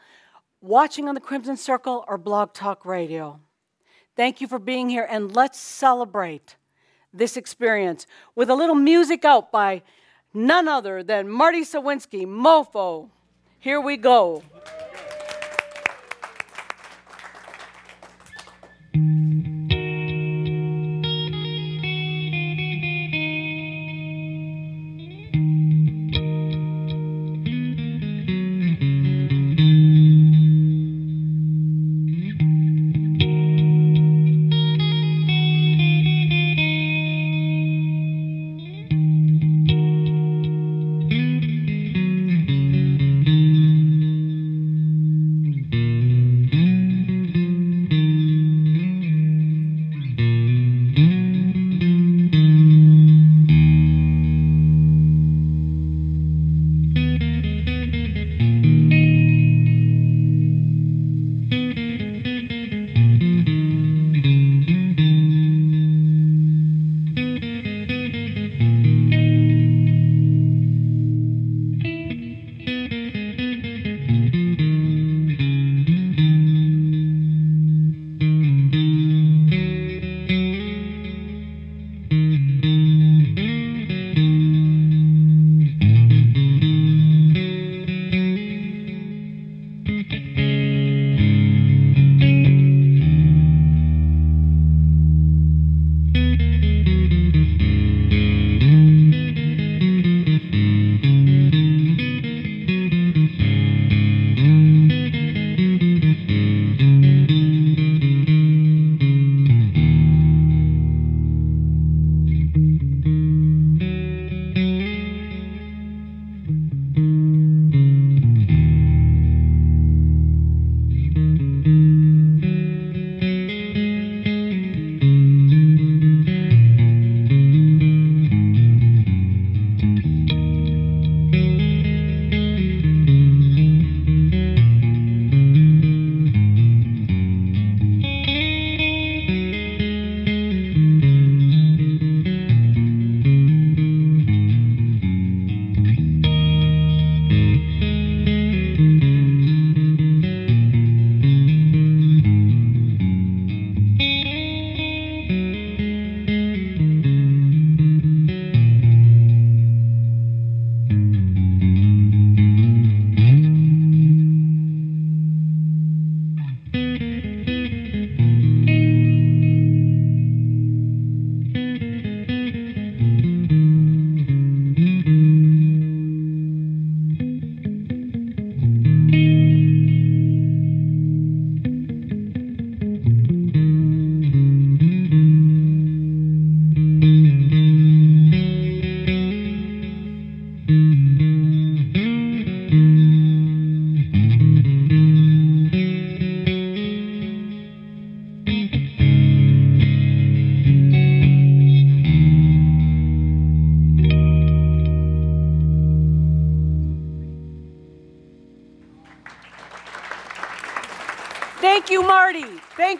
watching 0.62 1.10
on 1.10 1.14
the 1.14 1.20
Crimson 1.20 1.58
Circle, 1.58 2.06
or 2.08 2.16
Blog 2.16 2.54
Talk 2.54 2.86
Radio. 2.86 3.38
Thank 4.16 4.40
you 4.40 4.48
for 4.48 4.58
being 4.58 4.88
here, 4.88 5.06
and 5.10 5.36
let's 5.36 5.60
celebrate 5.60 6.56
this 7.12 7.36
experience 7.36 8.06
with 8.34 8.48
a 8.48 8.54
little 8.54 8.74
music 8.74 9.26
out 9.26 9.52
by 9.52 9.82
none 10.32 10.68
other 10.68 11.02
than 11.02 11.28
Marty 11.28 11.64
Sawinski, 11.64 12.24
Mofo. 12.26 13.10
Here 13.60 13.80
we 13.80 13.98
go. 13.98 14.42
Thank 18.94 19.33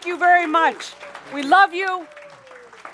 Thank 0.05 0.13
you 0.13 0.19
very 0.19 0.45
much. 0.45 0.93
We 1.33 1.41
love 1.41 1.73
you. 1.73 2.05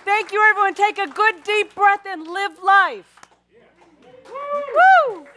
Thank 0.05 0.31
you, 0.31 0.41
everyone. 0.49 0.75
Take 0.75 0.97
a 0.97 1.07
good 1.07 1.43
deep 1.43 1.75
breath 1.75 2.05
and 2.07 2.25
live 2.25 2.63
life. 2.63 3.27
Yeah. 3.53 4.31
Woo! 5.09 5.27